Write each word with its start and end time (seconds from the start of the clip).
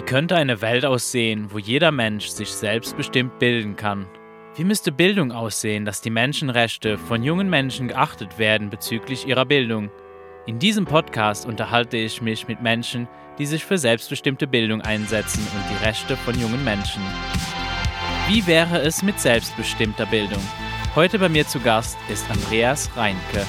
Wie 0.00 0.06
könnte 0.06 0.34
eine 0.34 0.62
Welt 0.62 0.86
aussehen, 0.86 1.48
wo 1.52 1.58
jeder 1.58 1.92
Mensch 1.92 2.28
sich 2.28 2.48
selbstbestimmt 2.48 3.38
bilden 3.38 3.76
kann? 3.76 4.06
Wie 4.56 4.64
müsste 4.64 4.92
Bildung 4.92 5.30
aussehen, 5.30 5.84
dass 5.84 6.00
die 6.00 6.08
Menschenrechte 6.08 6.96
von 6.96 7.22
jungen 7.22 7.50
Menschen 7.50 7.88
geachtet 7.88 8.38
werden 8.38 8.70
bezüglich 8.70 9.28
ihrer 9.28 9.44
Bildung? 9.44 9.90
In 10.46 10.58
diesem 10.58 10.86
Podcast 10.86 11.44
unterhalte 11.44 11.98
ich 11.98 12.22
mich 12.22 12.48
mit 12.48 12.62
Menschen, 12.62 13.08
die 13.38 13.44
sich 13.44 13.62
für 13.62 13.76
selbstbestimmte 13.76 14.46
Bildung 14.46 14.80
einsetzen 14.80 15.46
und 15.54 15.64
die 15.70 15.84
Rechte 15.84 16.16
von 16.16 16.34
jungen 16.40 16.64
Menschen. 16.64 17.02
Wie 18.26 18.46
wäre 18.46 18.80
es 18.80 19.02
mit 19.02 19.20
selbstbestimmter 19.20 20.06
Bildung? 20.06 20.42
Heute 20.94 21.18
bei 21.18 21.28
mir 21.28 21.46
zu 21.46 21.60
Gast 21.60 21.98
ist 22.10 22.24
Andreas 22.30 22.88
Reinke. 22.96 23.44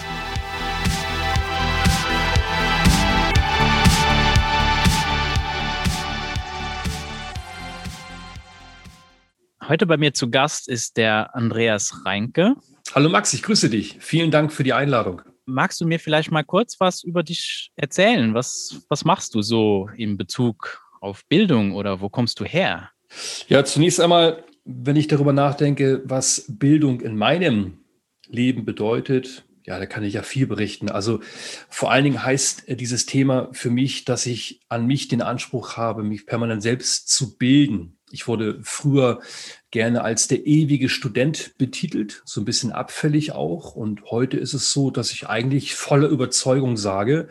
Heute 9.72 9.86
bei 9.86 9.96
mir 9.96 10.14
zu 10.14 10.30
Gast 10.30 10.68
ist 10.68 10.98
der 10.98 11.34
Andreas 11.34 12.06
Reinke. 12.06 12.56
Hallo 12.94 13.08
Max, 13.08 13.34
ich 13.34 13.42
grüße 13.42 13.70
dich. 13.70 13.96
Vielen 14.02 14.30
Dank 14.30 14.52
für 14.52 14.64
die 14.64 14.74
Einladung. 14.74 15.22
Magst 15.46 15.80
du 15.80 15.88
mir 15.88 15.98
vielleicht 15.98 16.30
mal 16.30 16.44
kurz 16.44 16.78
was 16.82 17.04
über 17.04 17.24
dich 17.24 17.72
erzählen? 17.78 18.34
Was, 18.34 18.82
was 18.90 19.06
machst 19.06 19.34
du 19.34 19.42
so 19.42 19.88
in 19.96 20.18
Bezug 20.18 20.86
auf 21.00 21.26
Bildung 21.30 21.74
oder 21.74 22.02
wo 22.02 22.10
kommst 22.10 22.42
du 22.42 22.44
her? 22.44 22.90
Ja, 23.48 23.64
zunächst 23.64 24.02
einmal, 24.02 24.44
wenn 24.66 24.98
ich 24.98 25.08
darüber 25.08 25.32
nachdenke, 25.32 26.02
was 26.04 26.48
Bildung 26.50 27.00
in 27.00 27.16
meinem 27.16 27.86
Leben 28.28 28.66
bedeutet, 28.66 29.46
ja, 29.66 29.80
da 29.80 29.86
kann 29.86 30.04
ich 30.04 30.16
ja 30.16 30.24
viel 30.24 30.48
berichten. 30.48 30.90
Also 30.90 31.22
vor 31.70 31.92
allen 31.92 32.04
Dingen 32.04 32.22
heißt 32.22 32.66
dieses 32.68 33.06
Thema 33.06 33.48
für 33.54 33.70
mich, 33.70 34.04
dass 34.04 34.26
ich 34.26 34.60
an 34.68 34.86
mich 34.86 35.08
den 35.08 35.22
Anspruch 35.22 35.78
habe, 35.78 36.04
mich 36.04 36.26
permanent 36.26 36.62
selbst 36.62 37.08
zu 37.08 37.38
bilden. 37.38 37.98
Ich 38.14 38.28
wurde 38.28 38.60
früher 38.64 39.22
gerne 39.72 40.04
als 40.04 40.28
der 40.28 40.46
ewige 40.46 40.90
Student 40.90 41.54
betitelt, 41.58 42.22
so 42.26 42.42
ein 42.42 42.46
bisschen 42.46 42.72
abfällig 42.72 43.32
auch. 43.32 43.76
Und 43.76 44.12
heute 44.12 44.38
ist 44.38 44.54
es 44.54 44.72
so, 44.72 44.92
dass 44.92 45.12
ich 45.12 45.28
eigentlich 45.28 45.76
voller 45.76 46.08
Überzeugung 46.08 46.78
sage, 46.78 47.30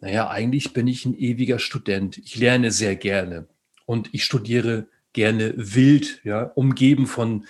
naja, 0.00 0.28
eigentlich 0.28 0.72
bin 0.72 0.88
ich 0.88 1.06
ein 1.06 1.14
ewiger 1.16 1.58
Student. 1.58 2.18
Ich 2.18 2.36
lerne 2.36 2.70
sehr 2.72 2.96
gerne 2.96 3.46
und 3.86 4.10
ich 4.12 4.24
studiere 4.24 4.86
gerne 5.12 5.54
wild, 5.56 6.20
ja, 6.24 6.42
umgeben 6.42 7.06
von 7.06 7.44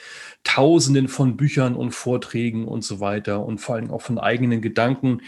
Tausenden 0.44 1.08
von 1.08 1.36
Büchern 1.36 1.76
und 1.76 1.92
Vorträgen 1.92 2.66
und 2.66 2.82
so 2.82 3.00
weiter 3.00 3.44
und 3.44 3.58
vor 3.58 3.76
allem 3.76 3.90
auch 3.90 4.02
von 4.02 4.18
eigenen 4.18 4.60
Gedanken. 4.60 5.22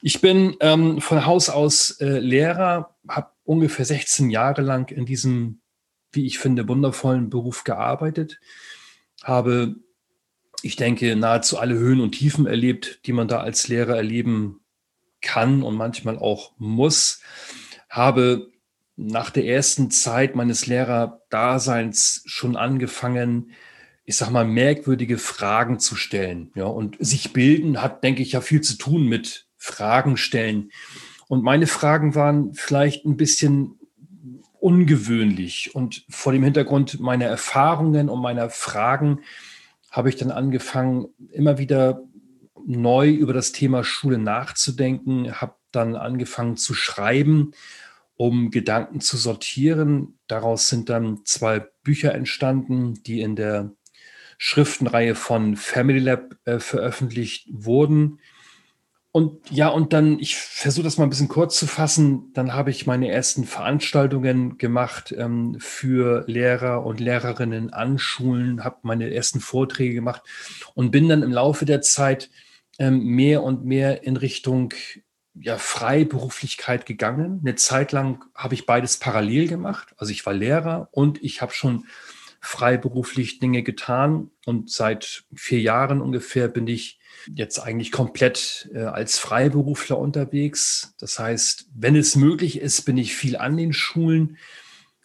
Ich 0.00 0.20
bin 0.20 0.56
ähm, 0.60 1.00
von 1.00 1.26
Haus 1.26 1.48
aus 1.50 2.00
äh, 2.00 2.18
Lehrer, 2.18 2.94
habe 3.08 3.30
ungefähr 3.44 3.84
16 3.84 4.30
Jahre 4.30 4.62
lang 4.62 4.90
in 4.90 5.04
diesem 5.04 5.61
wie 6.12 6.26
ich 6.26 6.38
finde, 6.38 6.68
wundervollen 6.68 7.30
Beruf 7.30 7.64
gearbeitet, 7.64 8.40
habe, 9.22 9.76
ich 10.62 10.76
denke, 10.76 11.16
nahezu 11.16 11.58
alle 11.58 11.74
Höhen 11.74 12.00
und 12.00 12.12
Tiefen 12.12 12.46
erlebt, 12.46 13.00
die 13.06 13.12
man 13.12 13.28
da 13.28 13.40
als 13.40 13.68
Lehrer 13.68 13.96
erleben 13.96 14.60
kann 15.20 15.62
und 15.62 15.76
manchmal 15.76 16.18
auch 16.18 16.52
muss, 16.58 17.20
habe 17.88 18.50
nach 18.96 19.30
der 19.30 19.46
ersten 19.46 19.90
Zeit 19.90 20.36
meines 20.36 20.66
Lehrerdaseins 20.66 22.22
schon 22.26 22.56
angefangen, 22.56 23.52
ich 24.04 24.16
sag 24.16 24.30
mal, 24.30 24.44
merkwürdige 24.44 25.18
Fragen 25.18 25.78
zu 25.78 25.96
stellen. 25.96 26.50
Ja, 26.54 26.64
und 26.64 26.96
sich 26.98 27.32
bilden 27.32 27.80
hat, 27.80 28.02
denke 28.02 28.22
ich, 28.22 28.32
ja 28.32 28.40
viel 28.40 28.60
zu 28.60 28.76
tun 28.76 29.06
mit 29.06 29.46
Fragen 29.56 30.16
stellen. 30.16 30.70
Und 31.28 31.44
meine 31.44 31.66
Fragen 31.66 32.14
waren 32.14 32.52
vielleicht 32.52 33.06
ein 33.06 33.16
bisschen 33.16 33.78
ungewöhnlich. 34.62 35.74
Und 35.74 36.04
vor 36.08 36.32
dem 36.32 36.44
Hintergrund 36.44 37.00
meiner 37.00 37.26
Erfahrungen 37.26 38.08
und 38.08 38.20
meiner 38.20 38.48
Fragen 38.48 39.20
habe 39.90 40.08
ich 40.08 40.16
dann 40.16 40.30
angefangen, 40.30 41.08
immer 41.32 41.58
wieder 41.58 42.02
neu 42.64 43.10
über 43.10 43.32
das 43.32 43.50
Thema 43.50 43.82
Schule 43.82 44.18
nachzudenken, 44.18 45.40
habe 45.40 45.56
dann 45.72 45.96
angefangen 45.96 46.56
zu 46.56 46.74
schreiben, 46.74 47.52
um 48.14 48.50
Gedanken 48.50 49.00
zu 49.00 49.16
sortieren. 49.16 50.18
Daraus 50.28 50.68
sind 50.68 50.88
dann 50.88 51.22
zwei 51.24 51.66
Bücher 51.82 52.14
entstanden, 52.14 53.02
die 53.02 53.20
in 53.20 53.34
der 53.34 53.72
Schriftenreihe 54.38 55.16
von 55.16 55.56
Family 55.56 55.98
Lab 55.98 56.36
äh, 56.44 56.60
veröffentlicht 56.60 57.48
wurden. 57.50 58.20
Und 59.14 59.50
ja, 59.50 59.68
und 59.68 59.92
dann, 59.92 60.18
ich 60.18 60.36
versuche 60.36 60.84
das 60.84 60.96
mal 60.96 61.04
ein 61.04 61.10
bisschen 61.10 61.28
kurz 61.28 61.58
zu 61.58 61.66
fassen, 61.66 62.32
dann 62.32 62.54
habe 62.54 62.70
ich 62.70 62.86
meine 62.86 63.10
ersten 63.10 63.44
Veranstaltungen 63.44 64.56
gemacht 64.56 65.14
ähm, 65.16 65.56
für 65.60 66.24
Lehrer 66.26 66.86
und 66.86 66.98
Lehrerinnen 66.98 67.74
an 67.74 67.98
Schulen, 67.98 68.64
habe 68.64 68.78
meine 68.82 69.12
ersten 69.12 69.40
Vorträge 69.40 69.94
gemacht 69.94 70.22
und 70.74 70.92
bin 70.92 71.10
dann 71.10 71.22
im 71.22 71.30
Laufe 71.30 71.66
der 71.66 71.82
Zeit 71.82 72.30
ähm, 72.78 73.04
mehr 73.04 73.42
und 73.42 73.66
mehr 73.66 74.04
in 74.04 74.16
Richtung 74.16 74.72
ja, 75.34 75.58
Freiberuflichkeit 75.58 76.86
gegangen. 76.86 77.40
Eine 77.42 77.54
Zeit 77.56 77.92
lang 77.92 78.24
habe 78.34 78.54
ich 78.54 78.64
beides 78.64 78.98
parallel 78.98 79.46
gemacht. 79.46 79.94
Also 79.98 80.12
ich 80.12 80.24
war 80.24 80.32
Lehrer 80.32 80.88
und 80.90 81.22
ich 81.22 81.42
habe 81.42 81.52
schon 81.52 81.84
freiberuflich 82.42 83.38
Dinge 83.38 83.62
getan. 83.62 84.30
Und 84.44 84.70
seit 84.70 85.24
vier 85.34 85.60
Jahren 85.60 86.02
ungefähr 86.02 86.48
bin 86.48 86.66
ich 86.66 86.98
jetzt 87.32 87.60
eigentlich 87.60 87.92
komplett 87.92 88.68
äh, 88.74 88.80
als 88.80 89.18
Freiberufler 89.18 89.96
unterwegs. 89.96 90.94
Das 90.98 91.18
heißt, 91.18 91.68
wenn 91.74 91.94
es 91.94 92.16
möglich 92.16 92.58
ist, 92.60 92.82
bin 92.82 92.98
ich 92.98 93.14
viel 93.14 93.36
an 93.36 93.56
den 93.56 93.72
Schulen, 93.72 94.36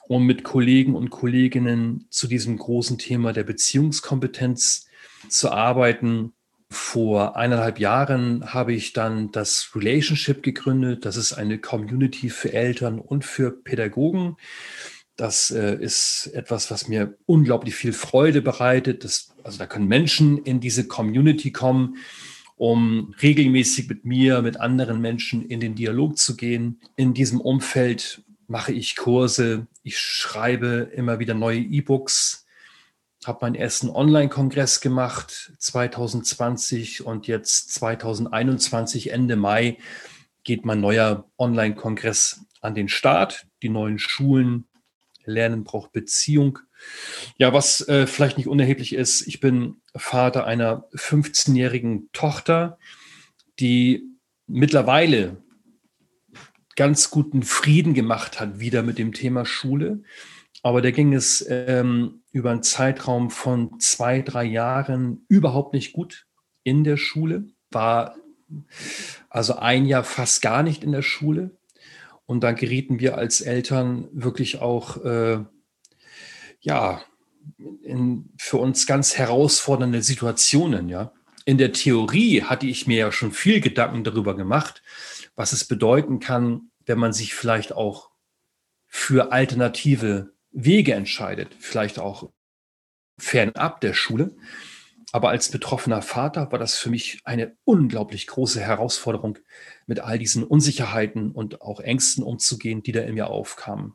um 0.08 0.25
mit 0.25 0.44
Kollegen 0.44 0.96
und 0.96 1.12
Kolleginnen 1.12 2.08
zu 2.09 2.28
diesem 2.28 2.58
großen 2.58 2.98
Thema 2.98 3.34
der 3.34 3.44
Beziehungskompetenz 3.44 4.88
zu 5.30 5.52
arbeiten. 5.52 6.34
Vor 6.69 7.38
eineinhalb 7.38 7.80
Jahren 7.80 8.54
habe 8.54 8.74
ich 8.74 8.94
dann 8.94 9.31
das 9.31 9.69
Relationship 9.75 10.42
gegründet. 10.42 11.06
Das 11.06 11.18
ist 11.18 11.34
eine 11.34 11.59
Community 11.59 12.30
für 12.30 12.52
Eltern 12.52 13.00
und 13.00 13.24
für 13.24 13.52
Pädagogen. 13.52 14.38
Das 15.17 15.50
äh, 15.50 15.75
ist 15.75 16.28
etwas, 16.33 16.69
was 16.69 16.88
mir 16.88 17.17
unglaublich 17.25 17.75
viel 17.75 17.91
Freude 17.91 18.44
bereitet. 18.44 19.03
Das, 19.03 19.33
also 19.44 19.57
da 19.57 19.66
können 19.66 19.88
Menschen 19.88 20.38
in 20.38 20.59
diese 20.59 20.88
Community 20.88 21.51
kommen, 21.51 21.97
um 22.55 23.16
regelmäßig 23.22 23.89
mit 23.89 24.06
mir, 24.06 24.44
mit 24.44 24.59
anderen 24.59 25.01
Menschen 25.01 25.44
in 25.47 25.59
den 25.59 25.73
Dialog 25.73 26.19
zu 26.19 26.38
gehen. 26.38 26.79
In 26.95 27.16
diesem 27.16 27.41
Umfeld 27.41 28.22
mache 28.47 28.72
ich 28.72 28.95
Kurse, 28.95 29.66
ich 29.81 30.00
schreibe 30.00 30.91
immer 30.95 31.17
wieder 31.17 31.33
neue 31.33 31.59
E-Books, 31.59 32.45
habe 33.25 33.39
meinen 33.41 33.56
ersten 33.56 33.89
Online-Kongress 33.89 34.81
gemacht 34.81 35.51
2020 35.57 37.06
und 37.06 37.27
jetzt 37.27 37.73
2021 37.73 39.11
Ende 39.11 39.35
Mai 39.35 39.77
geht 40.44 40.63
mein 40.63 40.79
neuer 40.79 41.25
Online-Kongress 41.38 42.45
an 42.61 42.75
den 42.75 42.88
Start. 42.88 43.47
Die 43.63 43.69
neuen 43.69 44.00
Schulen 44.00 44.66
Lernen 45.27 45.63
braucht 45.63 45.91
Beziehung. 45.91 46.59
Ja, 47.38 47.53
was 47.53 47.88
äh, 47.88 48.07
vielleicht 48.07 48.38
nicht 48.38 48.47
unerheblich 48.47 48.93
ist, 48.93 49.27
ich 49.27 49.39
bin 49.39 49.81
Vater 49.95 50.45
einer 50.45 50.88
15-jährigen 50.93 52.09
Tochter, 52.13 52.77
die 53.59 54.03
mittlerweile 54.47 55.38
ganz 56.75 57.09
guten 57.09 57.43
Frieden 57.43 57.93
gemacht 57.93 58.39
hat, 58.39 58.59
wieder 58.59 58.83
mit 58.83 58.97
dem 58.97 59.13
Thema 59.13 59.45
Schule. 59.45 60.03
Aber 60.63 60.81
da 60.81 60.91
ging 60.91 61.13
es 61.13 61.45
ähm, 61.49 62.23
über 62.31 62.51
einen 62.51 62.63
Zeitraum 62.63 63.29
von 63.29 63.79
zwei, 63.79 64.21
drei 64.21 64.44
Jahren 64.44 65.25
überhaupt 65.27 65.73
nicht 65.73 65.94
gut 65.94 66.27
in 66.63 66.83
der 66.83 66.97
Schule, 66.97 67.47
war 67.71 68.15
also 69.29 69.55
ein 69.55 69.85
Jahr 69.85 70.03
fast 70.03 70.41
gar 70.41 70.63
nicht 70.63 70.83
in 70.83 70.91
der 70.91 71.01
Schule. 71.01 71.56
Und 72.27 72.41
da 72.41 72.51
gerieten 72.51 72.99
wir 72.99 73.17
als 73.17 73.41
Eltern 73.41 74.09
wirklich 74.11 74.59
auch, 74.61 75.03
äh, 75.03 75.39
ja, 76.59 77.01
in 77.81 78.29
für 78.38 78.57
uns 78.57 78.85
ganz 78.85 79.18
herausfordernde 79.18 80.03
Situationen, 80.03 80.89
ja. 80.89 81.13
In 81.45 81.57
der 81.57 81.71
Theorie 81.71 82.44
hatte 82.44 82.68
ich 82.68 82.88
mir 82.88 82.97
ja 82.97 83.12
schon 83.13 83.31
viel 83.31 83.62
Gedanken 83.62 84.03
darüber 84.03 84.35
gemacht, 84.35 84.83
was 85.35 85.53
es 85.53 85.63
bedeuten 85.63 86.19
kann, 86.19 86.71
wenn 86.85 87.00
man 87.00 87.13
sich 87.13 87.33
vielleicht 87.33 87.71
auch 87.71 88.09
für 88.88 89.31
alternative 89.31 90.33
Wege 90.51 90.94
entscheidet, 90.94 91.56
vielleicht 91.57 92.00
auch 92.00 92.30
fernab 93.18 93.80
der 93.80 93.94
Schule. 93.94 94.35
Aber 95.13 95.30
als 95.30 95.50
betroffener 95.50 96.01
Vater 96.01 96.51
war 96.51 96.59
das 96.59 96.77
für 96.77 96.89
mich 96.89 97.21
eine 97.23 97.56
unglaublich 97.63 98.27
große 98.27 98.59
Herausforderung, 98.59 99.39
mit 99.88 100.00
all 100.00 100.19
diesen 100.19 100.44
Unsicherheiten 100.44 101.31
und 101.31 101.62
auch 101.62 101.80
Ängsten 101.80 102.24
umzugehen, 102.24 102.84
die 102.84 102.92
da 102.92 103.01
in 103.01 103.16
mir 103.16 103.28
aufkamen. 103.28 103.94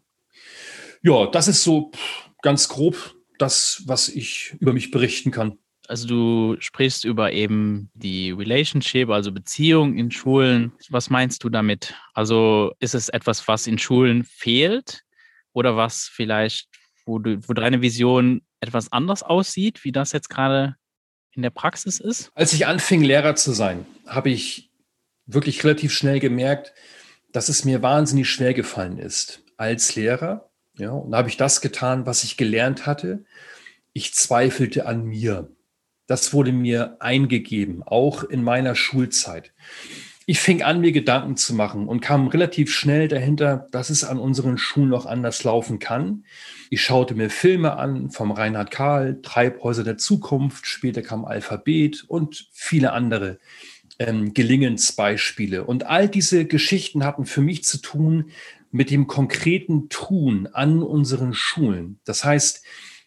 Ja, 1.03 1.27
das 1.27 1.49
ist 1.49 1.62
so 1.62 1.93
ganz 2.43 2.69
grob 2.69 3.15
das, 3.39 3.83
was 3.87 4.09
ich 4.09 4.55
über 4.59 4.73
mich 4.73 4.91
berichten 4.91 5.31
kann. 5.31 5.59
Also 5.89 6.06
du 6.06 6.56
sprichst 6.61 7.05
über 7.05 7.33
eben 7.33 7.91
die 7.94 8.31
Relationship, 8.31 9.11
also 9.11 9.33
Beziehung 9.33 9.97
in 9.99 10.11
Schulen. 10.11 10.73
Was 10.91 11.11
meinst 11.11 11.44
du 11.44 11.49
damit? 11.49 11.95
Also 12.15 12.73
ist 12.79 12.95
es 12.95 13.09
etwas, 13.09 13.47
was 13.47 13.67
in 13.67 13.79
Schulen 13.79 14.25
fehlt? 14.25 15.05
oder 15.53 15.77
was 15.77 16.09
vielleicht, 16.12 16.69
wo, 17.05 17.19
du, 17.19 17.38
wo 17.49 17.53
deine 17.53 17.83
Vision 17.83 18.43
etwas 18.61 18.91
anders 18.93 19.23
aussieht, 19.23 19.85
wie 19.85 19.93
das 19.93 20.12
jetzt 20.12 20.31
gerade 20.31 20.77
in 21.33 21.43
der 21.43 21.50
Praxis 21.50 22.00
ist? 22.00 22.31
Als 22.35 22.53
ich 22.53 22.67
anfing, 22.67 23.03
Lehrer 23.03 23.35
zu 23.35 23.53
sein, 23.53 23.87
habe 24.06 24.31
ich 24.31 24.71
wirklich 25.27 25.65
relativ 25.65 25.93
schnell 25.93 26.21
gemerkt, 26.21 26.73
dass 27.33 27.49
es 27.49 27.65
mir 27.65 27.83
wahnsinnig 27.83 28.29
schwer 28.29 28.55
gefallen 28.55 28.99
ist 28.99 29.43
als 29.57 29.95
Lehrer. 29.97 30.51
Ja, 30.79 30.91
und 30.91 31.11
da 31.11 31.19
habe 31.19 31.29
ich 31.29 31.37
das 31.37 31.61
getan, 31.61 32.07
was 32.07 32.25
ich 32.25 32.37
gelernt 32.37 32.87
hatte. 32.87 33.25
Ich 33.93 34.15
zweifelte 34.15 34.87
an 34.87 35.05
mir. 35.05 35.51
Das 36.07 36.33
wurde 36.33 36.53
mir 36.53 36.97
eingegeben, 37.01 37.83
auch 37.83 38.25
in 38.25 38.43
meiner 38.43 38.75
Schulzeit. 38.75 39.53
Ich 40.25 40.41
fing 40.41 40.63
an, 40.63 40.81
mir 40.81 40.93
Gedanken 40.93 41.37
zu 41.37 41.55
machen 41.55 41.89
und 41.89 42.01
kam 42.01 42.29
relativ 42.29 42.73
schnell 42.73 43.09
dahinter, 43.09 43.69
dass 43.73 43.91
es 43.91 44.05
an 44.05 44.19
unseren 44.19 44.57
Schulen 44.57 44.89
noch 44.89 45.05
anders 45.05 45.43
laufen 45.43 45.79
kann. 45.79 46.25
Ich 46.71 46.83
schaute 46.83 47.15
mir 47.15 47.29
Filme 47.29 47.77
an 47.77 48.11
vom 48.11 48.31
Reinhard 48.31 48.71
Karl, 48.71 49.21
Treibhäuser 49.21 49.85
der 49.85 49.99
Zukunft, 49.99 50.67
später 50.67 51.03
kam 51.03 51.25
Alphabet 51.25 52.05
und 52.07 52.47
viele 52.53 52.93
andere 52.93 53.39
ähm, 54.06 54.34
Gelingensbeispiele. 54.34 55.64
Und 55.64 55.87
all 55.87 56.08
diese 56.08 56.44
Geschichten 56.44 57.04
hatten 57.04 57.26
für 57.26 57.40
mich 57.40 57.64
zu 57.64 57.78
tun 57.78 58.31
mit 58.70 58.90
dem 58.90 59.06
konkreten 59.06 59.88
Tun 59.88 60.49
an 60.52 60.82
unseren 60.82 61.34
Schulen. 61.34 62.00
Das 62.04 62.25
heißt, 62.25 62.62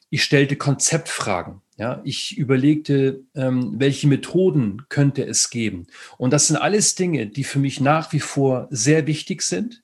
ich 0.09 0.23
stellte 0.23 0.55
Konzeptfragen. 0.55 1.61
Ja, 1.77 2.01
ich 2.05 2.37
überlegte, 2.37 3.25
ähm, 3.35 3.73
welche 3.77 4.07
Methoden 4.07 4.83
könnte 4.87 5.25
es 5.25 5.49
geben. 5.49 5.87
Und 6.17 6.31
das 6.31 6.47
sind 6.47 6.55
alles 6.55 6.95
Dinge, 6.95 7.27
die 7.27 7.43
für 7.43 7.59
mich 7.59 7.81
nach 7.81 8.13
wie 8.13 8.21
vor 8.21 8.67
sehr 8.69 9.07
wichtig 9.07 9.41
sind. 9.41 9.83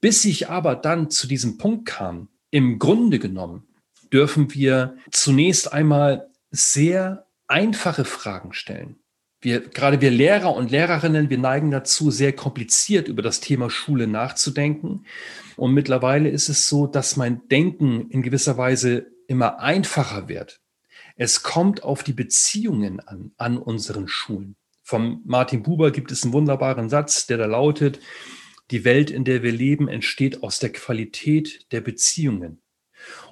Bis 0.00 0.24
ich 0.24 0.48
aber 0.48 0.76
dann 0.76 1.10
zu 1.10 1.26
diesem 1.26 1.58
Punkt 1.58 1.84
kam, 1.84 2.28
im 2.50 2.78
Grunde 2.78 3.18
genommen 3.18 3.64
dürfen 4.12 4.54
wir 4.54 4.96
zunächst 5.10 5.72
einmal 5.72 6.30
sehr 6.50 7.26
einfache 7.48 8.04
Fragen 8.04 8.54
stellen. 8.54 8.96
Wir, 9.40 9.60
gerade 9.60 10.00
wir 10.00 10.10
Lehrer 10.10 10.54
und 10.54 10.70
Lehrerinnen, 10.70 11.30
wir 11.30 11.38
neigen 11.38 11.70
dazu, 11.70 12.10
sehr 12.10 12.32
kompliziert 12.32 13.08
über 13.08 13.22
das 13.22 13.40
Thema 13.40 13.70
Schule 13.70 14.06
nachzudenken. 14.06 15.04
Und 15.56 15.72
mittlerweile 15.72 16.28
ist 16.30 16.48
es 16.48 16.68
so, 16.68 16.86
dass 16.86 17.16
mein 17.16 17.46
Denken 17.48 18.10
in 18.10 18.22
gewisser 18.22 18.56
Weise 18.56 19.06
immer 19.28 19.60
einfacher 19.60 20.28
wird. 20.28 20.60
Es 21.16 21.42
kommt 21.42 21.82
auf 21.82 22.02
die 22.02 22.12
Beziehungen 22.12 23.00
an, 23.00 23.32
an 23.36 23.58
unseren 23.58 24.08
Schulen. 24.08 24.56
Vom 24.82 25.22
Martin 25.24 25.62
Buber 25.62 25.90
gibt 25.90 26.12
es 26.12 26.22
einen 26.22 26.32
wunderbaren 26.32 26.88
Satz, 26.88 27.26
der 27.26 27.38
da 27.38 27.46
lautet, 27.46 28.00
die 28.70 28.84
Welt, 28.84 29.10
in 29.10 29.24
der 29.24 29.42
wir 29.42 29.52
leben, 29.52 29.88
entsteht 29.88 30.42
aus 30.42 30.58
der 30.58 30.72
Qualität 30.72 31.66
der 31.72 31.80
Beziehungen. 31.80 32.62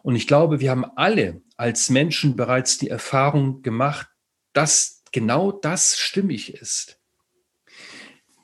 Und 0.02 0.16
ich 0.16 0.26
glaube, 0.26 0.60
wir 0.60 0.70
haben 0.70 0.84
alle 0.96 1.42
als 1.56 1.90
Menschen 1.90 2.36
bereits 2.36 2.78
die 2.78 2.88
Erfahrung 2.88 3.62
gemacht, 3.62 4.08
dass 4.52 4.93
genau 5.14 5.52
das 5.52 5.96
stimmig 5.96 6.54
ist. 6.54 6.98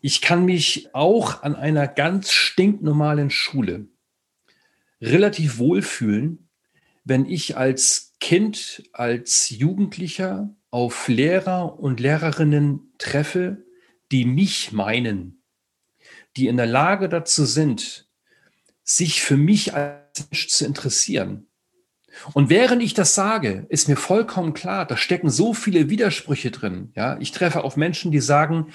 Ich 0.01 0.21
kann 0.21 0.45
mich 0.45 0.95
auch 0.95 1.43
an 1.43 1.57
einer 1.57 1.89
ganz 1.89 2.31
stinknormalen 2.31 3.29
Schule 3.31 3.89
relativ 5.03 5.59
wohlfühlen, 5.59 6.49
wenn 7.05 7.27
ich 7.27 7.57
als 7.57 8.15
Kind, 8.21 8.85
als 8.93 9.51
Jugendlicher 9.51 10.55
auf 10.71 11.09
Lehrer 11.09 11.81
und 11.81 11.99
Lehrerinnen 11.99 12.93
treffe, 12.99 13.65
die 14.13 14.25
mich 14.25 14.71
meinen, 14.71 15.43
die 16.37 16.47
in 16.47 16.57
der 16.57 16.67
Lage 16.67 17.09
dazu 17.09 17.47
sind, 17.47 18.09
sich 18.85 19.23
für 19.23 19.37
mich 19.37 19.75
als 19.75 20.29
Mensch 20.31 20.49
zu 20.49 20.67
interessieren. 20.67 21.50
Und 22.33 22.51
während 22.51 22.83
ich 22.83 22.95
das 22.95 23.15
sage, 23.15 23.67
ist 23.69 23.89
mir 23.89 23.97
vollkommen 23.97 24.55
klar, 24.55 24.87
da 24.87 24.97
stecken 24.97 25.31
so 25.31 25.55
viele 25.55 25.91
Widersprüche 25.91 26.51
drin. 26.51 26.93
Ja, 26.95 27.19
ich 27.19 27.33
treffe 27.33 27.65
auf 27.65 27.77
Menschen, 27.77 28.11
die 28.13 28.21
sagen, 28.21 28.73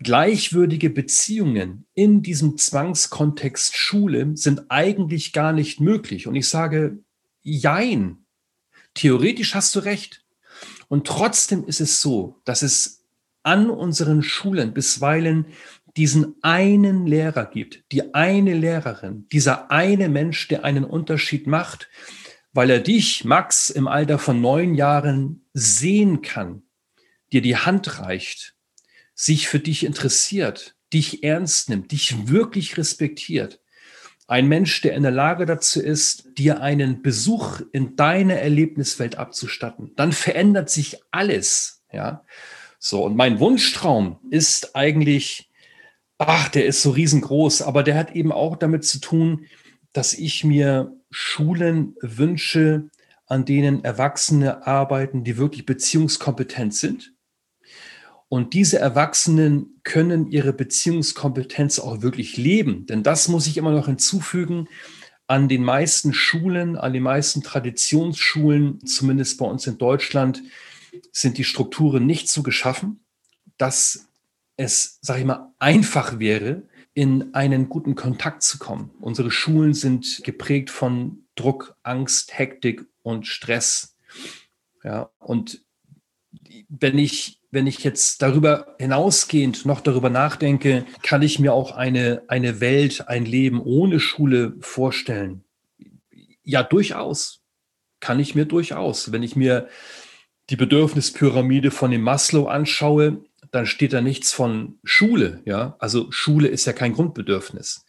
gleichwürdige 0.00 0.90
Beziehungen 0.90 1.86
in 1.94 2.22
diesem 2.22 2.56
Zwangskontext 2.56 3.76
Schule 3.76 4.36
sind 4.36 4.70
eigentlich 4.70 5.32
gar 5.32 5.52
nicht 5.52 5.80
möglich. 5.80 6.26
Und 6.26 6.34
ich 6.34 6.48
sage, 6.48 6.98
jein. 7.42 8.18
Theoretisch 8.94 9.54
hast 9.54 9.74
du 9.74 9.80
recht. 9.80 10.24
Und 10.88 11.06
trotzdem 11.06 11.64
ist 11.64 11.80
es 11.80 12.00
so, 12.00 12.40
dass 12.44 12.62
es 12.62 13.04
an 13.42 13.70
unseren 13.70 14.22
Schulen 14.22 14.72
bisweilen 14.72 15.46
diesen 15.96 16.36
einen 16.42 17.06
Lehrer 17.06 17.46
gibt, 17.46 17.82
die 17.90 18.14
eine 18.14 18.54
Lehrerin, 18.54 19.26
dieser 19.32 19.70
eine 19.70 20.08
Mensch, 20.08 20.46
der 20.48 20.64
einen 20.64 20.84
Unterschied 20.84 21.46
macht, 21.46 21.88
weil 22.58 22.70
er 22.70 22.80
dich, 22.80 23.24
Max, 23.24 23.70
im 23.70 23.86
Alter 23.86 24.18
von 24.18 24.40
neun 24.40 24.74
Jahren 24.74 25.46
sehen 25.52 26.22
kann, 26.22 26.64
dir 27.32 27.40
die 27.40 27.56
Hand 27.56 28.00
reicht, 28.00 28.56
sich 29.14 29.46
für 29.46 29.60
dich 29.60 29.86
interessiert, 29.86 30.74
dich 30.92 31.22
ernst 31.22 31.70
nimmt, 31.70 31.92
dich 31.92 32.26
wirklich 32.26 32.76
respektiert. 32.76 33.60
Ein 34.26 34.48
Mensch, 34.48 34.80
der 34.80 34.94
in 34.94 35.04
der 35.04 35.12
Lage 35.12 35.46
dazu 35.46 35.80
ist, 35.80 36.36
dir 36.36 36.60
einen 36.60 37.00
Besuch 37.00 37.60
in 37.70 37.94
deine 37.94 38.40
Erlebniswelt 38.40 39.18
abzustatten. 39.18 39.92
Dann 39.94 40.10
verändert 40.10 40.68
sich 40.68 41.00
alles, 41.12 41.84
ja. 41.92 42.24
So. 42.80 43.04
Und 43.04 43.14
mein 43.14 43.38
Wunschtraum 43.38 44.18
ist 44.30 44.74
eigentlich, 44.74 45.48
ach, 46.18 46.48
der 46.48 46.66
ist 46.66 46.82
so 46.82 46.90
riesengroß, 46.90 47.62
aber 47.62 47.84
der 47.84 47.94
hat 47.94 48.16
eben 48.16 48.32
auch 48.32 48.56
damit 48.56 48.84
zu 48.84 48.98
tun, 48.98 49.46
dass 49.92 50.12
ich 50.12 50.42
mir 50.42 50.97
Schulen 51.10 51.94
wünsche, 52.00 52.90
an 53.26 53.44
denen 53.44 53.84
Erwachsene 53.84 54.66
arbeiten, 54.66 55.24
die 55.24 55.36
wirklich 55.36 55.66
beziehungskompetent 55.66 56.74
sind, 56.74 57.12
und 58.28 58.52
diese 58.52 58.78
Erwachsenen 58.78 59.80
können 59.84 60.30
ihre 60.30 60.52
Beziehungskompetenz 60.52 61.78
auch 61.78 62.02
wirklich 62.02 62.36
leben. 62.36 62.84
Denn 62.86 63.02
das 63.02 63.28
muss 63.28 63.46
ich 63.46 63.56
immer 63.56 63.72
noch 63.72 63.86
hinzufügen. 63.86 64.68
An 65.26 65.48
den 65.48 65.64
meisten 65.64 66.12
Schulen, 66.12 66.76
an 66.76 66.92
den 66.92 67.02
meisten 67.02 67.42
Traditionsschulen, 67.42 68.84
zumindest 68.84 69.38
bei 69.38 69.46
uns 69.46 69.66
in 69.66 69.78
Deutschland, 69.78 70.42
sind 71.10 71.38
die 71.38 71.44
Strukturen 71.44 72.06
nicht 72.06 72.28
so 72.28 72.42
geschaffen, 72.42 73.00
dass 73.56 74.08
es, 74.56 74.98
sage 75.00 75.20
ich 75.20 75.26
mal, 75.26 75.52
einfach 75.58 76.18
wäre, 76.18 76.64
in 76.98 77.32
einen 77.32 77.68
guten 77.68 77.94
Kontakt 77.94 78.42
zu 78.42 78.58
kommen. 78.58 78.90
Unsere 78.98 79.30
Schulen 79.30 79.72
sind 79.72 80.20
geprägt 80.24 80.68
von 80.68 81.22
Druck, 81.36 81.76
Angst, 81.84 82.36
Hektik 82.36 82.86
und 83.02 83.28
Stress. 83.28 83.96
Ja, 84.82 85.08
und 85.20 85.64
wenn 86.68 86.98
ich 86.98 87.40
wenn 87.52 87.68
ich 87.68 87.84
jetzt 87.84 88.20
darüber 88.20 88.74
hinausgehend 88.80 89.64
noch 89.64 89.80
darüber 89.80 90.10
nachdenke, 90.10 90.86
kann 91.02 91.22
ich 91.22 91.38
mir 91.38 91.54
auch 91.54 91.70
eine, 91.70 92.22
eine 92.26 92.60
Welt, 92.60 93.06
ein 93.06 93.24
Leben 93.24 93.62
ohne 93.62 94.00
Schule 94.00 94.56
vorstellen. 94.58 95.44
Ja, 96.42 96.64
durchaus. 96.64 97.42
Kann 98.00 98.18
ich 98.18 98.34
mir 98.34 98.44
durchaus. 98.44 99.12
Wenn 99.12 99.22
ich 99.22 99.36
mir 99.36 99.68
die 100.50 100.56
Bedürfnispyramide 100.56 101.70
von 101.70 101.92
dem 101.92 102.02
Maslow 102.02 102.48
anschaue, 102.48 103.24
dann 103.50 103.66
steht 103.66 103.92
da 103.92 104.00
nichts 104.00 104.32
von 104.32 104.78
Schule. 104.84 105.42
Ja, 105.44 105.76
also 105.78 106.10
Schule 106.10 106.48
ist 106.48 106.66
ja 106.66 106.72
kein 106.72 106.92
Grundbedürfnis. 106.92 107.84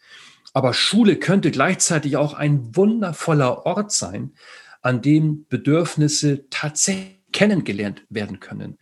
Aber 0.52 0.74
Schule 0.74 1.16
könnte 1.16 1.50
gleichzeitig 1.50 2.16
auch 2.16 2.34
ein 2.34 2.74
wundervoller 2.74 3.66
Ort 3.66 3.92
sein, 3.92 4.34
an 4.82 5.02
dem 5.02 5.46
Bedürfnisse 5.48 6.48
tatsächlich 6.50 7.20
kennengelernt 7.32 8.02
werden 8.08 8.40
können 8.40 8.76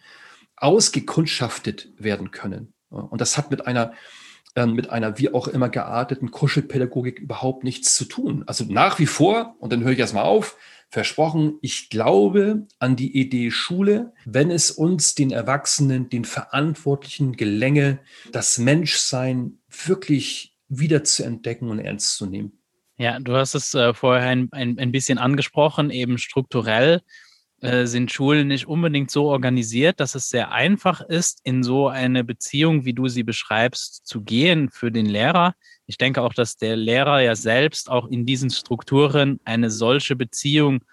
ausgekundschaftet 0.60 1.88
werden 1.98 2.30
können. 2.30 2.72
Und 2.90 3.20
das 3.20 3.36
hat 3.36 3.50
mit 3.50 3.66
einer, 3.66 3.92
äh, 4.54 4.66
mit 4.66 4.90
einer 4.90 5.18
wie 5.18 5.32
auch 5.32 5.48
immer 5.48 5.68
gearteten 5.68 6.30
Kuschelpädagogik 6.30 7.18
überhaupt 7.18 7.64
nichts 7.64 7.94
zu 7.94 8.04
tun. 8.04 8.44
Also 8.46 8.64
nach 8.64 8.98
wie 8.98 9.06
vor, 9.06 9.56
und 9.58 9.72
dann 9.72 9.82
höre 9.84 9.92
ich 9.92 9.98
erstmal 9.98 10.24
auf, 10.24 10.56
versprochen, 10.90 11.58
ich 11.60 11.90
glaube 11.90 12.66
an 12.78 12.96
die 12.96 13.18
Idee 13.18 13.50
Schule, 13.50 14.12
wenn 14.24 14.50
es 14.50 14.70
uns, 14.70 15.14
den 15.14 15.30
Erwachsenen, 15.30 16.08
den 16.08 16.24
Verantwortlichen 16.24 17.36
gelänge, 17.36 18.00
das 18.32 18.58
Menschsein 18.58 19.58
wirklich 19.68 20.54
wieder 20.68 21.04
zu 21.04 21.24
entdecken 21.24 21.70
und 21.70 21.78
ernst 21.78 22.16
zu 22.16 22.26
nehmen. 22.26 22.52
Ja, 22.96 23.20
du 23.20 23.36
hast 23.36 23.54
es 23.54 23.74
äh, 23.74 23.94
vorher 23.94 24.28
ein, 24.28 24.48
ein, 24.50 24.78
ein 24.78 24.90
bisschen 24.90 25.18
angesprochen, 25.18 25.90
eben 25.90 26.18
strukturell 26.18 27.02
äh, 27.60 27.86
sind 27.86 28.12
Schulen 28.12 28.48
nicht 28.48 28.68
unbedingt 28.68 29.10
so 29.10 29.26
organisiert, 29.26 29.98
dass 30.00 30.14
es 30.14 30.28
sehr 30.28 30.52
einfach 30.52 31.00
ist, 31.00 31.40
in 31.44 31.62
so 31.62 31.88
eine 31.88 32.22
Beziehung, 32.22 32.84
wie 32.84 32.92
du 32.92 33.08
sie 33.08 33.24
beschreibst, 33.24 34.06
zu 34.06 34.22
gehen 34.22 34.70
für 34.70 34.92
den 34.92 35.06
Lehrer. 35.06 35.54
Ich 35.86 35.98
denke 35.98 36.22
auch, 36.22 36.34
dass 36.34 36.56
der 36.56 36.76
Lehrer 36.76 37.20
ja 37.20 37.34
selbst 37.34 37.90
auch 37.90 38.06
in 38.08 38.26
diesen 38.26 38.50
Strukturen 38.50 39.40
eine 39.44 39.70
solche 39.70 40.14
Beziehung 40.14 40.84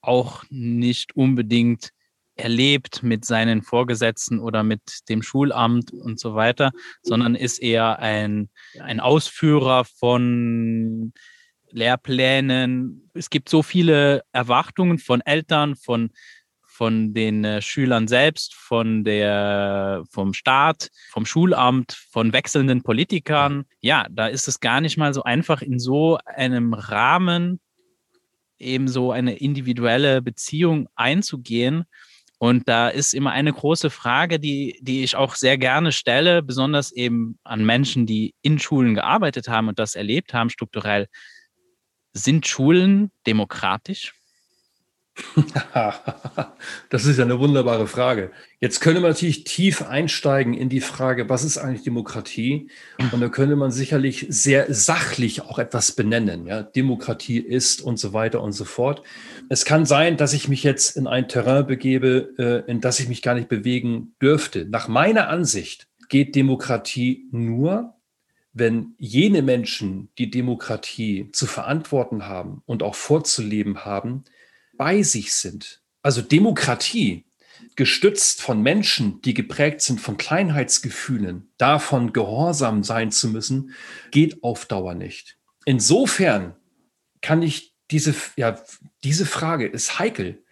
auch 0.00 0.44
nicht 0.48 1.14
unbedingt 1.14 1.90
erlebt 2.34 3.02
mit 3.02 3.24
seinen 3.24 3.62
Vorgesetzten 3.62 4.40
oder 4.40 4.62
mit 4.62 5.08
dem 5.08 5.22
Schulamt 5.22 5.92
und 5.92 6.18
so 6.18 6.34
weiter, 6.34 6.72
sondern 7.02 7.34
ist 7.34 7.58
eher 7.58 7.98
ein, 7.98 8.48
ein 8.80 8.98
Ausführer 8.98 9.84
von 9.84 11.12
Lehrplänen. 11.72 13.10
Es 13.14 13.30
gibt 13.30 13.48
so 13.48 13.62
viele 13.62 14.22
Erwartungen 14.32 14.98
von 14.98 15.20
Eltern, 15.20 15.76
von, 15.76 16.10
von 16.62 17.14
den 17.14 17.44
äh, 17.44 17.62
Schülern 17.62 18.08
selbst, 18.08 18.54
von 18.54 19.04
der, 19.04 20.02
vom 20.10 20.32
Staat, 20.34 20.90
vom 21.10 21.26
Schulamt, 21.26 21.92
von 22.10 22.32
wechselnden 22.32 22.82
Politikern. 22.82 23.64
Ja, 23.80 24.06
da 24.10 24.26
ist 24.26 24.48
es 24.48 24.60
gar 24.60 24.80
nicht 24.80 24.96
mal 24.96 25.14
so 25.14 25.22
einfach, 25.22 25.62
in 25.62 25.78
so 25.78 26.18
einem 26.24 26.74
Rahmen 26.74 27.60
eben 28.58 28.88
so 28.88 29.10
eine 29.10 29.36
individuelle 29.36 30.22
Beziehung 30.22 30.88
einzugehen. 30.94 31.84
Und 32.38 32.68
da 32.68 32.88
ist 32.88 33.12
immer 33.12 33.32
eine 33.32 33.52
große 33.52 33.90
Frage, 33.90 34.40
die, 34.40 34.78
die 34.80 35.04
ich 35.04 35.14
auch 35.14 35.34
sehr 35.34 35.58
gerne 35.58 35.92
stelle, 35.92 36.42
besonders 36.42 36.90
eben 36.90 37.38
an 37.44 37.66
Menschen, 37.66 38.06
die 38.06 38.34
in 38.40 38.58
Schulen 38.58 38.94
gearbeitet 38.94 39.48
haben 39.48 39.68
und 39.68 39.78
das 39.78 39.94
erlebt 39.94 40.32
haben 40.32 40.48
strukturell. 40.48 41.06
Sind 42.12 42.46
Schulen 42.46 43.10
demokratisch? 43.26 44.14
das 46.90 47.04
ist 47.04 47.20
eine 47.20 47.38
wunderbare 47.38 47.86
Frage. 47.86 48.30
Jetzt 48.60 48.80
könnte 48.80 49.00
man 49.00 49.10
natürlich 49.10 49.44
tief 49.44 49.82
einsteigen 49.82 50.54
in 50.54 50.68
die 50.68 50.80
Frage, 50.80 51.28
was 51.28 51.44
ist 51.44 51.58
eigentlich 51.58 51.82
Demokratie? 51.82 52.70
Und 53.12 53.20
da 53.20 53.28
könnte 53.28 53.56
man 53.56 53.70
sicherlich 53.70 54.26
sehr 54.28 54.72
sachlich 54.72 55.42
auch 55.42 55.58
etwas 55.58 55.92
benennen. 55.92 56.46
Ja? 56.46 56.62
Demokratie 56.62 57.38
ist 57.38 57.82
und 57.82 57.98
so 57.98 58.12
weiter 58.12 58.42
und 58.42 58.52
so 58.52 58.64
fort. 58.64 59.02
Es 59.48 59.64
kann 59.64 59.86
sein, 59.86 60.16
dass 60.16 60.32
ich 60.32 60.48
mich 60.48 60.62
jetzt 60.62 60.96
in 60.96 61.06
ein 61.06 61.28
Terrain 61.28 61.66
begebe, 61.66 62.34
äh, 62.38 62.70
in 62.70 62.80
das 62.80 63.00
ich 63.00 63.08
mich 63.08 63.22
gar 63.22 63.34
nicht 63.34 63.48
bewegen 63.48 64.14
dürfte. 64.20 64.66
Nach 64.66 64.88
meiner 64.88 65.28
Ansicht 65.28 65.86
geht 66.08 66.34
Demokratie 66.34 67.28
nur, 67.30 67.94
wenn 68.52 68.94
jene 68.98 69.42
Menschen, 69.42 70.10
die 70.18 70.30
Demokratie 70.30 71.30
zu 71.32 71.46
verantworten 71.46 72.26
haben 72.26 72.62
und 72.66 72.82
auch 72.82 72.94
vorzuleben 72.94 73.84
haben, 73.84 74.24
bei 74.76 75.02
sich 75.02 75.32
sind. 75.34 75.82
Also 76.02 76.22
Demokratie, 76.22 77.26
gestützt 77.76 78.42
von 78.42 78.62
Menschen, 78.62 79.20
die 79.22 79.34
geprägt 79.34 79.82
sind 79.82 80.00
von 80.00 80.16
Kleinheitsgefühlen, 80.16 81.50
davon 81.58 82.12
gehorsam 82.12 82.82
sein 82.82 83.10
zu 83.10 83.28
müssen, 83.28 83.74
geht 84.10 84.42
auf 84.42 84.66
Dauer 84.66 84.94
nicht. 84.94 85.36
Insofern 85.64 86.56
kann 87.20 87.42
ich 87.42 87.74
diese, 87.90 88.14
ja, 88.36 88.58
diese 89.04 89.26
Frage 89.26 89.66
ist 89.66 89.98
heikel. 89.98 90.42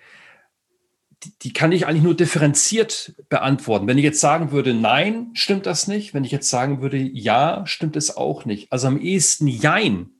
Die, 1.42 1.52
kann 1.52 1.72
ich 1.72 1.86
eigentlich 1.86 2.04
nur 2.04 2.14
differenziert 2.14 3.14
beantworten. 3.28 3.88
Wenn 3.88 3.98
ich 3.98 4.04
jetzt 4.04 4.20
sagen 4.20 4.52
würde, 4.52 4.72
nein, 4.72 5.30
stimmt 5.32 5.66
das 5.66 5.88
nicht. 5.88 6.14
Wenn 6.14 6.22
ich 6.22 6.30
jetzt 6.30 6.48
sagen 6.48 6.80
würde, 6.80 6.96
ja, 6.96 7.66
stimmt 7.66 7.96
es 7.96 8.16
auch 8.16 8.44
nicht. 8.44 8.70
Also 8.72 8.86
am 8.86 9.00
ehesten 9.00 9.48
jein. 9.48 10.10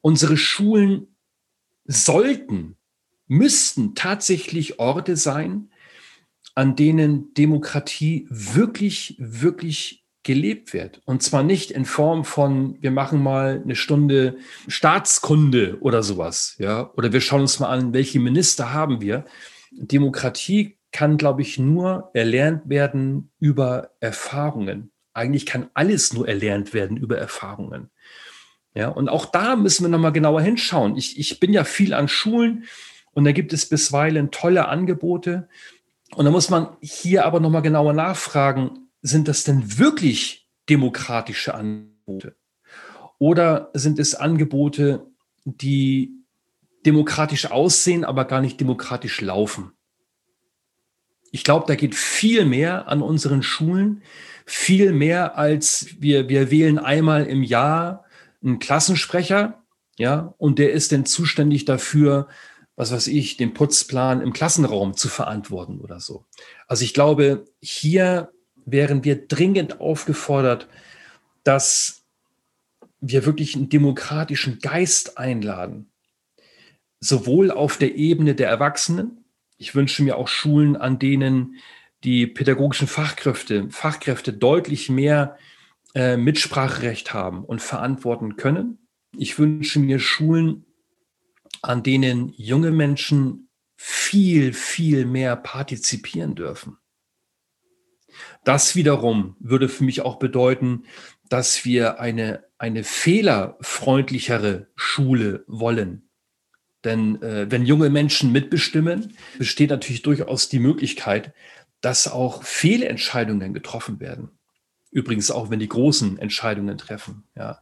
Unsere 0.00 0.36
Schulen 0.36 1.14
sollten 1.84 2.76
müssten 3.28 3.94
tatsächlich 3.94 4.80
Orte 4.80 5.16
sein, 5.16 5.70
an 6.54 6.74
denen 6.74 7.32
Demokratie 7.34 8.26
wirklich, 8.30 9.14
wirklich 9.18 10.04
gelebt 10.24 10.74
wird. 10.74 11.00
Und 11.04 11.22
zwar 11.22 11.42
nicht 11.42 11.70
in 11.70 11.84
Form 11.84 12.24
von, 12.24 12.76
wir 12.82 12.90
machen 12.90 13.22
mal 13.22 13.62
eine 13.62 13.76
Stunde 13.76 14.38
Staatskunde 14.66 15.78
oder 15.80 16.02
sowas, 16.02 16.56
ja, 16.58 16.92
oder 16.94 17.12
wir 17.12 17.20
schauen 17.20 17.42
uns 17.42 17.60
mal 17.60 17.68
an, 17.68 17.94
welche 17.94 18.18
Minister 18.18 18.72
haben 18.72 19.00
wir. 19.00 19.24
Demokratie 19.72 20.78
kann, 20.92 21.16
glaube 21.16 21.42
ich, 21.42 21.58
nur 21.58 22.10
erlernt 22.14 22.68
werden 22.68 23.30
über 23.38 23.90
Erfahrungen. 24.00 24.90
Eigentlich 25.12 25.46
kann 25.46 25.68
alles 25.74 26.12
nur 26.12 26.28
erlernt 26.28 26.72
werden 26.74 26.96
über 26.96 27.18
Erfahrungen. 27.18 27.90
Ja, 28.74 28.88
und 28.88 29.08
auch 29.08 29.26
da 29.26 29.56
müssen 29.56 29.84
wir 29.84 29.88
nochmal 29.88 30.12
genauer 30.12 30.40
hinschauen. 30.40 30.96
Ich, 30.96 31.18
ich 31.18 31.40
bin 31.40 31.52
ja 31.52 31.64
viel 31.64 31.94
an 31.94 32.08
Schulen 32.08 32.64
und 33.12 33.24
da 33.24 33.32
gibt 33.32 33.52
es 33.52 33.68
bisweilen 33.68 34.30
tolle 34.30 34.68
Angebote. 34.68 35.48
Und 36.14 36.24
da 36.24 36.30
muss 36.30 36.50
man 36.50 36.76
hier 36.80 37.26
aber 37.26 37.40
nochmal 37.40 37.62
genauer 37.62 37.92
nachfragen, 37.92 38.88
sind 39.02 39.28
das 39.28 39.44
denn 39.44 39.78
wirklich 39.78 40.48
demokratische 40.68 41.54
Angebote? 41.54 42.36
Oder 43.18 43.70
sind 43.74 43.98
es 43.98 44.14
Angebote, 44.14 45.06
die 45.44 46.17
demokratisch 46.86 47.50
aussehen, 47.50 48.04
aber 48.04 48.24
gar 48.24 48.40
nicht 48.40 48.60
demokratisch 48.60 49.20
laufen? 49.20 49.72
Ich 51.30 51.44
glaube, 51.44 51.66
da 51.66 51.74
geht 51.74 51.94
viel 51.94 52.44
mehr 52.44 52.88
an 52.88 53.02
unseren 53.02 53.42
Schulen, 53.42 54.02
viel 54.46 54.92
mehr 54.92 55.36
als 55.36 55.88
wir, 55.98 56.28
wir 56.28 56.50
wählen 56.50 56.78
einmal 56.78 57.26
im 57.26 57.42
Jahr 57.42 58.04
einen 58.42 58.58
Klassensprecher, 58.58 59.62
ja, 59.98 60.34
und 60.38 60.58
der 60.58 60.72
ist 60.72 60.92
dann 60.92 61.04
zuständig 61.04 61.64
dafür, 61.64 62.28
was 62.76 62.92
weiß 62.92 63.08
ich, 63.08 63.36
den 63.36 63.52
Putzplan 63.52 64.20
im 64.20 64.32
Klassenraum 64.32 64.96
zu 64.96 65.08
verantworten 65.08 65.80
oder 65.80 65.98
so. 65.98 66.24
Also 66.68 66.84
ich 66.84 66.94
glaube, 66.94 67.44
hier 67.60 68.30
wären 68.64 69.02
wir 69.02 69.26
dringend 69.26 69.80
aufgefordert, 69.80 70.68
dass 71.42 72.04
wir 73.00 73.26
wirklich 73.26 73.56
einen 73.56 73.68
demokratischen 73.68 74.60
Geist 74.60 75.18
einladen, 75.18 75.90
sowohl 77.00 77.50
auf 77.50 77.76
der 77.76 77.96
Ebene 77.96 78.34
der 78.34 78.48
Erwachsenen. 78.48 79.24
Ich 79.56 79.74
wünsche 79.74 80.02
mir 80.02 80.16
auch 80.16 80.28
Schulen, 80.28 80.76
an 80.76 80.98
denen 80.98 81.56
die 82.04 82.26
pädagogischen 82.26 82.88
Fachkräfte, 82.88 83.68
Fachkräfte 83.70 84.32
deutlich 84.32 84.88
mehr 84.88 85.36
äh, 85.94 86.16
Mitspracherecht 86.16 87.12
haben 87.12 87.44
und 87.44 87.60
verantworten 87.60 88.36
können. 88.36 88.78
Ich 89.16 89.38
wünsche 89.38 89.80
mir 89.80 89.98
Schulen, 89.98 90.64
an 91.62 91.82
denen 91.82 92.32
junge 92.36 92.70
Menschen 92.70 93.48
viel, 93.76 94.52
viel 94.52 95.06
mehr 95.06 95.36
partizipieren 95.36 96.34
dürfen. 96.34 96.76
Das 98.44 98.74
wiederum 98.76 99.36
würde 99.38 99.68
für 99.68 99.84
mich 99.84 100.02
auch 100.02 100.18
bedeuten, 100.18 100.84
dass 101.28 101.64
wir 101.64 102.00
eine, 102.00 102.44
eine 102.58 102.84
fehlerfreundlichere 102.84 104.68
Schule 104.74 105.44
wollen. 105.46 106.07
Denn 106.84 107.20
äh, 107.22 107.50
wenn 107.50 107.66
junge 107.66 107.90
Menschen 107.90 108.32
mitbestimmen, 108.32 109.16
besteht 109.38 109.70
natürlich 109.70 110.02
durchaus 110.02 110.48
die 110.48 110.60
Möglichkeit, 110.60 111.32
dass 111.80 112.08
auch 112.08 112.42
Fehlentscheidungen 112.42 113.52
getroffen 113.54 114.00
werden. 114.00 114.30
Übrigens 114.90 115.30
auch, 115.30 115.50
wenn 115.50 115.58
die 115.58 115.68
großen 115.68 116.18
Entscheidungen 116.18 116.78
treffen. 116.78 117.24
Ja. 117.36 117.60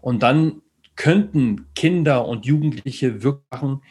Und 0.00 0.22
dann 0.22 0.62
könnten 0.96 1.66
Kinder 1.74 2.26
und 2.26 2.46
Jugendliche 2.46 3.22
wirklich 3.22 3.44
machen. 3.50 3.82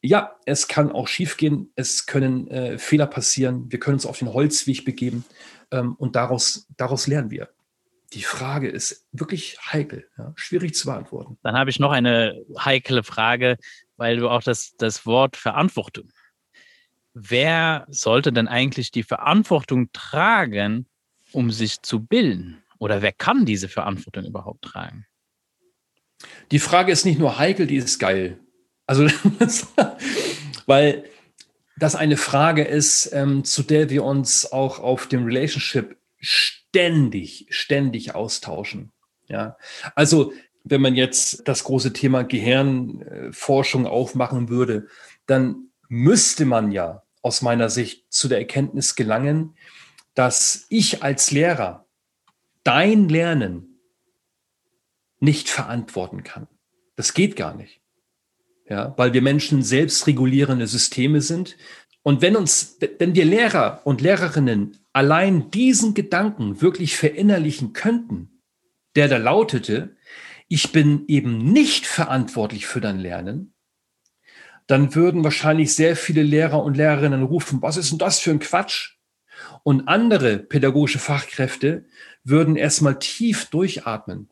Ja, 0.00 0.36
es 0.44 0.68
kann 0.68 0.90
auch 0.92 1.08
schiefgehen, 1.08 1.70
es 1.76 2.06
können 2.06 2.48
äh, 2.48 2.78
Fehler 2.78 3.06
passieren, 3.06 3.70
wir 3.70 3.78
können 3.78 3.94
uns 3.94 4.06
auf 4.06 4.18
den 4.18 4.32
Holzweg 4.32 4.84
begeben 4.84 5.24
ähm, 5.70 5.94
und 5.94 6.16
daraus, 6.16 6.66
daraus 6.76 7.06
lernen 7.06 7.30
wir. 7.30 7.48
Die 8.12 8.22
Frage 8.22 8.68
ist 8.68 9.06
wirklich 9.12 9.58
heikel, 9.72 10.06
ja, 10.18 10.32
schwierig 10.36 10.74
zu 10.74 10.86
beantworten. 10.86 11.38
Dann 11.42 11.56
habe 11.56 11.70
ich 11.70 11.80
noch 11.80 11.90
eine 11.90 12.44
heikle 12.58 13.02
Frage, 13.02 13.56
weil 13.96 14.16
du 14.16 14.28
auch 14.28 14.42
das, 14.42 14.74
das 14.76 15.06
Wort 15.06 15.36
Verantwortung. 15.36 16.10
Wer 17.14 17.86
sollte 17.88 18.32
denn 18.32 18.48
eigentlich 18.48 18.90
die 18.90 19.04
Verantwortung 19.04 19.90
tragen, 19.92 20.86
um 21.32 21.50
sich 21.50 21.82
zu 21.82 22.04
bilden? 22.04 22.62
Oder 22.78 23.02
wer 23.02 23.12
kann 23.12 23.46
diese 23.46 23.68
Verantwortung 23.68 24.24
überhaupt 24.24 24.62
tragen? 24.62 25.06
Die 26.50 26.58
Frage 26.58 26.92
ist 26.92 27.04
nicht 27.04 27.18
nur 27.18 27.38
heikel, 27.38 27.66
die 27.66 27.76
ist 27.76 27.98
geil. 27.98 28.40
Also, 28.86 29.06
weil 30.66 31.04
das 31.76 31.94
eine 31.94 32.16
Frage 32.16 32.64
ist, 32.64 33.10
ähm, 33.12 33.44
zu 33.44 33.62
der 33.62 33.90
wir 33.90 34.04
uns 34.04 34.50
auch 34.52 34.78
auf 34.78 35.06
dem 35.06 35.24
Relationship 35.24 35.96
ständig, 36.18 37.46
ständig 37.50 38.14
austauschen. 38.14 38.92
Ja, 39.28 39.56
also 39.94 40.32
wenn 40.64 40.80
man 40.80 40.94
jetzt 40.94 41.46
das 41.46 41.64
große 41.64 41.92
Thema 41.92 42.24
Gehirnforschung 42.24 43.86
aufmachen 43.86 44.48
würde, 44.48 44.88
dann 45.26 45.68
müsste 45.88 46.46
man 46.46 46.72
ja 46.72 47.02
aus 47.22 47.42
meiner 47.42 47.68
Sicht 47.68 48.12
zu 48.12 48.28
der 48.28 48.38
Erkenntnis 48.38 48.96
gelangen, 48.96 49.54
dass 50.14 50.66
ich 50.70 51.02
als 51.02 51.30
Lehrer 51.30 51.86
dein 52.62 53.08
Lernen 53.08 53.78
nicht 55.20 55.48
verantworten 55.48 56.22
kann. 56.24 56.48
Das 56.96 57.14
geht 57.14 57.36
gar 57.36 57.54
nicht. 57.54 57.80
Ja, 58.68 58.94
weil 58.96 59.12
wir 59.12 59.20
Menschen 59.20 59.62
selbstregulierende 59.62 60.66
Systeme 60.66 61.20
sind. 61.20 61.56
Und 62.02 62.22
wenn 62.22 62.36
uns, 62.36 62.78
wenn 62.98 63.14
wir 63.14 63.26
Lehrer 63.26 63.82
und 63.84 64.00
Lehrerinnen 64.00 64.78
allein 64.94 65.50
diesen 65.50 65.92
Gedanken 65.92 66.62
wirklich 66.62 66.96
verinnerlichen 66.96 67.74
könnten, 67.74 68.40
der 68.96 69.08
da 69.08 69.18
lautete, 69.18 69.96
ich 70.54 70.72
bin 70.72 71.04
eben 71.08 71.38
nicht 71.38 71.86
verantwortlich 71.86 72.66
für 72.66 72.80
dein 72.80 72.98
Lernen, 72.98 73.54
dann 74.66 74.94
würden 74.94 75.24
wahrscheinlich 75.24 75.74
sehr 75.74 75.96
viele 75.96 76.22
Lehrer 76.22 76.62
und 76.62 76.76
Lehrerinnen 76.76 77.22
rufen, 77.22 77.60
was 77.60 77.76
ist 77.76 77.90
denn 77.90 77.98
das 77.98 78.18
für 78.20 78.30
ein 78.30 78.38
Quatsch? 78.38 78.96
Und 79.62 79.88
andere 79.88 80.38
pädagogische 80.38 80.98
Fachkräfte 80.98 81.84
würden 82.22 82.56
erstmal 82.56 82.98
tief 82.98 83.46
durchatmen 83.50 84.30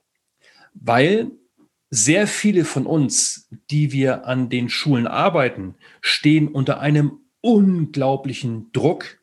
weil 0.75 1.31
sehr 1.91 2.27
viele 2.27 2.65
von 2.65 2.87
uns, 2.87 3.49
die 3.71 3.93
wir 3.93 4.27
an 4.27 4.49
den 4.49 4.69
Schulen 4.69 5.07
arbeiten, 5.07 5.75
stehen 6.01 6.49
unter 6.49 6.81
einem 6.81 7.21
unglaublichen 7.41 8.73
Druck, 8.73 9.19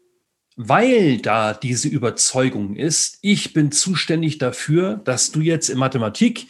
weil 0.55 1.17
da 1.19 1.53
diese 1.53 1.87
Überzeugung 1.87 2.75
ist, 2.75 3.17
ich 3.21 3.53
bin 3.53 3.71
zuständig 3.71 4.37
dafür, 4.37 4.97
dass 4.97 5.31
du 5.31 5.41
jetzt 5.41 5.69
in 5.69 5.77
Mathematik 5.77 6.47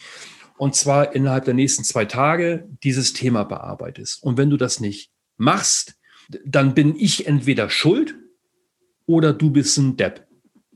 und 0.60 0.74
zwar 0.74 1.14
innerhalb 1.14 1.46
der 1.46 1.54
nächsten 1.54 1.84
zwei 1.84 2.04
Tage 2.04 2.68
dieses 2.82 3.14
Thema 3.14 3.44
bearbeitest. 3.44 4.22
Und 4.22 4.36
wenn 4.36 4.50
du 4.50 4.58
das 4.58 4.78
nicht 4.78 5.10
machst, 5.38 5.94
dann 6.44 6.74
bin 6.74 6.94
ich 6.96 7.26
entweder 7.26 7.70
schuld 7.70 8.14
oder 9.06 9.32
du 9.32 9.48
bist 9.48 9.78
ein 9.78 9.96
Depp. 9.96 10.26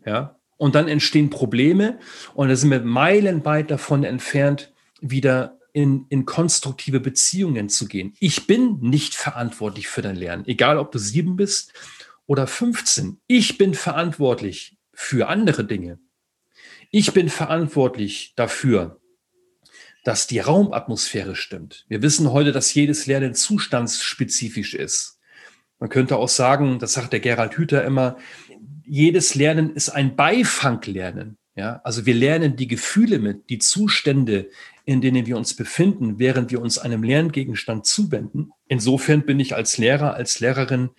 Ja? 0.06 0.40
Und 0.56 0.74
dann 0.74 0.88
entstehen 0.88 1.28
Probleme 1.28 1.98
und 2.32 2.48
da 2.48 2.56
sind 2.56 2.70
wir 2.70 2.80
meilenweit 2.80 3.70
davon 3.70 4.04
entfernt, 4.04 4.72
wieder 5.02 5.58
in, 5.74 6.06
in 6.08 6.24
konstruktive 6.24 6.98
Beziehungen 6.98 7.68
zu 7.68 7.86
gehen. 7.86 8.14
Ich 8.20 8.46
bin 8.46 8.78
nicht 8.80 9.14
verantwortlich 9.14 9.88
für 9.88 10.00
dein 10.00 10.16
Lernen, 10.16 10.46
egal 10.46 10.78
ob 10.78 10.92
du 10.92 10.98
sieben 10.98 11.36
bist 11.36 11.74
oder 12.24 12.46
15. 12.46 13.18
Ich 13.26 13.58
bin 13.58 13.74
verantwortlich 13.74 14.78
für 14.94 15.28
andere 15.28 15.66
Dinge. 15.66 15.98
Ich 16.90 17.12
bin 17.12 17.28
verantwortlich 17.28 18.32
dafür, 18.34 18.98
dass 20.04 20.26
die 20.26 20.38
Raumatmosphäre 20.38 21.34
stimmt. 21.34 21.87
Wir 21.88 22.02
wissen 22.02 22.30
heute, 22.30 22.52
dass 22.52 22.73
jedes 22.75 23.06
Lernen 23.06 23.34
zustandsspezifisch 23.34 24.75
ist. 24.75 25.18
Man 25.80 25.88
könnte 25.88 26.16
auch 26.16 26.28
sagen, 26.28 26.78
das 26.78 26.92
sagt 26.92 27.12
der 27.12 27.20
Gerald 27.20 27.56
Hüther 27.56 27.84
immer, 27.84 28.16
jedes 28.87 29.34
Lernen 29.34 29.75
ist 29.75 29.88
ein 29.88 30.14
Beifanglernen. 30.14 31.38
Ja, 31.56 31.80
also 31.84 32.04
wir 32.04 32.14
lernen 32.14 32.56
die 32.56 32.66
Gefühle 32.66 33.18
mit, 33.18 33.49
die 33.49 33.58
Zustände, 33.58 34.50
in 34.84 35.00
denen 35.00 35.26
wir 35.26 35.37
uns 35.37 35.54
befinden, 35.54 36.18
während 36.18 36.50
wir 36.50 36.61
uns 36.61 36.78
einem 36.78 37.02
Lerngegenstand 37.02 37.87
zuwenden. 37.87 38.50
Insofern 38.66 39.25
bin 39.25 39.38
ich 39.40 39.54
als 39.54 39.78
Lehrer, 39.78 40.14
als 40.14 40.40
Lehrerin 40.40 40.90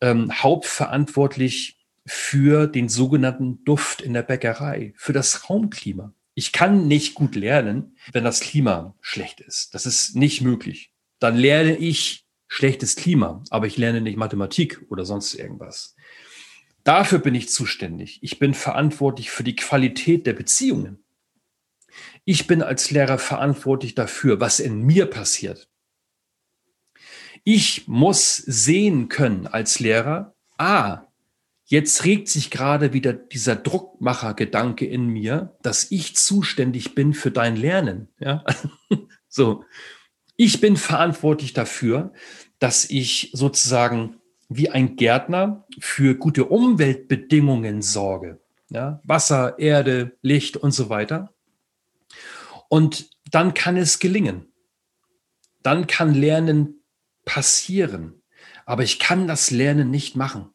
ähm, 0.00 0.30
hauptverantwortlich 0.32 1.78
für 2.04 2.66
den 2.66 2.88
sogenannten 2.88 3.64
Duft 3.64 4.02
in 4.02 4.12
der 4.12 4.22
Bäckerei, 4.22 4.92
für 4.96 5.12
das 5.12 5.48
Raumklima. 5.48 6.12
Ich 6.38 6.52
kann 6.52 6.86
nicht 6.86 7.14
gut 7.14 7.34
lernen, 7.34 7.96
wenn 8.12 8.22
das 8.22 8.40
Klima 8.40 8.94
schlecht 9.00 9.40
ist. 9.40 9.74
Das 9.74 9.86
ist 9.86 10.14
nicht 10.16 10.42
möglich. 10.42 10.92
Dann 11.18 11.34
lerne 11.34 11.78
ich 11.78 12.26
schlechtes 12.46 12.94
Klima, 12.94 13.42
aber 13.48 13.66
ich 13.66 13.78
lerne 13.78 14.02
nicht 14.02 14.18
Mathematik 14.18 14.84
oder 14.90 15.06
sonst 15.06 15.32
irgendwas. 15.32 15.96
Dafür 16.84 17.20
bin 17.20 17.34
ich 17.34 17.48
zuständig. 17.48 18.18
Ich 18.22 18.38
bin 18.38 18.52
verantwortlich 18.52 19.30
für 19.30 19.44
die 19.44 19.56
Qualität 19.56 20.26
der 20.26 20.34
Beziehungen. 20.34 21.02
Ich 22.26 22.46
bin 22.46 22.62
als 22.62 22.90
Lehrer 22.90 23.16
verantwortlich 23.16 23.94
dafür, 23.94 24.38
was 24.38 24.60
in 24.60 24.82
mir 24.82 25.06
passiert. 25.06 25.70
Ich 27.44 27.88
muss 27.88 28.36
sehen 28.36 29.08
können 29.08 29.46
als 29.46 29.80
Lehrer, 29.80 30.34
ah, 30.58 31.05
jetzt 31.66 32.04
regt 32.04 32.28
sich 32.28 32.50
gerade 32.50 32.92
wieder 32.92 33.12
dieser 33.12 33.56
Druckmacher-Gedanke 33.56 34.86
in 34.86 35.08
mir, 35.08 35.56
dass 35.62 35.90
ich 35.90 36.16
zuständig 36.16 36.94
bin 36.94 37.12
für 37.12 37.30
dein 37.30 37.56
Lernen. 37.56 38.08
Ja? 38.18 38.44
so. 39.28 39.64
Ich 40.36 40.60
bin 40.60 40.76
verantwortlich 40.76 41.54
dafür, 41.54 42.12
dass 42.58 42.88
ich 42.88 43.30
sozusagen 43.32 44.16
wie 44.48 44.70
ein 44.70 44.96
Gärtner 44.96 45.66
für 45.80 46.14
gute 46.14 46.44
Umweltbedingungen 46.44 47.82
sorge. 47.82 48.40
Ja? 48.70 49.00
Wasser, 49.04 49.58
Erde, 49.58 50.16
Licht 50.22 50.56
und 50.56 50.72
so 50.72 50.88
weiter. 50.88 51.34
Und 52.68 53.10
dann 53.30 53.54
kann 53.54 53.76
es 53.76 53.98
gelingen. 53.98 54.52
Dann 55.62 55.88
kann 55.88 56.14
Lernen 56.14 56.82
passieren. 57.24 58.22
Aber 58.66 58.84
ich 58.84 58.98
kann 59.00 59.26
das 59.26 59.50
Lernen 59.50 59.90
nicht 59.90 60.16
machen. 60.16 60.50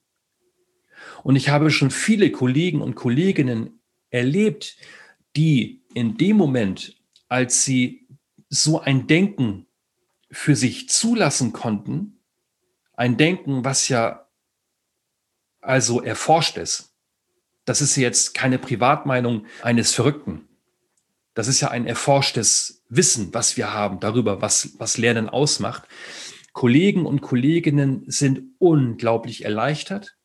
Und 1.23 1.35
ich 1.35 1.49
habe 1.49 1.71
schon 1.71 1.91
viele 1.91 2.31
Kollegen 2.31 2.81
und 2.81 2.95
Kolleginnen 2.95 3.81
erlebt, 4.09 4.77
die 5.35 5.83
in 5.93 6.17
dem 6.17 6.37
Moment, 6.37 6.95
als 7.27 7.63
sie 7.63 8.07
so 8.49 8.81
ein 8.81 9.07
Denken 9.07 9.67
für 10.29 10.55
sich 10.55 10.89
zulassen 10.89 11.53
konnten, 11.53 12.19
ein 12.93 13.17
Denken, 13.17 13.63
was 13.63 13.87
ja 13.87 14.27
also 15.61 16.01
erforscht 16.01 16.57
ist, 16.57 16.93
das 17.65 17.81
ist 17.81 17.95
jetzt 17.95 18.33
keine 18.33 18.57
Privatmeinung 18.57 19.45
eines 19.61 19.93
Verrückten, 19.93 20.47
das 21.33 21.47
ist 21.47 21.61
ja 21.61 21.69
ein 21.69 21.85
erforschtes 21.85 22.83
Wissen, 22.89 23.33
was 23.33 23.55
wir 23.55 23.73
haben 23.73 23.99
darüber, 23.99 24.41
was, 24.41 24.77
was 24.79 24.97
Lernen 24.97 25.29
ausmacht. 25.29 25.83
Kollegen 26.51 27.05
und 27.05 27.21
Kolleginnen 27.21 28.03
sind 28.07 28.55
unglaublich 28.59 29.45
erleichtert, 29.45 30.17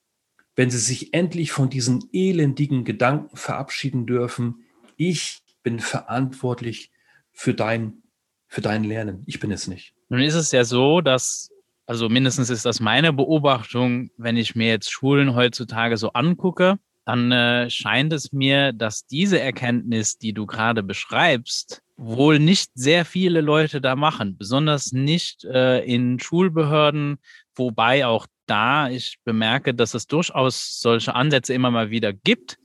wenn 0.57 0.71
sie 0.71 0.79
sich 0.79 1.15
endlich 1.15 1.53
von 1.53 1.71
diesen 1.71 2.09
elendigen 2.13 2.85
Gedanken 2.85 3.37
verabschieden 3.37 4.07
dürfen. 4.07 4.65
Ich 4.97 5.43
bin 5.63 5.79
verantwortlich 5.79 6.91
für 7.31 7.55
dein, 7.55 8.03
für 8.49 8.63
dein 8.63 8.83
Lernen. 8.83 9.23
Ich 9.27 9.39
bin 9.39 9.53
es 9.53 9.69
nicht. 9.69 9.95
Nun 10.09 10.21
ist 10.21 10.35
es 10.35 10.51
ja 10.53 10.65
so, 10.65 11.03
dass, 11.03 11.51
also 11.85 12.09
mindestens 12.09 12.49
ist 12.49 12.65
das 12.65 12.81
meine 12.81 13.13
Beobachtung, 13.13 14.11
wenn 14.17 14.39
ich 14.39 14.55
mir 14.55 14.69
jetzt 14.69 14.91
Schulen 14.91 15.35
heutzutage 15.35 15.99
so 15.99 16.13
angucke, 16.13 16.79
dann 17.05 17.31
äh, 17.31 17.71
scheint 17.71 18.13
es 18.13 18.33
mir, 18.33 18.73
dass 18.73 19.07
diese 19.07 19.39
Erkenntnis, 19.39 20.19
die 20.19 20.33
du 20.33 20.47
gerade 20.47 20.83
beschreibst, 20.83 21.83
wohl 21.97 22.39
nicht 22.39 22.71
sehr 22.75 23.05
viele 23.05 23.41
Leute 23.41 23.81
da 23.81 23.95
machen, 23.95 24.37
besonders 24.37 24.93
nicht 24.93 25.45
äh, 25.45 25.85
in 25.85 26.19
Schulbehörden, 26.19 27.19
wobei 27.55 28.07
auch 28.07 28.27
da 28.47 28.89
ich 28.89 29.19
bemerke, 29.25 29.75
dass 29.75 29.95
es 29.95 30.07
durchaus 30.07 30.81
solche 30.81 31.15
Ansätze 31.15 31.55
immer 31.55 31.71
mal 31.71 31.91
wieder 31.91 32.13
gibt. 32.13 32.59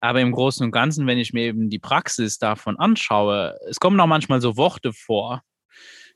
Aber 0.00 0.20
im 0.20 0.32
Großen 0.32 0.64
und 0.64 0.72
Ganzen, 0.72 1.06
wenn 1.06 1.18
ich 1.18 1.32
mir 1.32 1.44
eben 1.44 1.70
die 1.70 1.78
Praxis 1.78 2.38
davon 2.38 2.78
anschaue, 2.78 3.56
es 3.68 3.80
kommen 3.80 3.98
auch 4.00 4.06
manchmal 4.06 4.40
so 4.40 4.56
Worte 4.56 4.92
vor. 4.92 5.42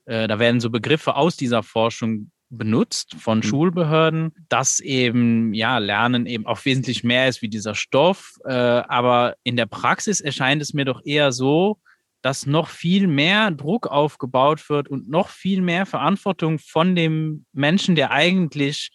Äh, 0.04 0.28
da 0.28 0.38
werden 0.38 0.60
so 0.60 0.70
Begriffe 0.70 1.16
aus 1.16 1.36
dieser 1.36 1.62
Forschung 1.62 2.30
benutzt 2.50 3.14
von 3.14 3.38
mhm. 3.38 3.42
Schulbehörden, 3.44 4.32
dass 4.48 4.80
eben 4.80 5.54
ja 5.54 5.78
Lernen 5.78 6.26
eben 6.26 6.46
auch 6.46 6.64
wesentlich 6.64 7.04
mehr 7.04 7.28
ist 7.28 7.42
wie 7.42 7.48
dieser 7.48 7.74
Stoff. 7.74 8.34
Äh, 8.44 8.52
aber 8.52 9.36
in 9.44 9.56
der 9.56 9.66
Praxis 9.66 10.20
erscheint 10.20 10.60
es 10.60 10.74
mir 10.74 10.84
doch 10.84 11.00
eher 11.04 11.32
so, 11.32 11.80
dass 12.22 12.46
noch 12.46 12.68
viel 12.68 13.06
mehr 13.06 13.50
Druck 13.50 13.86
aufgebaut 13.86 14.68
wird 14.68 14.88
und 14.88 15.08
noch 15.08 15.28
viel 15.28 15.62
mehr 15.62 15.86
Verantwortung 15.86 16.58
von 16.58 16.94
dem 16.94 17.44
Menschen, 17.52 17.94
der 17.94 18.10
eigentlich 18.10 18.90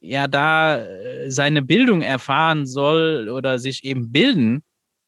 ja 0.00 0.28
da 0.28 0.78
äh, 0.78 1.30
seine 1.30 1.62
Bildung 1.62 2.02
erfahren 2.02 2.66
soll 2.66 3.28
oder 3.28 3.58
sich 3.58 3.84
eben 3.84 4.12
bilden, 4.12 4.62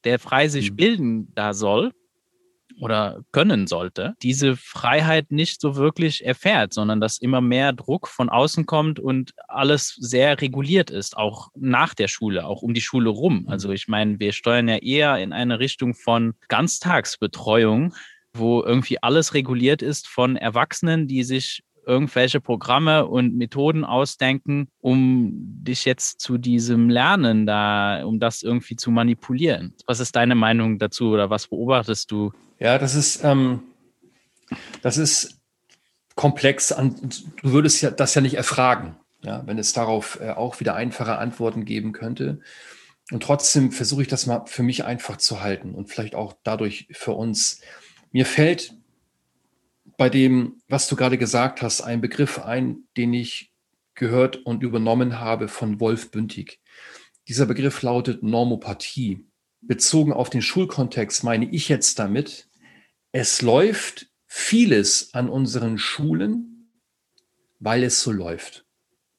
der 0.04 0.18
frei 0.18 0.48
sich 0.48 0.72
mhm. 0.72 0.76
bilden 0.76 1.34
da 1.34 1.54
soll, 1.54 1.92
oder 2.80 3.20
können 3.32 3.66
sollte, 3.66 4.14
diese 4.22 4.56
Freiheit 4.56 5.30
nicht 5.30 5.60
so 5.60 5.76
wirklich 5.76 6.24
erfährt, 6.24 6.72
sondern 6.72 7.00
dass 7.00 7.18
immer 7.18 7.40
mehr 7.40 7.72
Druck 7.72 8.08
von 8.08 8.28
außen 8.28 8.66
kommt 8.66 9.00
und 9.00 9.32
alles 9.48 9.96
sehr 9.98 10.40
reguliert 10.40 10.90
ist, 10.90 11.16
auch 11.16 11.48
nach 11.56 11.94
der 11.94 12.08
Schule, 12.08 12.46
auch 12.46 12.62
um 12.62 12.74
die 12.74 12.80
Schule 12.80 13.10
rum. 13.10 13.42
Mhm. 13.42 13.48
Also 13.48 13.70
ich 13.70 13.88
meine, 13.88 14.18
wir 14.20 14.32
steuern 14.32 14.68
ja 14.68 14.76
eher 14.76 15.18
in 15.18 15.32
eine 15.32 15.58
Richtung 15.58 15.94
von 15.94 16.34
Ganztagsbetreuung, 16.48 17.94
wo 18.32 18.62
irgendwie 18.62 19.02
alles 19.02 19.34
reguliert 19.34 19.82
ist 19.82 20.06
von 20.06 20.36
Erwachsenen, 20.36 21.08
die 21.08 21.24
sich 21.24 21.62
irgendwelche 21.88 22.40
Programme 22.40 23.06
und 23.06 23.34
Methoden 23.34 23.84
ausdenken, 23.84 24.68
um 24.78 25.32
dich 25.32 25.86
jetzt 25.86 26.20
zu 26.20 26.36
diesem 26.36 26.90
Lernen 26.90 27.46
da, 27.46 28.04
um 28.04 28.20
das 28.20 28.42
irgendwie 28.42 28.76
zu 28.76 28.90
manipulieren. 28.90 29.74
Was 29.86 29.98
ist 29.98 30.14
deine 30.14 30.34
Meinung 30.34 30.78
dazu 30.78 31.08
oder 31.08 31.30
was 31.30 31.48
beobachtest 31.48 32.10
du? 32.10 32.32
Ja, 32.60 32.78
das 32.78 32.94
ist, 32.94 33.24
ähm, 33.24 33.62
das 34.82 34.98
ist 34.98 35.40
komplex. 36.14 36.68
Du 37.42 37.52
würdest 37.52 37.80
ja 37.80 37.90
das 37.90 38.14
ja 38.14 38.20
nicht 38.20 38.34
erfragen, 38.34 38.96
ja, 39.22 39.42
wenn 39.46 39.58
es 39.58 39.72
darauf 39.72 40.20
äh, 40.20 40.30
auch 40.30 40.60
wieder 40.60 40.74
einfache 40.74 41.16
Antworten 41.16 41.64
geben 41.64 41.92
könnte. 41.92 42.40
Und 43.10 43.22
trotzdem 43.22 43.72
versuche 43.72 44.02
ich 44.02 44.08
das 44.08 44.26
mal 44.26 44.44
für 44.44 44.62
mich 44.62 44.84
einfach 44.84 45.16
zu 45.16 45.40
halten 45.40 45.74
und 45.74 45.88
vielleicht 45.88 46.14
auch 46.14 46.34
dadurch 46.44 46.88
für 46.92 47.12
uns. 47.12 47.62
Mir 48.10 48.26
fällt 48.26 48.74
bei 49.98 50.08
dem, 50.08 50.62
was 50.68 50.88
du 50.88 50.96
gerade 50.96 51.18
gesagt 51.18 51.60
hast, 51.60 51.82
ein 51.82 52.00
Begriff 52.00 52.38
ein, 52.38 52.84
den 52.96 53.12
ich 53.12 53.52
gehört 53.94 54.36
und 54.36 54.62
übernommen 54.62 55.18
habe 55.18 55.48
von 55.48 55.80
Wolf 55.80 56.12
Bündig. 56.12 56.60
Dieser 57.26 57.46
Begriff 57.46 57.82
lautet 57.82 58.22
Normopathie. 58.22 59.26
Bezogen 59.60 60.12
auf 60.12 60.30
den 60.30 60.40
Schulkontext 60.40 61.24
meine 61.24 61.50
ich 61.50 61.68
jetzt 61.68 61.98
damit, 61.98 62.48
es 63.10 63.42
läuft 63.42 64.06
vieles 64.26 65.14
an 65.14 65.28
unseren 65.28 65.78
Schulen, 65.78 66.70
weil 67.58 67.82
es 67.82 68.00
so 68.00 68.12
läuft, 68.12 68.64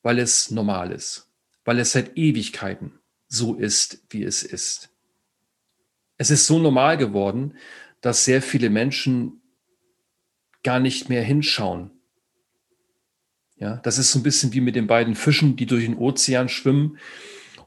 weil 0.01 0.17
es 0.17 0.49
normal 0.49 0.93
ist, 0.93 1.29
weil 1.65 1.77
es 1.79 1.91
seit 1.91 2.17
Ewigkeiten 2.17 2.99
so 3.27 3.55
ist, 3.55 4.05
wie 4.09 4.23
es 4.23 4.43
ist. 4.43 4.95
Es 6.17 6.29
ist 6.29 6.47
so 6.47 6.57
normal 6.57 6.95
geworden, 6.97 7.57
dass 7.99 8.23
sehr 8.23 8.41
viele 8.41 8.69
Menschen 8.69 9.38
gar 10.69 10.79
nicht 10.79 11.09
mehr 11.09 11.23
hinschauen. 11.23 11.89
Ja, 13.55 13.77
das 13.77 13.97
ist 13.97 14.11
so 14.11 14.19
ein 14.19 14.23
bisschen 14.23 14.53
wie 14.53 14.61
mit 14.61 14.75
den 14.75 14.85
beiden 14.85 15.15
Fischen, 15.15 15.55
die 15.55 15.65
durch 15.65 15.83
den 15.83 15.97
Ozean 15.97 16.47
schwimmen. 16.47 16.99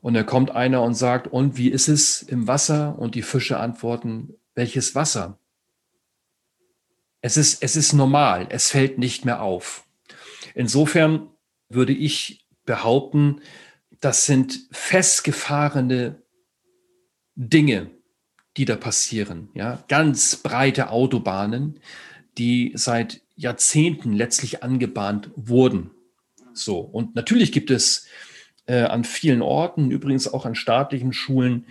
Und 0.02 0.14
da 0.14 0.22
kommt 0.22 0.52
einer 0.52 0.82
und 0.82 0.94
sagt, 0.94 1.26
und 1.26 1.56
wie 1.56 1.68
ist 1.68 1.88
es 1.88 2.22
im 2.22 2.46
Wasser? 2.46 2.96
Und 3.00 3.16
die 3.16 3.22
Fische 3.22 3.58
antworten, 3.58 4.34
welches 4.54 4.94
Wasser? 4.94 5.40
Es 7.22 7.36
ist, 7.36 7.60
es 7.60 7.74
ist 7.74 7.92
normal, 7.92 8.46
es 8.50 8.70
fällt 8.70 8.98
nicht 8.98 9.24
mehr 9.24 9.42
auf. 9.42 9.84
Insofern 10.54 11.28
würde 11.68 11.92
ich 11.92 12.46
behaupten, 12.64 13.40
das 13.98 14.26
sind 14.26 14.60
festgefahrene 14.70 16.22
Dinge, 17.34 17.90
die 18.56 18.64
da 18.64 18.76
passieren. 18.76 19.48
Ja, 19.54 19.82
ganz 19.88 20.36
breite 20.36 20.90
Autobahnen, 20.90 21.80
die 22.38 22.72
seit 22.74 23.22
Jahrzehnten 23.36 24.12
letztlich 24.12 24.62
angebahnt 24.62 25.30
wurden. 25.36 25.90
So. 26.54 26.78
Und 26.78 27.14
natürlich 27.14 27.52
gibt 27.52 27.70
es 27.70 28.06
äh, 28.66 28.82
an 28.82 29.04
vielen 29.04 29.42
Orten, 29.42 29.90
übrigens 29.90 30.32
auch 30.32 30.46
an 30.46 30.54
staatlichen 30.54 31.12
Schulen, 31.12 31.66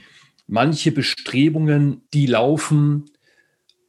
manche 0.48 0.92
Bestrebungen, 0.92 2.02
die 2.14 2.26
laufen 2.26 3.06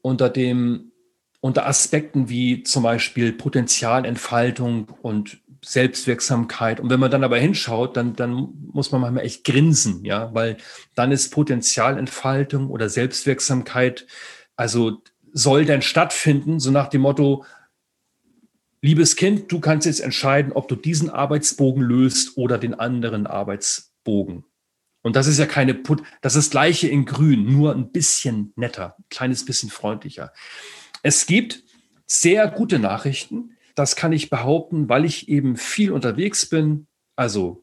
unter 0.01 0.29
dem 0.31 0.93
unter 1.41 1.67
Aspekten 1.67 2.29
wie 2.29 2.63
zum 2.63 2.85
Beispiel 2.85 3.33
Potenzialentfaltung 3.33 4.89
und 5.03 5.43
Selbstwirksamkeit. 5.65 6.79
Und 6.79 6.89
wenn 6.89 7.01
man 7.01 7.11
dann 7.11 7.25
aber 7.25 7.37
hinschaut, 7.37 7.97
dann, 7.97 8.15
dann 8.15 8.49
muss 8.73 8.93
man 8.93 9.01
manchmal 9.01 9.25
echt 9.25 9.45
grinsen, 9.45 10.05
ja, 10.05 10.33
weil 10.35 10.57
dann 10.95 11.11
ist 11.11 11.33
Potenzialentfaltung 11.33 12.71
oder 12.71 12.89
Selbstwirksamkeit, 12.89 14.07
also 14.55 15.03
soll 15.33 15.65
denn 15.65 15.83
stattfinden, 15.83 16.61
so 16.61 16.71
nach 16.71 16.89
dem 16.89 17.03
Motto, 17.03 17.45
liebes 18.81 19.17
Kind, 19.17 19.51
du 19.51 19.61
kannst 19.61 19.87
jetzt 19.87 20.01
entscheiden, 20.01 20.53
ob 20.53 20.69
du 20.69 20.77
diesen 20.77 21.11
Arbeitsbogen 21.11 21.83
löst 21.83 22.37
oder 22.37 22.59
den 22.59 22.75
anderen 22.75 23.27
Arbeitsbogen. 23.27 24.45
Und 25.03 25.17
das 25.17 25.27
ist 25.27 25.39
ja 25.39 25.47
keine 25.47 25.75
Put, 25.75 26.03
das 26.21 26.37
ist 26.37 26.47
das 26.47 26.51
gleiche 26.51 26.89
in 26.89 27.05
grün, 27.05 27.53
nur 27.53 27.75
ein 27.75 27.91
bisschen 27.91 28.53
netter, 28.57 28.95
ein 28.99 29.05
kleines 29.11 29.45
bisschen 29.45 29.71
freundlicher. 29.71 30.33
Es 31.03 31.27
gibt 31.27 31.65
sehr 32.07 32.49
gute 32.49 32.79
Nachrichten. 32.79 33.57
Das 33.75 33.97
kann 33.97 34.13
ich 34.13 34.31
behaupten, 34.31 34.89
weil 34.89 35.05
ich 35.05 35.29
eben 35.29 35.57
viel 35.57 35.93
unterwegs 35.93 36.47
bin. 36.47 36.87
Also 37.17 37.63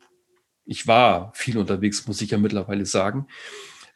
ich 0.65 0.87
war 0.87 1.31
viel 1.33 1.57
unterwegs, 1.57 2.07
muss 2.07 2.21
ich 2.21 2.31
ja 2.31 2.37
mittlerweile 2.37 2.85
sagen. 2.85 3.27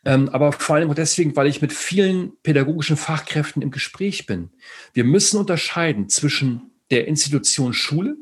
Ähm, 0.06 0.30
aber 0.30 0.52
vor 0.52 0.76
allem 0.76 0.90
auch 0.90 0.96
deswegen, 0.96 1.36
weil 1.36 1.48
ich 1.48 1.62
mit 1.62 1.72
vielen 1.72 2.34
pädagogischen 2.44 2.98
Fachkräften 2.98 3.62
im 3.62 3.72
Gespräch 3.72 4.26
bin. 4.26 4.50
Wir 4.94 5.04
müssen 5.04 5.38
unterscheiden 5.38 6.10
zwischen 6.10 6.72
der 6.92 7.08
Institution 7.08 7.74
Schule 7.74 8.18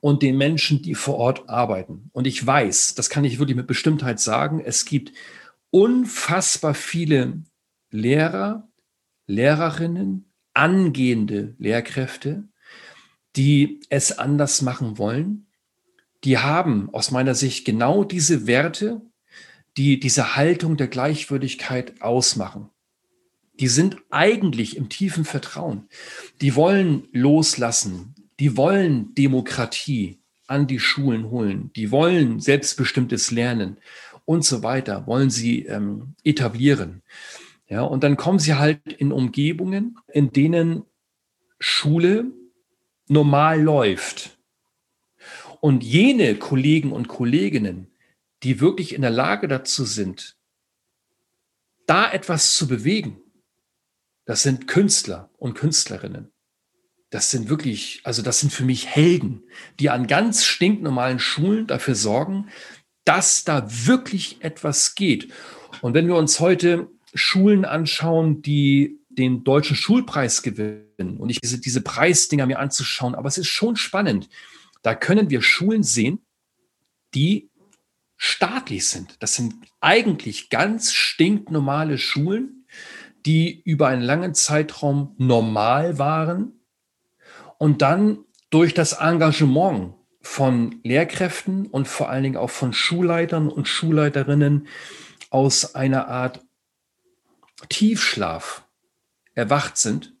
und 0.00 0.22
den 0.22 0.36
Menschen, 0.36 0.82
die 0.82 0.94
vor 0.94 1.16
Ort 1.16 1.48
arbeiten. 1.48 2.10
Und 2.12 2.26
ich 2.26 2.44
weiß, 2.44 2.94
das 2.94 3.08
kann 3.08 3.24
ich 3.24 3.38
wirklich 3.38 3.56
mit 3.56 3.66
Bestimmtheit 3.66 4.20
sagen, 4.20 4.60
es 4.60 4.84
gibt 4.84 5.12
unfassbar 5.70 6.74
viele 6.74 7.42
Lehrer, 7.90 8.68
Lehrerinnen, 9.26 10.30
angehende 10.52 11.54
Lehrkräfte, 11.58 12.44
die 13.36 13.80
es 13.88 14.18
anders 14.18 14.62
machen 14.62 14.98
wollen. 14.98 15.46
Die 16.24 16.38
haben 16.38 16.90
aus 16.92 17.10
meiner 17.10 17.34
Sicht 17.34 17.64
genau 17.64 18.04
diese 18.04 18.46
Werte, 18.46 19.00
die 19.76 19.98
diese 19.98 20.36
Haltung 20.36 20.76
der 20.76 20.88
Gleichwürdigkeit 20.88 22.00
ausmachen. 22.00 22.70
Die 23.60 23.68
sind 23.68 23.96
eigentlich 24.10 24.76
im 24.76 24.88
tiefen 24.88 25.24
Vertrauen. 25.24 25.88
Die 26.40 26.56
wollen 26.56 27.08
loslassen. 27.12 28.14
Die 28.40 28.56
wollen 28.56 29.14
Demokratie 29.14 30.18
an 30.46 30.66
die 30.66 30.80
Schulen 30.80 31.30
holen. 31.30 31.70
Die 31.76 31.90
wollen 31.90 32.40
selbstbestimmtes 32.40 33.30
Lernen 33.30 33.78
und 34.24 34.44
so 34.44 34.62
weiter, 34.62 35.06
wollen 35.06 35.30
sie 35.30 35.66
ähm, 35.66 36.14
etablieren. 36.24 37.02
Ja, 37.68 37.82
und 37.82 38.04
dann 38.04 38.16
kommen 38.16 38.38
sie 38.38 38.54
halt 38.54 38.92
in 38.92 39.12
Umgebungen, 39.12 39.98
in 40.12 40.32
denen 40.32 40.84
Schule 41.58 42.26
normal 43.08 43.62
läuft. 43.62 44.36
Und 45.60 45.82
jene 45.82 46.34
Kollegen 46.34 46.92
und 46.92 47.08
Kolleginnen, 47.08 47.86
die 48.44 48.60
wirklich 48.60 48.94
in 48.94 49.02
der 49.02 49.10
Lage 49.10 49.48
dazu 49.48 49.84
sind, 49.84 50.36
da 51.86 52.10
etwas 52.12 52.54
zu 52.54 52.68
bewegen, 52.68 53.20
das 54.26 54.42
sind 54.42 54.68
Künstler 54.68 55.30
und 55.38 55.54
Künstlerinnen. 55.54 56.30
Das 57.10 57.30
sind 57.30 57.48
wirklich, 57.48 58.00
also 58.04 58.22
das 58.22 58.40
sind 58.40 58.52
für 58.52 58.64
mich 58.64 58.86
Helden, 58.86 59.44
die 59.78 59.90
an 59.90 60.06
ganz 60.06 60.44
stinknormalen 60.44 61.18
Schulen 61.18 61.66
dafür 61.66 61.94
sorgen, 61.94 62.48
dass 63.04 63.44
da 63.44 63.66
wirklich 63.86 64.42
etwas 64.42 64.94
geht. 64.94 65.32
Und 65.82 65.94
wenn 65.94 66.06
wir 66.06 66.16
uns 66.16 66.40
heute 66.40 66.88
Schulen 67.14 67.64
anschauen, 67.64 68.42
die 68.42 68.98
den 69.08 69.44
deutschen 69.44 69.76
Schulpreis 69.76 70.42
gewinnen 70.42 71.18
und 71.18 71.30
ich 71.30 71.40
diese, 71.40 71.60
diese 71.60 71.82
Preisdinger 71.82 72.46
mir 72.46 72.58
anzuschauen, 72.58 73.14
aber 73.14 73.28
es 73.28 73.38
ist 73.38 73.48
schon 73.48 73.76
spannend. 73.76 74.28
Da 74.82 74.94
können 74.94 75.30
wir 75.30 75.40
Schulen 75.40 75.82
sehen, 75.82 76.20
die 77.14 77.48
staatlich 78.16 78.88
sind. 78.88 79.16
Das 79.22 79.34
sind 79.34 79.54
eigentlich 79.80 80.50
ganz 80.50 80.92
stinknormale 80.92 81.98
Schulen, 81.98 82.66
die 83.26 83.62
über 83.62 83.88
einen 83.88 84.02
langen 84.02 84.34
Zeitraum 84.34 85.14
normal 85.18 85.98
waren 85.98 86.60
und 87.58 87.82
dann 87.82 88.18
durch 88.50 88.74
das 88.74 88.92
Engagement 88.94 89.94
von 90.20 90.80
Lehrkräften 90.84 91.66
und 91.66 91.88
vor 91.88 92.08
allen 92.08 92.22
Dingen 92.22 92.36
auch 92.36 92.50
von 92.50 92.72
Schulleitern 92.72 93.48
und 93.48 93.68
Schulleiterinnen 93.68 94.68
aus 95.30 95.74
einer 95.74 96.08
Art 96.08 96.40
Tiefschlaf 97.68 98.66
erwacht 99.34 99.76
sind 99.76 100.14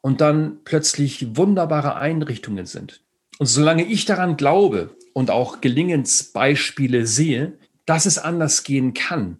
und 0.00 0.20
dann 0.20 0.62
plötzlich 0.64 1.36
wunderbare 1.36 1.96
Einrichtungen 1.96 2.66
sind. 2.66 3.02
Und 3.38 3.46
solange 3.46 3.84
ich 3.84 4.04
daran 4.04 4.36
glaube 4.36 4.96
und 5.12 5.30
auch 5.30 5.60
Gelingensbeispiele 5.60 7.06
sehe, 7.06 7.58
dass 7.86 8.06
es 8.06 8.18
anders 8.18 8.62
gehen 8.62 8.94
kann, 8.94 9.38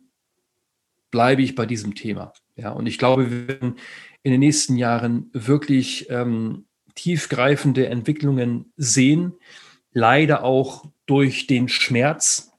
bleibe 1.11 1.42
ich 1.42 1.54
bei 1.54 1.66
diesem 1.66 1.94
Thema. 1.94 2.33
Ja, 2.56 2.70
und 2.70 2.87
ich 2.87 2.98
glaube, 2.98 3.30
wir 3.30 3.48
werden 3.48 3.76
in 4.22 4.33
den 4.33 4.40
nächsten 4.40 4.76
Jahren 4.76 5.30
wirklich 5.33 6.11
ähm, 6.11 6.66
tiefgreifende 6.94 7.87
Entwicklungen 7.87 8.72
sehen, 8.76 9.33
leider 9.92 10.44
auch 10.44 10.85
durch 11.06 11.46
den 11.46 11.68
Schmerz. 11.68 12.52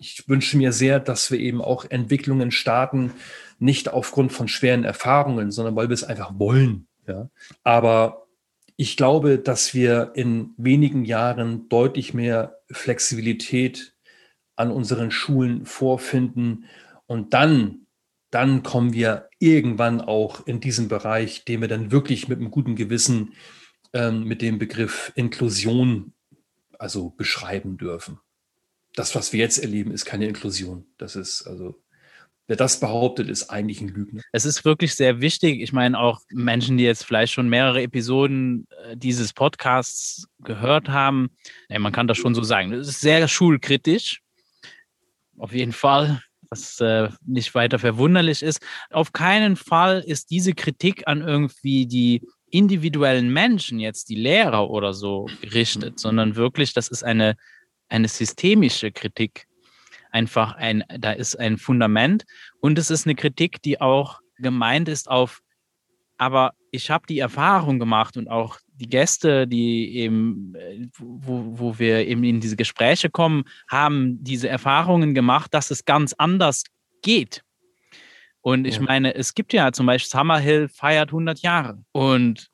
Ich 0.00 0.28
wünsche 0.28 0.56
mir 0.56 0.72
sehr, 0.72 1.00
dass 1.00 1.30
wir 1.30 1.38
eben 1.38 1.60
auch 1.62 1.84
Entwicklungen 1.88 2.50
starten, 2.50 3.12
nicht 3.58 3.88
aufgrund 3.88 4.32
von 4.32 4.48
schweren 4.48 4.84
Erfahrungen, 4.84 5.50
sondern 5.50 5.76
weil 5.76 5.88
wir 5.88 5.94
es 5.94 6.04
einfach 6.04 6.32
wollen. 6.38 6.86
Ja. 7.06 7.30
Aber 7.62 8.26
ich 8.80 8.96
glaube, 8.96 9.38
dass 9.38 9.74
wir 9.74 10.12
in 10.14 10.54
wenigen 10.56 11.04
Jahren 11.04 11.68
deutlich 11.68 12.14
mehr 12.14 12.62
Flexibilität 12.70 13.94
an 14.56 14.70
unseren 14.70 15.10
Schulen 15.10 15.66
vorfinden 15.66 16.64
und 17.04 17.34
dann, 17.34 17.86
dann 18.30 18.62
kommen 18.62 18.94
wir 18.94 19.28
irgendwann 19.38 20.00
auch 20.00 20.46
in 20.46 20.60
diesen 20.60 20.88
Bereich, 20.88 21.44
den 21.44 21.60
wir 21.60 21.68
dann 21.68 21.92
wirklich 21.92 22.28
mit 22.28 22.38
einem 22.38 22.50
guten 22.50 22.74
Gewissen 22.74 23.34
ähm, 23.92 24.24
mit 24.24 24.40
dem 24.40 24.58
Begriff 24.58 25.12
Inklusion 25.14 26.14
also 26.78 27.10
beschreiben 27.10 27.76
dürfen. 27.76 28.18
Das, 28.94 29.14
was 29.14 29.34
wir 29.34 29.40
jetzt 29.40 29.58
erleben, 29.58 29.90
ist 29.90 30.06
keine 30.06 30.26
Inklusion. 30.26 30.86
Das 30.96 31.16
ist 31.16 31.46
also 31.46 31.82
Wer 32.50 32.56
das 32.56 32.80
behauptet, 32.80 33.28
ist 33.28 33.48
eigentlich 33.48 33.80
ein 33.80 33.86
Lügner. 33.86 34.22
Es 34.32 34.44
ist 34.44 34.64
wirklich 34.64 34.96
sehr 34.96 35.20
wichtig. 35.20 35.60
Ich 35.60 35.72
meine, 35.72 35.96
auch 35.96 36.20
Menschen, 36.30 36.78
die 36.78 36.82
jetzt 36.82 37.04
vielleicht 37.04 37.32
schon 37.32 37.48
mehrere 37.48 37.80
Episoden 37.80 38.66
äh, 38.86 38.96
dieses 38.96 39.32
Podcasts 39.32 40.26
gehört 40.42 40.88
haben, 40.88 41.30
ja, 41.68 41.78
man 41.78 41.92
kann 41.92 42.08
das 42.08 42.18
schon 42.18 42.34
so 42.34 42.42
sagen. 42.42 42.72
Es 42.72 42.88
ist 42.88 43.02
sehr 43.02 43.28
schulkritisch. 43.28 44.22
Auf 45.38 45.52
jeden 45.52 45.70
Fall, 45.70 46.24
was 46.50 46.80
äh, 46.80 47.10
nicht 47.24 47.54
weiter 47.54 47.78
verwunderlich 47.78 48.42
ist. 48.42 48.60
Auf 48.90 49.12
keinen 49.12 49.54
Fall 49.54 50.00
ist 50.04 50.32
diese 50.32 50.52
Kritik 50.52 51.06
an 51.06 51.20
irgendwie 51.20 51.86
die 51.86 52.26
individuellen 52.50 53.32
Menschen, 53.32 53.78
jetzt 53.78 54.08
die 54.08 54.16
Lehrer 54.16 54.70
oder 54.70 54.92
so, 54.92 55.28
gerichtet, 55.40 56.00
sondern 56.00 56.34
wirklich, 56.34 56.72
das 56.72 56.88
ist 56.88 57.04
eine, 57.04 57.36
eine 57.88 58.08
systemische 58.08 58.90
Kritik 58.90 59.46
einfach 60.12 60.54
ein, 60.54 60.84
da 60.98 61.12
ist 61.12 61.36
ein 61.36 61.58
Fundament 61.58 62.24
und 62.60 62.78
es 62.78 62.90
ist 62.90 63.06
eine 63.06 63.14
Kritik, 63.14 63.62
die 63.62 63.80
auch 63.80 64.20
gemeint 64.38 64.88
ist 64.88 65.10
auf, 65.10 65.40
aber 66.18 66.52
ich 66.70 66.90
habe 66.90 67.06
die 67.08 67.18
Erfahrung 67.18 67.78
gemacht 67.78 68.16
und 68.16 68.28
auch 68.28 68.58
die 68.72 68.88
Gäste, 68.88 69.46
die 69.46 69.96
eben, 69.96 70.54
äh, 70.54 70.86
wo, 70.98 71.58
wo 71.58 71.78
wir 71.78 72.06
eben 72.06 72.24
in 72.24 72.40
diese 72.40 72.56
Gespräche 72.56 73.10
kommen, 73.10 73.44
haben 73.68 74.22
diese 74.22 74.48
Erfahrungen 74.48 75.14
gemacht, 75.14 75.52
dass 75.52 75.70
es 75.70 75.84
ganz 75.84 76.14
anders 76.16 76.64
geht. 77.02 77.42
Und 78.40 78.66
ich 78.66 78.76
ja. 78.76 78.82
meine, 78.82 79.14
es 79.14 79.34
gibt 79.34 79.52
ja 79.52 79.70
zum 79.72 79.86
Beispiel 79.86 80.10
Summerhill 80.10 80.68
feiert 80.68 81.10
100 81.10 81.40
Jahre. 81.40 81.84
Und 81.92 82.48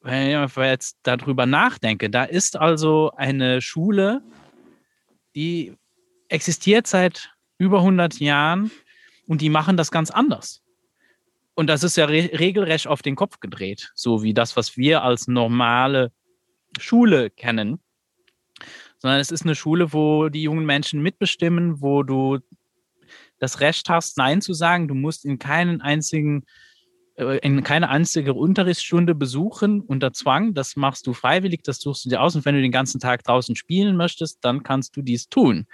wenn 0.00 0.44
ich 0.44 0.56
jetzt 0.56 0.98
darüber 1.02 1.46
nachdenke, 1.46 2.10
da 2.10 2.24
ist 2.24 2.56
also 2.56 3.12
eine 3.16 3.60
Schule, 3.60 4.22
die 5.36 5.74
existiert 6.30 6.86
seit 6.86 7.30
über 7.58 7.78
100 7.78 8.18
Jahren 8.20 8.70
und 9.26 9.40
die 9.40 9.50
machen 9.50 9.76
das 9.76 9.90
ganz 9.90 10.10
anders. 10.10 10.62
Und 11.54 11.66
das 11.66 11.82
ist 11.82 11.96
ja 11.96 12.06
re 12.06 12.30
regelrecht 12.38 12.86
auf 12.86 13.02
den 13.02 13.16
Kopf 13.16 13.40
gedreht, 13.40 13.92
so 13.94 14.22
wie 14.22 14.32
das, 14.32 14.56
was 14.56 14.76
wir 14.76 15.02
als 15.02 15.28
normale 15.28 16.12
Schule 16.78 17.30
kennen. 17.30 17.80
Sondern 18.98 19.20
es 19.20 19.30
ist 19.30 19.42
eine 19.42 19.54
Schule, 19.54 19.92
wo 19.92 20.28
die 20.28 20.42
jungen 20.42 20.64
Menschen 20.64 21.02
mitbestimmen, 21.02 21.80
wo 21.80 22.02
du 22.02 22.38
das 23.38 23.60
Recht 23.60 23.88
hast, 23.88 24.16
Nein 24.18 24.40
zu 24.40 24.52
sagen. 24.52 24.88
Du 24.88 24.94
musst 24.94 25.24
in 25.24 25.38
keinen 25.38 25.80
einzigen 25.80 26.44
äh, 27.16 27.38
in 27.38 27.62
keine 27.62 27.88
einzige 27.90 28.34
Unterrichtsstunde 28.34 29.14
besuchen 29.14 29.80
unter 29.80 30.12
Zwang. 30.12 30.54
Das 30.54 30.76
machst 30.76 31.06
du 31.06 31.12
freiwillig, 31.12 31.62
das 31.62 31.80
suchst 31.80 32.04
du 32.04 32.08
dir 32.08 32.22
aus. 32.22 32.34
Und 32.36 32.44
wenn 32.44 32.54
du 32.54 32.62
den 32.62 32.72
ganzen 32.72 33.00
Tag 33.00 33.24
draußen 33.24 33.56
spielen 33.56 33.96
möchtest, 33.96 34.44
dann 34.44 34.62
kannst 34.62 34.96
du 34.96 35.02
dies 35.02 35.28
tun. 35.28 35.66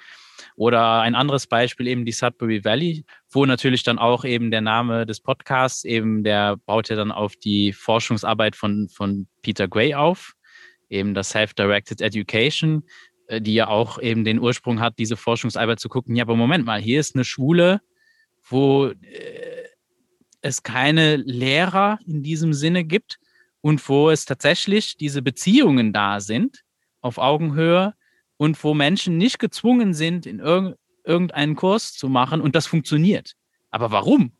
Oder 0.56 1.00
ein 1.00 1.14
anderes 1.14 1.46
Beispiel 1.46 1.86
eben 1.86 2.04
die 2.04 2.12
Sudbury 2.12 2.64
Valley, 2.64 3.04
wo 3.30 3.46
natürlich 3.46 3.82
dann 3.82 3.98
auch 3.98 4.24
eben 4.24 4.50
der 4.50 4.60
Name 4.60 5.06
des 5.06 5.20
Podcasts 5.20 5.84
eben, 5.84 6.24
der 6.24 6.56
baut 6.56 6.88
ja 6.88 6.96
dann 6.96 7.12
auf 7.12 7.36
die 7.36 7.72
Forschungsarbeit 7.72 8.56
von, 8.56 8.88
von 8.88 9.26
Peter 9.42 9.68
Gray 9.68 9.94
auf, 9.94 10.34
eben 10.88 11.14
das 11.14 11.30
Self-Directed 11.30 12.00
Education, 12.00 12.84
äh, 13.28 13.40
die 13.40 13.54
ja 13.54 13.68
auch 13.68 14.00
eben 14.00 14.24
den 14.24 14.38
Ursprung 14.38 14.80
hat, 14.80 14.98
diese 14.98 15.16
Forschungsarbeit 15.16 15.80
zu 15.80 15.88
gucken, 15.88 16.16
ja, 16.16 16.24
aber 16.24 16.36
Moment 16.36 16.64
mal, 16.64 16.80
hier 16.80 17.00
ist 17.00 17.14
eine 17.14 17.24
Schule, 17.24 17.80
wo 18.48 18.86
äh, 18.86 18.94
es 20.42 20.62
keine 20.62 21.16
Lehrer 21.16 21.98
in 22.06 22.22
diesem 22.22 22.52
Sinne 22.52 22.84
gibt 22.84 23.18
und 23.60 23.86
wo 23.88 24.10
es 24.10 24.24
tatsächlich 24.24 24.96
diese 24.96 25.22
Beziehungen 25.22 25.92
da 25.92 26.20
sind 26.20 26.62
auf 27.00 27.18
Augenhöhe 27.18 27.94
und 28.36 28.62
wo 28.62 28.74
Menschen 28.74 29.16
nicht 29.16 29.38
gezwungen 29.38 29.94
sind, 29.94 30.26
in 30.26 30.40
irg 30.40 30.76
irgendeinen 31.04 31.54
Kurs 31.54 31.92
zu 31.92 32.08
machen 32.08 32.40
und 32.40 32.56
das 32.56 32.66
funktioniert. 32.66 33.34
Aber 33.70 33.92
warum? 33.92 34.32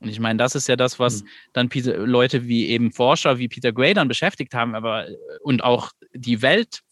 Und 0.00 0.08
ich 0.08 0.20
meine, 0.20 0.38
das 0.38 0.54
ist 0.54 0.68
ja 0.68 0.74
das, 0.74 0.98
was 0.98 1.22
mhm. 1.22 1.28
dann 1.52 1.68
Peter, 1.68 1.98
Leute 1.98 2.46
wie 2.46 2.68
eben 2.68 2.92
Forscher 2.92 3.38
wie 3.38 3.48
Peter 3.48 3.72
Gray 3.72 3.92
dann 3.92 4.08
beschäftigt 4.08 4.54
haben, 4.54 4.74
aber 4.74 5.06
und 5.42 5.62
auch 5.62 5.90
die 6.14 6.40
Welt 6.40 6.82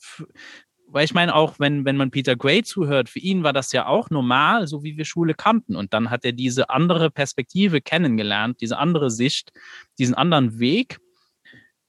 weil 0.92 1.06
ich 1.06 1.14
meine, 1.14 1.34
auch 1.34 1.58
wenn, 1.58 1.86
wenn 1.86 1.96
man 1.96 2.10
Peter 2.10 2.36
Gray 2.36 2.62
zuhört, 2.62 3.08
für 3.08 3.18
ihn 3.18 3.42
war 3.42 3.54
das 3.54 3.72
ja 3.72 3.86
auch 3.86 4.10
normal, 4.10 4.66
so 4.66 4.84
wie 4.84 4.96
wir 4.98 5.06
Schule 5.06 5.32
kannten. 5.32 5.74
Und 5.74 5.94
dann 5.94 6.10
hat 6.10 6.24
er 6.24 6.32
diese 6.32 6.68
andere 6.68 7.10
Perspektive 7.10 7.80
kennengelernt, 7.80 8.60
diese 8.60 8.76
andere 8.76 9.10
Sicht, 9.10 9.52
diesen 9.98 10.14
anderen 10.14 10.58
Weg. 10.58 10.98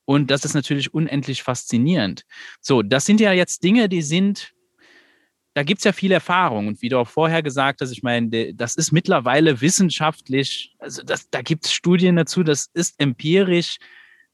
Und 0.06 0.32
das 0.32 0.46
ist 0.46 0.54
natürlich 0.54 0.94
unendlich 0.94 1.44
faszinierend. 1.44 2.24
So, 2.62 2.82
das 2.82 3.06
sind 3.06 3.20
ja 3.20 3.34
jetzt 3.34 3.64
Dinge, 3.64 3.90
die 3.90 4.02
sind, 4.02 4.54
da 5.54 5.64
gibt 5.64 5.80
es 5.80 5.84
ja 5.84 5.92
viel 5.92 6.12
Erfahrung. 6.12 6.68
Und 6.68 6.82
wie 6.82 6.90
du 6.90 6.98
auch 6.98 7.08
vorher 7.08 7.44
gesagt 7.44 7.82
hast, 7.82 7.92
ich 7.92 8.04
meine, 8.04 8.54
das 8.54 8.76
ist 8.76 8.92
mittlerweile 8.92 9.62
wissenschaftlich, 9.62 10.76
also 10.80 11.04
das, 11.04 11.30
da 11.30 11.42
gibt 11.42 11.66
es 11.66 11.74
Studien 11.74 12.16
dazu, 12.16 12.44
das 12.44 12.70
ist 12.74 13.00
empirisch 13.00 13.78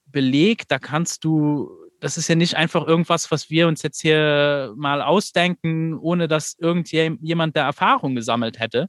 belegt, 0.06 0.70
da 0.70 0.78
kannst 0.78 1.24
du 1.24 1.80
das 2.00 2.16
ist 2.16 2.28
ja 2.28 2.34
nicht 2.34 2.56
einfach 2.56 2.86
irgendwas, 2.86 3.30
was 3.30 3.50
wir 3.50 3.68
uns 3.68 3.82
jetzt 3.82 4.00
hier 4.00 4.72
mal 4.76 5.02
ausdenken, 5.02 5.94
ohne 5.98 6.28
dass 6.28 6.56
irgendjemand 6.58 7.56
der 7.56 7.64
Erfahrung 7.64 8.14
gesammelt 8.14 8.58
hätte. 8.58 8.88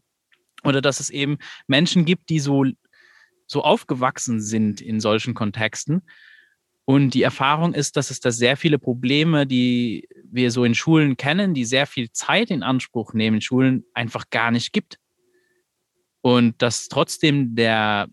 Oder 0.64 0.82
dass 0.82 1.00
es 1.00 1.10
eben 1.10 1.38
Menschen 1.68 2.06
gibt, 2.06 2.30
die 2.30 2.40
so, 2.40 2.66
so 3.48 3.64
aufgewachsen 3.64 4.40
sind 4.40 4.80
in 4.80 5.00
solchen 5.00 5.34
Kontexten. 5.34 6.04
Und 6.86 7.14
die 7.14 7.24
Erfahrung 7.24 7.74
ist, 7.74 7.96
dass 7.96 8.10
es 8.10 8.20
da 8.20 8.32
sehr 8.32 8.58
viele 8.58 8.80
Probleme, 8.80 9.46
die 9.46 10.08
wir 10.26 10.52
so 10.52 10.64
in 10.64 10.76
Schulen 10.76 11.16
kennen, 11.16 11.54
die 11.54 11.66
sehr 11.66 11.86
viel 11.86 12.12
Zeit 12.12 12.50
in 12.50 12.64
Anspruch 12.64 13.14
nehmen, 13.14 13.36
in 13.36 13.42
Schulen 13.42 13.86
einfach 13.94 14.30
gar 14.30 14.52
nicht 14.52 14.74
gibt. 14.74 14.98
Und 16.22 16.62
dass 16.62 16.88
trotzdem 16.88 17.56
der, 17.56 18.08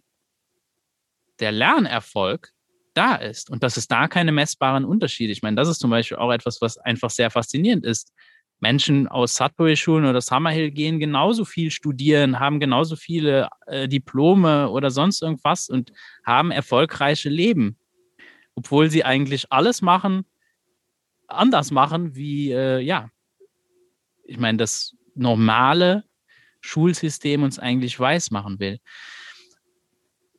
der 1.40 1.52
Lernerfolg 1.52 2.52
da 2.94 3.14
ist 3.14 3.48
und 3.48 3.62
dass 3.62 3.76
es 3.76 3.86
da 3.86 4.08
keine 4.08 4.32
messbaren 4.32 4.84
Unterschiede. 4.84 5.32
Ich 5.32 5.42
meine, 5.42 5.56
das 5.56 5.68
ist 5.68 5.78
zum 5.78 5.90
Beispiel 5.90 6.16
auch 6.16 6.32
etwas, 6.32 6.60
was 6.60 6.78
einfach 6.78 7.10
sehr 7.10 7.30
faszinierend 7.30 7.84
ist. 7.84 8.12
Menschen 8.60 9.06
aus 9.06 9.36
Sudbury-Schulen 9.36 10.04
oder 10.04 10.20
Summerhill 10.20 10.72
gehen 10.72 10.98
genauso 10.98 11.44
viel 11.44 11.70
studieren, 11.70 12.40
haben 12.40 12.58
genauso 12.58 12.96
viele 12.96 13.48
äh, 13.66 13.86
Diplome 13.86 14.68
oder 14.70 14.90
sonst 14.90 15.22
irgendwas 15.22 15.68
und 15.68 15.92
haben 16.24 16.50
erfolgreiche 16.50 17.28
Leben, 17.28 17.76
obwohl 18.58 18.90
sie 18.90 19.04
eigentlich 19.04 19.52
alles 19.52 19.82
machen, 19.82 20.24
anders 21.28 21.70
machen, 21.70 22.16
wie, 22.16 22.50
äh, 22.50 22.80
ja, 22.80 23.08
ich 24.24 24.36
meine, 24.36 24.58
das 24.58 24.96
normale 25.14 26.02
Schulsystem 26.60 27.44
uns 27.44 27.60
eigentlich 27.60 27.98
weiß 27.98 28.32
machen 28.32 28.58
will. 28.58 28.80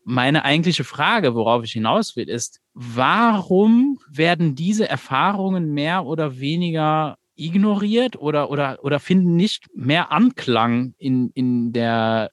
Meine 0.04 0.44
eigentliche 0.44 0.84
Frage, 0.84 1.34
worauf 1.34 1.64
ich 1.64 1.72
hinaus 1.72 2.18
will, 2.18 2.28
ist, 2.28 2.60
warum 2.74 4.00
werden 4.10 4.56
diese 4.56 4.90
Erfahrungen 4.90 5.72
mehr 5.74 6.06
oder 6.06 6.40
weniger 6.40 7.18
ignoriert 7.36 8.18
oder, 8.18 8.50
oder, 8.50 8.84
oder 8.84 9.00
finden 9.00 9.38
nicht 9.38 9.74
mehr 9.74 10.12
Anklang 10.12 10.94
in, 10.98 11.30
in 11.30 11.72
der 11.72 12.32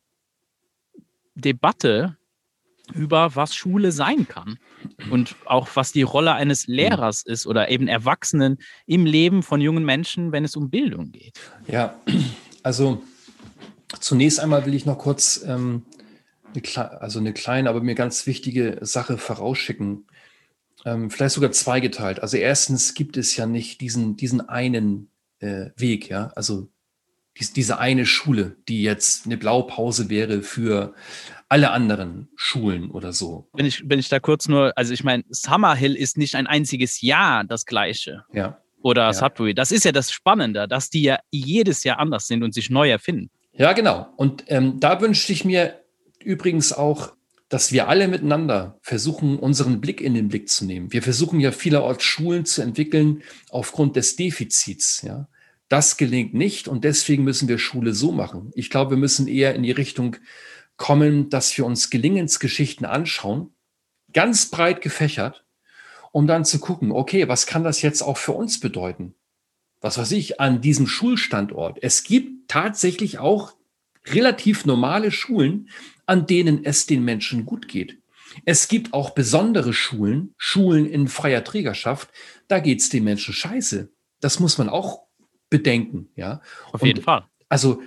Debatte 1.37 2.16
über 2.92 3.37
was 3.37 3.55
Schule 3.55 3.92
sein 3.92 4.27
kann 4.27 4.59
und 5.11 5.37
auch 5.44 5.68
was 5.75 5.92
die 5.92 6.03
Rolle 6.03 6.35
eines 6.35 6.66
Lehrers 6.66 7.22
ist 7.22 7.46
oder 7.46 7.70
eben 7.70 7.88
Erwachsenen 7.88 8.59
im 8.87 9.07
Leben 9.07 9.42
von 9.42 9.61
jungen 9.61 9.85
Menschen, 9.85 10.33
wenn 10.33 10.44
es 10.44 10.57
um 10.57 10.70
Bildung 10.70 11.12
geht. 11.12 11.38
Ja, 11.68 12.01
also 12.62 13.03
zunächst 14.01 14.40
einmal 14.40 14.66
will 14.66 14.75
ich 14.75 14.87
noch 14.87 14.99
kurz 14.99 15.44
ähm, 15.46 15.83
eine, 16.55 17.01
also 17.01 17.18
eine 17.18 17.33
kleine, 17.33 17.68
aber 17.68 17.81
mir 17.83 17.94
ganz 17.94 18.27
wichtige 18.27 18.79
Sache 18.81 19.18
vorausschicken. 19.18 20.07
Ähm, 20.85 21.11
vielleicht 21.11 21.35
sogar 21.35 21.53
zweigeteilt. 21.53 22.20
Also 22.20 22.37
erstens 22.37 22.94
gibt 22.94 23.16
es 23.16 23.37
ja 23.37 23.46
nicht 23.46 23.81
diesen, 23.81 24.16
diesen 24.16 24.49
einen 24.49 25.11
äh, 25.40 25.70
Weg, 25.77 26.09
ja, 26.09 26.33
also 26.37 26.68
dies, 27.38 27.53
diese 27.53 27.79
eine 27.79 28.07
Schule, 28.07 28.57
die 28.68 28.83
jetzt 28.83 29.27
eine 29.27 29.37
Blaupause 29.37 30.09
wäre 30.09 30.42
für 30.42 30.94
alle 31.49 31.71
anderen 31.71 32.29
Schulen 32.35 32.91
oder 32.91 33.13
so. 33.13 33.49
Wenn 33.53 33.67
ich, 33.67 33.89
wenn 33.89 33.99
ich 33.99 34.09
da 34.09 34.19
kurz 34.19 34.49
nur, 34.49 34.73
also 34.77 34.93
ich 34.93 35.05
meine, 35.05 35.25
Summerhill 35.29 35.95
ist 35.95 36.19
nicht 36.19 36.35
ein 36.35 36.47
einziges 36.47 37.01
Jahr 37.01 37.45
das 37.45 37.67
gleiche. 37.67 38.25
Ja. 38.33 38.59
Oder 38.83 39.05
ja. 39.05 39.13
Sudbury. 39.13 39.55
Das 39.55 39.73
ist 39.73 39.85
ja 39.85 39.93
das 39.93 40.11
Spannende, 40.11 40.69
dass 40.69 40.91
die 40.91 41.03
ja 41.03 41.19
jedes 41.31 41.85
Jahr 41.85 41.99
anders 41.99 42.27
sind 42.27 42.43
und 42.43 42.53
sich 42.53 42.71
neu 42.71 42.91
erfinden. 42.91 43.31
Ja, 43.53 43.73
genau. 43.73 44.09
Und 44.17 44.45
ähm, 44.49 44.81
da 44.81 45.01
wünschte 45.01 45.33
ich 45.33 45.45
mir 45.45 45.81
übrigens 46.21 46.73
auch, 46.73 47.13
dass 47.49 47.71
wir 47.71 47.89
alle 47.89 48.09
miteinander 48.09 48.79
versuchen, 48.83 49.39
unseren 49.39 49.81
Blick 49.81 50.01
in 50.01 50.15
den 50.15 50.29
Blick 50.29 50.49
zu 50.49 50.65
nehmen. 50.65 50.93
Wir 50.93 51.03
versuchen 51.03 51.39
ja 51.39 51.53
vielerorts 51.53 52.03
Schulen 52.03 52.45
zu 52.45 52.61
entwickeln 52.61 53.23
aufgrund 53.51 53.95
des 53.95 54.17
Defizits. 54.17 55.03
Ja. 55.03 55.29
Das 55.69 55.97
gelingt 55.97 56.35
nicht 56.35 56.67
und 56.69 56.85
deswegen 56.85 57.25
müssen 57.25 57.49
wir 57.49 57.59
Schule 57.59 57.93
so 57.93 58.13
machen. 58.13 58.51
Ich 58.55 58.69
glaube, 58.69 58.93
wir 58.93 58.99
müssen 58.99 59.29
eher 59.29 59.55
in 59.55 59.63
die 59.63 59.73
Richtung 59.73 60.17
kommen, 60.77 61.31
dass 61.31 61.57
wir 61.57 61.67
uns 61.67 61.91
Gelingensgeschichten 61.91 62.87
anschauen, 62.87 63.55
ganz 64.12 64.47
breit 64.47 64.81
gefächert, 64.81 65.45
um 66.12 66.27
dann 66.27 66.45
zu 66.45 66.59
gucken, 66.59 66.93
okay, 66.93 67.29
was 67.29 67.47
kann 67.47 67.65
das 67.65 67.83
jetzt 67.83 68.03
auch 68.03 68.17
für 68.17 68.33
uns 68.33 68.61
bedeuten? 68.61 69.15
Was 69.81 69.99
weiß 69.99 70.12
ich, 70.12 70.41
an 70.41 70.61
diesem 70.61 70.87
Schulstandort. 70.87 71.79
Es 71.83 72.03
gibt 72.03 72.49
tatsächlich 72.49 73.19
auch 73.19 73.55
relativ 74.07 74.65
normale 74.65 75.11
Schulen, 75.11 75.69
an 76.07 76.27
denen 76.27 76.65
es 76.65 76.87
den 76.87 77.05
Menschen 77.05 77.45
gut 77.45 77.69
geht. 77.69 77.99
Es 78.45 78.69
gibt 78.69 78.93
auch 78.93 79.11
besondere 79.11 79.73
Schulen, 79.73 80.35
Schulen 80.37 80.87
in 80.87 81.09
freier 81.09 81.45
Trägerschaft, 81.45 82.11
da 82.49 82.59
geht 82.59 82.81
es 82.81 82.89
den 82.89 83.05
Menschen 83.05 83.35
scheiße. 83.35 83.91
Das 84.21 84.41
muss 84.41 84.59
man 84.59 84.69
auch 84.69 85.03
bedenken, 85.51 86.09
ja. 86.17 86.41
Auf 86.73 86.83
jeden 86.83 87.03
Fall. 87.03 87.25
Also, 87.49 87.83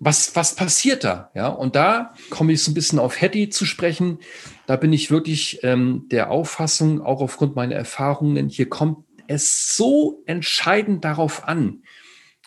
was, 0.00 0.34
was 0.34 0.56
passiert 0.56 1.04
da? 1.04 1.30
Ja, 1.34 1.48
und 1.48 1.76
da 1.76 2.14
komme 2.30 2.54
ich 2.54 2.62
so 2.62 2.70
ein 2.70 2.74
bisschen 2.74 2.98
auf 2.98 3.20
Hattie 3.20 3.50
zu 3.50 3.66
sprechen. 3.66 4.18
Da 4.66 4.76
bin 4.76 4.94
ich 4.94 5.10
wirklich 5.10 5.62
ähm, 5.62 6.06
der 6.10 6.30
Auffassung, 6.30 7.02
auch 7.02 7.20
aufgrund 7.20 7.54
meiner 7.54 7.76
Erfahrungen, 7.76 8.48
hier 8.48 8.68
kommt 8.68 9.04
es 9.28 9.76
so 9.76 10.22
entscheidend 10.26 11.04
darauf 11.04 11.46
an, 11.46 11.82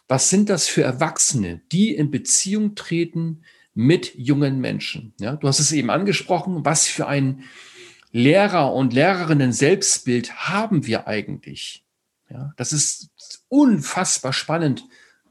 was 0.08 0.30
sind 0.30 0.50
das 0.50 0.68
für 0.68 0.82
Erwachsene, 0.82 1.62
die 1.72 1.96
in 1.96 2.12
Beziehung 2.12 2.76
treten 2.76 3.44
mit 3.74 4.14
jungen 4.16 4.60
Menschen. 4.60 5.14
Ja, 5.20 5.36
du 5.36 5.48
hast 5.48 5.60
es 5.60 5.72
eben 5.72 5.90
angesprochen, 5.90 6.66
was 6.66 6.88
für 6.88 7.08
ein 7.08 7.44
Lehrer- 8.12 8.74
und 8.74 8.94
Lehrerinnen 8.94 9.54
Selbstbild 9.54 10.36
haben 10.36 10.86
wir 10.86 11.08
eigentlich? 11.08 11.86
Ja, 12.30 12.52
das 12.58 12.74
ist 12.74 13.10
unfassbar 13.48 14.34
spannend, 14.34 14.86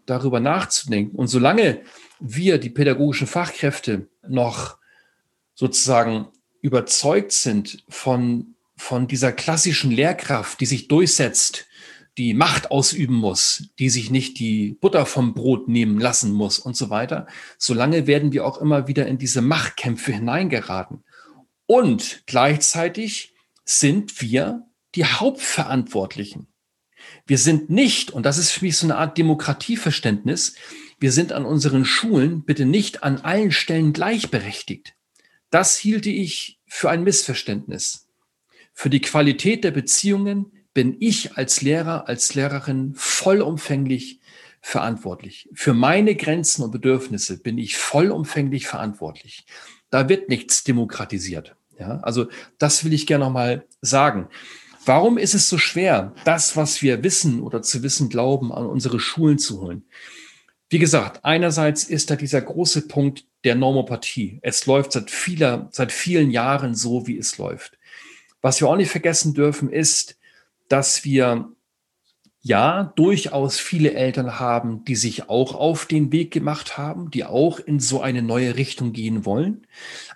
darüber 0.07 0.41
nachzudenken. 0.41 1.17
Und 1.17 1.29
solange 1.29 1.83
wir, 2.23 2.59
die 2.59 2.71
pädagogischen 2.71 3.27
Fachkräfte, 3.27 4.09
noch 4.27 4.79
sozusagen 5.55 6.29
überzeugt 6.61 7.33
sind 7.33 7.85
von, 7.89 8.55
von 8.77 9.09
dieser 9.09 9.33
klassischen 9.33 9.91
Lehrkraft, 9.91 10.61
die 10.61 10.67
sich 10.67 10.89
durchsetzt, 10.89 11.67
die 12.19 12.35
Macht 12.35 12.71
ausüben 12.71 13.15
muss, 13.15 13.71
die 13.79 13.91
sich 13.91 14.11
nicht 14.11 14.39
die 14.39 14.77
Butter 14.81 15.07
vom 15.07 15.35
Brot 15.35 15.69
nehmen 15.69 15.99
lassen 15.99 16.33
muss 16.33 16.59
und 16.59 16.77
so 16.77 16.91
weiter, 16.91 17.27
solange 17.59 18.07
werden 18.07 18.33
wir 18.33 18.47
auch 18.47 18.59
immer 18.59 18.87
wieder 18.87 19.07
in 19.07 19.19
diese 19.19 19.41
Machtkämpfe 19.41 20.13
hineingeraten. 20.13 21.05
Und 21.67 22.23
gleichzeitig 22.27 23.35
sind 23.65 24.21
wir 24.21 24.67
die 24.95 25.07
Hauptverantwortlichen. 25.07 26.49
Wir 27.27 27.39
sind 27.39 27.71
nicht, 27.71 28.11
und 28.11 28.27
das 28.27 28.39
ist 28.39 28.51
für 28.51 28.65
mich 28.65 28.77
so 28.77 28.87
eine 28.87 28.97
Art 28.97 29.17
Demokratieverständnis, 29.17 30.55
wir 31.03 31.11
sind 31.11 31.33
an 31.33 31.45
unseren 31.45 31.85
Schulen 31.85 32.45
bitte 32.45 32.65
nicht 32.65 33.03
an 33.03 33.19
allen 33.19 33.51
Stellen 33.51 33.93
gleichberechtigt. 33.93 34.95
Das 35.51 35.77
hielte 35.77 36.11
ich 36.11 36.61
für 36.67 36.91
ein 36.91 37.03
Missverständnis. 37.03 38.07
Für 38.73 38.89
die 38.89 39.01
Qualität 39.01 39.65
der 39.65 39.73
Beziehungen 39.73 40.53
bin 40.73 40.97
ich 41.01 41.37
als 41.37 41.61
Lehrer, 41.61 42.09
als 42.09 42.37
Lehrerin 42.37 42.95
vollumfänglich 42.95 44.21
verantwortlich. 44.61 45.49
Für 45.53 45.75
meine 45.75 46.15
Grenzen 46.15 46.63
und 46.63 46.71
Bedürfnisse 46.71 47.43
bin 47.43 47.59
ich 47.59 47.77
vollumfänglich 47.77 48.69
verantwortlich. 48.69 49.45
Da 49.91 50.09
wird 50.09 50.29
nichts 50.29 50.63
demokratisiert. 50.63 51.57
Ja, 51.81 51.99
also 52.03 52.29
das 52.59 52.85
will 52.85 52.93
ich 52.93 53.09
gerne 53.09 53.25
nochmal 53.25 53.67
sagen. 53.81 54.29
Warum 54.87 55.19
ist 55.19 55.35
es 55.35 55.49
so 55.49 55.59
schwer, 55.59 56.15
das, 56.25 56.57
was 56.57 56.81
wir 56.81 57.03
wissen 57.03 57.43
oder 57.43 57.61
zu 57.61 57.83
wissen 57.83 58.09
glauben, 58.09 58.53
an 58.53 58.67
unsere 58.67 59.01
Schulen 59.01 59.39
zu 59.39 59.61
holen? 59.61 59.85
Wie 60.73 60.79
gesagt, 60.79 61.23
einerseits 61.23 61.85
ist 61.85 62.11
da 62.11 62.17
dieser 62.17 62.41
große 62.41 62.89
Punkt 62.89 63.27
der 63.45 63.57
Normopathie. 63.57 64.39
Es 64.41 64.65
läuft 64.65 64.93
seit 64.93 65.11
vieler, 65.11 65.69
seit 65.71 65.93
vielen 65.93 66.31
Jahren 66.31 66.75
so, 66.75 67.07
wie 67.07 67.19
es 67.19 67.37
läuft. 67.37 67.77
Was 68.41 68.59
wir 68.59 68.69
auch 68.69 68.77
nicht 68.77 68.91
vergessen 68.91 69.35
dürfen, 69.35 69.71
ist, 69.71 70.17
dass 70.69 71.05
wir 71.05 71.53
ja 72.41 72.91
durchaus 72.97 73.61
viele 73.61 73.93
Eltern 73.93 74.39
haben, 74.41 74.83
die 74.87 74.97
sich 74.97 75.29
auch 75.29 75.55
auf 75.55 75.85
den 75.85 76.11
Weg 76.11 76.31
gemacht 76.31 76.79
haben, 76.79 77.11
die 77.11 77.27
auch 77.27 77.61
in 77.61 77.79
so 77.79 78.01
eine 78.01 78.23
neue 78.23 78.57
Richtung 78.57 78.95
gehen 78.95 79.27
wollen. 79.27 79.67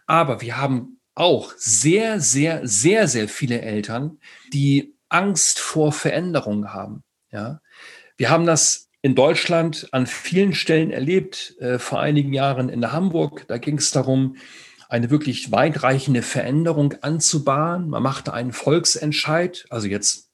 Aber 0.07 0.41
wir 0.41 0.57
haben 0.57 1.01
auch 1.15 1.53
sehr, 1.59 2.19
sehr, 2.19 2.67
sehr, 2.67 3.09
sehr 3.09 3.29
viele 3.29 3.61
Eltern, 3.61 4.21
die 4.55 4.95
Angst 5.11 5.59
vor 5.59 5.93
Veränderung 5.93 6.73
haben. 6.73 7.03
Ja, 7.31 7.61
wir 8.17 8.31
haben 8.31 8.47
das 8.47 8.86
in 9.07 9.15
Deutschland 9.15 9.87
an 9.93 10.09
vielen 10.09 10.53
Stellen 10.53 10.91
erlebt, 10.91 11.55
äh, 11.61 11.79
vor 11.79 12.01
einigen 12.01 12.33
Jahren 12.33 12.69
in 12.69 12.91
Hamburg. 12.91 13.45
Da 13.47 13.57
ging 13.57 13.79
es 13.79 13.93
darum, 13.93 14.35
eine 14.89 15.11
wirklich 15.11 15.53
weitreichende 15.53 16.23
Veränderung 16.23 16.95
anzubahnen. 17.03 17.89
Man 17.89 18.03
machte 18.03 18.33
einen 18.33 18.51
Volksentscheid, 18.51 19.65
also 19.71 19.87
jetzt 19.87 20.33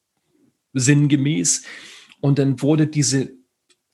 sinngemäß. 0.73 1.65
Und 2.23 2.39
dann 2.39 2.63
wurde 2.63 2.87
diese 2.87 3.35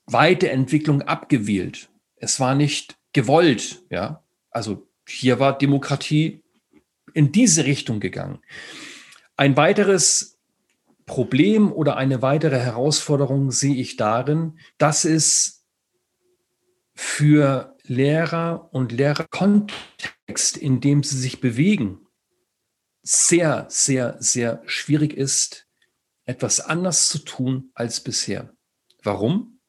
Weiterentwicklung 0.06 1.02
abgewählt. 1.02 1.88
Es 2.14 2.38
war 2.38 2.54
nicht 2.54 2.96
gewollt, 3.12 3.82
ja. 3.90 4.22
Also 4.52 4.86
hier 5.08 5.40
war 5.40 5.58
Demokratie 5.58 6.44
in 7.14 7.32
diese 7.32 7.64
Richtung 7.64 7.98
gegangen. 7.98 8.38
Ein 9.36 9.56
weiteres 9.56 10.37
Problem 11.08 11.72
oder 11.72 11.96
eine 11.96 12.22
weitere 12.22 12.58
Herausforderung 12.58 13.50
sehe 13.50 13.74
ich 13.74 13.96
darin, 13.96 14.60
dass 14.78 15.04
es 15.04 15.64
für 16.94 17.76
Lehrer 17.82 18.68
und 18.72 18.92
Lehrerkontext, 18.92 20.56
in 20.56 20.80
dem 20.80 21.02
sie 21.02 21.18
sich 21.18 21.40
bewegen, 21.40 22.06
sehr, 23.02 23.66
sehr, 23.68 24.16
sehr 24.20 24.62
schwierig 24.66 25.14
ist, 25.14 25.66
etwas 26.24 26.60
anders 26.60 27.08
zu 27.08 27.18
tun 27.18 27.70
als 27.74 28.00
bisher. 28.00 28.52
Warum? 29.02 29.60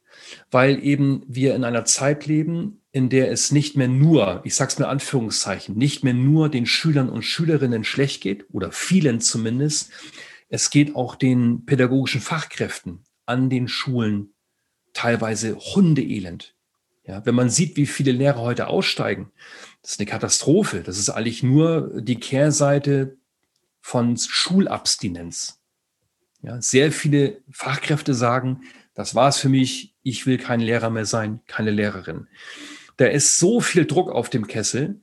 Weil 0.52 0.84
eben 0.84 1.23
wir 1.28 1.56
in 1.56 1.63
einer 1.63 1.86
Zeit 1.86 2.25
leben, 2.25 2.82
in 2.91 3.10
der 3.10 3.32
es 3.32 3.52
nicht 3.52 3.78
mehr 3.78 3.88
nur, 3.88 4.41
ich 4.43 4.56
sage 4.56 4.71
es 4.71 4.80
mit 4.80 4.88
Anführungszeichen, 4.88 5.78
nicht 5.78 6.04
mehr 6.04 6.13
nur 6.13 6.49
den 6.49 6.65
Schülern 6.65 7.10
und 7.10 7.21
Schülerinnen 7.21 7.84
schlecht 7.84 8.21
geht, 8.21 8.45
oder 8.52 8.71
vielen 8.71 9.21
zumindest. 9.21 9.91
Es 10.50 10.72
geht 10.72 10.96
auch 10.96 11.16
den 11.16 11.66
pädagogischen 11.66 12.22
Fachkräften 12.22 13.06
an 13.26 13.50
den 13.50 13.68
Schulen 13.68 14.34
teilweise 14.94 15.56
hundeelend. 15.56 16.56
Ja, 17.06 17.26
wenn 17.26 17.36
man 17.36 17.50
sieht, 17.50 17.78
wie 17.78 17.86
viele 17.86 18.12
Lehrer 18.12 18.42
heute 18.42 18.68
aussteigen, 18.68 19.32
das 19.82 19.92
ist 19.92 20.00
eine 20.00 20.10
Katastrophe. 20.10 20.82
Das 20.82 20.98
ist 20.98 21.10
eigentlich 21.10 21.44
nur 21.44 22.02
die 22.02 22.20
Kehrseite 22.20 23.18
von 23.82 24.18
Schulabstinenz. 24.18 25.60
Ja, 26.42 26.62
sehr 26.62 26.92
viele 26.92 27.42
Fachkräfte 27.52 28.14
sagen, 28.14 28.62
das 28.94 29.16
war's 29.16 29.40
für 29.40 29.50
mich, 29.50 29.96
ich 30.04 30.26
will 30.26 30.38
kein 30.38 30.60
Lehrer 30.60 30.90
mehr 30.90 31.06
sein, 31.06 31.42
keine 31.48 31.72
Lehrerin. 31.72 32.28
Da 32.98 33.06
ist 33.06 33.40
so 33.40 33.62
viel 33.62 33.86
Druck 33.86 34.12
auf 34.12 34.30
dem 34.30 34.48
Kessel 34.48 35.02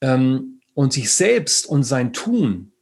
ähm, 0.00 0.60
und 0.74 0.92
sich 0.92 1.12
selbst 1.12 1.66
und 1.66 1.84
sein 1.84 2.12
Tun 2.12 2.72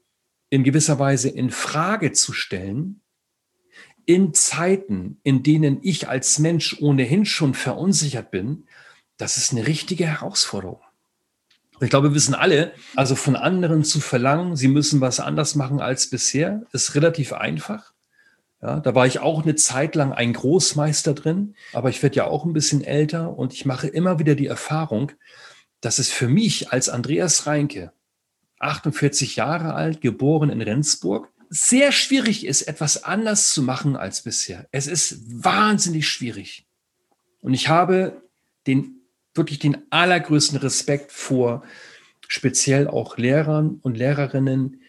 in 0.51 0.65
gewisser 0.65 0.99
Weise 0.99 1.29
in 1.29 1.51
Frage 1.51 2.13
zu 2.13 2.33
stellen, 2.33 3.01
in 4.05 4.33
Zeiten, 4.35 5.19
in 5.25 5.43
denen 5.43 5.79
ich 5.83 6.09
als 6.09 6.39
Mensch 6.39 6.81
ohnehin 6.81 7.27
schon 7.27 7.55
verunsichert 7.55 8.31
bin, 8.31 8.67
das 9.17 9.37
ist 9.37 9.53
eine 9.53 9.67
richtige 9.67 10.07
Herausforderung. 10.07 10.81
Ich 11.81 11.91
glaube, 11.91 12.11
wir 12.11 12.15
wissen 12.15 12.35
alle, 12.35 12.73
also 12.95 13.17
von 13.17 13.37
anderen 13.37 13.85
zu 13.85 14.01
verlangen, 14.01 14.57
sie 14.57 14.69
müssen 14.69 15.01
was 15.01 15.21
anders 15.21 15.57
machen 15.57 15.81
als 15.81 16.09
bisher, 16.09 16.63
ist 16.73 16.95
relativ 16.95 17.33
einfach. 17.33 17.93
Ja, 18.63 18.81
da 18.81 18.95
war 18.95 19.07
ich 19.07 19.19
auch 19.19 19.43
eine 19.43 19.57
Zeit 19.57 19.95
lang 19.95 20.13
ein 20.13 20.33
Großmeister 20.33 21.13
drin, 21.13 21.55
aber 21.75 21.91
ich 21.91 22.03
werde 22.03 22.17
ja 22.17 22.27
auch 22.27 22.47
ein 22.47 22.55
bisschen 22.55 22.83
älter 22.83 23.37
und 23.37 23.53
ich 23.53 23.67
mache 23.67 23.89
immer 23.89 24.19
wieder 24.19 24.35
die 24.35 24.47
Erfahrung, 24.47 25.13
dass 25.83 25.99
es 25.99 26.11
für 26.11 26.29
mich 26.29 26.73
als 26.73 26.89
Andreas 26.89 27.47
Reinke, 27.47 27.93
48 28.59 29.37
Jahre 29.37 29.75
alt, 29.75 30.01
geboren 30.01 30.51
in 30.51 30.63
Rendsburg, 30.63 31.33
sehr 31.49 31.93
schwierig 31.93 32.45
ist, 32.47 32.63
etwas 32.63 33.05
anders 33.05 33.53
zu 33.53 33.63
machen 33.63 33.97
als 33.97 34.23
bisher. 34.23 34.67
Es 34.73 34.87
ist 34.87 35.45
wahnsinnig 35.45 36.09
schwierig. 36.09 36.67
Und 37.41 37.55
ich 37.55 37.69
habe 37.69 38.23
den 38.67 39.03
wirklich 39.35 39.59
den 39.59 39.79
allergrößten 39.91 40.59
Respekt 40.59 41.13
vor 41.13 41.63
speziell 42.29 42.89
auch 42.89 43.19
Lehrern 43.19 43.79
und 43.83 43.97
Lehrerinnen, 43.97 44.83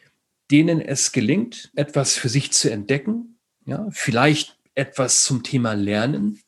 denen 0.49 0.82
es 0.82 1.12
gelingt, 1.12 1.71
etwas 1.75 2.15
für 2.15 2.30
sich 2.30 2.51
zu 2.51 2.71
entdecken, 2.71 3.38
ja, 3.65 3.88
vielleicht 3.91 4.58
etwas 4.75 5.23
zum 5.23 5.43
Thema 5.43 5.73
Lernen 5.73 6.39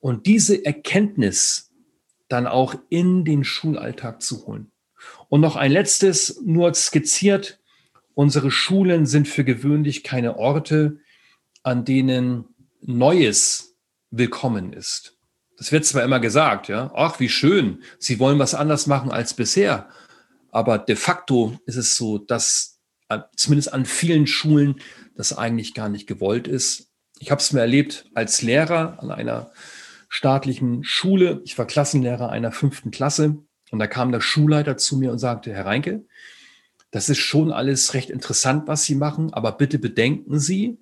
und 0.00 0.26
diese 0.26 0.64
Erkenntnis 0.64 1.70
dann 2.28 2.46
auch 2.46 2.74
in 2.88 3.24
den 3.24 3.44
Schulalltag 3.44 4.22
zu 4.22 4.46
holen. 4.46 4.71
Und 5.32 5.40
noch 5.40 5.56
ein 5.56 5.72
letztes, 5.72 6.42
nur 6.44 6.74
skizziert, 6.74 7.58
unsere 8.12 8.50
Schulen 8.50 9.06
sind 9.06 9.26
für 9.26 9.44
gewöhnlich 9.44 10.04
keine 10.04 10.36
Orte, 10.36 10.98
an 11.62 11.86
denen 11.86 12.44
Neues 12.82 13.78
willkommen 14.10 14.74
ist. 14.74 15.16
Das 15.56 15.72
wird 15.72 15.86
zwar 15.86 16.04
immer 16.04 16.20
gesagt, 16.20 16.68
ja, 16.68 16.92
ach, 16.94 17.18
wie 17.18 17.30
schön, 17.30 17.82
Sie 17.98 18.18
wollen 18.18 18.38
was 18.38 18.54
anders 18.54 18.86
machen 18.86 19.10
als 19.10 19.32
bisher. 19.32 19.88
Aber 20.50 20.76
de 20.76 20.96
facto 20.96 21.58
ist 21.64 21.76
es 21.76 21.96
so, 21.96 22.18
dass 22.18 22.78
äh, 23.08 23.20
zumindest 23.34 23.72
an 23.72 23.86
vielen 23.86 24.26
Schulen 24.26 24.82
das 25.14 25.34
eigentlich 25.34 25.72
gar 25.72 25.88
nicht 25.88 26.06
gewollt 26.06 26.46
ist. 26.46 26.90
Ich 27.20 27.30
habe 27.30 27.40
es 27.40 27.54
mir 27.54 27.60
erlebt 27.60 28.04
als 28.12 28.42
Lehrer 28.42 28.98
an 29.00 29.10
einer 29.10 29.50
staatlichen 30.10 30.84
Schule. 30.84 31.40
Ich 31.46 31.56
war 31.56 31.66
Klassenlehrer 31.66 32.28
einer 32.28 32.52
fünften 32.52 32.90
Klasse 32.90 33.38
und 33.72 33.80
da 33.80 33.88
kam 33.88 34.12
der 34.12 34.20
Schulleiter 34.20 34.76
zu 34.76 34.96
mir 34.96 35.10
und 35.10 35.18
sagte, 35.18 35.52
Herr 35.52 35.66
Reinke, 35.66 36.04
das 36.92 37.08
ist 37.08 37.18
schon 37.18 37.50
alles 37.50 37.94
recht 37.94 38.10
interessant, 38.10 38.68
was 38.68 38.84
Sie 38.84 38.94
machen, 38.94 39.32
aber 39.32 39.50
bitte 39.52 39.80
bedenken 39.80 40.38
Sie, 40.38 40.78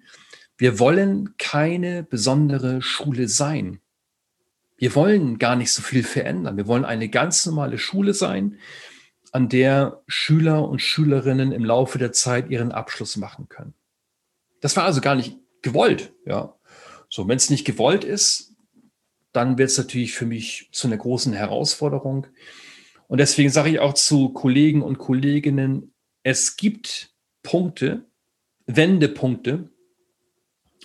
wir 0.59 0.79
wollen 0.79 1.37
keine 1.39 2.03
besondere 2.03 2.83
Schule 2.83 3.29
sein 3.29 3.81
wir 4.81 4.95
wollen 4.95 5.39
gar 5.39 5.57
nicht 5.57 5.73
so 5.73 5.83
viel 5.83 6.03
verändern. 6.03 6.57
Wir 6.57 6.67
wollen 6.67 6.87
eine 6.87 7.11
ganz 7.11 7.45
normale 7.45 7.77
Schule 7.77 8.15
sein, 8.15 8.59
an 9.31 9.51
der 9.51 10.03
Schüler 10.09 10.67
und 10.67 10.81
Schülerinnen 10.81 11.53
im 11.53 11.67
Laufe 11.67 11.99
der 11.99 12.13
Zeit 12.13 12.49
ihren 12.49 12.73
Abschluss 12.73 13.19
machen 13.19 13.51
können. 13.51 13.75
Das 14.63 14.77
war 14.77 14.85
also 14.85 15.03
gar 15.03 15.15
nicht 15.15 15.37
gewollt, 15.61 16.15
ja. 16.25 16.57
So, 17.11 17.29
wenn 17.29 17.37
es 17.37 17.51
nicht 17.51 17.67
gewollt 17.67 18.05
ist, 18.05 18.55
dann 19.33 19.59
wird 19.59 19.69
es 19.69 19.77
natürlich 19.77 20.15
für 20.15 20.25
mich 20.25 20.71
zu 20.73 20.87
einer 20.87 20.97
großen 20.97 21.35
Herausforderung. 21.35 22.27
Und 23.11 23.19
deswegen 23.19 23.51
sage 23.51 23.71
ich 23.71 23.81
auch 23.81 23.95
zu 23.95 24.29
Kollegen 24.29 24.83
und 24.83 24.99
Kolleginnen, 24.99 25.93
es 26.23 26.57
gibt 26.57 27.11
Punkte, 27.43 28.05
Wendepunkte, 28.67 29.69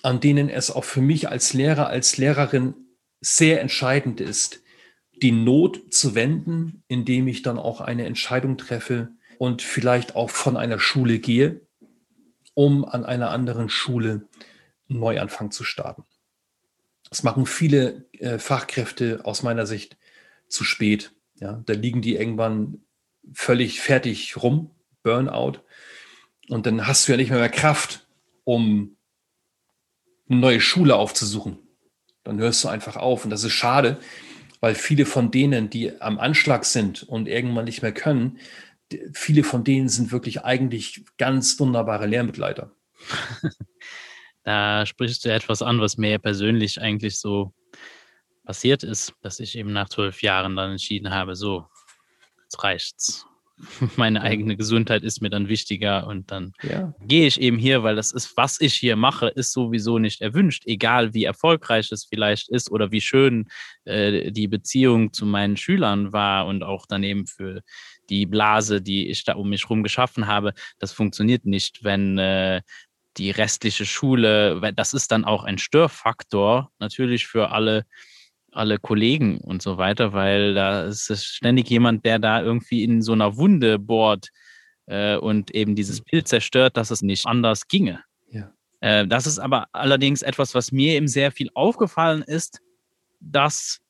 an 0.02 0.22
denen 0.22 0.50
es 0.50 0.72
auch 0.72 0.86
für 0.86 1.02
mich 1.02 1.30
als 1.30 1.54
Lehrer, 1.54 1.86
als 1.86 2.18
Lehrerin 2.18 2.74
sehr 3.22 3.62
entscheidend 3.62 4.22
ist, 4.22 4.64
die 5.22 5.32
Not 5.32 5.94
zu 5.94 6.16
wenden, 6.16 6.82
indem 6.88 7.28
ich 7.28 7.44
dann 7.44 7.60
auch 7.60 7.80
eine 7.80 8.08
Entscheidung 8.08 8.58
treffe, 8.58 9.10
und 9.38 9.62
vielleicht 9.62 10.16
auch 10.16 10.32
von 10.32 10.58
einer 10.58 10.80
Schule 10.80 11.20
gehe, 11.20 11.62
um 12.56 12.86
an 12.86 13.06
einer 13.06 13.30
anderen 13.30 13.70
Schule 13.70 14.28
einen 14.90 15.00
Neuanfang 15.00 15.52
zu 15.52 15.64
starten. 15.64 16.06
Das 17.12 17.22
machen 17.22 17.46
viele 17.46 18.06
äh, 18.14 18.40
Fachkräfte 18.40 19.20
aus 19.26 19.44
meiner 19.44 19.68
Sicht 19.68 19.96
zu 20.48 20.64
spät. 20.64 21.12
Ja, 21.40 21.62
da 21.66 21.74
liegen 21.74 22.02
die 22.02 22.16
irgendwann 22.16 22.82
völlig 23.34 23.82
fertig 23.82 24.42
rum, 24.42 24.72
Burnout. 25.04 25.60
Und 26.50 26.66
dann 26.66 26.88
hast 26.88 27.08
du 27.08 27.14
ja 27.14 27.18
nicht 27.18 27.30
mehr, 27.30 27.40
mehr 27.40 27.50
Kraft, 27.50 28.08
um 28.44 28.98
eine 30.30 30.40
neue 30.40 30.62
Schule 30.62 30.96
aufzusuchen. 30.96 31.58
Dann 32.24 32.40
hörst 32.40 32.64
du 32.64 32.68
einfach 32.68 32.96
auf. 32.96 33.24
Und 33.24 33.32
das 33.32 33.44
ist 33.44 33.54
schade, 33.54 34.00
weil 34.60 34.76
viele 34.76 35.06
von 35.06 35.32
denen, 35.32 35.70
die 35.70 36.02
am 36.02 36.20
Anschlag 36.20 36.66
sind 36.66 37.04
und 37.04 37.28
irgendwann 37.28 37.66
nicht 37.66 37.82
mehr 37.82 37.94
können, 37.94 38.40
viele 39.14 39.44
von 39.44 39.64
denen 39.64 39.90
sind 39.90 40.12
wirklich 40.12 40.44
eigentlich 40.44 41.06
ganz 41.18 41.60
wunderbare 41.60 42.08
Lehrmitleiter. 42.08 42.72
da 44.44 44.86
sprichst 44.86 45.26
du 45.26 45.30
etwas 45.30 45.62
an, 45.62 45.80
was 45.80 45.98
mir 45.98 46.20
persönlich 46.20 46.80
eigentlich 46.82 47.20
so 47.20 47.54
passiert 48.46 48.84
ist, 48.84 49.14
dass 49.22 49.40
ich 49.40 49.58
eben 49.58 49.74
nach 49.74 49.90
zwölf 49.90 50.22
Jahren 50.22 50.56
dann 50.56 50.72
entschieden 50.72 51.14
habe, 51.14 51.36
so, 51.36 51.66
jetzt 52.44 52.64
reicht's. 52.64 53.26
Meine 53.96 54.22
eigene 54.22 54.58
Gesundheit 54.58 55.04
ist 55.04 55.22
mir 55.22 55.30
dann 55.30 55.48
wichtiger 55.48 56.08
und 56.08 56.30
dann 56.30 56.52
ja. 56.62 56.94
gehe 57.00 57.26
ich 57.26 57.40
eben 57.40 57.58
hier, 57.58 57.84
weil 57.84 57.96
das 57.96 58.12
ist, 58.12 58.36
was 58.36 58.60
ich 58.60 58.74
hier 58.74 58.98
mache, 58.98 59.28
ist 59.30 59.54
sowieso 59.54 59.98
nicht 59.98 60.22
erwünscht, 60.22 60.64
egal 60.66 61.14
wie 61.14 61.24
erfolgreich 61.24 61.90
es 61.92 62.06
vielleicht 62.06 62.50
ist 62.50 62.70
oder 62.70 62.92
wie 62.92 63.00
schön 63.00 63.48
äh, 63.86 64.32
die 64.32 64.48
Beziehung 64.48 65.14
zu 65.14 65.26
meinen 65.26 65.56
Schülern 65.56 66.12
war 66.12 66.48
und 66.48 66.64
auch 66.64 66.86
daneben 66.86 67.28
für 67.28 67.62
die 68.10 68.26
Blase, 68.26 68.82
die 68.82 69.10
ich 69.10 69.24
da 69.24 69.36
um 69.36 69.50
mich 69.50 69.64
herum 69.64 69.84
geschaffen 69.84 70.28
habe. 70.28 70.54
Das 70.80 70.92
funktioniert 70.92 71.46
nicht, 71.46 71.84
wenn 71.84 72.18
äh, 72.18 72.62
die 73.18 73.32
restliche 73.32 73.86
Schule, 73.86 74.74
das 74.76 74.94
ist 74.94 75.12
dann 75.12 75.24
auch 75.24 75.46
ein 75.46 75.58
Störfaktor 75.58 76.72
natürlich 76.80 77.28
für 77.28 77.52
alle 77.52 77.86
alle 78.56 78.80
Kollegen 78.80 79.38
und 79.40 79.62
so 79.62 79.78
weiter, 79.78 80.14
weil 80.14 80.54
da 80.54 80.86
ist 80.86 81.26
ständig 81.26 81.70
jemand, 81.70 82.06
der 82.06 82.20
da 82.20 82.42
irgendwie 82.42 82.84
in 82.84 83.02
so 83.02 83.14
einer 83.14 83.38
Wunde 83.38 83.80
bohrt 83.80 84.30
äh, 84.86 85.18
und 85.18 85.52
eben 85.52 85.76
dieses 85.76 86.00
mhm. 86.00 86.04
Bild 86.12 86.28
zerstört, 86.28 86.78
dass 86.78 86.92
es 86.92 87.02
nicht 87.02 87.26
anders 87.26 87.68
ginge. 87.68 88.04
Ja. 88.30 88.52
Äh, 88.80 89.08
das 89.08 89.28
ist 89.28 89.40
aber 89.40 89.68
allerdings 89.72 90.22
etwas, 90.22 90.56
was 90.56 90.72
mir 90.72 90.96
eben 90.96 91.08
sehr 91.08 91.32
viel 91.32 91.50
aufgefallen 91.54 92.22
ist, 92.22 92.62
dass 93.20 93.82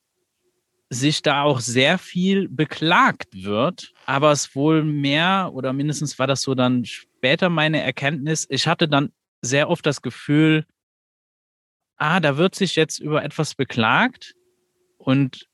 sich 0.90 1.22
da 1.22 1.42
auch 1.42 1.60
sehr 1.60 1.98
viel 1.98 2.48
beklagt 2.48 3.44
wird, 3.44 3.92
aber 4.06 4.32
es 4.32 4.56
wohl 4.56 4.84
mehr 4.84 5.52
oder 5.54 5.74
mindestens 5.74 6.20
war 6.20 6.28
das 6.28 6.42
so 6.42 6.54
dann 6.56 6.86
später 6.86 7.50
meine 7.50 7.82
Erkenntnis. 7.82 8.46
Ich 8.50 8.68
hatte 8.68 8.88
dann 8.88 9.12
sehr 9.42 9.70
oft 9.70 9.86
das 9.86 10.02
Gefühl, 10.02 10.66
ah, 11.98 12.20
da 12.20 12.38
wird 12.38 12.56
sich 12.56 12.76
jetzt 12.76 13.00
über 13.00 13.24
etwas 13.24 13.56
beklagt, 13.56 14.36
und 15.06 15.48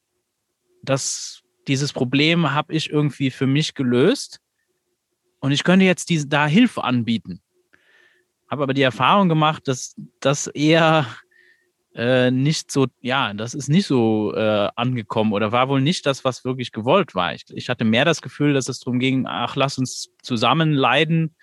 das, 0.81 1.43
dieses 1.67 1.91
Problem 1.91 2.51
habe 2.51 2.73
ich 2.73 2.89
irgendwie 2.89 3.31
für 3.31 3.47
mich 3.47 3.73
gelöst. 3.73 4.39
Und 5.41 5.51
ich 5.51 5.65
könnte 5.65 5.85
jetzt 5.85 6.09
diese, 6.09 6.27
da 6.27 6.47
Hilfe 6.47 6.85
anbieten. 6.85 7.41
Habe 8.49 8.63
aber 8.63 8.73
die 8.73 8.81
Erfahrung 8.81 9.27
gemacht, 9.27 9.67
dass 9.67 9.95
das 10.21 10.47
eher 10.47 11.05
äh, 11.95 12.31
nicht 12.31 12.71
so, 12.71 12.87
ja, 13.01 13.33
das 13.33 13.53
ist 13.53 13.67
nicht 13.67 13.87
so 13.87 14.33
äh, 14.33 14.69
angekommen 14.77 15.33
oder 15.33 15.51
war 15.51 15.67
wohl 15.67 15.81
nicht 15.81 16.05
das, 16.05 16.23
was 16.23 16.45
wirklich 16.45 16.71
gewollt 16.71 17.13
war. 17.13 17.33
Ich, 17.33 17.43
ich 17.49 17.67
hatte 17.67 17.83
mehr 17.83 18.05
das 18.05 18.21
Gefühl, 18.21 18.53
dass 18.53 18.69
es 18.69 18.79
darum 18.79 18.99
ging, 18.99 19.25
ach, 19.27 19.57
lass 19.57 19.77
uns 19.77 20.11
zusammen 20.21 20.71
leiden, 20.71 21.35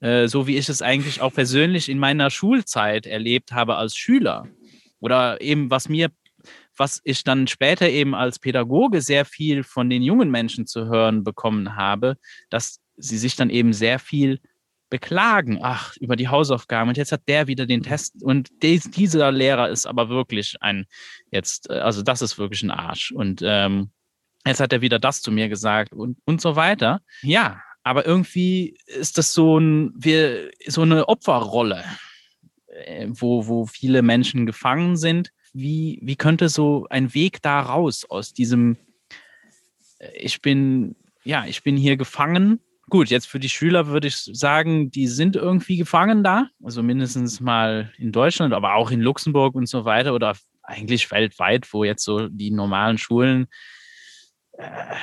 äh, 0.00 0.26
so 0.26 0.46
wie 0.46 0.56
ich 0.56 0.70
es 0.70 0.80
eigentlich 0.80 1.20
auch 1.20 1.34
persönlich 1.34 1.90
in 1.90 1.98
meiner 1.98 2.30
Schulzeit 2.30 3.06
erlebt 3.06 3.52
habe 3.52 3.76
als 3.76 3.94
Schüler. 3.94 4.48
Oder 5.00 5.40
eben, 5.42 5.70
was 5.70 5.88
mir 5.90 6.10
was 6.80 7.02
ich 7.04 7.24
dann 7.24 7.46
später 7.46 7.90
eben 7.90 8.14
als 8.14 8.38
Pädagoge 8.38 9.02
sehr 9.02 9.26
viel 9.26 9.64
von 9.64 9.90
den 9.90 10.02
jungen 10.02 10.30
Menschen 10.30 10.66
zu 10.66 10.86
hören 10.86 11.22
bekommen 11.24 11.76
habe, 11.76 12.16
dass 12.48 12.80
sie 12.96 13.18
sich 13.18 13.36
dann 13.36 13.50
eben 13.50 13.74
sehr 13.74 13.98
viel 13.98 14.40
beklagen, 14.88 15.58
ach, 15.62 15.94
über 15.98 16.16
die 16.16 16.28
Hausaufgaben. 16.28 16.88
Und 16.88 16.96
jetzt 16.96 17.12
hat 17.12 17.28
der 17.28 17.46
wieder 17.48 17.66
den 17.66 17.82
Test. 17.82 18.22
Und 18.22 18.62
des, 18.62 18.90
dieser 18.90 19.30
Lehrer 19.30 19.68
ist 19.68 19.84
aber 19.84 20.08
wirklich 20.08 20.56
ein, 20.62 20.86
jetzt, 21.30 21.68
äh, 21.68 21.74
also 21.74 22.00
das 22.00 22.22
ist 22.22 22.38
wirklich 22.38 22.62
ein 22.62 22.70
Arsch. 22.70 23.12
Und 23.12 23.42
ähm, 23.44 23.90
jetzt 24.46 24.60
hat 24.60 24.72
er 24.72 24.80
wieder 24.80 24.98
das 24.98 25.20
zu 25.20 25.30
mir 25.30 25.50
gesagt 25.50 25.92
und, 25.92 26.16
und 26.24 26.40
so 26.40 26.56
weiter. 26.56 27.02
Ja, 27.20 27.62
aber 27.82 28.06
irgendwie 28.06 28.78
ist 28.86 29.18
das 29.18 29.34
so, 29.34 29.58
ein, 29.58 29.92
wir, 29.94 30.50
so 30.66 30.80
eine 30.80 31.10
Opferrolle, 31.10 31.84
äh, 32.68 33.06
wo, 33.10 33.46
wo 33.46 33.66
viele 33.66 34.00
Menschen 34.00 34.46
gefangen 34.46 34.96
sind 34.96 35.30
wie, 35.52 35.98
wie 36.02 36.16
könnte 36.16 36.48
so 36.48 36.86
ein 36.90 37.14
Weg 37.14 37.42
da 37.42 37.60
raus 37.60 38.04
aus 38.08 38.32
diesem, 38.32 38.76
äh, 39.98 40.10
ich 40.16 40.40
bin, 40.40 40.96
ja, 41.24 41.44
ich 41.46 41.62
bin 41.62 41.76
hier 41.76 41.96
gefangen. 41.96 42.60
Gut, 42.88 43.08
jetzt 43.08 43.26
für 43.26 43.38
die 43.38 43.48
Schüler 43.48 43.86
würde 43.86 44.08
ich 44.08 44.16
sagen, 44.16 44.90
die 44.90 45.06
sind 45.06 45.36
irgendwie 45.36 45.76
gefangen 45.76 46.24
da, 46.24 46.48
also 46.62 46.82
mindestens 46.82 47.40
mal 47.40 47.92
in 47.98 48.10
Deutschland, 48.10 48.52
aber 48.52 48.74
auch 48.74 48.90
in 48.90 49.00
Luxemburg 49.00 49.54
und 49.54 49.66
so 49.66 49.84
weiter 49.84 50.12
oder 50.12 50.34
eigentlich 50.62 51.10
weltweit, 51.10 51.72
wo 51.72 51.84
jetzt 51.84 52.04
so 52.04 52.28
die 52.28 52.50
normalen 52.50 52.98
Schulen 52.98 53.46
äh, 54.52 54.94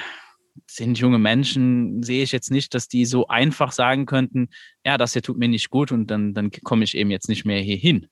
sind 0.65 0.99
junge 0.99 1.19
Menschen, 1.19 2.03
sehe 2.03 2.23
ich 2.23 2.31
jetzt 2.31 2.51
nicht, 2.51 2.73
dass 2.73 2.87
die 2.87 3.05
so 3.05 3.27
einfach 3.27 3.71
sagen 3.71 4.05
könnten, 4.05 4.49
ja, 4.85 4.97
das 4.97 5.13
hier 5.13 5.21
tut 5.21 5.37
mir 5.37 5.47
nicht 5.47 5.69
gut 5.69 5.91
und 5.91 6.07
dann, 6.07 6.33
dann 6.33 6.51
komme 6.51 6.83
ich 6.83 6.95
eben 6.95 7.11
jetzt 7.11 7.29
nicht 7.29 7.45
mehr 7.45 7.61
hier 7.61 7.77
hin. 7.77 8.07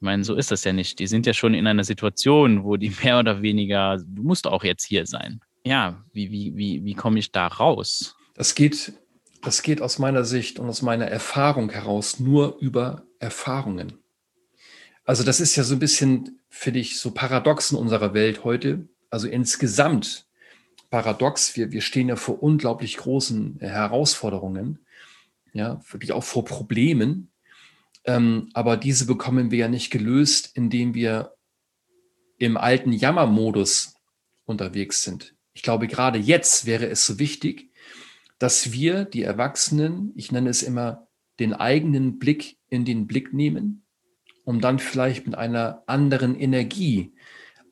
Ich 0.00 0.02
meine, 0.02 0.24
so 0.24 0.34
ist 0.34 0.50
das 0.50 0.64
ja 0.64 0.72
nicht. 0.72 0.98
Die 0.98 1.06
sind 1.06 1.26
ja 1.26 1.34
schon 1.34 1.52
in 1.52 1.66
einer 1.66 1.84
Situation, 1.84 2.64
wo 2.64 2.78
die 2.78 2.90
mehr 3.04 3.18
oder 3.18 3.42
weniger, 3.42 3.98
du 3.98 4.22
musst 4.22 4.46
auch 4.46 4.64
jetzt 4.64 4.84
hier 4.86 5.04
sein. 5.04 5.40
Ja, 5.62 6.02
wie, 6.14 6.30
wie, 6.30 6.56
wie, 6.56 6.84
wie 6.86 6.94
komme 6.94 7.18
ich 7.18 7.32
da 7.32 7.46
raus? 7.46 8.16
Das 8.32 8.54
geht, 8.54 8.94
das 9.42 9.60
geht 9.60 9.82
aus 9.82 9.98
meiner 9.98 10.24
Sicht 10.24 10.58
und 10.58 10.70
aus 10.70 10.80
meiner 10.80 11.04
Erfahrung 11.04 11.68
heraus 11.68 12.18
nur 12.18 12.56
über 12.60 13.02
Erfahrungen. 13.18 13.98
Also 15.04 15.22
das 15.22 15.38
ist 15.38 15.54
ja 15.56 15.64
so 15.64 15.74
ein 15.74 15.80
bisschen, 15.80 16.40
finde 16.48 16.80
ich, 16.80 16.98
so 16.98 17.10
paradox 17.10 17.70
in 17.70 17.76
unserer 17.76 18.14
Welt 18.14 18.42
heute. 18.42 18.88
Also 19.10 19.28
insgesamt 19.28 20.26
paradox. 20.88 21.56
Wir, 21.56 21.72
wir 21.72 21.82
stehen 21.82 22.08
ja 22.08 22.16
vor 22.16 22.42
unglaublich 22.42 22.96
großen 22.96 23.58
Herausforderungen, 23.60 24.78
ja, 25.52 25.80
wirklich 25.90 26.12
auch 26.12 26.24
vor 26.24 26.46
Problemen. 26.46 27.29
Ähm, 28.04 28.48
aber 28.54 28.76
diese 28.76 29.06
bekommen 29.06 29.50
wir 29.50 29.58
ja 29.58 29.68
nicht 29.68 29.90
gelöst, 29.90 30.50
indem 30.54 30.94
wir 30.94 31.34
im 32.38 32.56
alten 32.56 32.92
Jammermodus 32.92 33.94
unterwegs 34.44 35.02
sind. 35.02 35.34
Ich 35.52 35.62
glaube, 35.62 35.86
gerade 35.86 36.18
jetzt 36.18 36.66
wäre 36.66 36.86
es 36.86 37.06
so 37.06 37.18
wichtig, 37.18 37.70
dass 38.38 38.72
wir, 38.72 39.04
die 39.04 39.22
Erwachsenen, 39.22 40.12
ich 40.16 40.32
nenne 40.32 40.48
es 40.48 40.62
immer, 40.62 41.08
den 41.38 41.52
eigenen 41.52 42.18
Blick 42.18 42.56
in 42.68 42.84
den 42.84 43.06
Blick 43.06 43.34
nehmen, 43.34 43.84
um 44.44 44.60
dann 44.60 44.78
vielleicht 44.78 45.26
mit 45.26 45.34
einer 45.34 45.82
anderen 45.86 46.34
Energie 46.38 47.12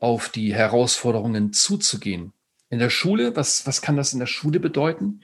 auf 0.01 0.29
die 0.29 0.55
Herausforderungen 0.55 1.53
zuzugehen. 1.53 2.33
In 2.71 2.79
der 2.79 2.91
Schule, 2.91 3.35
was, 3.35 3.67
was 3.67 3.81
kann 3.81 3.97
das 3.97 4.13
in 4.13 4.19
der 4.19 4.27
Schule 4.27 4.61
bedeuten? 4.61 5.23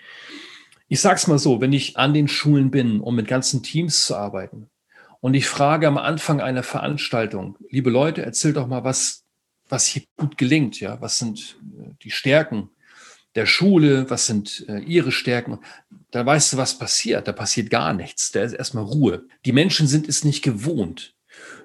Ich 0.88 1.00
sage 1.00 1.16
es 1.16 1.26
mal 1.26 1.38
so, 1.38 1.61
wenn 1.61 1.72
ich 1.72 1.98
an 1.98 2.14
den 2.14 2.28
Schulen 2.28 2.70
bin, 2.70 3.00
um 3.00 3.14
mit 3.14 3.28
ganzen 3.28 3.62
Teams 3.62 4.07
zu 4.07 4.16
arbeiten, 4.16 4.70
und 5.25 5.33
ich 5.33 5.47
frage 5.47 5.89
am 5.89 5.97
Anfang 5.97 6.43
einer 6.43 6.62
Veranstaltung, 6.62 7.57
liebe 7.70 7.89
Leute, 7.89 8.20
erzählt 8.20 8.57
doch 8.57 8.66
mal, 8.66 8.85
was, 8.85 9.25
was 9.70 9.87
hier 9.87 10.03
gut 10.18 10.37
gelingt, 10.37 10.81
ja, 10.81 11.01
was 11.01 11.18
sind 11.18 11.57
äh, 11.79 11.95
die 12.03 12.11
Stärken 12.11 12.68
der 13.35 13.47
Schule, 13.47 14.11
was 14.11 14.27
sind 14.27 14.66
äh, 14.68 14.81
ihre 14.81 15.12
Stärken. 15.12 15.61
Da 16.11 16.27
weißt 16.27 16.53
du, 16.53 16.57
was 16.59 16.79
passiert. 16.79 17.27
Da 17.27 17.33
passiert 17.33 17.70
gar 17.70 17.95
nichts. 17.95 18.33
Da 18.33 18.43
ist 18.43 18.53
erstmal 18.53 18.85
Ruhe. 18.85 19.27
Die 19.47 19.53
Menschen 19.53 19.87
sind 19.87 20.11
es 20.11 20.25
nicht 20.25 20.43
gewohnt, 20.43 21.14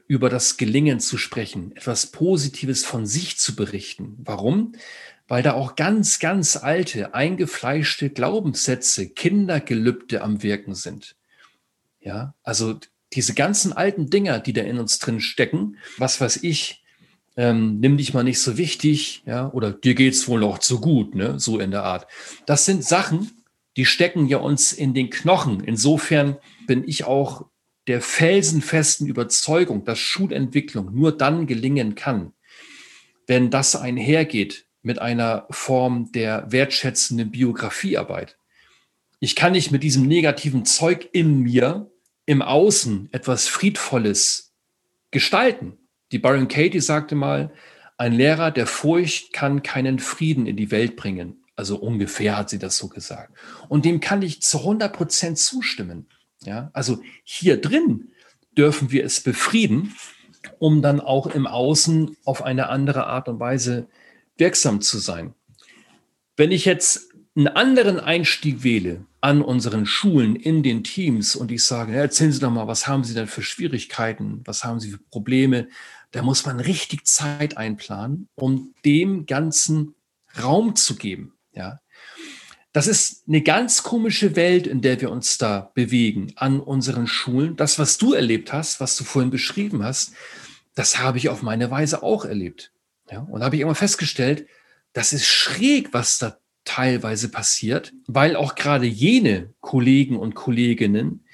über 0.07 0.29
das 0.29 0.55
Gelingen 0.55 1.01
zu 1.01 1.17
sprechen, 1.17 1.75
etwas 1.75 2.07
Positives 2.07 2.85
von 2.85 3.05
sich 3.05 3.39
zu 3.39 3.57
berichten. 3.57 4.15
Warum? 4.19 4.71
Weil 5.27 5.43
da 5.43 5.51
auch 5.51 5.75
ganz, 5.75 6.19
ganz 6.19 6.55
alte, 6.55 7.13
eingefleischte 7.13 8.09
Glaubenssätze, 8.09 9.09
Kindergelübde 9.09 10.21
am 10.21 10.43
Wirken 10.43 10.75
sind. 10.75 11.17
Ja, 11.99 12.35
also 12.41 12.79
diese 13.13 13.33
ganzen 13.33 13.73
alten 13.73 14.09
Dinger, 14.09 14.39
die 14.39 14.53
da 14.53 14.61
in 14.61 14.79
uns 14.79 14.99
drin 14.99 15.19
stecken, 15.19 15.77
was 15.97 16.21
weiß 16.21 16.43
ich, 16.43 16.83
ähm, 17.37 17.79
nimm 17.79 17.97
dich 17.97 18.13
mal 18.13 18.23
nicht 18.23 18.39
so 18.39 18.57
wichtig, 18.57 19.23
ja, 19.25 19.51
oder 19.51 19.71
dir 19.71 19.95
geht's 19.95 20.27
wohl 20.27 20.39
noch 20.39 20.59
zu 20.59 20.81
gut, 20.81 21.15
ne, 21.15 21.39
so 21.39 21.59
in 21.59 21.71
der 21.71 21.83
Art. 21.83 22.07
Das 22.45 22.65
sind 22.65 22.83
Sachen, 22.83 23.31
die 23.77 23.85
stecken 23.85 24.27
ja 24.27 24.37
uns 24.37 24.73
in 24.73 24.93
den 24.93 25.09
Knochen. 25.09 25.63
Insofern 25.63 26.37
bin 26.67 26.83
ich 26.87 27.05
auch 27.05 27.45
der 27.87 28.01
felsenfesten 28.01 29.07
Überzeugung, 29.07 29.85
dass 29.85 29.99
Schulentwicklung 29.99 30.93
nur 30.93 31.15
dann 31.15 31.47
gelingen 31.47 31.95
kann, 31.95 32.33
wenn 33.25 33.49
das 33.49 33.75
einhergeht 33.75 34.65
mit 34.81 34.99
einer 34.99 35.47
Form 35.49 36.11
der 36.11 36.51
wertschätzenden 36.51 37.31
Biografiearbeit. 37.31 38.37
Ich 39.19 39.35
kann 39.35 39.53
nicht 39.53 39.71
mit 39.71 39.83
diesem 39.83 40.07
negativen 40.07 40.65
Zeug 40.65 41.09
in 41.13 41.39
mir 41.39 41.89
im 42.29 42.43
Außen 42.43 43.09
etwas 43.11 43.47
Friedvolles 43.47 44.53
gestalten. 45.09 45.79
Die 46.11 46.19
Byron 46.19 46.47
Katie 46.47 46.79
sagte 46.79 47.15
mal, 47.15 47.51
ein 47.97 48.13
Lehrer 48.13 48.51
der 48.51 48.67
Furcht 48.67 49.33
kann 49.33 49.63
keinen 49.63 49.97
Frieden 49.97 50.45
in 50.45 50.55
die 50.55 50.69
Welt 50.69 50.95
bringen. 50.95 51.43
Also 51.55 51.77
ungefähr 51.77 52.37
hat 52.37 52.51
sie 52.51 52.59
das 52.59 52.77
so 52.77 52.87
gesagt. 52.87 53.35
Und 53.67 53.83
dem 53.83 53.99
kann 53.99 54.21
ich 54.21 54.43
zu 54.43 54.59
100 54.59 54.93
Prozent 54.95 55.39
zustimmen. 55.39 56.07
Ja, 56.43 56.69
also 56.71 57.01
hier 57.23 57.59
drin 57.59 58.11
dürfen 58.55 58.91
wir 58.91 59.05
es 59.05 59.21
befrieden, 59.21 59.95
um 60.59 60.83
dann 60.83 61.01
auch 61.01 61.25
im 61.25 61.47
Außen 61.47 62.15
auf 62.25 62.43
eine 62.43 62.69
andere 62.69 63.07
Art 63.07 63.27
und 63.27 63.39
Weise 63.39 63.87
wirksam 64.37 64.81
zu 64.81 64.99
sein. 64.99 65.33
Wenn 66.37 66.51
ich 66.51 66.65
jetzt 66.65 67.08
einen 67.39 67.47
anderen 67.47 68.01
Einstieg 68.01 68.63
wähle 68.63 69.05
an 69.21 69.41
unseren 69.41 69.85
Schulen, 69.85 70.35
in 70.35 70.61
den 70.61 70.83
Teams 70.83 71.37
und 71.37 71.51
ich 71.51 71.63
sage, 71.63 71.93
ja, 71.93 71.99
erzählen 71.99 72.33
Sie 72.33 72.39
doch 72.39 72.51
mal, 72.51 72.67
was 72.67 72.85
haben 72.85 73.05
Sie 73.05 73.13
denn 73.13 73.27
für 73.27 73.43
Schwierigkeiten, 73.43 74.41
was 74.43 74.65
haben 74.65 74.81
Sie 74.81 74.91
für 74.91 74.97
Probleme, 74.97 75.69
da 76.11 76.21
muss 76.21 76.45
man 76.45 76.59
richtig 76.59 77.05
Zeit 77.05 77.55
einplanen, 77.55 78.27
um 78.35 78.73
dem 78.83 79.25
Ganzen 79.25 79.95
Raum 80.41 80.75
zu 80.75 80.97
geben. 80.97 81.33
Ja, 81.53 81.79
das 82.73 82.87
ist 82.87 83.23
eine 83.27 83.41
ganz 83.41 83.83
komische 83.83 84.35
Welt, 84.35 84.67
in 84.67 84.81
der 84.81 84.99
wir 84.99 85.09
uns 85.09 85.37
da 85.37 85.71
bewegen 85.73 86.33
an 86.35 86.59
unseren 86.59 87.07
Schulen. 87.07 87.55
Das, 87.55 87.79
was 87.79 87.97
du 87.97 88.13
erlebt 88.13 88.51
hast, 88.51 88.81
was 88.81 88.97
du 88.97 89.05
vorhin 89.05 89.31
beschrieben 89.31 89.83
hast, 89.83 90.13
das 90.75 90.99
habe 90.99 91.17
ich 91.17 91.29
auf 91.29 91.41
meine 91.41 91.71
Weise 91.71 92.03
auch 92.03 92.25
erlebt. 92.25 92.73
Ja, 93.09 93.21
und 93.21 93.43
habe 93.43 93.55
ich 93.55 93.61
immer 93.61 93.75
festgestellt, 93.75 94.45
das 94.93 95.13
ist 95.13 95.25
schräg, 95.25 95.93
was 95.93 96.17
da 96.17 96.38
teilweise 96.65 97.29
passiert, 97.29 97.93
weil 98.07 98.35
auch 98.35 98.55
gerade 98.55 98.85
jene 98.85 99.53
Kollegen 99.59 100.17
und 100.17 100.35
Kolleginnen, 100.35 101.25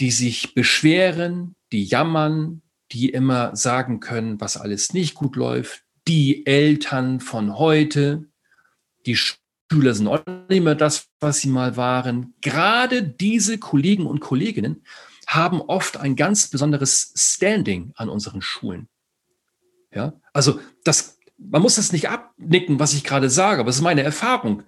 die 0.00 0.10
sich 0.10 0.54
beschweren, 0.54 1.54
die 1.72 1.84
jammern, 1.84 2.62
die 2.90 3.10
immer 3.10 3.54
sagen 3.56 4.00
können, 4.00 4.40
was 4.40 4.56
alles 4.56 4.92
nicht 4.92 5.14
gut 5.14 5.36
läuft, 5.36 5.84
die 6.08 6.46
Eltern 6.46 7.20
von 7.20 7.58
heute, 7.58 8.26
die 9.06 9.16
Schüler 9.16 9.94
sind 9.94 10.08
auch 10.08 10.22
nicht 10.48 10.62
mehr 10.62 10.74
das, 10.74 11.08
was 11.20 11.38
sie 11.38 11.48
mal 11.48 11.76
waren. 11.76 12.34
Gerade 12.40 13.02
diese 13.02 13.58
Kollegen 13.58 14.06
und 14.06 14.20
Kolleginnen 14.20 14.84
haben 15.26 15.60
oft 15.62 15.96
ein 15.96 16.16
ganz 16.16 16.48
besonderes 16.48 17.12
Standing 17.16 17.92
an 17.94 18.08
unseren 18.08 18.42
Schulen. 18.42 18.88
Ja, 19.94 20.14
also 20.32 20.60
das, 20.84 21.18
man 21.50 21.62
muss 21.62 21.76
das 21.76 21.92
nicht 21.92 22.08
abnicken, 22.08 22.78
was 22.78 22.94
ich 22.94 23.04
gerade 23.04 23.30
sage, 23.30 23.60
aber 23.60 23.70
es 23.70 23.76
ist 23.76 23.82
meine 23.82 24.02
Erfahrung. 24.02 24.62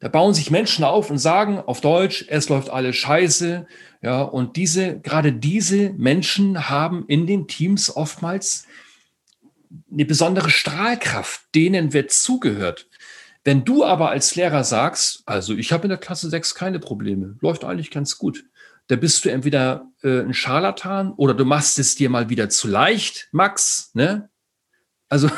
Da 0.00 0.08
bauen 0.08 0.32
sich 0.32 0.50
Menschen 0.50 0.82
auf 0.84 1.10
und 1.10 1.18
sagen 1.18 1.58
auf 1.58 1.80
Deutsch, 1.82 2.24
es 2.28 2.48
läuft 2.48 2.70
alles 2.70 2.96
scheiße. 2.96 3.66
Ja, 4.02 4.22
und 4.22 4.56
diese, 4.56 4.98
gerade 5.00 5.32
diese 5.32 5.90
Menschen 5.90 6.70
haben 6.70 7.04
in 7.06 7.26
den 7.26 7.46
Teams 7.48 7.94
oftmals 7.94 8.66
eine 9.92 10.06
besondere 10.06 10.50
Strahlkraft, 10.50 11.42
denen 11.54 11.92
wird 11.92 12.12
zugehört. 12.12 12.88
Wenn 13.44 13.64
du 13.64 13.84
aber 13.84 14.10
als 14.10 14.34
Lehrer 14.36 14.64
sagst, 14.64 15.22
also 15.26 15.54
ich 15.54 15.72
habe 15.72 15.84
in 15.84 15.90
der 15.90 15.98
Klasse 15.98 16.30
6 16.30 16.54
keine 16.54 16.78
Probleme, 16.78 17.36
läuft 17.40 17.64
eigentlich 17.64 17.90
ganz 17.90 18.18
gut, 18.18 18.44
da 18.86 18.96
bist 18.96 19.24
du 19.24 19.30
entweder 19.30 19.86
äh, 20.02 20.20
ein 20.20 20.34
Scharlatan 20.34 21.12
oder 21.12 21.34
du 21.34 21.44
machst 21.44 21.78
es 21.78 21.94
dir 21.94 22.10
mal 22.10 22.28
wieder 22.28 22.48
zu 22.48 22.68
leicht, 22.68 23.28
Max, 23.32 23.90
ne? 23.94 24.30
Also 25.08 25.30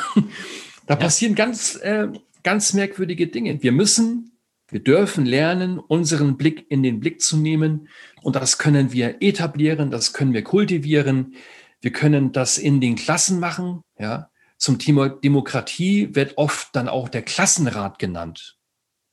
da 0.85 0.95
ja. 0.95 0.99
passieren 0.99 1.35
ganz, 1.35 1.75
äh, 1.75 2.07
ganz 2.43 2.73
merkwürdige 2.73 3.27
Dinge. 3.27 3.61
Wir 3.63 3.71
müssen, 3.71 4.37
wir 4.69 4.83
dürfen 4.83 5.25
lernen, 5.25 5.79
unseren 5.79 6.37
Blick 6.37 6.65
in 6.69 6.83
den 6.83 6.99
Blick 6.99 7.21
zu 7.21 7.37
nehmen. 7.37 7.87
Und 8.21 8.35
das 8.35 8.57
können 8.57 8.91
wir 8.91 9.21
etablieren, 9.21 9.91
das 9.91 10.13
können 10.13 10.33
wir 10.33 10.43
kultivieren. 10.43 11.35
Wir 11.81 11.91
können 11.91 12.31
das 12.31 12.57
in 12.57 12.81
den 12.81 12.95
Klassen 12.95 13.39
machen. 13.39 13.81
Ja, 13.97 14.29
zum 14.57 14.79
Thema 14.79 15.09
Demokratie 15.09 16.15
wird 16.15 16.37
oft 16.37 16.75
dann 16.75 16.87
auch 16.87 17.09
der 17.09 17.21
Klassenrat 17.21 17.99
genannt. 17.99 18.57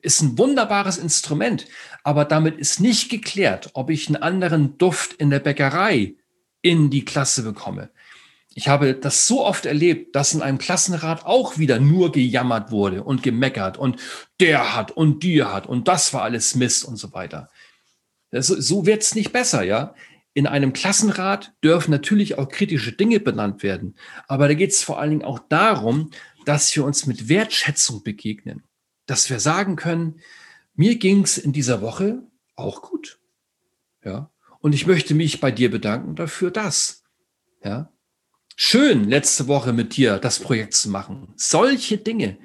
Ist 0.00 0.22
ein 0.22 0.38
wunderbares 0.38 0.96
Instrument, 0.96 1.66
aber 2.04 2.24
damit 2.24 2.56
ist 2.58 2.80
nicht 2.80 3.10
geklärt, 3.10 3.70
ob 3.74 3.90
ich 3.90 4.06
einen 4.06 4.22
anderen 4.22 4.78
Duft 4.78 5.14
in 5.14 5.28
der 5.28 5.40
Bäckerei 5.40 6.14
in 6.62 6.88
die 6.90 7.04
Klasse 7.04 7.42
bekomme. 7.42 7.90
Ich 8.53 8.68
habe 8.68 8.94
das 8.94 9.26
so 9.26 9.44
oft 9.44 9.64
erlebt, 9.64 10.16
dass 10.16 10.34
in 10.34 10.42
einem 10.42 10.59
Klassenrat 10.59 11.24
auch 11.24 11.59
wieder 11.59 11.78
nur 11.78 12.11
gejammert 12.11 12.72
wurde 12.72 13.05
und 13.05 13.22
gemeckert 13.22 13.78
und 13.78 14.01
der 14.40 14.74
hat 14.74 14.90
und 14.90 15.22
die 15.22 15.44
hat 15.44 15.66
und 15.66 15.86
das 15.86 16.12
war 16.12 16.22
alles 16.22 16.57
Mist 16.57 16.84
und 16.84 16.96
so 16.96 17.12
weiter. 17.12 17.48
Das, 18.30 18.48
so 18.48 18.86
wird's 18.86 19.14
nicht 19.14 19.32
besser, 19.32 19.62
ja. 19.62 19.94
In 20.32 20.46
einem 20.46 20.72
Klassenrat 20.72 21.53
dürfen 21.62 21.90
natürlich 21.90 22.38
auch 22.38 22.48
kritische 22.48 22.92
Dinge 22.92 23.20
benannt 23.20 23.62
werden, 23.62 23.96
aber 24.26 24.48
da 24.48 24.55
geht 24.55 24.70
es 24.70 24.82
vor 24.82 25.01
allen 25.01 25.11
Dingen 25.11 25.24
auch 25.24 25.40
darum, 25.48 26.11
dass 26.44 26.74
wir 26.74 26.84
uns 26.84 27.07
mit 27.07 27.28
Wertschätzung 27.28 28.03
begegnen, 28.03 28.64
dass 29.07 29.30
wir 29.30 29.40
sagen 29.40 29.76
können, 29.76 30.20
mir 30.74 30.96
ging's 30.96 31.38
in 31.38 31.53
dieser 31.53 31.82
Woche 31.82 32.22
auch 32.55 32.82
gut, 32.82 33.18
ja, 34.05 34.30
und 34.61 34.72
ich 34.72 34.86
möchte 34.86 35.14
mich 35.14 35.40
bei 35.40 35.51
dir 35.51 35.70
bedanken 35.70 36.14
dafür, 36.14 36.51
dass, 36.51 37.03
ja, 37.64 37.90
schön, 38.57 39.09
letzte 39.09 39.48
Woche 39.48 39.72
mit 39.72 39.96
dir 39.96 40.18
das 40.18 40.38
Projekt 40.38 40.74
zu 40.74 40.90
machen. 40.90 41.32
Solche 41.36 41.98
Dinge. 41.98 42.36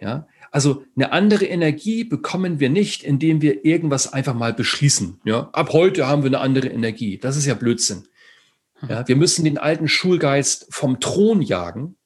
Ja, 0.00 0.28
also 0.50 0.84
eine 0.96 1.12
andere 1.12 1.44
Energie 1.44 2.04
bekommen 2.04 2.60
wir 2.60 2.70
nicht, 2.70 3.02
indem 3.02 3.42
wir 3.42 3.64
irgendwas 3.64 4.12
einfach 4.12 4.34
mal 4.34 4.54
beschließen. 4.54 5.20
Ja, 5.24 5.50
ab 5.52 5.72
heute 5.72 6.06
haben 6.06 6.22
wir 6.22 6.30
eine 6.30 6.40
andere 6.40 6.68
Energie. 6.68 7.18
Das 7.18 7.36
ist 7.36 7.46
ja 7.46 7.54
Blödsinn. 7.54 8.06
Ja, 8.88 9.06
wir 9.08 9.16
müssen 9.16 9.44
den 9.44 9.58
alten 9.58 9.88
Schulgeist 9.88 10.68
vom 10.70 11.00
Thron 11.00 11.42
jagen 11.42 11.96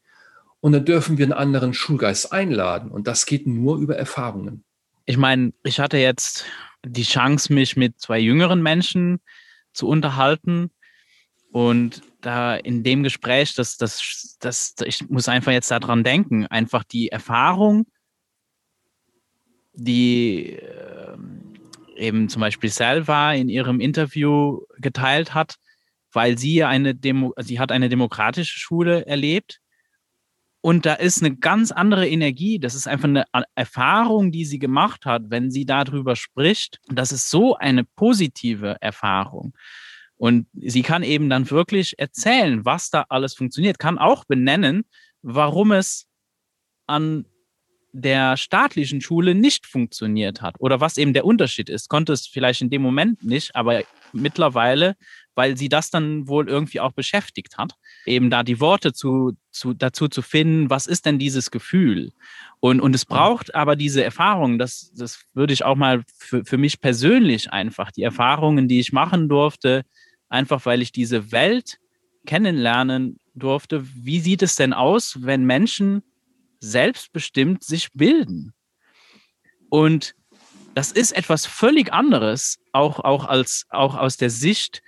und 0.60 0.72
dann 0.72 0.84
dürfen 0.84 1.18
wir 1.18 1.26
einen 1.26 1.34
anderen 1.34 1.74
Schulgeist 1.74 2.32
einladen. 2.32 2.90
Und 2.90 3.06
das 3.06 3.26
geht 3.26 3.46
nur 3.46 3.76
über 3.78 3.96
Erfahrungen. 3.96 4.64
Ich 5.04 5.18
meine, 5.18 5.52
ich 5.64 5.80
hatte 5.80 5.98
jetzt 5.98 6.46
die 6.84 7.02
Chance, 7.02 7.52
mich 7.52 7.76
mit 7.76 8.00
zwei 8.00 8.18
jüngeren 8.18 8.62
Menschen 8.62 9.20
zu 9.72 9.86
unterhalten. 9.86 10.70
Und 11.52 12.02
da 12.22 12.56
in 12.56 12.82
dem 12.82 13.02
Gespräch, 13.02 13.54
das, 13.54 13.76
das, 13.76 14.36
das, 14.40 14.74
ich 14.84 15.08
muss 15.08 15.28
einfach 15.28 15.52
jetzt 15.52 15.70
daran 15.70 16.04
denken, 16.04 16.46
einfach 16.46 16.84
die 16.84 17.08
Erfahrung, 17.08 17.86
die 19.74 20.54
äh, 20.54 21.16
eben 21.96 22.28
zum 22.28 22.40
Beispiel 22.40 22.70
Selva 22.70 23.32
in 23.32 23.48
ihrem 23.48 23.80
Interview 23.80 24.60
geteilt 24.78 25.34
hat, 25.34 25.56
weil 26.12 26.38
sie 26.38 26.64
eine 26.64 26.94
Demo, 26.94 27.34
sie 27.38 27.58
hat 27.58 27.72
eine 27.72 27.88
demokratische 27.88 28.58
Schule 28.58 29.06
erlebt 29.06 29.62
und 30.64 30.86
da 30.86 30.94
ist 30.94 31.22
eine 31.22 31.34
ganz 31.36 31.72
andere 31.72 32.08
Energie. 32.08 32.60
Das 32.60 32.76
ist 32.76 32.86
einfach 32.86 33.08
eine 33.08 33.24
Erfahrung, 33.56 34.30
die 34.30 34.44
sie 34.44 34.60
gemacht 34.60 35.04
hat, 35.06 35.24
wenn 35.26 35.50
sie 35.50 35.66
darüber 35.66 36.14
spricht. 36.14 36.78
Das 36.88 37.10
ist 37.10 37.30
so 37.30 37.56
eine 37.56 37.84
positive 37.84 38.76
Erfahrung. 38.80 39.54
Und 40.22 40.46
sie 40.54 40.82
kann 40.82 41.02
eben 41.02 41.28
dann 41.28 41.50
wirklich 41.50 41.98
erzählen, 41.98 42.64
was 42.64 42.90
da 42.90 43.06
alles 43.08 43.34
funktioniert, 43.34 43.80
kann 43.80 43.98
auch 43.98 44.24
benennen, 44.24 44.84
warum 45.20 45.72
es 45.72 46.06
an 46.86 47.26
der 47.90 48.36
staatlichen 48.36 49.00
Schule 49.00 49.34
nicht 49.34 49.66
funktioniert 49.66 50.40
hat 50.40 50.54
oder 50.60 50.80
was 50.80 50.96
eben 50.96 51.12
der 51.12 51.24
Unterschied 51.24 51.68
ist. 51.68 51.88
Konnte 51.88 52.12
es 52.12 52.28
vielleicht 52.28 52.62
in 52.62 52.70
dem 52.70 52.82
Moment 52.82 53.24
nicht, 53.24 53.56
aber 53.56 53.82
mittlerweile, 54.12 54.94
weil 55.34 55.56
sie 55.56 55.68
das 55.68 55.90
dann 55.90 56.28
wohl 56.28 56.48
irgendwie 56.48 56.78
auch 56.78 56.92
beschäftigt 56.92 57.58
hat, 57.58 57.72
eben 58.06 58.30
da 58.30 58.44
die 58.44 58.60
Worte 58.60 58.92
zu, 58.92 59.32
zu, 59.50 59.74
dazu 59.74 60.06
zu 60.06 60.22
finden, 60.22 60.70
was 60.70 60.86
ist 60.86 61.04
denn 61.04 61.18
dieses 61.18 61.50
Gefühl? 61.50 62.12
Und, 62.60 62.80
und 62.80 62.94
es 62.94 63.04
braucht 63.06 63.56
aber 63.56 63.74
diese 63.74 64.04
Erfahrung, 64.04 64.60
das, 64.60 64.92
das 64.94 65.24
würde 65.34 65.52
ich 65.52 65.64
auch 65.64 65.74
mal 65.74 66.04
für, 66.16 66.44
für 66.44 66.58
mich 66.58 66.80
persönlich 66.80 67.52
einfach, 67.52 67.90
die 67.90 68.04
Erfahrungen, 68.04 68.68
die 68.68 68.78
ich 68.78 68.92
machen 68.92 69.28
durfte, 69.28 69.82
einfach 70.32 70.66
weil 70.66 70.82
ich 70.82 70.92
diese 70.92 71.30
Welt 71.30 71.78
kennenlernen 72.26 73.20
durfte. 73.34 73.84
Wie 73.94 74.20
sieht 74.20 74.42
es 74.42 74.56
denn 74.56 74.72
aus, 74.72 75.18
wenn 75.22 75.44
Menschen 75.44 76.02
selbstbestimmt 76.60 77.62
sich 77.62 77.92
bilden? 77.92 78.52
Und 79.68 80.14
das 80.74 80.92
ist 80.92 81.12
etwas 81.12 81.46
völlig 81.46 81.92
anderes, 81.92 82.58
auch, 82.72 83.00
auch, 83.00 83.26
als, 83.26 83.66
auch 83.70 83.94
aus 83.96 84.16
der 84.16 84.30
Sicht 84.30 84.82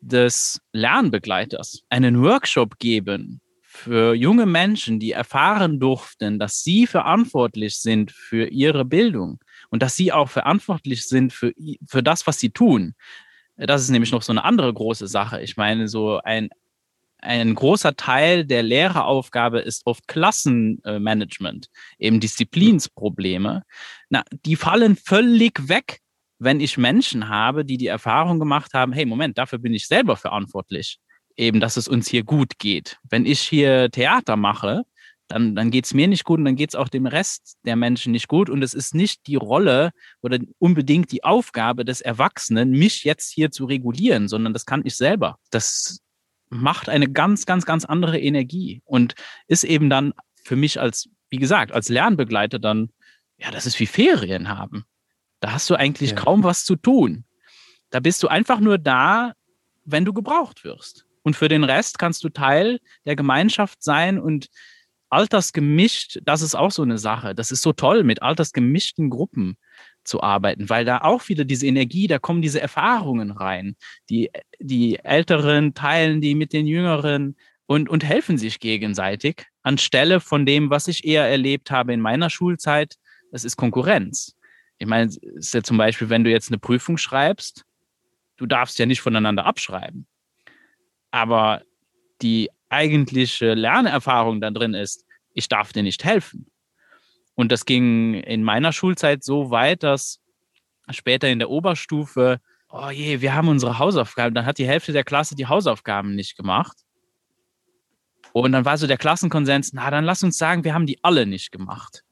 des 0.00 0.60
Lernbegleiters. 0.72 1.82
Einen 1.88 2.22
Workshop 2.22 2.78
geben 2.78 3.40
für 3.62 4.14
junge 4.14 4.46
Menschen, 4.46 4.98
die 4.98 5.12
erfahren 5.12 5.78
durften, 5.78 6.38
dass 6.38 6.62
sie 6.62 6.86
verantwortlich 6.86 7.76
sind 7.76 8.10
für 8.10 8.48
ihre 8.48 8.84
Bildung 8.84 9.38
und 9.70 9.82
dass 9.82 9.96
sie 9.96 10.12
auch 10.12 10.28
verantwortlich 10.28 11.06
sind 11.06 11.32
für, 11.32 11.52
für 11.86 12.02
das, 12.02 12.26
was 12.26 12.40
sie 12.40 12.50
tun. 12.50 12.94
Das 13.58 13.82
ist 13.82 13.90
nämlich 13.90 14.12
noch 14.12 14.22
so 14.22 14.32
eine 14.32 14.44
andere 14.44 14.72
große 14.72 15.08
Sache. 15.08 15.40
Ich 15.42 15.56
meine, 15.56 15.88
so 15.88 16.20
ein, 16.22 16.48
ein 17.18 17.54
großer 17.54 17.96
Teil 17.96 18.44
der 18.44 18.62
Lehreraufgabe 18.62 19.58
ist 19.58 19.84
oft 19.84 20.06
Klassenmanagement, 20.06 21.68
eben 21.98 22.20
Disziplinsprobleme. 22.20 23.64
Na, 24.08 24.22
die 24.44 24.56
fallen 24.56 24.96
völlig 24.96 25.68
weg, 25.68 26.00
wenn 26.38 26.60
ich 26.60 26.78
Menschen 26.78 27.28
habe, 27.28 27.64
die 27.64 27.78
die 27.78 27.88
Erfahrung 27.88 28.38
gemacht 28.38 28.72
haben, 28.74 28.92
hey, 28.92 29.04
Moment, 29.04 29.38
dafür 29.38 29.58
bin 29.58 29.74
ich 29.74 29.88
selber 29.88 30.16
verantwortlich, 30.16 31.00
eben, 31.36 31.58
dass 31.58 31.76
es 31.76 31.88
uns 31.88 32.08
hier 32.08 32.22
gut 32.22 32.58
geht. 32.58 32.98
Wenn 33.10 33.26
ich 33.26 33.40
hier 33.40 33.90
Theater 33.90 34.36
mache, 34.36 34.84
dann, 35.28 35.54
dann 35.54 35.70
geht 35.70 35.84
es 35.84 35.94
mir 35.94 36.08
nicht 36.08 36.24
gut 36.24 36.38
und 36.38 36.46
dann 36.46 36.56
geht 36.56 36.70
es 36.70 36.74
auch 36.74 36.88
dem 36.88 37.06
Rest 37.06 37.58
der 37.64 37.76
Menschen 37.76 38.12
nicht 38.12 38.28
gut. 38.28 38.48
Und 38.48 38.62
es 38.62 38.72
ist 38.72 38.94
nicht 38.94 39.26
die 39.26 39.36
Rolle 39.36 39.90
oder 40.22 40.38
unbedingt 40.58 41.12
die 41.12 41.22
Aufgabe 41.22 41.84
des 41.84 42.00
Erwachsenen, 42.00 42.70
mich 42.70 43.04
jetzt 43.04 43.30
hier 43.30 43.50
zu 43.50 43.66
regulieren, 43.66 44.28
sondern 44.28 44.54
das 44.54 44.64
kann 44.64 44.86
ich 44.86 44.96
selber. 44.96 45.38
Das 45.50 46.00
macht 46.48 46.88
eine 46.88 47.08
ganz, 47.08 47.44
ganz, 47.44 47.66
ganz 47.66 47.84
andere 47.84 48.18
Energie 48.18 48.80
und 48.84 49.14
ist 49.46 49.64
eben 49.64 49.90
dann 49.90 50.14
für 50.44 50.56
mich 50.56 50.80
als, 50.80 51.10
wie 51.28 51.36
gesagt, 51.36 51.72
als 51.72 51.90
Lernbegleiter 51.90 52.58
dann, 52.58 52.90
ja, 53.36 53.50
das 53.50 53.66
ist 53.66 53.78
wie 53.80 53.86
Ferien 53.86 54.48
haben. 54.48 54.84
Da 55.40 55.52
hast 55.52 55.68
du 55.68 55.74
eigentlich 55.74 56.10
ja. 56.10 56.16
kaum 56.16 56.42
was 56.42 56.64
zu 56.64 56.74
tun. 56.74 57.24
Da 57.90 58.00
bist 58.00 58.22
du 58.22 58.28
einfach 58.28 58.60
nur 58.60 58.78
da, 58.78 59.34
wenn 59.84 60.06
du 60.06 60.14
gebraucht 60.14 60.64
wirst. 60.64 61.04
Und 61.22 61.34
für 61.34 61.48
den 61.48 61.64
Rest 61.64 61.98
kannst 61.98 62.24
du 62.24 62.30
Teil 62.30 62.80
der 63.04 63.14
Gemeinschaft 63.14 63.82
sein 63.82 64.18
und 64.18 64.48
altersgemischt, 65.10 66.20
das 66.24 66.42
ist 66.42 66.54
auch 66.54 66.70
so 66.70 66.82
eine 66.82 66.98
Sache. 66.98 67.34
Das 67.34 67.50
ist 67.50 67.62
so 67.62 67.72
toll, 67.72 68.04
mit 68.04 68.22
altersgemischten 68.22 69.10
Gruppen 69.10 69.56
zu 70.04 70.22
arbeiten, 70.22 70.68
weil 70.68 70.84
da 70.84 70.98
auch 70.98 71.28
wieder 71.28 71.44
diese 71.44 71.66
Energie, 71.66 72.06
da 72.06 72.18
kommen 72.18 72.42
diese 72.42 72.60
Erfahrungen 72.60 73.30
rein. 73.30 73.76
Die, 74.10 74.30
die 74.58 74.98
Älteren 74.98 75.74
teilen 75.74 76.20
die 76.20 76.34
mit 76.34 76.52
den 76.52 76.66
Jüngeren 76.66 77.36
und, 77.66 77.88
und 77.88 78.04
helfen 78.04 78.38
sich 78.38 78.60
gegenseitig, 78.60 79.46
anstelle 79.62 80.20
von 80.20 80.46
dem, 80.46 80.70
was 80.70 80.88
ich 80.88 81.04
eher 81.04 81.28
erlebt 81.28 81.70
habe 81.70 81.92
in 81.92 82.00
meiner 82.00 82.30
Schulzeit. 82.30 82.96
Das 83.30 83.44
ist 83.44 83.56
Konkurrenz. 83.56 84.34
Ich 84.78 84.86
meine, 84.86 85.10
ist 85.20 85.54
ja 85.54 85.62
zum 85.62 85.76
Beispiel, 85.76 86.08
wenn 86.08 86.24
du 86.24 86.30
jetzt 86.30 86.48
eine 86.48 86.58
Prüfung 86.58 86.96
schreibst, 86.96 87.64
du 88.36 88.46
darfst 88.46 88.78
ja 88.78 88.86
nicht 88.86 89.02
voneinander 89.02 89.44
abschreiben. 89.44 90.06
Aber 91.10 91.62
die 92.22 92.50
eigentliche 92.68 93.54
Lernerfahrung 93.54 94.40
da 94.40 94.50
drin 94.50 94.74
ist, 94.74 95.04
ich 95.34 95.48
darf 95.48 95.72
dir 95.72 95.82
nicht 95.82 96.04
helfen. 96.04 96.46
Und 97.34 97.52
das 97.52 97.64
ging 97.64 98.14
in 98.14 98.42
meiner 98.42 98.72
Schulzeit 98.72 99.22
so 99.22 99.50
weit, 99.50 99.82
dass 99.84 100.20
später 100.90 101.28
in 101.28 101.38
der 101.38 101.50
Oberstufe, 101.50 102.40
oh 102.70 102.90
je, 102.90 103.20
wir 103.20 103.34
haben 103.34 103.48
unsere 103.48 103.78
Hausaufgaben, 103.78 104.34
dann 104.34 104.46
hat 104.46 104.58
die 104.58 104.66
Hälfte 104.66 104.92
der 104.92 105.04
Klasse 105.04 105.36
die 105.36 105.46
Hausaufgaben 105.46 106.14
nicht 106.14 106.36
gemacht. 106.36 106.76
Und 108.32 108.52
dann 108.52 108.64
war 108.64 108.76
so 108.76 108.86
der 108.86 108.98
Klassenkonsens, 108.98 109.72
na, 109.72 109.90
dann 109.90 110.04
lass 110.04 110.22
uns 110.22 110.36
sagen, 110.36 110.64
wir 110.64 110.74
haben 110.74 110.86
die 110.86 111.02
alle 111.02 111.26
nicht 111.26 111.50
gemacht, 111.50 112.04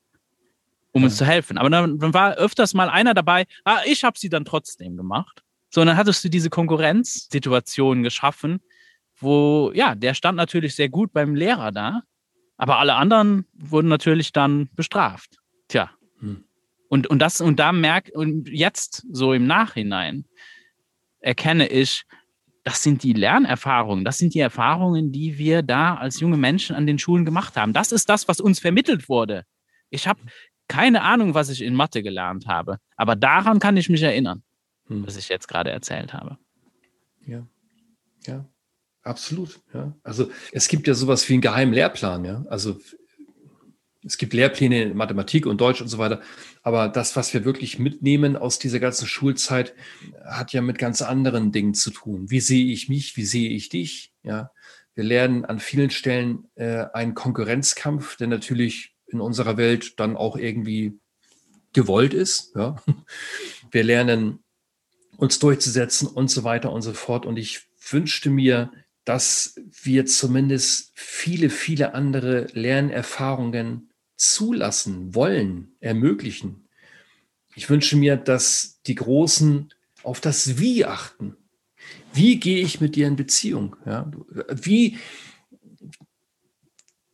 um 0.92 1.02
ja. 1.02 1.06
uns 1.06 1.16
zu 1.16 1.26
helfen. 1.26 1.58
Aber 1.58 1.70
dann, 1.70 1.98
dann, 1.98 2.14
war 2.14 2.34
öfters 2.34 2.74
mal 2.74 2.88
einer 2.88 3.12
dabei, 3.12 3.46
ah, 3.64 3.80
ich 3.84 4.04
habe 4.04 4.18
sie 4.18 4.28
dann 4.28 4.44
trotzdem 4.44 4.96
gemacht. 4.96 5.42
So, 5.70 5.80
und 5.80 5.88
dann 5.88 5.96
hattest 5.96 6.24
du 6.24 6.28
diese 6.30 6.50
Konkurrenzsituation 6.50 8.02
geschaffen, 8.02 8.60
wo, 9.18 9.72
ja, 9.74 9.94
der 9.94 10.14
stand 10.14 10.36
natürlich 10.36 10.74
sehr 10.74 10.88
gut 10.88 11.12
beim 11.12 11.34
Lehrer 11.34 11.72
da, 11.72 12.02
aber 12.56 12.78
alle 12.78 12.94
anderen 12.94 13.46
wurden 13.54 13.88
natürlich 13.88 14.32
dann 14.32 14.68
bestraft. 14.74 15.36
Tja. 15.68 15.90
Hm. 16.20 16.44
Und, 16.88 17.06
und 17.08 17.18
das, 17.18 17.40
und 17.40 17.58
da 17.58 17.72
merkt, 17.72 18.10
und 18.10 18.48
jetzt 18.48 19.06
so 19.10 19.32
im 19.32 19.46
Nachhinein 19.46 20.24
erkenne 21.20 21.66
ich, 21.68 22.04
das 22.62 22.82
sind 22.82 23.02
die 23.02 23.12
Lernerfahrungen, 23.12 24.04
das 24.04 24.18
sind 24.18 24.34
die 24.34 24.40
Erfahrungen, 24.40 25.12
die 25.12 25.38
wir 25.38 25.62
da 25.62 25.94
als 25.94 26.20
junge 26.20 26.36
Menschen 26.36 26.74
an 26.74 26.86
den 26.86 26.98
Schulen 26.98 27.24
gemacht 27.24 27.56
haben. 27.56 27.72
Das 27.72 27.92
ist 27.92 28.08
das, 28.08 28.28
was 28.28 28.40
uns 28.40 28.58
vermittelt 28.58 29.08
wurde. 29.08 29.44
Ich 29.90 30.08
habe 30.08 30.20
keine 30.68 31.02
Ahnung, 31.02 31.34
was 31.34 31.48
ich 31.48 31.62
in 31.62 31.74
Mathe 31.74 32.02
gelernt 32.02 32.46
habe, 32.46 32.78
aber 32.96 33.14
daran 33.14 33.60
kann 33.60 33.76
ich 33.76 33.88
mich 33.88 34.02
erinnern, 34.02 34.42
hm. 34.86 35.06
was 35.06 35.16
ich 35.16 35.28
jetzt 35.28 35.48
gerade 35.48 35.70
erzählt 35.70 36.12
habe. 36.12 36.38
Ja, 37.24 37.46
ja. 38.26 38.44
Absolut, 39.06 39.60
ja. 39.72 39.96
Also 40.02 40.30
es 40.50 40.66
gibt 40.66 40.88
ja 40.88 40.94
sowas 40.94 41.28
wie 41.28 41.34
einen 41.34 41.42
geheimen 41.42 41.72
Lehrplan, 41.72 42.24
ja. 42.24 42.44
Also 42.48 42.80
es 44.04 44.18
gibt 44.18 44.34
Lehrpläne 44.34 44.82
in 44.82 44.96
Mathematik 44.96 45.46
und 45.46 45.60
Deutsch 45.60 45.80
und 45.80 45.86
so 45.86 45.98
weiter. 45.98 46.20
Aber 46.62 46.88
das, 46.88 47.14
was 47.14 47.32
wir 47.32 47.44
wirklich 47.44 47.78
mitnehmen 47.78 48.36
aus 48.36 48.58
dieser 48.58 48.80
ganzen 48.80 49.06
Schulzeit, 49.06 49.74
hat 50.24 50.52
ja 50.52 50.60
mit 50.60 50.78
ganz 50.78 51.02
anderen 51.02 51.52
Dingen 51.52 51.74
zu 51.74 51.90
tun. 51.90 52.30
Wie 52.30 52.40
sehe 52.40 52.66
ich 52.72 52.88
mich? 52.88 53.16
Wie 53.16 53.24
sehe 53.24 53.50
ich 53.50 53.68
dich? 53.68 54.12
Ja. 54.24 54.50
Wir 54.94 55.04
lernen 55.04 55.44
an 55.44 55.60
vielen 55.60 55.90
Stellen 55.90 56.48
äh, 56.56 56.86
einen 56.92 57.14
Konkurrenzkampf, 57.14 58.16
der 58.16 58.26
natürlich 58.26 58.96
in 59.06 59.20
unserer 59.20 59.56
Welt 59.56 60.00
dann 60.00 60.16
auch 60.16 60.36
irgendwie 60.36 60.98
gewollt 61.72 62.12
ist. 62.12 62.56
Ja. 62.56 62.74
Wir 63.70 63.84
lernen 63.84 64.42
uns 65.16 65.38
durchzusetzen 65.38 66.08
und 66.08 66.28
so 66.28 66.42
weiter 66.42 66.72
und 66.72 66.82
so 66.82 66.92
fort. 66.92 67.24
Und 67.24 67.36
ich 67.36 67.68
wünschte 67.90 68.30
mir, 68.30 68.72
dass 69.06 69.54
wir 69.82 70.04
zumindest 70.04 70.90
viele, 70.94 71.48
viele 71.48 71.94
andere 71.94 72.48
Lernerfahrungen 72.52 73.88
zulassen 74.16 75.14
wollen, 75.14 75.76
ermöglichen. 75.80 76.68
Ich 77.54 77.70
wünsche 77.70 77.96
mir, 77.96 78.16
dass 78.16 78.80
die 78.84 78.96
Großen 78.96 79.72
auf 80.02 80.20
das 80.20 80.58
Wie 80.58 80.84
achten. 80.84 81.36
Wie 82.12 82.40
gehe 82.40 82.60
ich 82.60 82.80
mit 82.80 82.96
dir 82.96 83.06
in 83.06 83.14
Beziehung? 83.14 83.76
Ja, 83.86 84.10
wie, 84.50 84.98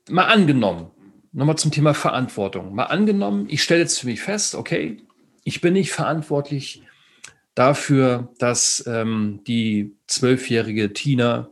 mal 0.08 0.24
angenommen, 0.24 0.90
nochmal 1.32 1.58
zum 1.58 1.72
Thema 1.72 1.92
Verantwortung. 1.92 2.74
Mal 2.74 2.84
angenommen, 2.84 3.46
ich 3.50 3.62
stelle 3.62 3.82
jetzt 3.82 4.00
für 4.00 4.06
mich 4.06 4.22
fest, 4.22 4.54
okay, 4.54 4.96
ich 5.44 5.60
bin 5.60 5.74
nicht 5.74 5.92
verantwortlich 5.92 6.82
dafür, 7.54 8.32
dass 8.38 8.82
ähm, 8.86 9.40
die 9.46 9.94
zwölfjährige 10.06 10.94
Tina 10.94 11.51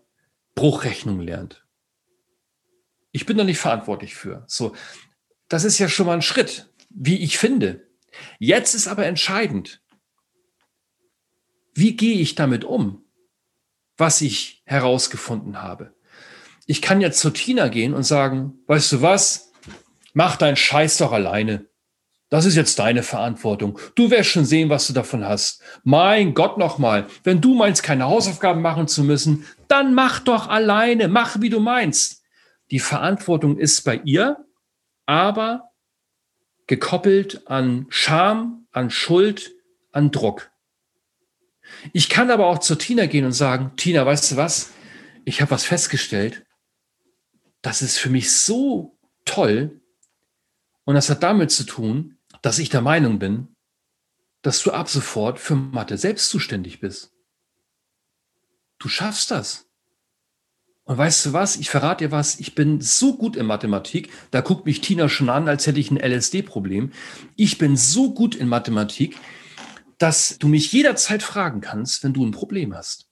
Bruchrechnung 0.60 1.20
lernt. 1.20 1.64
Ich 3.12 3.24
bin 3.24 3.38
da 3.38 3.44
nicht 3.44 3.56
verantwortlich 3.56 4.14
für. 4.14 4.44
So, 4.46 4.76
das 5.48 5.64
ist 5.64 5.78
ja 5.78 5.88
schon 5.88 6.04
mal 6.04 6.12
ein 6.12 6.20
Schritt, 6.20 6.70
wie 6.90 7.16
ich 7.16 7.38
finde. 7.38 7.88
Jetzt 8.38 8.74
ist 8.74 8.86
aber 8.86 9.06
entscheidend, 9.06 9.80
wie 11.72 11.96
gehe 11.96 12.18
ich 12.18 12.34
damit 12.34 12.66
um, 12.66 13.06
was 13.96 14.20
ich 14.20 14.62
herausgefunden 14.66 15.62
habe. 15.62 15.94
Ich 16.66 16.82
kann 16.82 17.00
jetzt 17.00 17.20
zu 17.20 17.30
Tina 17.30 17.68
gehen 17.68 17.94
und 17.94 18.02
sagen, 18.02 18.58
weißt 18.66 18.92
du 18.92 19.00
was, 19.00 19.52
mach 20.12 20.36
deinen 20.36 20.56
Scheiß 20.56 20.98
doch 20.98 21.12
alleine. 21.12 21.69
Das 22.30 22.44
ist 22.44 22.54
jetzt 22.54 22.78
deine 22.78 23.02
Verantwortung. 23.02 23.78
Du 23.96 24.10
wirst 24.10 24.30
schon 24.30 24.44
sehen, 24.44 24.70
was 24.70 24.86
du 24.86 24.92
davon 24.92 25.24
hast. 25.24 25.62
Mein 25.82 26.32
Gott 26.32 26.58
nochmal, 26.58 27.08
wenn 27.24 27.40
du 27.40 27.54
meinst, 27.54 27.82
keine 27.82 28.04
Hausaufgaben 28.04 28.62
machen 28.62 28.86
zu 28.86 29.02
müssen, 29.02 29.44
dann 29.66 29.94
mach 29.94 30.20
doch 30.20 30.48
alleine, 30.48 31.08
mach 31.08 31.40
wie 31.40 31.50
du 31.50 31.58
meinst. 31.58 32.22
Die 32.70 32.78
Verantwortung 32.78 33.58
ist 33.58 33.82
bei 33.82 34.00
ihr, 34.04 34.44
aber 35.06 35.72
gekoppelt 36.68 37.48
an 37.48 37.86
Scham, 37.88 38.68
an 38.70 38.90
Schuld, 38.90 39.50
an 39.90 40.12
Druck. 40.12 40.52
Ich 41.92 42.08
kann 42.08 42.30
aber 42.30 42.46
auch 42.46 42.58
zu 42.58 42.76
Tina 42.76 43.06
gehen 43.06 43.24
und 43.24 43.32
sagen, 43.32 43.72
Tina, 43.76 44.06
weißt 44.06 44.30
du 44.30 44.36
was? 44.36 44.70
Ich 45.24 45.40
habe 45.40 45.50
was 45.50 45.64
festgestellt. 45.64 46.46
Das 47.60 47.82
ist 47.82 47.98
für 47.98 48.08
mich 48.08 48.32
so 48.32 48.96
toll. 49.24 49.80
Und 50.84 50.94
das 50.94 51.10
hat 51.10 51.24
damit 51.24 51.50
zu 51.50 51.64
tun, 51.64 52.18
dass 52.42 52.58
ich 52.58 52.68
der 52.68 52.80
Meinung 52.80 53.18
bin, 53.18 53.54
dass 54.42 54.62
du 54.62 54.70
ab 54.70 54.88
sofort 54.88 55.38
für 55.38 55.54
Mathe 55.54 55.98
selbst 55.98 56.30
zuständig 56.30 56.80
bist. 56.80 57.12
Du 58.78 58.88
schaffst 58.88 59.30
das. 59.30 59.66
Und 60.84 60.98
weißt 60.98 61.26
du 61.26 61.32
was? 61.32 61.56
Ich 61.56 61.70
verrate 61.70 62.06
dir 62.06 62.10
was. 62.10 62.40
Ich 62.40 62.54
bin 62.54 62.80
so 62.80 63.16
gut 63.16 63.36
in 63.36 63.46
Mathematik. 63.46 64.10
Da 64.30 64.40
guckt 64.40 64.66
mich 64.66 64.80
Tina 64.80 65.08
schon 65.08 65.28
an, 65.28 65.46
als 65.46 65.66
hätte 65.66 65.78
ich 65.78 65.90
ein 65.90 65.98
LSD-Problem. 65.98 66.92
Ich 67.36 67.58
bin 67.58 67.76
so 67.76 68.12
gut 68.12 68.34
in 68.34 68.48
Mathematik, 68.48 69.16
dass 69.98 70.38
du 70.38 70.48
mich 70.48 70.72
jederzeit 70.72 71.22
fragen 71.22 71.60
kannst, 71.60 72.02
wenn 72.02 72.14
du 72.14 72.24
ein 72.24 72.32
Problem 72.32 72.74
hast. 72.74 73.08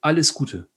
Alles 0.00 0.34
Gute. 0.34 0.68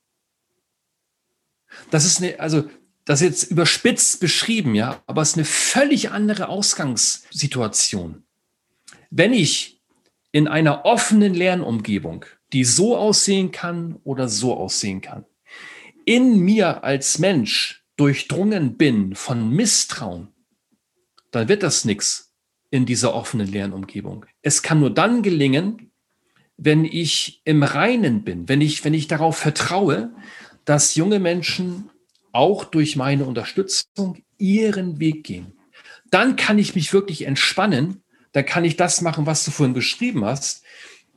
Das 1.91 2.05
ist 2.05 2.21
eine, 2.21 2.39
also 2.39 2.69
das 3.05 3.21
jetzt 3.21 3.51
überspitzt 3.51 4.19
beschrieben, 4.19 4.75
ja, 4.75 5.01
aber 5.07 5.21
es 5.21 5.29
ist 5.29 5.37
eine 5.37 5.45
völlig 5.45 6.11
andere 6.11 6.47
Ausgangssituation. 6.47 8.23
Wenn 9.09 9.33
ich 9.33 9.81
in 10.31 10.47
einer 10.47 10.85
offenen 10.85 11.33
Lernumgebung, 11.33 12.25
die 12.53 12.63
so 12.63 12.97
aussehen 12.97 13.51
kann 13.51 13.99
oder 14.03 14.29
so 14.29 14.55
aussehen 14.55 15.01
kann, 15.01 15.25
in 16.05 16.39
mir 16.39 16.83
als 16.83 17.19
Mensch 17.19 17.83
durchdrungen 17.95 18.77
bin 18.77 19.15
von 19.15 19.49
Misstrauen, 19.49 20.29
dann 21.31 21.47
wird 21.47 21.63
das 21.63 21.85
nichts 21.85 22.33
in 22.69 22.85
dieser 22.85 23.13
offenen 23.13 23.51
Lernumgebung. 23.51 24.25
Es 24.41 24.63
kann 24.63 24.79
nur 24.79 24.89
dann 24.89 25.21
gelingen, 25.21 25.91
wenn 26.57 26.85
ich 26.85 27.41
im 27.45 27.63
Reinen 27.63 28.23
bin, 28.23 28.47
wenn 28.49 28.61
ich, 28.61 28.83
wenn 28.83 28.93
ich 28.93 29.07
darauf 29.07 29.37
vertraue, 29.37 30.13
dass 30.65 30.95
junge 30.95 31.19
Menschen 31.19 31.89
auch 32.34 32.65
durch 32.65 32.95
meine 32.97 33.25
Unterstützung 33.25 34.21
ihren 34.38 34.99
Weg 34.99 35.23
gehen. 35.23 35.53
Dann 36.11 36.36
kann 36.36 36.59
ich 36.59 36.75
mich 36.75 36.91
wirklich 36.91 37.25
entspannen, 37.25 38.03
dann 38.34 38.45
kann 38.45 38.65
ich 38.65 38.75
das 38.75 39.01
machen, 39.01 39.25
was 39.25 39.45
du 39.45 39.51
vorhin 39.51 39.73
beschrieben 39.73 40.25
hast. 40.25 40.63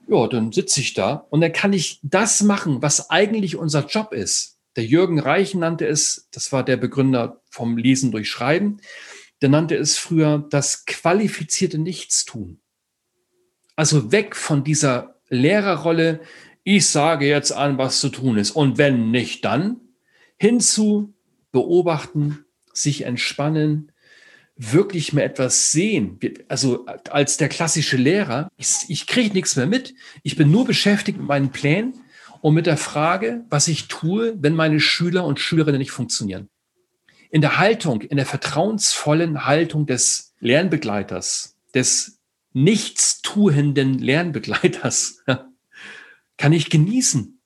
Ja, 0.08 0.28
dann 0.28 0.52
sitze 0.52 0.80
ich 0.80 0.94
da 0.94 1.26
und 1.30 1.40
dann 1.40 1.52
kann 1.52 1.72
ich 1.72 1.98
das 2.02 2.42
machen, 2.42 2.80
was 2.80 3.10
eigentlich 3.10 3.56
unser 3.56 3.86
Job 3.86 4.12
ist. 4.12 4.58
Der 4.76 4.84
Jürgen 4.84 5.18
Reichen 5.18 5.60
nannte 5.60 5.86
es, 5.86 6.28
das 6.30 6.52
war 6.52 6.62
der 6.62 6.76
Begründer 6.76 7.40
vom 7.50 7.76
Lesen 7.76 8.12
durch 8.12 8.30
Schreiben, 8.30 8.78
der 9.42 9.48
nannte 9.48 9.74
es 9.74 9.98
früher 9.98 10.46
das 10.50 10.84
qualifizierte 10.84 11.78
Nichtstun. 11.78 12.60
Also 13.74 14.12
weg 14.12 14.36
von 14.36 14.64
dieser 14.64 15.16
Lehrerrolle, 15.28 16.20
ich 16.62 16.86
sage 16.86 17.26
jetzt 17.26 17.52
an, 17.52 17.78
was 17.78 18.00
zu 18.00 18.08
tun 18.10 18.38
ist. 18.38 18.50
Und 18.50 18.78
wenn 18.78 19.10
nicht, 19.10 19.44
dann 19.44 19.80
hinzu 20.36 21.14
beobachten, 21.52 22.44
sich 22.72 23.02
entspannen, 23.02 23.92
wirklich 24.56 25.12
mehr 25.12 25.24
etwas 25.24 25.70
sehen. 25.70 26.18
Also 26.48 26.86
als 27.10 27.36
der 27.36 27.48
klassische 27.48 27.96
Lehrer, 27.96 28.50
ich, 28.56 28.74
ich 28.88 29.06
kriege 29.06 29.34
nichts 29.34 29.56
mehr 29.56 29.66
mit. 29.66 29.94
Ich 30.22 30.36
bin 30.36 30.50
nur 30.50 30.64
beschäftigt 30.64 31.18
mit 31.18 31.26
meinen 31.26 31.50
Plänen 31.50 31.94
und 32.40 32.54
mit 32.54 32.66
der 32.66 32.76
Frage, 32.76 33.44
was 33.50 33.68
ich 33.68 33.88
tue, 33.88 34.36
wenn 34.40 34.54
meine 34.54 34.80
Schüler 34.80 35.24
und 35.24 35.40
Schülerinnen 35.40 35.78
nicht 35.78 35.90
funktionieren. 35.90 36.48
In 37.30 37.40
der 37.40 37.58
Haltung, 37.58 38.00
in 38.02 38.16
der 38.16 38.26
vertrauensvollen 38.26 39.44
Haltung 39.44 39.86
des 39.86 40.34
Lernbegleiters, 40.40 41.56
des 41.74 42.18
nichtstuenden 42.52 43.98
Lernbegleiters, 43.98 45.22
kann 46.38 46.52
ich 46.52 46.70
genießen. 46.70 47.40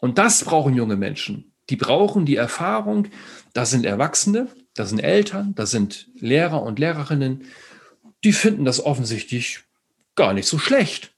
Und 0.00 0.18
das 0.18 0.44
brauchen 0.44 0.74
junge 0.74 0.96
Menschen. 0.96 1.52
Die 1.70 1.76
brauchen 1.76 2.26
die 2.26 2.36
Erfahrung, 2.36 3.08
da 3.52 3.66
sind 3.66 3.84
Erwachsene, 3.84 4.48
da 4.74 4.86
sind 4.86 5.00
Eltern, 5.00 5.54
da 5.54 5.66
sind 5.66 6.08
Lehrer 6.14 6.62
und 6.62 6.78
Lehrerinnen, 6.78 7.44
die 8.24 8.32
finden 8.32 8.64
das 8.64 8.84
offensichtlich 8.84 9.64
gar 10.14 10.32
nicht 10.32 10.46
so 10.46 10.58
schlecht, 10.58 11.14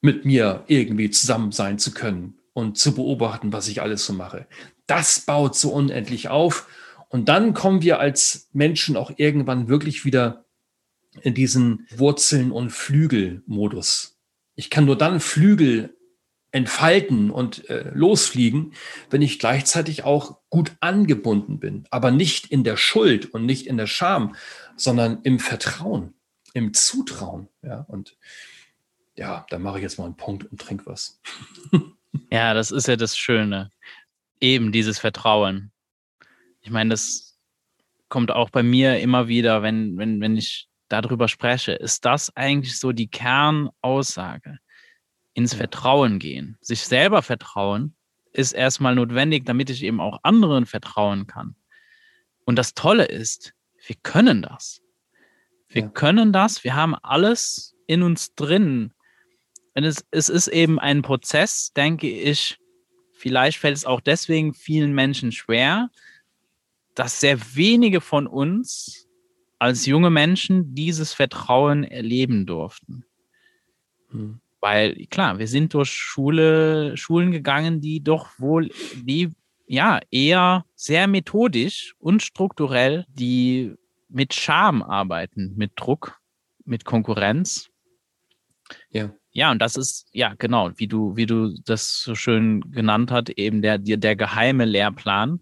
mit 0.00 0.24
mir 0.24 0.64
irgendwie 0.66 1.10
zusammen 1.10 1.52
sein 1.52 1.78
zu 1.78 1.92
können 1.92 2.38
und 2.52 2.78
zu 2.78 2.94
beobachten, 2.94 3.52
was 3.52 3.68
ich 3.68 3.82
alles 3.82 4.06
so 4.06 4.12
mache. 4.12 4.46
Das 4.86 5.20
baut 5.20 5.56
so 5.56 5.72
unendlich 5.72 6.28
auf. 6.28 6.66
Und 7.08 7.28
dann 7.28 7.54
kommen 7.54 7.82
wir 7.82 7.98
als 7.98 8.48
Menschen 8.52 8.96
auch 8.96 9.12
irgendwann 9.16 9.68
wirklich 9.68 10.04
wieder 10.04 10.44
in 11.20 11.34
diesen 11.34 11.86
Wurzeln- 11.94 12.52
und 12.52 12.70
Flügelmodus. 12.70 14.18
Ich 14.54 14.70
kann 14.70 14.86
nur 14.86 14.96
dann 14.96 15.20
Flügel 15.20 15.94
entfalten 16.52 17.30
und 17.30 17.68
äh, 17.70 17.90
losfliegen, 17.94 18.74
wenn 19.10 19.22
ich 19.22 19.38
gleichzeitig 19.38 20.04
auch 20.04 20.38
gut 20.50 20.72
angebunden 20.80 21.58
bin, 21.58 21.86
aber 21.90 22.10
nicht 22.10 22.46
in 22.46 22.62
der 22.62 22.76
Schuld 22.76 23.32
und 23.32 23.46
nicht 23.46 23.66
in 23.66 23.78
der 23.78 23.86
Scham, 23.86 24.36
sondern 24.76 25.20
im 25.22 25.38
Vertrauen, 25.38 26.14
im 26.52 26.74
Zutrauen. 26.74 27.48
Ja, 27.62 27.80
und 27.88 28.16
ja, 29.16 29.46
da 29.48 29.58
mache 29.58 29.78
ich 29.78 29.82
jetzt 29.82 29.98
mal 29.98 30.04
einen 30.04 30.16
Punkt 30.16 30.44
und 30.44 30.60
trinke 30.60 30.86
was. 30.86 31.20
ja, 32.30 32.54
das 32.54 32.70
ist 32.70 32.86
ja 32.86 32.96
das 32.96 33.16
Schöne. 33.16 33.70
Eben 34.40 34.72
dieses 34.72 34.98
Vertrauen. 34.98 35.72
Ich 36.60 36.70
meine, 36.70 36.90
das 36.90 37.38
kommt 38.08 38.30
auch 38.30 38.50
bei 38.50 38.62
mir 38.62 39.00
immer 39.00 39.26
wieder, 39.26 39.62
wenn, 39.62 39.96
wenn, 39.96 40.20
wenn 40.20 40.36
ich 40.36 40.68
darüber 40.88 41.28
spreche. 41.28 41.72
Ist 41.72 42.04
das 42.04 42.34
eigentlich 42.36 42.78
so 42.78 42.92
die 42.92 43.08
Kernaussage? 43.08 44.58
Ins 45.34 45.54
Vertrauen 45.54 46.18
gehen. 46.18 46.58
Sich 46.60 46.82
selber 46.82 47.22
vertrauen 47.22 47.94
ist 48.32 48.52
erstmal 48.52 48.94
notwendig, 48.94 49.44
damit 49.44 49.70
ich 49.70 49.82
eben 49.82 50.00
auch 50.00 50.20
anderen 50.22 50.66
vertrauen 50.66 51.26
kann. 51.26 51.56
Und 52.44 52.56
das 52.56 52.74
Tolle 52.74 53.04
ist, 53.04 53.54
wir 53.86 53.96
können 54.02 54.42
das. 54.42 54.82
Wir 55.68 55.82
ja. 55.82 55.88
können 55.88 56.32
das, 56.32 56.64
wir 56.64 56.74
haben 56.74 56.94
alles 56.94 57.76
in 57.86 58.02
uns 58.02 58.34
drin. 58.34 58.92
Und 59.74 59.84
es, 59.84 60.04
es 60.10 60.28
ist 60.28 60.48
eben 60.48 60.78
ein 60.78 61.02
Prozess, 61.02 61.72
denke 61.72 62.08
ich, 62.08 62.58
vielleicht 63.12 63.58
fällt 63.58 63.76
es 63.76 63.84
auch 63.84 64.00
deswegen 64.00 64.54
vielen 64.54 64.92
Menschen 64.92 65.32
schwer, 65.32 65.90
dass 66.94 67.20
sehr 67.20 67.38
wenige 67.54 68.00
von 68.00 68.26
uns 68.26 69.08
als 69.58 69.86
junge 69.86 70.10
Menschen 70.10 70.74
dieses 70.74 71.14
Vertrauen 71.14 71.84
erleben 71.84 72.44
durften. 72.46 73.04
Hm. 74.10 74.41
Weil 74.62 74.94
klar, 75.10 75.40
wir 75.40 75.48
sind 75.48 75.74
durch 75.74 75.90
Schule, 75.90 76.96
Schulen 76.96 77.32
gegangen, 77.32 77.80
die 77.80 78.00
doch 78.00 78.28
wohl, 78.38 78.70
die 78.94 79.30
ja 79.66 79.98
eher 80.12 80.64
sehr 80.76 81.08
methodisch 81.08 81.94
und 81.98 82.22
strukturell, 82.22 83.04
die 83.08 83.74
mit 84.08 84.34
Scham 84.34 84.82
arbeiten, 84.82 85.54
mit 85.56 85.72
Druck, 85.74 86.20
mit 86.64 86.84
Konkurrenz. 86.84 87.70
Ja. 88.90 89.12
Ja, 89.32 89.50
und 89.50 89.60
das 89.60 89.76
ist, 89.76 90.08
ja, 90.12 90.34
genau, 90.38 90.70
wie 90.76 90.86
du, 90.86 91.16
wie 91.16 91.26
du 91.26 91.58
das 91.64 92.00
so 92.00 92.14
schön 92.14 92.60
genannt 92.70 93.10
hast, 93.10 93.30
eben 93.30 93.62
der, 93.62 93.78
der, 93.78 93.96
der 93.96 94.14
geheime 94.14 94.66
Lehrplan, 94.66 95.40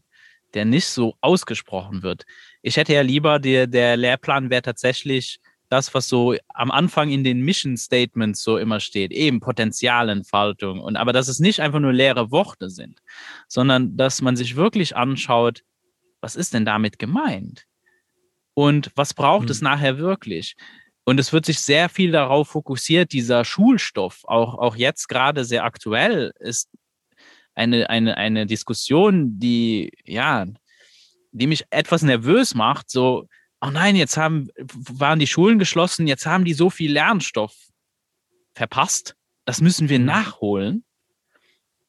der 0.55 0.65
nicht 0.65 0.87
so 0.87 1.17
ausgesprochen 1.21 2.03
wird. 2.03 2.25
Ich 2.63 2.77
hätte 2.77 2.95
ja 2.95 3.03
lieber, 3.03 3.39
der, 3.39 3.67
der 3.67 3.97
Lehrplan 3.99 4.49
wäre 4.49 4.63
tatsächlich 4.63 5.41
das, 5.71 5.95
was 5.95 6.09
so 6.09 6.35
am 6.49 6.71
Anfang 6.71 7.11
in 7.11 7.25
den 7.25 7.41
Mission 7.41 7.77
Statements 7.77 8.43
so 8.43 8.59
immer 8.59 8.81
steht, 8.81 9.13
eben 9.13 9.41
Potenzialentfaltung. 9.41 10.81
Und 10.81 10.97
aber 10.97 11.13
dass 11.13 11.29
es 11.29 11.39
nicht 11.39 11.61
einfach 11.61 11.79
nur 11.79 11.93
leere 11.93 12.31
Worte 12.31 12.69
sind, 12.69 13.01
sondern 13.47 13.97
dass 13.97 14.21
man 14.21 14.37
sich 14.37 14.57
wirklich 14.57 14.97
anschaut, 14.97 15.63
was 16.21 16.37
ist 16.37 16.55
denn 16.55 16.65
damit 16.65 16.99
gemeint? 16.99 17.67
Und 18.53 18.91
was 18.97 19.15
braucht 19.15 19.45
mhm. 19.45 19.53
es 19.53 19.63
nachher 19.63 19.99
wirklich? 19.99 20.57
Und 21.05 21.21
es 21.21 21.33
wird 21.33 21.47
sich 21.47 21.61
sehr 21.61 21.89
viel 21.89 22.11
darauf 22.11 22.49
fokussiert, 22.49 23.13
dieser 23.13 23.45
Schulstoff, 23.45 24.25
auch, 24.25 24.59
auch 24.59 24.77
jetzt 24.77 25.09
gerade 25.09 25.45
sehr 25.45 25.65
aktuell, 25.65 26.33
ist 26.41 26.69
eine, 27.55 27.89
eine, 27.89 28.17
eine 28.17 28.47
Diskussion, 28.47 29.39
die, 29.39 29.93
ja, 30.05 30.47
die 31.33 31.47
mich 31.47 31.65
etwas 31.71 32.03
nervös 32.03 32.55
macht, 32.55 32.91
so, 32.91 33.27
oh 33.61 33.71
nein, 33.71 33.97
jetzt 33.97 34.17
haben, 34.17 34.49
waren 34.59 35.19
die 35.19 35.27
Schulen 35.27 35.59
geschlossen, 35.59 36.07
jetzt 36.07 36.27
haben 36.27 36.45
die 36.45 36.55
so 36.55 36.71
viel 36.71 36.93
Lernstoff 36.93 37.55
verpasst. 38.55 39.17
Das 39.45 39.61
müssen 39.61 39.89
wir 39.89 39.99
mhm. 39.99 40.07
nachholen. 40.07 40.85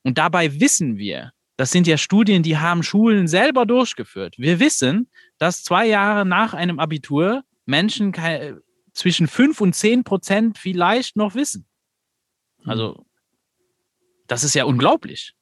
Und 0.04 0.18
dabei 0.18 0.60
wissen 0.60 0.98
wir, 0.98 1.32
das 1.58 1.72
sind 1.72 1.86
ja 1.88 1.98
Studien, 1.98 2.44
die 2.44 2.58
haben 2.58 2.82
Schulen 2.82 3.28
selber 3.28 3.66
durchgeführt. 3.66 4.36
Wir 4.38 4.60
wissen, 4.60 5.10
dass 5.38 5.64
zwei 5.64 5.86
Jahre 5.86 6.26
nach 6.26 6.54
einem 6.54 6.80
Abitur 6.80 7.44
Menschen 7.66 8.14
zwischen 8.94 9.28
fünf 9.28 9.62
und 9.62 9.74
zehn 9.74 10.04
Prozent 10.04 10.58
vielleicht 10.58 11.16
noch 11.16 11.36
wissen. 11.36 11.68
Also, 12.66 12.96
mhm. 12.98 13.06
das 14.28 14.44
ist 14.44 14.56
ja 14.56 14.66
unglaublich 14.66 15.36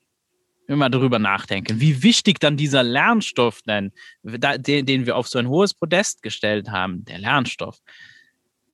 wir 0.77 0.89
darüber 0.89 1.19
nachdenken, 1.19 1.79
wie 1.79 2.03
wichtig 2.03 2.39
dann 2.39 2.57
dieser 2.57 2.83
Lernstoff 2.83 3.61
denn, 3.63 3.91
den, 4.23 4.85
den 4.85 5.05
wir 5.05 5.15
auf 5.15 5.27
so 5.27 5.39
ein 5.39 5.47
hohes 5.47 5.73
Podest 5.73 6.21
gestellt 6.21 6.69
haben, 6.69 7.03
der 7.05 7.17
Lernstoff, 7.17 7.79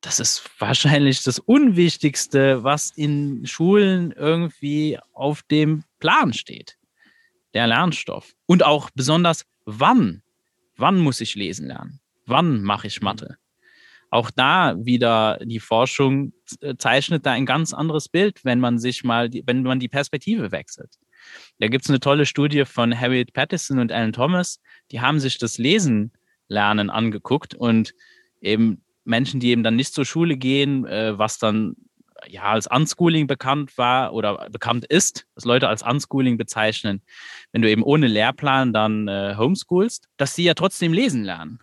das 0.05 0.19
ist 0.19 0.49
wahrscheinlich 0.59 1.23
das 1.23 1.39
Unwichtigste, 1.39 2.63
was 2.63 2.91
in 2.91 3.45
Schulen 3.47 4.11
irgendwie 4.11 4.99
auf 5.13 5.41
dem 5.43 5.83
Plan 5.99 6.31
steht. 6.33 6.77
Der 7.55 7.65
Lernstoff. 7.65 8.33
Und 8.45 8.63
auch 8.63 8.91
besonders, 8.93 9.45
wann? 9.65 10.21
Wann 10.77 10.99
muss 10.99 11.21
ich 11.21 11.35
lesen 11.35 11.67
lernen? 11.67 12.01
Wann 12.27 12.61
mache 12.61 12.87
ich 12.87 13.01
Mathe? 13.01 13.37
Auch 14.11 14.29
da 14.29 14.75
wieder 14.77 15.39
die 15.43 15.59
Forschung 15.59 16.33
zeichnet 16.77 17.25
da 17.25 17.31
ein 17.31 17.45
ganz 17.45 17.73
anderes 17.73 18.07
Bild, 18.07 18.45
wenn 18.45 18.59
man 18.59 18.77
sich 18.77 19.03
mal, 19.03 19.29
wenn 19.45 19.63
man 19.63 19.79
die 19.79 19.89
Perspektive 19.89 20.51
wechselt. 20.51 20.99
Da 21.59 21.67
gibt 21.67 21.85
es 21.85 21.89
eine 21.89 21.99
tolle 21.99 22.25
Studie 22.25 22.65
von 22.65 22.97
Harriet 22.99 23.33
Pattison 23.33 23.79
und 23.79 23.91
Alan 23.91 24.13
Thomas. 24.13 24.59
Die 24.91 25.01
haben 25.01 25.19
sich 25.19 25.37
das 25.37 25.57
Lesen 25.57 26.11
lernen 26.47 26.89
angeguckt 26.89 27.55
und 27.55 27.93
eben 28.41 28.81
Menschen, 29.03 29.39
die 29.39 29.49
eben 29.49 29.63
dann 29.63 29.75
nicht 29.75 29.93
zur 29.93 30.05
Schule 30.05 30.37
gehen, 30.37 30.85
äh, 30.85 31.17
was 31.17 31.37
dann 31.37 31.75
ja 32.27 32.43
als 32.43 32.67
Unschooling 32.67 33.27
bekannt 33.27 33.77
war 33.77 34.13
oder 34.13 34.49
bekannt 34.49 34.85
ist, 34.85 35.27
was 35.35 35.45
Leute 35.45 35.67
als 35.67 35.83
Unschooling 35.83 36.37
bezeichnen, 36.37 37.01
wenn 37.51 37.61
du 37.61 37.69
eben 37.69 37.83
ohne 37.83 38.07
Lehrplan 38.07 38.73
dann 38.73 39.07
äh, 39.07 39.35
homeschoolst, 39.37 40.07
dass 40.17 40.35
die 40.35 40.43
ja 40.43 40.53
trotzdem 40.53 40.93
lesen 40.93 41.23
lernen. 41.23 41.59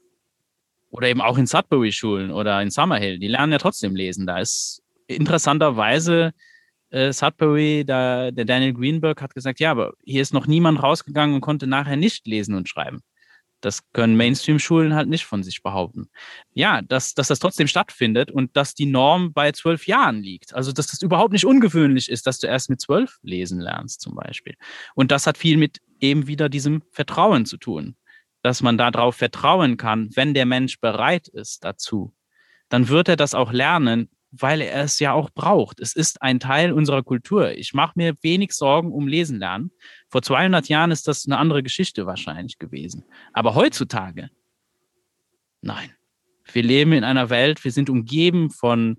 Oder 0.90 1.08
eben 1.08 1.22
auch 1.22 1.38
in 1.38 1.46
Sudbury-Schulen 1.46 2.30
oder 2.30 2.60
in 2.60 2.70
Summerhill, 2.70 3.18
die 3.18 3.28
lernen 3.28 3.52
ja 3.52 3.58
trotzdem 3.58 3.96
lesen. 3.96 4.26
Da 4.26 4.38
ist 4.38 4.82
interessanterweise 5.06 6.34
äh, 6.93 7.12
Sudbury, 7.12 7.84
da, 7.86 8.30
der 8.30 8.45
Daniel 8.45 8.74
Greenberg 8.74 9.20
hat 9.22 9.34
gesagt, 9.34 9.61
ja, 9.61 9.70
aber 9.70 9.95
hier 10.05 10.22
ist 10.22 10.34
noch 10.34 10.47
niemand 10.47 10.82
rausgegangen 10.82 11.34
und 11.34 11.40
konnte 11.40 11.66
nachher 11.66 11.97
nicht 11.97 12.26
lesen 12.26 12.55
und 12.55 12.68
schreiben. 12.68 13.03
Das 13.62 13.93
können 13.93 14.16
Mainstream-Schulen 14.16 14.95
halt 14.95 15.09
nicht 15.09 15.24
von 15.24 15.43
sich 15.45 15.62
behaupten. 15.62 16.11
Ja, 16.53 16.82
dass, 16.82 17.14
dass 17.14 17.28
das 17.28 17.38
trotzdem 17.38 17.68
stattfindet 17.68 18.30
und 18.30 18.57
dass 18.57 18.74
die 18.74 18.86
Norm 18.86 19.32
bei 19.32 19.53
zwölf 19.53 19.86
Jahren 19.86 20.20
liegt. 20.20 20.53
Also, 20.53 20.72
dass 20.72 20.88
das 20.88 21.01
überhaupt 21.01 21.32
nicht 21.32 21.47
ungewöhnlich 21.47 22.11
ist, 22.11 22.26
dass 22.26 22.40
du 22.40 22.49
erst 22.49 22.70
mit 22.70 22.80
zwölf 22.80 23.18
lesen 23.22 23.61
lernst, 23.61 24.01
zum 24.01 24.16
Beispiel. 24.16 24.57
Und 24.95 25.12
das 25.12 25.26
hat 25.28 25.38
viel 25.38 25.57
mit 25.57 25.80
eben 26.01 26.26
wieder 26.26 26.49
diesem 26.49 26.82
Vertrauen 26.90 27.47
zu 27.47 27.57
tun. 27.57 27.97
Dass 28.43 28.62
man 28.62 28.76
darauf 28.76 29.14
vertrauen 29.14 29.76
kann, 29.76 30.11
wenn 30.16 30.34
der 30.34 30.47
Mensch 30.47 30.80
bereit 30.80 31.28
ist 31.28 31.64
dazu, 31.64 32.12
dann 32.68 32.88
wird 32.88 33.09
er 33.09 33.16
das 33.16 33.34
auch 33.34 33.53
lernen, 33.53 34.11
weil 34.33 34.62
er 34.62 34.85
es 34.85 34.99
ja 34.99 35.12
auch 35.12 35.30
braucht. 35.30 35.78
Es 35.78 35.95
ist 35.95 36.22
ein 36.22 36.41
Teil 36.41 36.72
unserer 36.72 37.03
Kultur. 37.03 37.53
Ich 37.53 37.74
mache 37.74 37.93
mir 37.97 38.14
wenig 38.22 38.53
Sorgen 38.53 38.91
um 38.91 39.07
Lesen 39.07 39.39
lernen. 39.39 39.70
Vor 40.09 40.22
200 40.22 40.68
Jahren 40.68 40.91
ist 40.91 41.07
das 41.07 41.26
eine 41.26 41.37
andere 41.37 41.62
Geschichte 41.62 42.07
wahrscheinlich 42.07 42.59
gewesen. 42.59 43.05
Aber 43.35 43.55
heutzutage, 43.55 44.30
nein. 45.61 45.91
Wir 46.51 46.62
leben 46.62 46.93
in 46.93 47.05
einer 47.05 47.30
Welt, 47.30 47.62
wir 47.62 47.70
sind 47.70 47.89
umgeben 47.89 48.51
von 48.51 48.97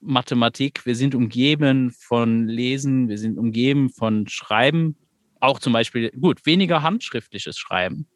Mathematik, 0.00 0.84
wir 0.84 0.96
sind 0.96 1.14
umgeben 1.14 1.90
von 1.90 2.48
Lesen, 2.48 3.08
wir 3.08 3.18
sind 3.18 3.38
umgeben 3.38 3.88
von 3.90 4.26
Schreiben, 4.26 4.96
auch 5.40 5.58
zum 5.58 5.72
Beispiel, 5.72 6.10
gut, 6.10 6.44
weniger 6.44 6.82
handschriftliches 6.82 7.58
Schreiben. 7.58 8.08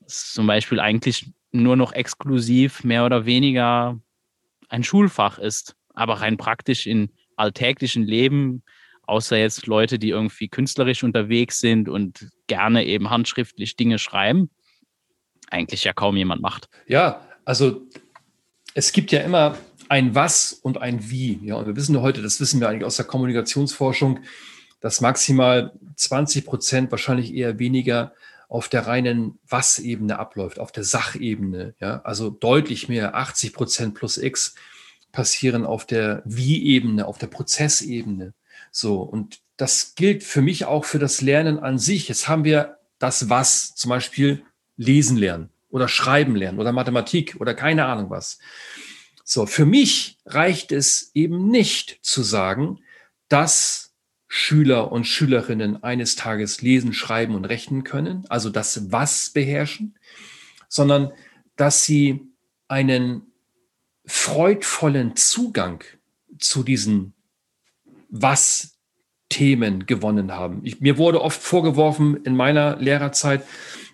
Das 0.00 0.14
ist 0.14 0.34
zum 0.34 0.46
Beispiel 0.46 0.80
eigentlich 0.80 1.30
nur 1.50 1.76
noch 1.76 1.92
exklusiv 1.92 2.84
mehr 2.84 3.04
oder 3.04 3.26
weniger 3.26 4.00
ein 4.68 4.84
Schulfach 4.84 5.38
ist, 5.38 5.76
aber 5.94 6.14
rein 6.20 6.36
praktisch 6.36 6.86
in 6.86 7.10
alltäglichen 7.36 8.04
Leben, 8.04 8.62
außer 9.06 9.38
jetzt 9.38 9.66
Leute, 9.66 9.98
die 9.98 10.10
irgendwie 10.10 10.48
künstlerisch 10.48 11.02
unterwegs 11.02 11.60
sind 11.60 11.88
und 11.88 12.28
gerne 12.46 12.84
eben 12.84 13.10
handschriftlich 13.10 13.76
Dinge 13.76 13.98
schreiben, 13.98 14.50
eigentlich 15.50 15.84
ja 15.84 15.92
kaum 15.92 16.16
jemand 16.16 16.42
macht. 16.42 16.68
Ja, 16.86 17.26
also 17.44 17.86
es 18.74 18.92
gibt 18.92 19.10
ja 19.12 19.20
immer 19.20 19.56
ein 19.88 20.14
Was 20.14 20.52
und 20.52 20.78
ein 20.78 21.10
Wie. 21.10 21.40
Ja, 21.42 21.56
und 21.56 21.66
wir 21.66 21.76
wissen 21.76 22.00
heute, 22.00 22.20
das 22.22 22.40
wissen 22.40 22.60
wir 22.60 22.68
eigentlich 22.68 22.84
aus 22.84 22.96
der 22.96 23.06
Kommunikationsforschung, 23.06 24.20
dass 24.80 25.00
maximal 25.00 25.72
20 25.96 26.44
Prozent, 26.44 26.90
wahrscheinlich 26.90 27.34
eher 27.34 27.58
weniger, 27.58 28.12
auf 28.48 28.68
der 28.68 28.86
reinen 28.86 29.38
Was-Ebene 29.46 30.18
abläuft, 30.18 30.58
auf 30.58 30.72
der 30.72 30.84
Sachebene. 30.84 31.74
Ja, 31.80 32.00
also 32.02 32.30
deutlich 32.30 32.88
mehr, 32.88 33.14
80 33.14 33.52
Prozent 33.52 33.94
plus 33.94 34.16
X 34.16 34.54
passieren 35.12 35.64
auf 35.64 35.86
der 35.86 36.22
Wie-Ebene, 36.24 37.06
auf 37.06 37.18
der 37.18 37.26
Prozessebene. 37.26 38.34
So, 38.70 39.02
und 39.02 39.40
das 39.56 39.94
gilt 39.94 40.22
für 40.22 40.42
mich 40.42 40.64
auch 40.64 40.84
für 40.84 40.98
das 40.98 41.20
Lernen 41.20 41.58
an 41.58 41.78
sich. 41.78 42.08
Jetzt 42.08 42.28
haben 42.28 42.44
wir 42.44 42.78
das 42.98 43.28
Was, 43.28 43.74
zum 43.74 43.90
Beispiel 43.90 44.42
lesen 44.76 45.16
lernen 45.16 45.50
oder 45.70 45.88
schreiben 45.88 46.36
lernen 46.36 46.58
oder 46.58 46.72
Mathematik 46.72 47.36
oder 47.40 47.54
keine 47.54 47.86
Ahnung 47.86 48.10
was. 48.10 48.38
So, 49.24 49.44
für 49.44 49.66
mich 49.66 50.18
reicht 50.24 50.72
es 50.72 51.10
eben 51.14 51.48
nicht 51.50 51.98
zu 52.02 52.22
sagen, 52.22 52.78
dass 53.28 53.87
Schüler 54.28 54.92
und 54.92 55.04
Schülerinnen 55.04 55.82
eines 55.82 56.14
Tages 56.14 56.60
lesen, 56.60 56.92
schreiben 56.92 57.34
und 57.34 57.46
rechnen 57.46 57.82
können, 57.82 58.24
also 58.28 58.50
das 58.50 58.92
Was 58.92 59.30
beherrschen, 59.30 59.98
sondern 60.68 61.12
dass 61.56 61.84
sie 61.84 62.20
einen 62.68 63.22
freudvollen 64.04 65.16
Zugang 65.16 65.82
zu 66.38 66.62
diesen 66.62 67.14
Was-Themen 68.10 69.86
gewonnen 69.86 70.32
haben. 70.32 70.60
Ich, 70.62 70.80
mir 70.80 70.98
wurde 70.98 71.22
oft 71.22 71.42
vorgeworfen 71.42 72.22
in 72.24 72.36
meiner 72.36 72.76
Lehrerzeit, 72.76 73.44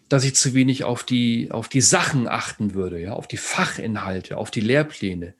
dass 0.09 0.24
ich 0.24 0.35
zu 0.35 0.53
wenig 0.53 0.85
auf 0.85 1.05
die, 1.05 1.51
auf 1.53 1.68
die 1.68 1.80
Sachen 1.80 2.28
achten 2.28 2.74
würde, 2.74 3.01
ja, 3.01 3.12
auf 3.12 3.28
die 3.28 3.37
Fachinhalte, 3.37 4.37
auf 4.37 4.51
die 4.51 4.61
Lehrpläne. 4.61 5.35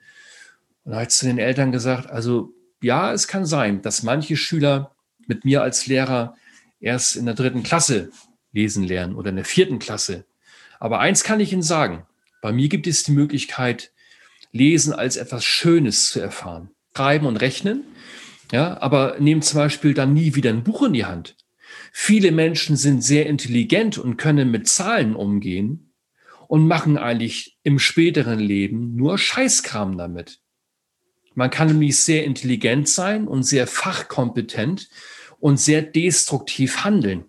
Und 0.85 0.93
da 0.93 0.97
habe 0.97 1.05
ich 1.05 1.11
zu 1.11 1.27
den 1.27 1.39
Eltern 1.39 1.73
gesagt, 1.73 2.11
also 2.11 2.55
ja, 2.85 3.13
es 3.13 3.27
kann 3.27 3.47
sein, 3.47 3.83
dass 3.83 4.03
manche 4.03 4.37
Schüler 4.37 4.95
mit 5.27 5.45
mir 5.45 5.63
als 5.63 5.87
Lehrer 5.87 6.37
erst 6.81 7.17
in 7.17 7.27
der 7.27 7.35
dritten 7.35 7.63
Klasse 7.63 8.11
lesen 8.53 8.85
lernen 8.85 9.17
oder 9.17 9.31
in 9.31 9.37
der 9.37 9.45
vierten 9.45 9.79
Klasse. 9.79 10.25
Aber 10.79 11.01
eins 11.01 11.25
kann 11.25 11.41
ich 11.41 11.53
Ihnen 11.53 11.63
sagen, 11.63 12.07
bei 12.43 12.53
mir 12.53 12.69
gibt 12.69 12.87
es 12.87 13.03
die 13.03 13.13
Möglichkeit, 13.13 13.91
Lesen 14.53 14.93
als 14.93 15.17
etwas 15.17 15.45
Schönes 15.45 16.11
zu 16.11 16.21
erfahren. 16.21 16.71
Schreiben 16.97 17.27
und 17.27 17.39
rechnen, 17.39 17.83
ja, 18.53 18.81
aber 18.81 19.17
nehmen 19.19 19.43
zum 19.43 19.59
Beispiel 19.59 19.95
dann 19.95 20.15
nie 20.15 20.37
wieder 20.37 20.51
ein 20.51 20.63
Buch 20.63 20.85
in 20.85 20.93
die 20.93 21.07
Hand. 21.07 21.37
Viele 21.93 22.31
Menschen 22.31 22.77
sind 22.77 23.03
sehr 23.03 23.27
intelligent 23.27 23.99
und 23.99 24.17
können 24.17 24.51
mit 24.51 24.69
Zahlen 24.69 25.17
umgehen 25.17 25.93
und 26.47 26.69
machen 26.69 26.99
eigentlich 26.99 27.59
im 27.65 27.81
späteren 27.81 28.39
Leben 28.39 28.95
nur 28.95 29.19
Scheißkram 29.19 29.99
damit. 29.99 30.41
Man 31.35 31.51
kann 31.51 31.69
nämlich 31.69 31.99
sehr 31.99 32.25
intelligent 32.25 32.89
sein 32.89 33.27
und 33.27 33.43
sehr 33.43 33.67
fachkompetent 33.67 34.89
und 35.41 35.59
sehr 35.59 35.83
destruktiv 35.83 36.85
handeln. 36.85 37.25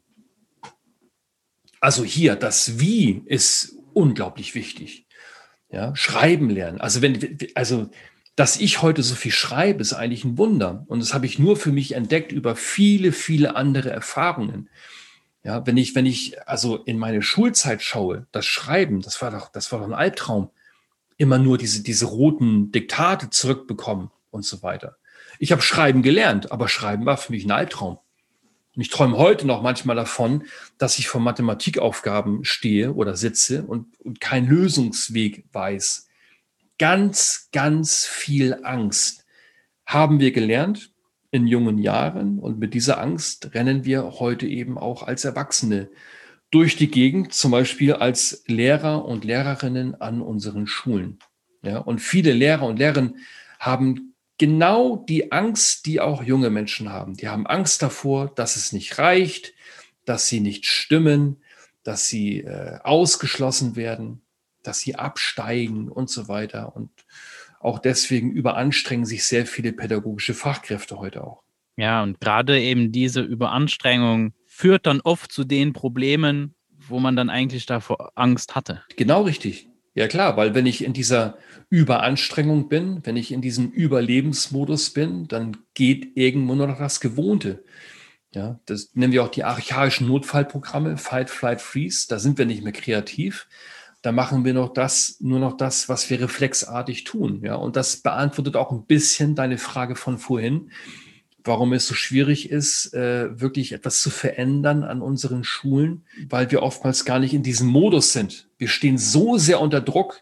Also 1.80 2.04
hier, 2.04 2.36
das 2.36 2.80
Wie 2.80 3.22
ist 3.26 3.76
unglaublich 3.94 4.56
wichtig. 4.56 5.06
Ja, 5.70 5.96
schreiben 5.96 6.50
lernen. 6.50 6.80
Also 6.80 7.02
wenn, 7.02 7.38
also, 7.56 7.90
dass 8.36 8.58
ich 8.58 8.82
heute 8.82 9.04
so 9.04 9.16
viel 9.16 9.32
schreibe, 9.32 9.82
ist 9.82 9.94
eigentlich 9.94 10.24
ein 10.24 10.38
Wunder. 10.38 10.86
Und 10.88 11.00
das 11.00 11.14
habe 11.14 11.26
ich 11.26 11.40
nur 11.40 11.58
für 11.58 11.72
mich 11.72 11.94
entdeckt 11.94 12.32
über 12.32 12.56
viele, 12.56 13.12
viele 13.12 13.56
andere 13.56 13.90
Erfahrungen. 13.90 14.70
Ja, 15.44 15.66
wenn 15.68 15.78
ich, 15.78 15.96
wenn 15.96 16.06
ich 16.06 16.48
also 16.48 16.78
in 16.78 16.98
meine 16.98 17.22
Schulzeit 17.22 17.82
schaue, 17.82 18.26
das 18.32 18.46
Schreiben, 18.46 19.02
das 19.02 19.22
war 19.22 19.32
doch, 19.32 19.50
das 19.52 19.72
war 19.72 19.80
doch 19.80 19.86
ein 19.88 19.94
Albtraum 19.94 20.50
immer 21.18 21.38
nur 21.38 21.58
diese, 21.58 21.84
diese 21.84 22.06
roten 22.06 22.72
Diktate 22.72 23.30
zurückbekommen 23.30 24.12
und 24.32 24.46
so 24.46 24.64
weiter. 24.64 24.98
Ich 25.40 25.52
habe 25.52 25.62
Schreiben 25.62 26.02
gelernt, 26.02 26.52
aber 26.52 26.68
Schreiben 26.70 27.06
war 27.06 27.18
für 27.18 27.32
mich 27.32 27.46
ein 27.46 27.52
Albtraum. 27.52 28.00
Und 28.76 28.82
ich 28.82 28.90
träume 28.90 29.18
heute 29.18 29.48
noch 29.48 29.62
manchmal 29.62 29.96
davon, 29.96 30.44
dass 30.78 31.00
ich 31.00 31.08
vor 31.08 31.22
Mathematikaufgaben 31.22 32.44
stehe 32.44 32.94
oder 32.94 33.16
sitze 33.16 33.64
und, 33.64 34.00
und 34.02 34.20
keinen 34.20 34.48
Lösungsweg 34.48 35.46
weiß. 35.54 36.08
Ganz, 36.78 37.48
ganz 37.54 38.06
viel 38.06 38.60
Angst 38.64 39.26
haben 39.86 40.20
wir 40.20 40.32
gelernt 40.32 40.92
in 41.32 41.48
jungen 41.48 41.78
Jahren 41.78 42.40
und 42.40 42.60
mit 42.60 42.74
dieser 42.74 43.00
Angst 43.00 43.54
rennen 43.54 43.86
wir 43.86 44.20
heute 44.20 44.46
eben 44.48 44.78
auch 44.78 45.04
als 45.04 45.24
Erwachsene 45.24 45.90
durch 46.52 46.76
die 46.76 46.90
Gegend, 46.90 47.34
zum 47.34 47.52
Beispiel 47.52 47.94
als 47.94 48.44
Lehrer 48.48 49.06
und 49.06 49.26
Lehrerinnen 49.26 50.00
an 50.00 50.22
unseren 50.22 50.68
Schulen. 50.68 51.20
Ja, 51.64 51.80
und 51.80 52.00
viele 52.00 52.34
Lehrer 52.34 52.64
und 52.64 52.78
Lehrerinnen 52.78 53.18
haben 53.60 54.14
genau 54.38 54.98
die 54.98 55.32
Angst, 55.32 55.86
die 55.86 56.00
auch 56.00 56.24
junge 56.24 56.50
Menschen 56.50 56.92
haben. 56.92 57.16
Die 57.16 57.28
haben 57.28 57.48
Angst 57.48 57.82
davor, 57.82 58.34
dass 58.34 58.56
es 58.56 58.72
nicht 58.72 58.98
reicht, 59.00 59.54
dass 60.06 60.28
sie 60.28 60.40
nicht 60.40 60.66
stimmen, 60.66 61.38
dass 61.84 62.08
sie 62.08 62.42
äh, 62.42 62.80
ausgeschlossen 62.84 63.76
werden, 63.76 64.22
dass 64.64 64.80
sie 64.80 64.96
absteigen 64.96 65.90
und 65.90 66.10
so 66.10 66.28
weiter. 66.28 66.76
Und 66.76 66.90
auch 67.60 67.80
deswegen 67.80 68.32
überanstrengen 68.32 69.06
sich 69.06 69.26
sehr 69.26 69.46
viele 69.46 69.74
pädagogische 69.74 70.34
Fachkräfte 70.34 71.00
heute 71.00 71.24
auch. 71.24 71.44
Ja, 71.78 72.04
und 72.04 72.20
gerade 72.22 72.60
eben 72.60 72.92
diese 72.92 73.22
Überanstrengung 73.22 74.34
führt 74.56 74.86
dann 74.86 75.02
oft 75.02 75.34
zu 75.34 75.44
den 75.44 75.74
Problemen, 75.74 76.56
wo 76.88 77.00
man 77.00 77.18
dann 77.18 77.30
eigentlich 77.30 77.66
davor 77.66 78.14
Angst 78.16 78.56
hatte. 78.56 78.84
Genau 78.96 79.24
richtig. 79.24 79.68
Ja 79.96 80.08
klar, 80.08 80.38
weil 80.38 80.56
wenn 80.56 80.66
ich 80.66 80.82
in 80.82 80.94
dieser 80.94 81.38
Überanstrengung 81.70 82.70
bin, 82.70 83.02
wenn 83.04 83.18
ich 83.18 83.34
in 83.34 83.42
diesem 83.42 83.70
Überlebensmodus 83.70 84.92
bin, 84.92 85.28
dann 85.28 85.58
geht 85.74 86.16
irgendwo 86.16 86.56
nur 86.56 86.68
noch 86.68 86.78
das 86.78 87.02
Gewohnte. 87.02 87.66
Ja, 88.34 88.60
das 88.66 88.92
nennen 88.94 89.12
wir 89.12 89.24
auch 89.24 89.30
die 89.30 89.44
archaischen 89.44 90.08
Notfallprogramme, 90.08 90.98
Fight, 90.98 91.30
Flight, 91.30 91.62
Freeze. 91.62 92.08
Da 92.08 92.18
sind 92.18 92.38
wir 92.38 92.46
nicht 92.46 92.64
mehr 92.64 92.74
kreativ. 92.74 93.48
Da 94.02 94.14
machen 94.14 94.46
wir 94.46 94.54
noch 94.54 94.72
das, 94.72 95.18
nur 95.20 95.40
noch 95.40 95.58
das, 95.58 95.90
was 95.90 96.10
wir 96.10 96.22
reflexartig 96.22 97.04
tun. 97.04 97.42
Ja, 97.44 97.56
und 97.56 97.76
das 97.76 97.98
beantwortet 97.98 98.56
auch 98.56 98.72
ein 98.72 98.86
bisschen 98.86 99.36
deine 99.36 99.58
Frage 99.58 99.98
von 99.98 100.18
vorhin 100.18 100.72
warum 101.46 101.74
es 101.74 101.88
so 101.88 101.94
schwierig 101.94 102.50
ist, 102.50 102.94
äh, 102.94 103.40
wirklich 103.40 103.72
etwas 103.72 104.02
zu 104.02 104.10
verändern 104.10 104.84
an 104.84 105.02
unseren 105.02 105.44
Schulen, 105.44 106.06
weil 106.28 106.52
wir 106.52 106.64
oftmals 106.64 107.06
gar 107.06 107.20
nicht 107.20 107.34
in 107.34 107.44
diesem 107.44 107.68
Modus 107.68 108.14
sind. 108.14 108.50
Wir 108.58 108.68
stehen 108.68 108.98
so 108.98 109.38
sehr 109.38 109.62
unter 109.62 109.82
Druck, 109.82 110.22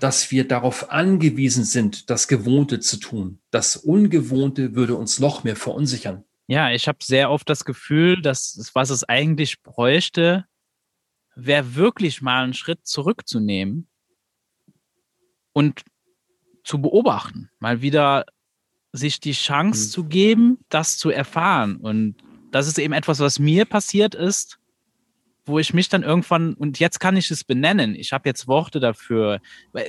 dass 0.00 0.30
wir 0.30 0.46
darauf 0.46 0.90
angewiesen 0.90 1.64
sind, 1.64 2.10
das 2.10 2.28
Gewohnte 2.28 2.80
zu 2.80 2.98
tun. 2.98 3.40
Das 3.50 3.76
Ungewohnte 3.76 4.74
würde 4.74 4.94
uns 4.94 5.18
noch 5.18 5.44
mehr 5.44 5.56
verunsichern. 5.56 6.24
Ja, 6.46 6.70
ich 6.70 6.88
habe 6.88 6.98
sehr 7.02 7.30
oft 7.30 7.48
das 7.48 7.64
Gefühl, 7.64 8.22
dass 8.22 8.70
was 8.74 8.90
es 8.90 9.04
eigentlich 9.04 9.62
bräuchte, 9.62 10.46
wäre 11.34 11.74
wirklich 11.74 12.22
mal 12.22 12.44
einen 12.44 12.54
Schritt 12.54 12.86
zurückzunehmen 12.86 13.88
und 15.52 15.82
zu 16.64 16.80
beobachten, 16.80 17.50
mal 17.58 17.80
wieder 17.80 18.26
sich 18.92 19.20
die 19.20 19.32
Chance 19.32 19.86
mhm. 19.86 19.90
zu 19.90 20.04
geben, 20.04 20.58
das 20.68 20.96
zu 20.96 21.10
erfahren. 21.10 21.76
Und 21.76 22.16
das 22.50 22.66
ist 22.66 22.78
eben 22.78 22.94
etwas, 22.94 23.20
was 23.20 23.38
mir 23.38 23.64
passiert 23.64 24.14
ist, 24.14 24.58
wo 25.44 25.58
ich 25.58 25.72
mich 25.72 25.88
dann 25.88 26.02
irgendwann, 26.02 26.54
und 26.54 26.78
jetzt 26.78 27.00
kann 27.00 27.16
ich 27.16 27.30
es 27.30 27.44
benennen, 27.44 27.94
ich 27.94 28.12
habe 28.12 28.28
jetzt 28.28 28.48
Worte 28.48 28.80
dafür. 28.80 29.40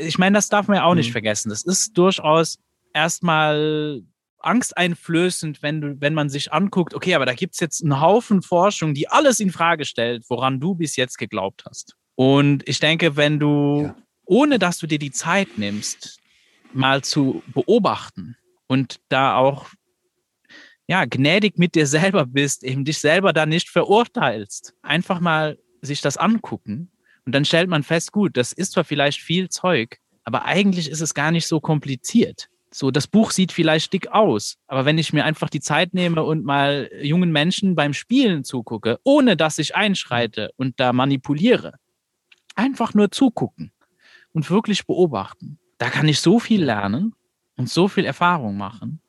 Ich 0.01 0.17
meine, 0.17 0.35
das 0.35 0.49
darf 0.49 0.67
man 0.67 0.77
ja 0.77 0.83
auch 0.83 0.91
mhm. 0.91 0.99
nicht 0.99 1.11
vergessen. 1.11 1.49
Das 1.49 1.63
ist 1.63 1.97
durchaus 1.97 2.59
erstmal 2.93 4.01
angsteinflößend, 4.39 5.61
wenn, 5.61 5.81
du, 5.81 5.95
wenn 5.99 6.13
man 6.13 6.29
sich 6.29 6.53
anguckt, 6.53 6.93
okay, 6.93 7.13
aber 7.15 7.25
da 7.25 7.33
gibt 7.33 7.55
es 7.55 7.59
jetzt 7.59 7.83
einen 7.83 7.99
Haufen 7.99 8.41
Forschung, 8.41 8.93
die 8.93 9.09
alles 9.09 9.41
in 9.41 9.51
Frage 9.51 9.83
stellt, 9.83 10.23
woran 10.29 10.61
du 10.61 10.75
bis 10.75 10.95
jetzt 10.95 11.17
geglaubt 11.17 11.65
hast. 11.69 11.95
Und 12.15 12.67
ich 12.67 12.79
denke, 12.79 13.17
wenn 13.17 13.39
du 13.39 13.83
ja 13.83 13.95
ohne 14.29 14.59
dass 14.59 14.77
du 14.77 14.85
dir 14.85 14.99
die 14.99 15.11
Zeit 15.11 15.57
nimmst, 15.57 16.19
mal 16.71 17.03
zu 17.03 17.41
beobachten 17.47 18.37
und 18.69 19.01
da 19.09 19.35
auch 19.35 19.67
ja, 20.87 21.05
gnädig 21.05 21.57
mit 21.57 21.75
dir 21.75 21.85
selber 21.85 22.25
bist, 22.25 22.63
eben 22.63 22.85
dich 22.85 22.99
selber 22.99 23.33
da 23.33 23.45
nicht 23.45 23.69
verurteilst. 23.69 24.73
Einfach 24.81 25.19
mal 25.19 25.59
sich 25.81 26.01
das 26.01 26.17
angucken 26.17 26.91
und 27.25 27.35
dann 27.35 27.45
stellt 27.45 27.69
man 27.69 27.83
fest, 27.83 28.11
gut, 28.11 28.37
das 28.37 28.53
ist 28.53 28.71
zwar 28.71 28.83
vielleicht 28.83 29.21
viel 29.21 29.49
Zeug, 29.49 29.97
aber 30.23 30.45
eigentlich 30.45 30.89
ist 30.89 31.01
es 31.01 31.13
gar 31.13 31.31
nicht 31.31 31.47
so 31.47 31.59
kompliziert. 31.59 32.49
So, 32.71 32.91
das 32.91 33.07
Buch 33.07 33.31
sieht 33.31 33.51
vielleicht 33.51 33.93
dick 33.93 34.07
aus, 34.09 34.57
aber 34.67 34.85
wenn 34.85 34.97
ich 34.97 35.13
mir 35.13 35.25
einfach 35.25 35.49
die 35.49 35.59
Zeit 35.59 35.93
nehme 35.93 36.23
und 36.23 36.45
mal 36.45 36.89
jungen 37.01 37.31
Menschen 37.31 37.75
beim 37.75 37.93
Spielen 37.93 38.43
zugucke, 38.43 38.99
ohne 39.03 39.35
dass 39.35 39.57
ich 39.57 39.75
einschreite 39.75 40.51
und 40.55 40.79
da 40.79 40.93
manipuliere, 40.93 41.73
einfach 42.55 42.93
nur 42.93 43.11
zugucken 43.11 43.71
und 44.33 44.49
wirklich 44.49 44.85
beobachten, 44.85 45.59
da 45.79 45.89
kann 45.89 46.07
ich 46.07 46.19
so 46.19 46.39
viel 46.39 46.63
lernen 46.63 47.13
und 47.59 47.69
so 47.69 47.89
viel 47.89 48.05
Erfahrung 48.05 48.55
machen. 48.55 49.01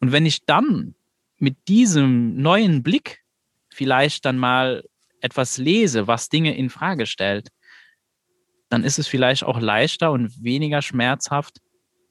Und 0.00 0.10
wenn 0.10 0.26
ich 0.26 0.44
dann 0.44 0.96
mit 1.38 1.68
diesem 1.68 2.36
neuen 2.36 2.82
Blick 2.82 3.22
vielleicht 3.70 4.24
dann 4.24 4.38
mal 4.38 4.84
etwas 5.20 5.56
lese, 5.56 6.08
was 6.08 6.28
Dinge 6.28 6.56
in 6.56 6.68
Frage 6.68 7.06
stellt, 7.06 7.50
dann 8.68 8.82
ist 8.82 8.98
es 8.98 9.06
vielleicht 9.06 9.44
auch 9.44 9.60
leichter 9.60 10.10
und 10.10 10.42
weniger 10.42 10.82
schmerzhaft, 10.82 11.60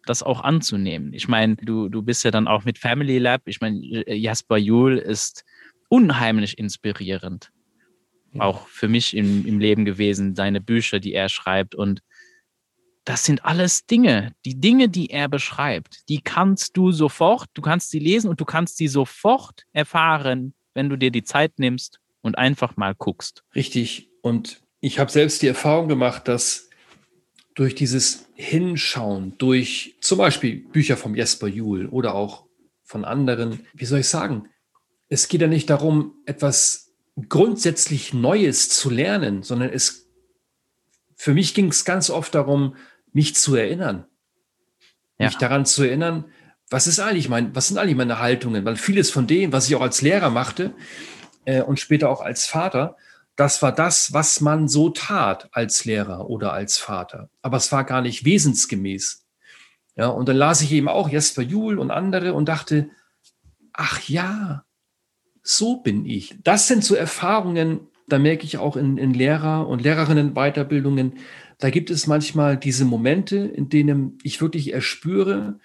das 0.05 0.23
auch 0.23 0.41
anzunehmen. 0.41 1.13
Ich 1.13 1.27
meine, 1.27 1.57
du, 1.57 1.89
du 1.89 2.01
bist 2.01 2.23
ja 2.23 2.31
dann 2.31 2.47
auch 2.47 2.63
mit 2.63 2.77
Family 2.77 3.17
Lab. 3.17 3.41
Ich 3.45 3.59
meine, 3.59 4.09
Jasper 4.15 4.57
Juhl 4.57 4.97
ist 4.97 5.43
unheimlich 5.89 6.57
inspirierend. 6.57 7.51
Ja. 8.31 8.43
Auch 8.43 8.67
für 8.69 8.87
mich 8.87 9.15
im, 9.15 9.45
im 9.45 9.59
Leben 9.59 9.83
gewesen, 9.83 10.35
seine 10.35 10.61
Bücher, 10.61 11.01
die 11.01 11.13
er 11.13 11.27
schreibt. 11.27 11.75
Und 11.75 12.01
das 13.05 13.23
sind 13.23 13.45
alles 13.45 13.85
Dinge. 13.85 14.33
Die 14.45 14.59
Dinge, 14.59 14.89
die 14.89 15.11
er 15.11 15.29
beschreibt, 15.29 16.09
die 16.09 16.21
kannst 16.21 16.75
du 16.75 16.91
sofort, 16.91 17.47
du 17.53 17.61
kannst 17.61 17.91
sie 17.91 17.99
lesen 17.99 18.29
und 18.29 18.41
du 18.41 18.45
kannst 18.45 18.77
sie 18.77 18.87
sofort 18.87 19.63
erfahren, 19.73 20.55
wenn 20.73 20.89
du 20.89 20.97
dir 20.97 21.11
die 21.11 21.23
Zeit 21.23 21.57
nimmst 21.57 21.99
und 22.21 22.37
einfach 22.37 22.75
mal 22.77 22.95
guckst. 22.95 23.43
Richtig. 23.53 24.09
Und 24.21 24.61
ich 24.81 24.99
habe 24.99 25.11
selbst 25.11 25.41
die 25.43 25.47
Erfahrung 25.47 25.87
gemacht, 25.87 26.27
dass 26.27 26.69
durch 27.53 27.75
dieses 27.75 28.27
Hinschauen, 28.33 29.37
durch 29.37 29.95
zum 30.01 30.17
Beispiel 30.17 30.57
Bücher 30.67 30.97
vom 30.97 31.15
Jesper 31.15 31.47
Juhl 31.47 31.85
oder 31.87 32.15
auch 32.15 32.45
von 32.83 33.05
anderen, 33.05 33.65
wie 33.73 33.85
soll 33.85 33.99
ich 33.99 34.07
sagen, 34.07 34.49
es 35.07 35.27
geht 35.27 35.41
ja 35.41 35.47
nicht 35.47 35.69
darum, 35.69 36.15
etwas 36.25 36.93
grundsätzlich 37.29 38.13
Neues 38.13 38.69
zu 38.69 38.89
lernen, 38.89 39.43
sondern 39.43 39.69
es, 39.69 40.09
für 41.15 41.33
mich 41.33 41.53
ging 41.53 41.69
es 41.69 41.85
ganz 41.85 42.09
oft 42.09 42.35
darum, 42.35 42.75
mich 43.15 43.33
zu 43.33 43.55
erinnern. 43.55 44.05
Ja. 45.17 45.27
Mich 45.27 45.37
daran 45.37 45.65
zu 45.65 45.83
erinnern, 45.83 46.25
was 46.69 46.85
ist 46.85 46.99
eigentlich 46.99 47.29
mein, 47.29 47.55
was 47.55 47.69
sind 47.69 47.77
eigentlich 47.77 47.95
meine 47.95 48.19
Haltungen? 48.19 48.65
Weil 48.65 48.75
vieles 48.75 49.09
von 49.09 49.25
dem, 49.25 49.53
was 49.53 49.67
ich 49.67 49.75
auch 49.75 49.81
als 49.81 50.01
Lehrer 50.01 50.29
machte 50.29 50.73
äh, 51.45 51.61
und 51.61 51.79
später 51.79 52.09
auch 52.09 52.21
als 52.21 52.45
Vater, 52.45 52.97
das 53.37 53.61
war 53.61 53.71
das, 53.71 54.11
was 54.13 54.41
man 54.41 54.67
so 54.67 54.89
tat 54.89 55.49
als 55.53 55.85
Lehrer 55.85 56.29
oder 56.29 56.51
als 56.53 56.77
Vater. 56.77 57.29
Aber 57.41 57.57
es 57.57 57.71
war 57.71 57.85
gar 57.85 58.01
nicht 58.01 58.25
wesensgemäß. 58.25 59.25
Ja, 59.95 60.07
und 60.07 60.27
dann 60.27 60.35
las 60.35 60.61
ich 60.61 60.73
eben 60.73 60.89
auch 60.89 61.07
Jesper 61.07 61.41
Juhl 61.41 61.79
und 61.79 61.91
andere 61.91 62.33
und 62.33 62.49
dachte, 62.49 62.89
ach 63.71 64.01
ja, 64.09 64.65
so 65.41 65.77
bin 65.77 66.05
ich. 66.05 66.35
Das 66.43 66.67
sind 66.67 66.83
so 66.83 66.95
Erfahrungen, 66.95 67.87
da 68.07 68.19
merke 68.19 68.43
ich 68.43 68.57
auch 68.57 68.75
in, 68.75 68.97
in 68.97 69.13
Lehrer- 69.13 69.67
und 69.67 69.81
Lehrerinnen-Weiterbildungen, 69.81 71.13
da 71.59 71.69
gibt 71.69 71.89
es 71.89 72.07
manchmal 72.07 72.57
diese 72.57 72.85
Momente, 72.85 73.37
in 73.37 73.69
denen 73.69 74.17
ich 74.23 74.41
wirklich 74.41 74.73
erspüre, 74.73 75.59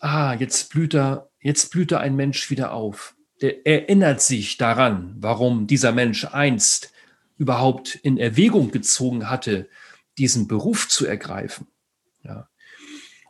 ah, 0.00 0.34
jetzt 0.34 0.70
blüht 0.70 0.94
da, 0.94 1.28
jetzt 1.40 1.70
blüht 1.70 1.92
da 1.92 1.98
ein 1.98 2.16
Mensch 2.16 2.50
wieder 2.50 2.72
auf. 2.72 3.14
Der 3.40 3.66
erinnert 3.66 4.20
sich 4.20 4.56
daran, 4.56 5.14
warum 5.18 5.66
dieser 5.66 5.92
Mensch 5.92 6.24
einst 6.24 6.92
überhaupt 7.36 7.94
in 7.94 8.18
Erwägung 8.18 8.72
gezogen 8.72 9.30
hatte, 9.30 9.68
diesen 10.18 10.48
Beruf 10.48 10.88
zu 10.88 11.06
ergreifen. 11.06 11.68
Ja. 12.24 12.48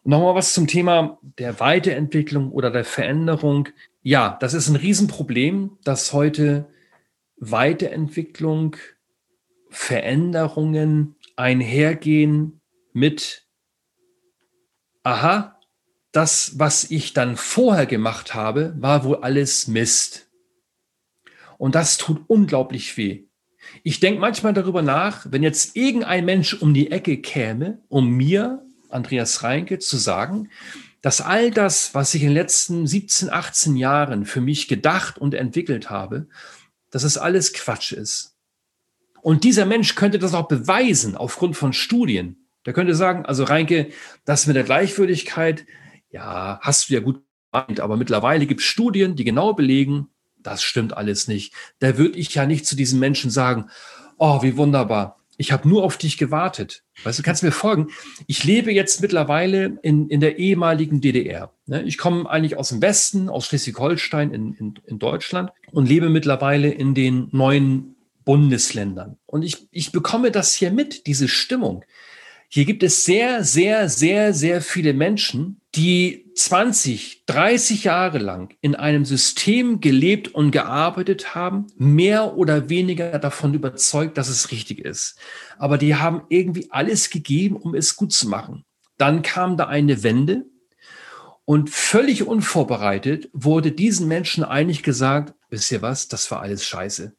Nochmal 0.05 0.35
was 0.35 0.55
zum 0.55 0.67
Thema 0.67 1.19
der 1.21 1.61
Weiterentwicklung 1.61 2.51
oder 2.51 2.71
der 2.71 2.87
Veränderung. 2.87 3.69
Ja, 4.03 4.39
das 4.41 4.55
ist 4.55 4.69
ein 4.69 4.77
Riesenproblem, 4.77 5.77
dass 5.85 6.15
heute 6.15 6.67
Weiterentwicklung, 7.37 8.77
Veränderungen 9.69 11.17
einhergehen 11.39 12.61
mit, 12.93 13.47
aha, 15.03 15.59
das, 16.12 16.59
was 16.59 16.91
ich 16.91 17.12
dann 17.12 17.36
vorher 17.36 17.86
gemacht 17.86 18.34
habe, 18.34 18.74
war 18.78 19.05
wohl 19.05 19.16
alles 19.16 19.68
Mist. 19.68 20.28
Und 21.59 21.74
das 21.74 21.97
tut 21.97 22.22
unglaublich 22.28 22.97
weh. 22.97 23.24
Ich 23.82 24.01
denke 24.01 24.20
manchmal 24.20 24.55
darüber 24.55 24.82
nach, 24.82 25.26
wenn 25.30 25.43
jetzt 25.43 25.76
irgendein 25.76 26.24
Mensch 26.24 26.55
um 26.55 26.72
die 26.74 26.91
Ecke 26.91 27.18
käme, 27.18 27.82
um 27.89 28.09
mir, 28.11 28.64
Andreas 28.89 29.43
Reinke, 29.43 29.78
zu 29.78 29.97
sagen, 29.97 30.51
dass 31.03 31.20
all 31.20 31.51
das, 31.51 31.95
was 31.95 32.14
ich 32.14 32.22
in 32.22 32.28
den 32.28 32.34
letzten 32.34 32.86
17, 32.86 33.30
18 33.30 33.76
Jahren 33.76 34.24
für 34.24 34.41
mich 34.41 34.66
gedacht 34.66 35.18
und 35.18 35.34
entwickelt 35.34 35.91
habe, 35.91 36.26
dass 36.91 37.05
es 37.05 37.18
alles 37.18 37.53
Quatsch 37.53 37.93
ist. 37.93 38.38
Und 39.29 39.45
dieser 39.45 39.66
Mensch 39.66 39.95
könnte 39.95 40.18
das 40.18 40.33
auch 40.33 40.49
beweisen 40.49 41.14
aufgrund 41.14 41.55
von 41.55 41.74
Studien. 41.74 42.47
Der 42.64 42.72
könnte 42.72 42.95
sagen, 42.95 43.26
also 43.26 43.45
Reinke, 43.45 43.91
das 44.24 44.47
mit 44.47 44.57
der 44.57 44.64
Gleichwürdigkeit, 44.64 45.66
ja, 46.09 46.59
hast 46.62 46.89
du 46.89 46.95
ja 46.95 47.01
gut 47.01 47.20
gemeint, 47.53 47.81
aber 47.81 47.99
mittlerweile 47.99 48.47
gibt 48.47 48.62
es 48.62 48.66
Studien, 48.66 49.16
die 49.16 49.24
genau 49.24 49.53
belegen, 49.53 50.09
das 50.39 50.62
stimmt 50.62 50.97
alles 50.97 51.29
nicht. 51.29 51.53
Da 51.79 51.99
würde 51.99 52.18
ich 52.18 52.35
ja 52.35 52.47
nicht 52.47 52.64
zu 52.64 52.74
diesen 52.74 53.01
Menschen 53.01 53.31
sagen, 53.31 53.68
oh, 54.16 54.43
wie 54.43 54.57
wunderbar. 54.57 55.18
Ich 55.37 55.53
habe 55.53 55.68
nur 55.68 55.85
auf 55.85 55.99
dich 55.99 56.16
gewartet. 56.16 56.83
Weißt 57.05 57.18
du, 57.18 57.22
kannst 57.22 57.43
mir 57.43 57.53
folgen. 57.53 57.89
Ich 58.29 58.45
lebe 58.45 58.72
jetzt 58.72 59.03
mittlerweile 59.03 59.79
in, 59.83 60.09
in 60.09 60.20
der 60.20 60.39
ehemaligen 60.39 61.03
DDR. 61.03 61.53
Ne? 61.66 61.83
Ich 61.83 61.99
komme 61.99 62.31
eigentlich 62.31 62.57
aus 62.57 62.70
dem 62.70 62.81
Westen, 62.81 63.29
aus 63.29 63.45
Schleswig-Holstein 63.45 64.33
in, 64.33 64.55
in, 64.55 64.74
in 64.87 64.99
Deutschland 64.99 65.51
und 65.70 65.87
lebe 65.87 66.09
mittlerweile 66.09 66.70
in 66.70 66.95
den 66.95 67.29
neuen 67.33 67.95
Bundesländern. 68.29 69.16
Und 69.24 69.43
ich, 69.43 69.68
ich 69.70 69.91
bekomme 69.91 70.31
das 70.31 70.53
hier 70.53 70.70
mit, 70.70 71.07
diese 71.07 71.29
Stimmung. 71.29 71.83
Hier 72.51 72.66
gibt 72.66 72.83
es 72.83 73.07
sehr, 73.07 73.43
sehr, 73.43 73.89
sehr, 73.89 74.35
sehr 74.35 74.61
viele 74.61 74.93
Menschen, 74.93 75.62
die 75.74 76.31
20, 76.35 77.24
30 77.24 77.85
Jahre 77.85 78.18
lang 78.18 78.55
in 78.61 78.74
einem 78.74 79.07
System 79.07 79.81
gelebt 79.81 80.29
und 80.29 80.51
gearbeitet 80.51 81.35
haben, 81.35 81.68
mehr 81.79 82.37
oder 82.37 82.68
weniger 82.68 83.18
davon 83.18 83.55
überzeugt, 83.55 84.18
dass 84.18 84.29
es 84.29 84.51
richtig 84.51 84.81
ist. 84.81 85.18
Aber 85.57 85.79
die 85.79 85.95
haben 85.95 86.20
irgendwie 86.29 86.70
alles 86.70 87.09
gegeben, 87.09 87.57
um 87.57 87.74
es 87.74 87.97
gut 87.97 88.12
zu 88.12 88.29
machen. 88.29 88.66
Dann 88.99 89.22
kam 89.22 89.57
da 89.57 89.68
eine 89.68 90.03
Wende 90.03 90.45
und 91.47 91.70
völlig 91.70 92.26
unvorbereitet 92.26 93.31
wurde 93.33 93.72
diesen 93.72 94.07
Menschen 94.07 94.45
eigentlich 94.45 94.83
gesagt, 94.83 95.33
wisst 95.49 95.72
ihr 95.72 95.81
was, 95.81 96.09
das 96.09 96.31
war 96.31 96.43
alles 96.43 96.62
scheiße. 96.66 97.16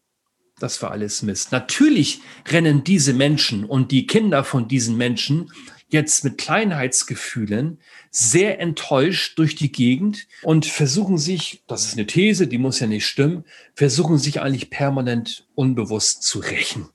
Das 0.59 0.81
war 0.81 0.91
alles 0.91 1.21
Mist. 1.21 1.51
Natürlich 1.51 2.21
rennen 2.47 2.83
diese 2.83 3.13
Menschen 3.13 3.65
und 3.65 3.91
die 3.91 4.07
Kinder 4.07 4.43
von 4.43 4.67
diesen 4.67 4.97
Menschen 4.97 5.51
jetzt 5.89 6.23
mit 6.23 6.37
Kleinheitsgefühlen 6.37 7.79
sehr 8.11 8.59
enttäuscht 8.59 9.37
durch 9.39 9.55
die 9.55 9.71
Gegend 9.71 10.27
und 10.43 10.65
versuchen 10.65 11.17
sich, 11.17 11.63
das 11.67 11.85
ist 11.85 11.93
eine 11.93 12.05
These, 12.05 12.47
die 12.47 12.57
muss 12.57 12.79
ja 12.79 12.87
nicht 12.87 13.05
stimmen, 13.05 13.43
versuchen 13.73 14.17
sich 14.17 14.41
eigentlich 14.41 14.69
permanent 14.69 15.47
unbewusst 15.55 16.23
zu 16.23 16.39
rächen, 16.39 16.89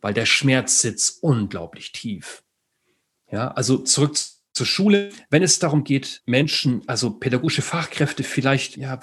weil 0.00 0.14
der 0.14 0.26
Schmerz 0.26 0.80
sitzt 0.80 1.22
unglaublich 1.22 1.92
tief. 1.92 2.42
Ja, 3.30 3.48
also 3.48 3.78
zurück 3.78 4.16
zur 4.54 4.66
Schule, 4.66 5.10
wenn 5.30 5.42
es 5.42 5.58
darum 5.58 5.82
geht, 5.82 6.22
Menschen, 6.26 6.82
also 6.86 7.10
pädagogische 7.10 7.60
Fachkräfte 7.60 8.22
vielleicht, 8.22 8.76
ja, 8.76 9.00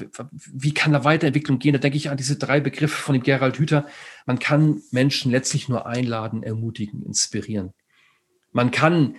wie 0.52 0.74
kann 0.74 0.93
da 0.93 1.04
Weiterentwicklung 1.04 1.60
gehen? 1.60 1.74
Da 1.74 1.80
denke 1.80 1.97
ich 1.97 2.10
an 2.10 2.16
diese 2.16 2.38
drei 2.38 2.62
Begriffe 2.62 2.95
von 2.95 3.14
dem 3.14 3.24
Gerald 3.24 3.60
Hüther. 3.60 3.86
Man 4.26 4.39
kann 4.39 4.82
Menschen 4.91 5.30
letztlich 5.30 5.68
nur 5.68 5.86
einladen, 5.86 6.41
ermutigen, 6.41 7.04
inspirieren. 7.04 7.74
Man 8.54 8.72
kann 8.72 9.16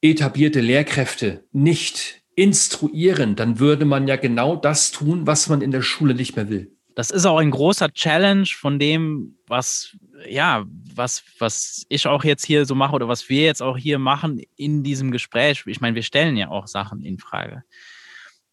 etablierte 0.00 0.60
Lehrkräfte 0.60 1.44
nicht 1.52 2.22
instruieren, 2.36 3.34
dann 3.34 3.58
würde 3.58 3.84
man 3.84 4.06
ja 4.06 4.16
genau 4.16 4.56
das 4.56 4.92
tun, 4.92 5.26
was 5.26 5.48
man 5.48 5.62
in 5.62 5.72
der 5.72 5.82
Schule 5.82 6.14
nicht 6.14 6.36
mehr 6.36 6.48
will. 6.48 6.72
Das 6.94 7.10
ist 7.10 7.24
auch 7.24 7.38
ein 7.38 7.50
großer 7.50 7.92
Challenge 7.92 8.46
von 8.46 8.78
dem, 8.78 9.38
was 9.46 9.96
ja, 10.28 10.64
was, 10.94 11.24
was 11.38 11.84
ich 11.88 12.06
auch 12.06 12.24
jetzt 12.24 12.44
hier 12.44 12.64
so 12.64 12.74
mache 12.74 12.94
oder 12.94 13.08
was 13.08 13.28
wir 13.28 13.42
jetzt 13.42 13.62
auch 13.62 13.76
hier 13.76 13.98
machen 13.98 14.42
in 14.56 14.82
diesem 14.82 15.10
Gespräch. 15.10 15.64
Ich 15.66 15.80
meine, 15.80 15.94
wir 15.94 16.02
stellen 16.02 16.36
ja 16.36 16.48
auch 16.48 16.66
Sachen 16.66 17.02
in 17.02 17.18
Frage. 17.18 17.64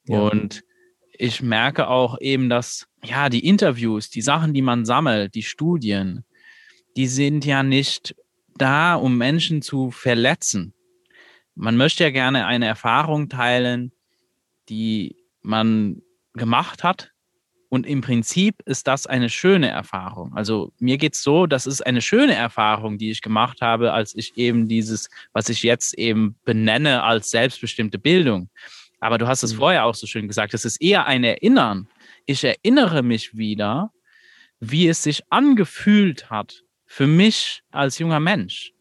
Ja. 0.08 0.20
Und 0.20 0.64
ich 1.12 1.42
merke 1.42 1.88
auch 1.88 2.20
eben, 2.20 2.50
dass 2.50 2.88
ja, 3.04 3.30
die 3.30 3.46
Interviews, 3.46 4.10
die 4.10 4.22
Sachen, 4.22 4.54
die 4.54 4.62
man 4.62 4.86
sammelt, 4.86 5.36
die 5.36 5.44
Studien, 5.44 6.26
die 6.96 7.08
sind 7.08 7.46
ja 7.46 7.64
nicht 7.64 8.16
da, 8.58 8.96
um 8.96 9.18
Menschen 9.18 9.62
zu 9.62 9.92
verletzen. 9.92 10.74
Man 11.56 11.78
möchte 11.78 12.04
ja 12.04 12.10
gerne 12.10 12.46
eine 12.46 12.68
Erfahrung 12.68 13.30
teilen, 13.30 13.92
die 14.70 15.18
man 15.42 16.02
gemacht 16.34 16.84
hat. 16.84 17.12
Und 17.70 17.86
im 17.86 18.02
Prinzip 18.02 18.64
ist 18.66 18.88
das 18.88 19.06
eine 19.06 19.30
schöne 19.30 19.70
Erfahrung. 19.70 20.34
Also 20.34 20.74
mir 20.80 20.98
geht 20.98 21.14
es 21.14 21.22
so, 21.22 21.46
das 21.46 21.68
ist 21.68 21.86
eine 21.86 22.02
schöne 22.02 22.34
Erfahrung, 22.34 22.98
die 22.98 23.12
ich 23.12 23.22
gemacht 23.22 23.62
habe, 23.62 23.94
als 23.94 24.16
ich 24.16 24.36
eben 24.38 24.68
dieses, 24.68 25.10
was 25.34 25.50
ich 25.50 25.62
jetzt 25.62 25.94
eben 25.94 26.36
benenne 26.46 27.04
als 27.04 27.30
selbstbestimmte 27.30 28.00
Bildung. 28.00 28.50
Aber 29.00 29.20
du 29.20 29.28
hast 29.28 29.44
es 29.44 29.54
mhm. 29.54 29.58
vorher 29.58 29.86
auch 29.86 29.94
so 29.94 30.08
schön 30.08 30.28
gesagt, 30.28 30.56
es 30.56 30.66
ist 30.66 30.82
eher 30.82 31.06
ein 31.06 31.24
Erinnern. 31.24 31.88
Ich 32.26 32.44
erinnere 32.44 33.04
mich 33.04 33.38
wieder, 33.38 33.92
wie 34.60 34.88
es 34.88 35.04
sich 35.04 35.22
angefühlt 35.30 36.32
hat 36.32 36.64
für 36.88 37.06
mich 37.06 37.62
als 37.72 38.00
junger 38.00 38.20
Mensch. 38.20 38.74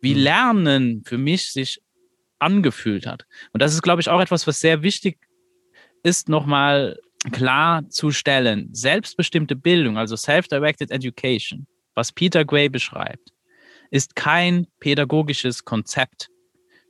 Wie 0.00 0.14
mhm. 0.14 0.20
Lernen 0.20 1.02
für 1.04 1.18
mich 1.18 1.52
sich 1.52 1.82
angefühlt 2.38 3.06
hat. 3.06 3.26
Und 3.52 3.60
das 3.60 3.74
ist, 3.74 3.82
glaube 3.82 4.00
ich, 4.00 4.08
auch 4.08 4.20
etwas, 4.20 4.46
was 4.46 4.60
sehr 4.60 4.82
wichtig 4.82 5.18
ist, 6.02 6.28
nochmal 6.28 6.98
klarzustellen. 7.30 8.68
Selbstbestimmte 8.72 9.56
Bildung, 9.56 9.98
also 9.98 10.16
Self-Directed 10.16 10.90
Education, 10.90 11.66
was 11.94 12.12
Peter 12.12 12.44
Gray 12.44 12.68
beschreibt, 12.68 13.32
ist 13.90 14.16
kein 14.16 14.66
pädagogisches 14.80 15.64
Konzept. 15.64 16.28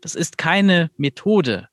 Das 0.01 0.15
ist 0.15 0.39
keine 0.39 0.91
Methode. 0.97 1.69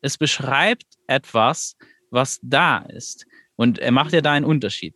Es 0.00 0.18
beschreibt 0.18 0.86
etwas, 1.06 1.76
was 2.10 2.38
da 2.42 2.78
ist. 2.78 3.26
Und 3.56 3.78
er 3.78 3.92
macht 3.92 4.12
ja 4.12 4.20
da 4.20 4.32
einen 4.32 4.44
Unterschied. 4.44 4.94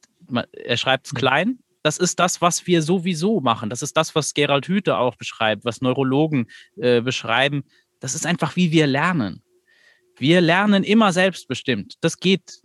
Er 0.53 0.77
schreibt 0.77 1.07
es 1.07 1.15
klein. 1.15 1.59
Das 1.83 1.97
ist 1.97 2.21
das, 2.21 2.43
was 2.43 2.67
wir 2.67 2.83
sowieso 2.83 3.41
machen. 3.41 3.71
Das 3.71 3.83
ist 3.83 3.97
das, 3.97 4.15
was 4.15 4.35
Gerald 4.35 4.69
Hüther 4.69 4.99
auch 4.99 5.17
beschreibt, 5.17 5.65
was 5.65 5.81
Neurologen 5.81 6.47
äh, 6.77 7.01
beschreiben. 7.01 7.65
Das 8.01 8.15
ist 8.15 8.27
einfach, 8.27 8.55
wie 8.57 8.71
wir 8.71 8.87
lernen. 8.87 9.43
Wir 10.17 10.43
lernen 10.43 10.85
immer 10.85 11.13
selbstbestimmt. 11.13 11.95
Das 12.03 12.19
geht 12.19 12.61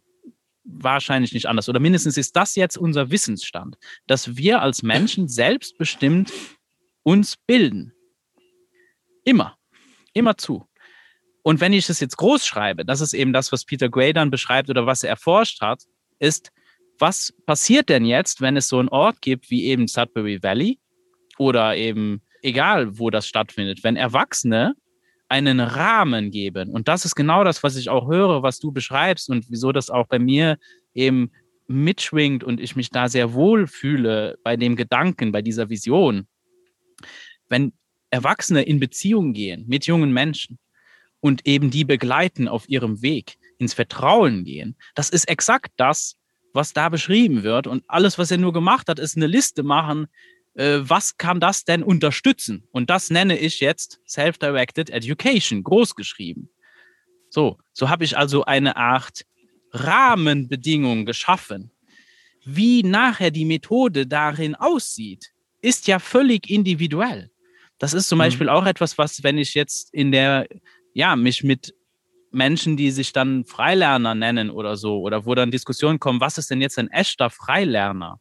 wahrscheinlich 0.65 1.33
nicht 1.33 1.47
anders. 1.47 1.69
Oder 1.69 1.79
mindestens 1.79 2.17
ist 2.17 2.35
das 2.35 2.55
jetzt 2.55 2.77
unser 2.77 3.11
Wissensstand, 3.11 3.77
dass 4.07 4.35
wir 4.35 4.61
als 4.61 4.83
Menschen 4.83 5.27
selbstbestimmt 5.27 6.31
uns 7.03 7.37
bilden. 7.37 7.93
Immer. 9.23 9.57
Immer 10.13 10.37
zu. 10.37 10.67
Und 11.43 11.61
wenn 11.61 11.73
ich 11.73 11.87
es 11.89 11.99
jetzt 11.99 12.17
groß 12.17 12.45
schreibe, 12.45 12.85
das 12.85 13.01
ist 13.01 13.13
eben 13.13 13.31
das, 13.31 13.51
was 13.51 13.65
Peter 13.65 13.89
Gray 13.89 14.13
dann 14.13 14.31
beschreibt 14.31 14.69
oder 14.69 14.87
was 14.87 15.03
er 15.03 15.09
erforscht 15.09 15.61
hat, 15.61 15.83
ist, 16.17 16.51
was 16.97 17.33
passiert 17.45 17.89
denn 17.89 18.05
jetzt, 18.05 18.41
wenn 18.41 18.57
es 18.57 18.67
so 18.67 18.79
einen 18.79 18.89
Ort 18.89 19.21
gibt 19.21 19.51
wie 19.51 19.65
eben 19.65 19.87
Sudbury 19.87 20.41
Valley 20.41 20.79
oder 21.37 21.75
eben 21.75 22.21
egal, 22.41 22.97
wo 22.97 23.09
das 23.09 23.27
stattfindet, 23.27 23.83
wenn 23.83 23.95
Erwachsene 23.95 24.75
einen 25.27 25.59
Rahmen 25.59 26.31
geben. 26.31 26.69
Und 26.69 26.87
das 26.87 27.05
ist 27.05 27.15
genau 27.15 27.43
das, 27.43 27.63
was 27.63 27.75
ich 27.75 27.89
auch 27.89 28.07
höre, 28.07 28.43
was 28.43 28.59
du 28.59 28.71
beschreibst 28.71 29.29
und 29.29 29.45
wieso 29.49 29.71
das 29.71 29.89
auch 29.89 30.07
bei 30.07 30.19
mir 30.19 30.57
eben 30.93 31.31
mitschwingt 31.67 32.43
und 32.43 32.59
ich 32.59 32.75
mich 32.75 32.89
da 32.89 33.09
sehr 33.09 33.33
wohl 33.33 33.67
fühle 33.67 34.37
bei 34.43 34.55
dem 34.55 34.75
Gedanken, 34.75 35.31
bei 35.31 35.41
dieser 35.41 35.69
Vision. 35.69 36.27
Wenn 37.49 37.73
Erwachsene 38.11 38.61
in 38.61 38.79
Beziehung 38.79 39.33
gehen 39.33 39.65
mit 39.67 39.87
jungen 39.87 40.13
Menschen 40.13 40.59
und 41.19 41.47
eben 41.47 41.71
die 41.71 41.85
begleiten 41.85 42.47
auf 42.47 42.69
ihrem 42.69 43.01
Weg, 43.01 43.37
ins 43.57 43.73
Vertrauen 43.73 44.43
gehen. 44.43 44.75
Das 44.95 45.09
ist 45.09 45.27
exakt 45.27 45.71
das, 45.77 46.17
was 46.53 46.73
da 46.73 46.89
beschrieben 46.89 47.43
wird. 47.43 47.67
Und 47.67 47.83
alles, 47.87 48.17
was 48.17 48.31
er 48.31 48.37
nur 48.37 48.53
gemacht 48.53 48.87
hat, 48.89 48.99
ist 48.99 49.17
eine 49.17 49.27
Liste 49.27 49.63
machen, 49.63 50.07
äh, 50.55 50.79
was 50.81 51.17
kann 51.17 51.39
das 51.39 51.63
denn 51.65 51.83
unterstützen? 51.83 52.67
Und 52.71 52.89
das 52.89 53.09
nenne 53.09 53.37
ich 53.37 53.59
jetzt 53.59 53.99
Self-Directed 54.07 54.89
Education, 54.89 55.63
großgeschrieben. 55.63 56.49
So, 57.29 57.57
so 57.73 57.89
habe 57.89 58.03
ich 58.03 58.17
also 58.17 58.45
eine 58.45 58.77
Art 58.77 59.25
Rahmenbedingung 59.71 61.05
geschaffen. 61.05 61.71
Wie 62.45 62.83
nachher 62.83 63.31
die 63.31 63.45
Methode 63.45 64.07
darin 64.07 64.55
aussieht, 64.55 65.31
ist 65.61 65.87
ja 65.87 65.99
völlig 65.99 66.49
individuell. 66.49 67.29
Das 67.77 67.93
ist 67.93 68.07
zum 68.07 68.17
mhm. 68.17 68.23
Beispiel 68.23 68.49
auch 68.49 68.65
etwas, 68.65 68.97
was, 68.97 69.23
wenn 69.23 69.37
ich 69.37 69.53
jetzt 69.53 69.93
in 69.93 70.11
der 70.11 70.47
ja, 70.93 71.15
mich 71.15 71.43
mit 71.43 71.75
Menschen, 72.31 72.77
die 72.77 72.91
sich 72.91 73.11
dann 73.11 73.45
Freilerner 73.45 74.15
nennen 74.15 74.49
oder 74.49 74.77
so, 74.77 75.01
oder 75.01 75.25
wo 75.25 75.35
dann 75.35 75.51
Diskussionen 75.51 75.99
kommen, 75.99 76.21
was 76.21 76.37
ist 76.37 76.49
denn 76.49 76.61
jetzt 76.61 76.79
ein 76.79 76.89
echter 76.89 77.29
Freilerner? 77.29 78.19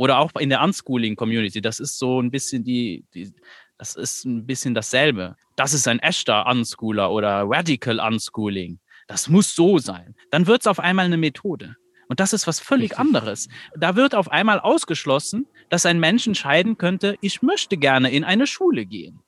Oder 0.00 0.18
auch 0.18 0.30
in 0.38 0.48
der 0.48 0.62
Unschooling-Community, 0.62 1.60
das 1.60 1.78
ist 1.78 1.98
so 1.98 2.22
ein 2.22 2.30
bisschen 2.30 2.64
die, 2.64 3.04
die, 3.12 3.34
das 3.76 3.96
ist 3.96 4.24
ein 4.24 4.46
bisschen 4.46 4.72
dasselbe. 4.74 5.36
Das 5.56 5.74
ist 5.74 5.86
ein 5.86 5.98
echter 5.98 6.46
Unschooler 6.46 7.10
oder 7.10 7.42
Radical 7.44 8.00
Unschooling. 8.00 8.78
Das 9.08 9.28
muss 9.28 9.54
so 9.54 9.76
sein. 9.76 10.14
Dann 10.30 10.46
wird 10.46 10.62
es 10.62 10.66
auf 10.66 10.80
einmal 10.80 11.04
eine 11.04 11.18
Methode. 11.18 11.76
Und 12.08 12.18
das 12.18 12.32
ist 12.32 12.46
was 12.46 12.60
völlig 12.60 12.92
Richtig. 12.92 12.98
anderes. 12.98 13.48
Da 13.76 13.94
wird 13.94 14.14
auf 14.14 14.30
einmal 14.30 14.58
ausgeschlossen, 14.58 15.46
dass 15.68 15.84
ein 15.84 16.00
Mensch 16.00 16.26
entscheiden 16.26 16.78
könnte, 16.78 17.18
ich 17.20 17.42
möchte 17.42 17.76
gerne 17.76 18.10
in 18.10 18.24
eine 18.24 18.46
Schule 18.46 18.86
gehen. 18.86 19.20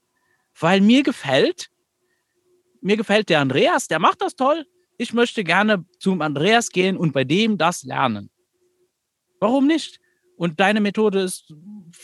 Weil 0.58 0.80
mir 0.80 1.02
gefällt, 1.02 1.68
mir 2.80 2.96
gefällt 2.96 3.28
der 3.28 3.40
Andreas, 3.40 3.88
der 3.88 3.98
macht 3.98 4.22
das 4.22 4.36
toll. 4.36 4.64
Ich 4.96 5.12
möchte 5.12 5.44
gerne 5.44 5.84
zum 5.98 6.22
Andreas 6.22 6.70
gehen 6.70 6.96
und 6.96 7.12
bei 7.12 7.24
dem 7.24 7.58
das 7.58 7.82
lernen. 7.82 8.30
Warum 9.38 9.66
nicht? 9.66 10.00
Und 10.42 10.58
deine 10.58 10.80
Methode 10.80 11.20
ist, 11.20 11.54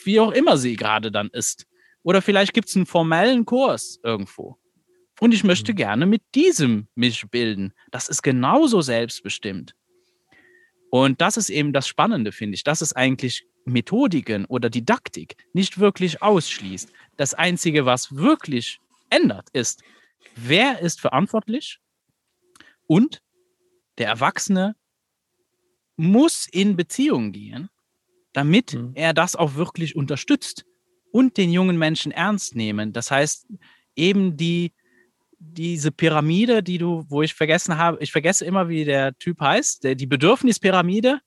wie 0.04 0.20
auch 0.20 0.30
immer 0.30 0.58
sie 0.58 0.76
gerade 0.76 1.10
dann 1.10 1.28
ist. 1.30 1.66
Oder 2.04 2.22
vielleicht 2.22 2.54
gibt 2.54 2.68
es 2.68 2.76
einen 2.76 2.86
formellen 2.86 3.44
Kurs 3.44 3.98
irgendwo. 4.04 4.56
Und 5.18 5.34
ich 5.34 5.42
möchte 5.42 5.72
mhm. 5.72 5.76
gerne 5.76 6.06
mit 6.06 6.22
diesem 6.36 6.86
mich 6.94 7.28
bilden. 7.32 7.72
Das 7.90 8.08
ist 8.08 8.22
genauso 8.22 8.80
selbstbestimmt. 8.80 9.74
Und 10.88 11.20
das 11.20 11.36
ist 11.36 11.50
eben 11.50 11.72
das 11.72 11.88
Spannende, 11.88 12.30
finde 12.30 12.54
ich, 12.54 12.62
dass 12.62 12.80
es 12.80 12.92
eigentlich 12.92 13.44
Methodiken 13.64 14.44
oder 14.44 14.70
Didaktik 14.70 15.34
nicht 15.52 15.80
wirklich 15.80 16.22
ausschließt. 16.22 16.92
Das 17.16 17.34
Einzige, 17.34 17.86
was 17.86 18.14
wirklich 18.14 18.78
ändert, 19.10 19.48
ist, 19.52 19.82
wer 20.36 20.78
ist 20.78 21.00
verantwortlich 21.00 21.80
und 22.86 23.20
der 23.98 24.06
Erwachsene 24.06 24.76
muss 25.96 26.46
in 26.46 26.76
Beziehung 26.76 27.32
gehen, 27.32 27.68
damit 28.32 28.74
mhm. 28.74 28.92
er 28.94 29.14
das 29.14 29.36
auch 29.36 29.54
wirklich 29.54 29.96
unterstützt 29.96 30.64
und 31.10 31.36
den 31.36 31.52
jungen 31.52 31.78
Menschen 31.78 32.12
ernst 32.12 32.54
nehmen. 32.54 32.92
Das 32.92 33.10
heißt, 33.10 33.48
eben 33.96 34.36
die, 34.36 34.72
diese 35.38 35.90
Pyramide, 35.90 36.62
die 36.62 36.78
du, 36.78 37.04
wo 37.08 37.22
ich 37.22 37.34
vergessen 37.34 37.78
habe, 37.78 37.98
ich 38.00 38.12
vergesse 38.12 38.44
immer, 38.44 38.68
wie 38.68 38.84
der 38.84 39.16
Typ 39.18 39.40
heißt, 39.40 39.84
der, 39.84 39.94
die 39.94 40.06
Bedürfnispyramide, 40.06 41.20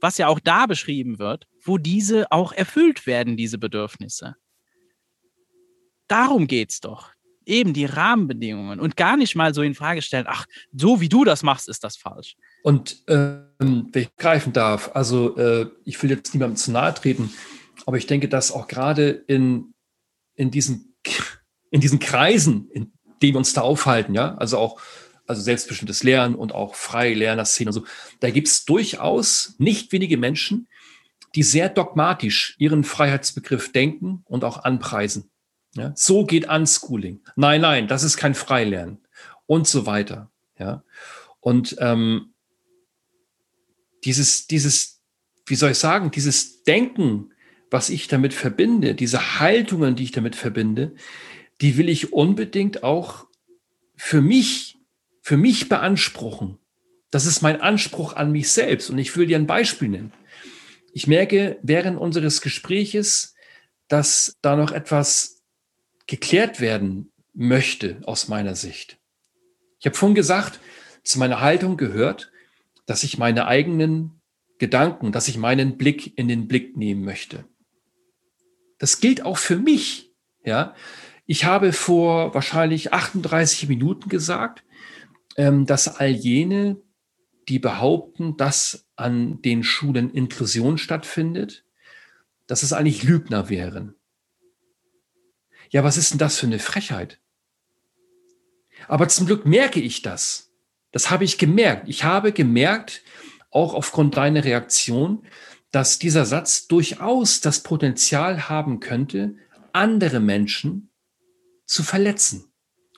was 0.00 0.18
ja 0.18 0.28
auch 0.28 0.40
da 0.40 0.66
beschrieben 0.66 1.18
wird, 1.18 1.46
wo 1.62 1.76
diese 1.76 2.30
auch 2.32 2.52
erfüllt 2.52 3.06
werden, 3.06 3.36
diese 3.36 3.58
Bedürfnisse. 3.58 4.36
Darum 6.08 6.46
geht 6.46 6.70
es 6.70 6.80
doch 6.80 7.12
eben 7.46 7.72
die 7.72 7.84
Rahmenbedingungen 7.84 8.80
und 8.80 8.96
gar 8.96 9.16
nicht 9.16 9.34
mal 9.34 9.54
so 9.54 9.62
in 9.62 9.74
Frage 9.74 10.02
stellen, 10.02 10.26
ach, 10.28 10.46
so 10.72 11.00
wie 11.00 11.08
du 11.08 11.24
das 11.24 11.42
machst, 11.42 11.68
ist 11.68 11.84
das 11.84 11.96
falsch. 11.96 12.36
Und 12.62 13.02
ähm, 13.08 13.88
wenn 13.92 14.02
ich 14.02 14.16
greifen 14.16 14.52
darf, 14.52 14.90
also 14.94 15.36
äh, 15.36 15.66
ich 15.84 16.02
will 16.02 16.10
jetzt 16.10 16.34
niemandem 16.34 16.56
zu 16.56 16.70
nahe 16.72 16.94
treten, 16.94 17.32
aber 17.86 17.96
ich 17.96 18.06
denke, 18.06 18.28
dass 18.28 18.52
auch 18.52 18.68
gerade 18.68 19.08
in, 19.08 19.74
in, 20.34 20.50
diesen, 20.50 20.94
in 21.70 21.80
diesen 21.80 21.98
Kreisen, 21.98 22.68
in 22.70 22.92
denen 23.22 23.34
wir 23.34 23.38
uns 23.38 23.52
da 23.52 23.62
aufhalten, 23.62 24.14
ja, 24.14 24.34
also 24.36 24.58
auch 24.58 24.80
also 25.26 25.42
selbstbestimmtes 25.42 26.02
Lernen 26.02 26.34
und 26.34 26.52
auch 26.52 26.74
freie 26.74 27.14
Lernerszenen 27.14 27.68
und 27.68 27.74
so, 27.74 27.86
da 28.18 28.30
gibt 28.30 28.48
es 28.48 28.64
durchaus 28.64 29.54
nicht 29.58 29.92
wenige 29.92 30.16
Menschen, 30.16 30.66
die 31.36 31.44
sehr 31.44 31.68
dogmatisch 31.68 32.56
ihren 32.58 32.82
Freiheitsbegriff 32.82 33.70
denken 33.70 34.24
und 34.26 34.42
auch 34.42 34.64
anpreisen. 34.64 35.30
Ja, 35.76 35.92
so 35.94 36.24
geht 36.24 36.48
Unschooling. 36.48 37.20
Nein, 37.36 37.60
nein, 37.60 37.86
das 37.86 38.02
ist 38.02 38.16
kein 38.16 38.34
Freilernen 38.34 38.98
und 39.46 39.68
so 39.68 39.86
weiter. 39.86 40.30
Ja, 40.58 40.82
und 41.40 41.76
ähm, 41.78 42.34
dieses, 44.04 44.46
dieses, 44.46 45.00
wie 45.46 45.54
soll 45.54 45.72
ich 45.72 45.78
sagen, 45.78 46.10
dieses 46.10 46.62
Denken, 46.64 47.32
was 47.70 47.88
ich 47.88 48.08
damit 48.08 48.34
verbinde, 48.34 48.94
diese 48.94 49.38
Haltungen, 49.38 49.94
die 49.94 50.04
ich 50.04 50.12
damit 50.12 50.34
verbinde, 50.34 50.94
die 51.60 51.76
will 51.76 51.88
ich 51.88 52.12
unbedingt 52.12 52.82
auch 52.82 53.26
für 53.96 54.20
mich, 54.20 54.78
für 55.22 55.36
mich 55.36 55.68
beanspruchen. 55.68 56.58
Das 57.10 57.26
ist 57.26 57.42
mein 57.42 57.60
Anspruch 57.60 58.14
an 58.14 58.32
mich 58.32 58.50
selbst. 58.50 58.90
Und 58.90 58.98
ich 58.98 59.16
will 59.16 59.26
dir 59.26 59.36
ein 59.36 59.46
Beispiel 59.46 59.88
nennen. 59.88 60.12
Ich 60.92 61.06
merke 61.06 61.58
während 61.62 61.98
unseres 61.98 62.40
Gespräches, 62.40 63.34
dass 63.88 64.36
da 64.42 64.56
noch 64.56 64.72
etwas 64.72 65.39
geklärt 66.10 66.60
werden 66.60 67.12
möchte 67.32 68.00
aus 68.04 68.26
meiner 68.26 68.56
Sicht. 68.56 68.98
Ich 69.78 69.86
habe 69.86 69.96
vorhin 69.96 70.16
gesagt, 70.16 70.58
zu 71.04 71.20
meiner 71.20 71.40
Haltung 71.40 71.76
gehört, 71.76 72.32
dass 72.84 73.04
ich 73.04 73.16
meine 73.16 73.46
eigenen 73.46 74.20
Gedanken, 74.58 75.12
dass 75.12 75.28
ich 75.28 75.38
meinen 75.38 75.78
Blick 75.78 76.18
in 76.18 76.26
den 76.26 76.48
Blick 76.48 76.76
nehmen 76.76 77.04
möchte. 77.04 77.44
Das 78.78 79.00
gilt 79.00 79.24
auch 79.24 79.38
für 79.38 79.56
mich. 79.56 80.10
Ja, 80.44 80.74
ich 81.26 81.44
habe 81.44 81.72
vor 81.72 82.34
wahrscheinlich 82.34 82.92
38 82.92 83.68
Minuten 83.68 84.08
gesagt, 84.08 84.64
ähm, 85.36 85.64
dass 85.64 85.86
all 86.00 86.10
jene, 86.10 86.82
die 87.48 87.60
behaupten, 87.60 88.36
dass 88.36 88.88
an 88.96 89.40
den 89.42 89.62
Schulen 89.62 90.10
Inklusion 90.10 90.76
stattfindet, 90.76 91.64
dass 92.48 92.64
es 92.64 92.72
eigentlich 92.72 93.04
Lügner 93.04 93.48
wären. 93.48 93.94
Ja, 95.70 95.84
was 95.84 95.96
ist 95.96 96.10
denn 96.10 96.18
das 96.18 96.38
für 96.38 96.46
eine 96.46 96.58
Frechheit? 96.58 97.18
Aber 98.88 99.08
zum 99.08 99.26
Glück 99.26 99.46
merke 99.46 99.80
ich 99.80 100.02
das. 100.02 100.50
Das 100.92 101.10
habe 101.10 101.24
ich 101.24 101.38
gemerkt. 101.38 101.88
Ich 101.88 102.04
habe 102.04 102.32
gemerkt, 102.32 103.02
auch 103.50 103.74
aufgrund 103.74 104.16
deiner 104.16 104.44
Reaktion, 104.44 105.24
dass 105.70 105.98
dieser 105.98 106.26
Satz 106.26 106.66
durchaus 106.66 107.40
das 107.40 107.62
Potenzial 107.62 108.48
haben 108.48 108.80
könnte, 108.80 109.36
andere 109.72 110.18
Menschen 110.18 110.90
zu 111.64 111.82
verletzen. 111.84 112.52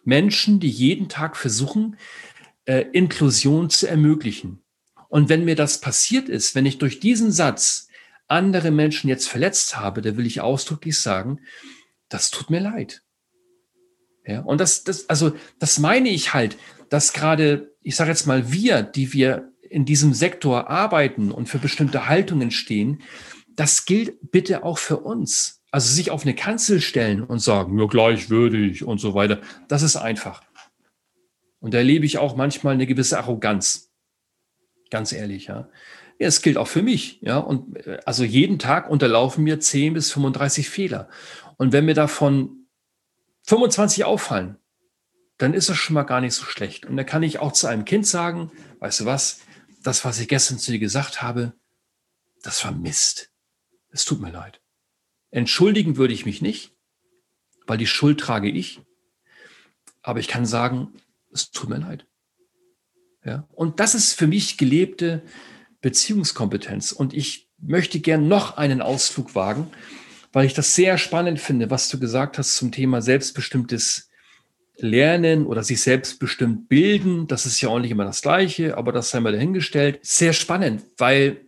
Menschen, 0.04 0.58
die 0.58 0.70
jeden 0.70 1.08
Tag 1.08 1.36
versuchen, 1.36 1.96
äh, 2.64 2.86
Inklusion 2.92 3.68
zu 3.68 3.86
ermöglichen. 3.86 4.62
Und 5.08 5.28
wenn 5.28 5.44
mir 5.44 5.56
das 5.56 5.80
passiert 5.80 6.30
ist, 6.30 6.54
wenn 6.54 6.64
ich 6.64 6.78
durch 6.78 7.00
diesen 7.00 7.32
Satz 7.32 7.88
andere 8.28 8.70
Menschen 8.70 9.08
jetzt 9.08 9.28
verletzt 9.28 9.78
habe, 9.78 10.00
da 10.00 10.16
will 10.16 10.24
ich 10.24 10.40
ausdrücklich 10.40 10.98
sagen, 10.98 11.40
das 12.12 12.30
tut 12.30 12.50
mir 12.50 12.60
leid. 12.60 13.02
Ja, 14.26 14.40
und 14.40 14.60
das, 14.60 14.84
das, 14.84 15.08
also, 15.08 15.32
das 15.58 15.78
meine 15.78 16.08
ich 16.08 16.32
halt, 16.32 16.56
dass 16.90 17.12
gerade, 17.12 17.74
ich 17.82 17.96
sage 17.96 18.10
jetzt 18.10 18.26
mal, 18.26 18.52
wir, 18.52 18.82
die 18.82 19.12
wir 19.12 19.52
in 19.68 19.84
diesem 19.84 20.12
Sektor 20.12 20.68
arbeiten 20.68 21.32
und 21.32 21.48
für 21.48 21.58
bestimmte 21.58 22.06
Haltungen 22.06 22.50
stehen, 22.50 23.02
das 23.56 23.84
gilt 23.84 24.30
bitte 24.30 24.64
auch 24.64 24.78
für 24.78 24.98
uns. 24.98 25.62
Also 25.70 25.92
sich 25.92 26.10
auf 26.10 26.22
eine 26.22 26.34
Kanzel 26.34 26.80
stellen 26.80 27.22
und 27.22 27.38
sagen, 27.38 27.78
ja, 27.78 27.86
gleichwürdig 27.86 28.84
und 28.84 28.98
so 28.98 29.14
weiter, 29.14 29.40
das 29.68 29.82
ist 29.82 29.96
einfach. 29.96 30.42
Und 31.60 31.72
da 31.72 31.78
erlebe 31.78 32.04
ich 32.04 32.18
auch 32.18 32.36
manchmal 32.36 32.74
eine 32.74 32.86
gewisse 32.86 33.18
Arroganz. 33.18 33.90
Ganz 34.90 35.12
ehrlich, 35.12 35.46
ja. 35.46 35.68
Ja, 36.18 36.28
es 36.28 36.42
gilt 36.42 36.58
auch 36.58 36.68
für 36.68 36.82
mich, 36.82 37.20
ja. 37.22 37.38
Und 37.38 37.86
äh, 37.86 37.98
also 38.04 38.24
jeden 38.24 38.58
Tag 38.58 38.90
unterlaufen 38.90 39.44
mir 39.44 39.60
10 39.60 39.94
bis 39.94 40.12
35 40.12 40.68
Fehler. 40.68 41.08
Und 41.62 41.70
wenn 41.70 41.84
mir 41.84 41.94
davon 41.94 42.66
25 43.44 44.02
auffallen, 44.02 44.56
dann 45.38 45.54
ist 45.54 45.68
das 45.68 45.76
schon 45.76 45.94
mal 45.94 46.02
gar 46.02 46.20
nicht 46.20 46.34
so 46.34 46.44
schlecht. 46.44 46.86
Und 46.86 46.96
dann 46.96 47.06
kann 47.06 47.22
ich 47.22 47.38
auch 47.38 47.52
zu 47.52 47.68
einem 47.68 47.84
Kind 47.84 48.04
sagen, 48.04 48.50
weißt 48.80 48.98
du 48.98 49.04
was, 49.04 49.42
das, 49.80 50.04
was 50.04 50.18
ich 50.18 50.26
gestern 50.26 50.58
zu 50.58 50.72
dir 50.72 50.80
gesagt 50.80 51.22
habe, 51.22 51.52
das 52.42 52.64
war 52.64 52.72
Mist. 52.72 53.30
Es 53.90 54.04
tut 54.04 54.20
mir 54.20 54.32
leid. 54.32 54.60
Entschuldigen 55.30 55.96
würde 55.96 56.12
ich 56.12 56.26
mich 56.26 56.42
nicht, 56.42 56.74
weil 57.68 57.78
die 57.78 57.86
Schuld 57.86 58.18
trage 58.18 58.50
ich. 58.50 58.80
Aber 60.00 60.18
ich 60.18 60.26
kann 60.26 60.46
sagen, 60.46 60.92
es 61.30 61.52
tut 61.52 61.70
mir 61.70 61.78
leid. 61.78 62.08
Ja? 63.24 63.46
Und 63.52 63.78
das 63.78 63.94
ist 63.94 64.14
für 64.14 64.26
mich 64.26 64.58
gelebte 64.58 65.22
Beziehungskompetenz. 65.80 66.90
Und 66.90 67.14
ich 67.14 67.48
möchte 67.58 68.00
gern 68.00 68.26
noch 68.26 68.56
einen 68.56 68.82
Ausflug 68.82 69.36
wagen, 69.36 69.70
weil 70.32 70.46
ich 70.46 70.54
das 70.54 70.74
sehr 70.74 70.98
spannend 70.98 71.40
finde, 71.40 71.70
was 71.70 71.88
du 71.88 71.98
gesagt 71.98 72.38
hast 72.38 72.56
zum 72.56 72.72
Thema 72.72 73.02
selbstbestimmtes 73.02 74.10
Lernen 74.78 75.46
oder 75.46 75.62
sich 75.62 75.80
selbstbestimmt 75.82 76.68
bilden. 76.68 77.26
Das 77.26 77.46
ist 77.46 77.60
ja 77.60 77.68
auch 77.68 77.78
nicht 77.78 77.90
immer 77.90 78.04
das 78.04 78.22
Gleiche, 78.22 78.76
aber 78.76 78.92
das 78.92 79.10
sei 79.10 79.20
mal 79.20 79.32
dahingestellt. 79.32 80.00
Sehr 80.02 80.32
spannend, 80.32 80.82
weil 80.96 81.46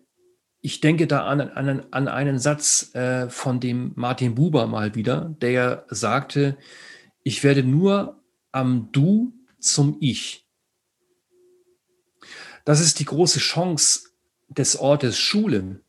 ich 0.60 0.80
denke 0.80 1.06
da 1.06 1.26
an, 1.26 1.40
an, 1.40 1.86
an 1.90 2.08
einen 2.08 2.38
Satz 2.38 2.94
äh, 2.94 3.28
von 3.28 3.60
dem 3.60 3.92
Martin 3.96 4.34
Buber 4.34 4.66
mal 4.66 4.94
wieder, 4.94 5.34
der 5.40 5.84
sagte, 5.88 6.56
ich 7.22 7.42
werde 7.42 7.62
nur 7.62 8.22
am 8.52 8.90
Du 8.92 9.34
zum 9.58 9.96
Ich. 10.00 10.46
Das 12.64 12.80
ist 12.80 12.98
die 12.98 13.04
große 13.04 13.40
Chance 13.40 14.08
des 14.48 14.76
Ortes 14.76 15.18
Schule. 15.18 15.80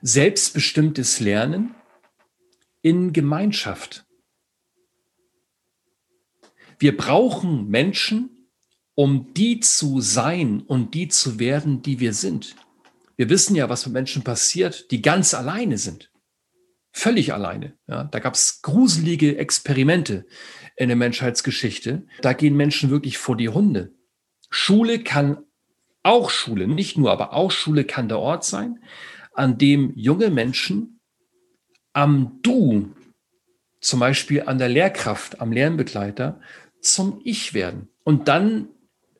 Selbstbestimmtes 0.00 1.20
Lernen 1.20 1.74
in 2.84 3.14
Gemeinschaft. 3.14 4.04
Wir 6.78 6.94
brauchen 6.94 7.68
Menschen, 7.70 8.50
um 8.94 9.32
die 9.32 9.58
zu 9.60 10.02
sein 10.02 10.60
und 10.60 10.92
die 10.92 11.08
zu 11.08 11.38
werden, 11.38 11.80
die 11.80 11.98
wir 11.98 12.12
sind. 12.12 12.54
Wir 13.16 13.30
wissen 13.30 13.56
ja, 13.56 13.70
was 13.70 13.86
mit 13.86 13.94
Menschen 13.94 14.22
passiert, 14.22 14.90
die 14.90 15.00
ganz 15.00 15.32
alleine 15.32 15.78
sind. 15.78 16.10
Völlig 16.92 17.32
alleine. 17.32 17.74
Ja, 17.88 18.04
da 18.04 18.18
gab 18.18 18.34
es 18.34 18.60
gruselige 18.60 19.38
Experimente 19.38 20.26
in 20.76 20.88
der 20.88 20.96
Menschheitsgeschichte. 20.96 22.06
Da 22.20 22.34
gehen 22.34 22.54
Menschen 22.54 22.90
wirklich 22.90 23.16
vor 23.16 23.36
die 23.38 23.48
Hunde. 23.48 23.94
Schule 24.50 25.02
kann 25.02 25.38
auch 26.02 26.28
Schule, 26.28 26.68
nicht 26.68 26.98
nur, 26.98 27.10
aber 27.10 27.32
auch 27.32 27.50
Schule 27.50 27.84
kann 27.84 28.08
der 28.10 28.18
Ort 28.18 28.44
sein, 28.44 28.84
an 29.32 29.56
dem 29.56 29.94
junge 29.96 30.28
Menschen 30.28 30.93
am 31.94 32.40
Du, 32.42 32.94
zum 33.80 34.00
Beispiel 34.00 34.42
an 34.42 34.58
der 34.58 34.68
Lehrkraft, 34.68 35.40
am 35.40 35.52
Lernbegleiter, 35.52 36.40
zum 36.80 37.20
Ich 37.24 37.54
werden 37.54 37.88
und 38.02 38.28
dann 38.28 38.68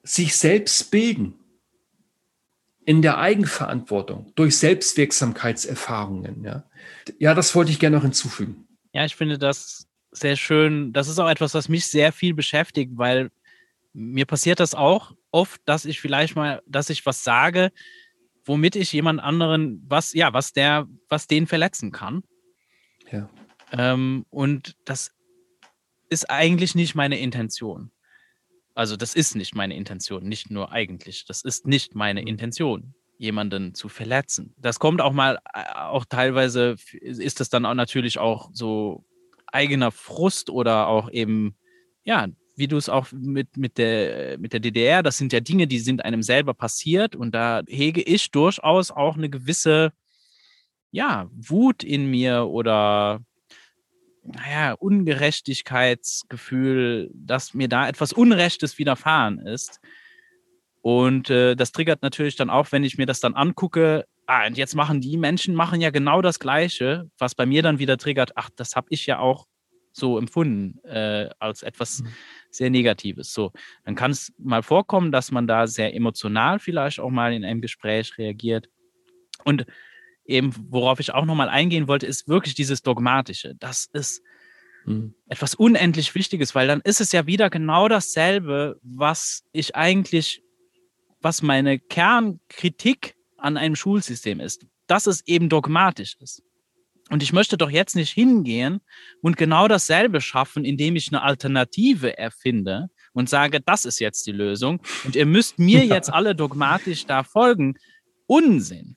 sich 0.02 0.36
selbst 0.36 0.90
bilden 0.90 1.34
in 2.84 3.01
der 3.01 3.18
Eigenverantwortung 3.18 4.32
durch 4.34 4.59
Selbstwirksamkeitserfahrungen. 4.59 6.44
Ja, 6.44 6.64
ja 7.18 7.34
das 7.34 7.55
wollte 7.55 7.70
ich 7.70 7.78
gerne 7.78 7.96
noch 7.96 8.02
hinzufügen. 8.02 8.68
Ja, 8.92 9.06
ich 9.06 9.16
finde 9.16 9.38
das 9.38 9.88
sehr 10.10 10.36
schön. 10.36 10.92
Das 10.92 11.09
ist 11.09 11.18
auch 11.18 11.28
etwas, 11.28 11.55
was 11.55 11.68
mich 11.68 11.86
sehr 11.86 12.12
viel 12.12 12.34
beschäftigt, 12.34 12.92
weil 12.96 13.30
mir 13.94 14.26
passiert 14.26 14.60
das 14.60 14.74
auch 14.74 15.12
oft, 15.30 15.60
dass 15.64 15.84
ich 15.84 16.01
vielleicht 16.01 16.36
mal, 16.36 16.62
dass 16.66 16.90
ich 16.90 17.06
was 17.06 17.24
sage, 17.24 17.72
womit 18.44 18.76
ich 18.76 18.92
jemand 18.92 19.20
anderen 19.20 19.82
was, 19.88 20.12
ja, 20.12 20.32
was 20.32 20.52
der, 20.52 20.86
was 21.09 21.26
den 21.26 21.46
verletzen 21.46 21.90
kann. 21.90 22.22
Ja. 23.15 23.28
Ähm, 23.73 24.27
und 24.31 24.77
das 24.85 25.12
ist 26.09 26.31
eigentlich 26.31 26.74
nicht 26.74 26.95
meine 26.95 27.19
Intention. 27.19 27.91
Also 28.74 28.97
das 28.97 29.15
ist 29.15 29.36
nicht 29.36 29.55
meine 29.55 29.77
Intention, 29.77 30.24
nicht 30.24 30.51
nur 30.51 30.73
eigentlich. 30.73 31.24
Das 31.27 31.43
ist 31.43 31.66
nicht 31.66 31.95
meine 31.95 32.23
mhm. 32.23 32.28
Intention, 32.28 32.95
jemanden 33.19 33.74
zu 33.74 33.89
verletzen. 33.89 34.55
Das 34.59 34.78
kommt 34.78 35.01
auch 35.01 35.12
mal, 35.12 35.39
äh, 35.55 35.65
auch 35.74 36.05
teilweise 36.05 36.77
ist 37.01 37.41
das 37.41 37.49
dann 37.49 37.66
auch 37.66 37.74
natürlich 37.74 38.19
auch 38.19 38.51
so 38.53 39.05
eigener 39.47 39.93
Frust 39.93 40.51
oder 40.51 40.89
auch 40.89 41.11
eben, 41.11 41.57
ja, 42.03 42.27
wie 42.57 42.69
du 42.69 42.77
es 42.77 42.89
auch 42.89 43.09
mit, 43.12 43.57
mit, 43.57 43.78
der, 43.78 44.39
mit 44.39 44.53
der 44.53 44.61
DDR, 44.61 45.03
das 45.03 45.19
sind 45.19 45.32
ja 45.32 45.41
Dinge, 45.41 45.66
die 45.66 45.78
sind 45.78 46.05
einem 46.05 46.23
selber 46.23 46.55
passiert 46.55 47.16
und 47.16 47.35
da 47.35 47.62
hege 47.66 48.03
ich 48.03 48.31
durchaus 48.31 48.91
auch 48.91 49.16
eine 49.16 49.28
gewisse, 49.31 49.93
ja, 50.95 51.29
Wut 51.35 51.83
in 51.83 52.07
mir 52.07 52.45
oder 52.45 53.21
naja, 54.23 54.75
Ungerechtigkeitsgefühl, 54.75 57.11
dass 57.12 57.53
mir 57.53 57.66
da 57.69 57.89
etwas 57.89 58.12
Unrechtes 58.12 58.79
widerfahren 58.79 59.41
ist. 59.41 59.81
Und 60.83 61.31
äh, 61.31 61.57
das 61.57 61.73
triggert 61.73 62.03
natürlich 62.03 62.37
dann 62.37 62.49
auch, 62.49 62.71
wenn 62.71 62.85
ich 62.85 62.97
mir 62.97 63.07
das 63.07 63.19
dann 63.19 63.35
angucke, 63.35 64.07
ah, 64.27 64.47
und 64.47 64.57
jetzt 64.57 64.77
machen 64.77 65.01
die 65.01 65.16
Menschen 65.16 65.57
machen 65.57 65.81
ja 65.81 65.91
genau 65.91 66.23
das 66.23 66.39
Gleiche, 66.39 67.11
was 67.19 67.35
bei 67.35 67.45
mir 67.45 67.62
dann 67.62 67.81
wieder 67.81 67.99
triggert, 67.99 68.31
ach, 68.37 68.51
das 68.55 68.77
habe 68.77 68.87
ich 68.91 69.05
ja 69.07 69.19
auch 69.19 69.49
so 69.91 70.16
empfunden, 70.16 70.79
äh, 70.85 71.29
als 71.41 71.65
etwas 71.65 72.03
mhm. 72.03 72.09
sehr 72.51 72.71
Negatives. 72.71 73.33
So, 73.33 73.51
dann 73.85 73.97
kann 73.97 74.12
es 74.12 74.33
mal 74.39 74.62
vorkommen, 74.62 75.11
dass 75.11 75.33
man 75.33 75.49
da 75.49 75.66
sehr 75.66 75.93
emotional 75.95 76.61
vielleicht 76.61 77.01
auch 77.01 77.11
mal 77.11 77.33
in 77.33 77.45
einem 77.45 77.61
Gespräch 77.61 78.16
reagiert. 78.16 78.69
Und 79.45 79.66
eben, 80.24 80.55
worauf 80.70 81.01
ich 81.01 81.12
auch 81.12 81.24
nochmal 81.24 81.48
eingehen 81.48 81.88
wollte, 81.88 82.06
ist 82.06 82.28
wirklich 82.28 82.55
dieses 82.55 82.82
Dogmatische. 82.82 83.55
Das 83.59 83.88
ist 83.92 84.22
mhm. 84.86 85.14
etwas 85.28 85.55
unendlich 85.55 86.14
Wichtiges, 86.14 86.55
weil 86.55 86.66
dann 86.66 86.80
ist 86.82 87.01
es 87.01 87.12
ja 87.12 87.26
wieder 87.26 87.51
genau 87.51 87.88
dasselbe, 87.88 88.78
was 88.82 89.44
ich 89.52 89.76
eigentlich, 89.76 90.42
was 91.20 91.42
meine 91.42 91.78
Kernkritik 91.78 93.14
an 93.36 93.56
einem 93.56 93.76
Schulsystem 93.76 94.40
ist, 94.40 94.66
dass 94.86 95.06
es 95.06 95.26
eben 95.26 95.48
dogmatisch 95.48 96.16
ist. 96.20 96.42
Und 97.10 97.22
ich 97.22 97.34
möchte 97.34 97.59
doch 97.59 97.70
jetzt 97.70 97.96
nicht 97.96 98.12
hingehen 98.12 98.80
und 99.20 99.36
genau 99.36 99.68
dasselbe 99.68 100.22
schaffen, 100.22 100.64
indem 100.64 100.96
ich 100.96 101.09
eine 101.09 101.22
Alternative 101.22 102.16
erfinde 102.16 102.88
und 103.12 103.28
sage, 103.28 103.60
das 103.60 103.84
ist 103.84 103.98
jetzt 103.98 104.26
die 104.26 104.32
Lösung 104.32 104.80
und 105.05 105.14
ihr 105.14 105.26
müsst 105.26 105.59
mir 105.59 105.84
jetzt 105.84 106.10
alle 106.10 106.34
dogmatisch 106.34 107.05
da 107.05 107.22
folgen. 107.22 107.74
Unsinn. 108.26 108.96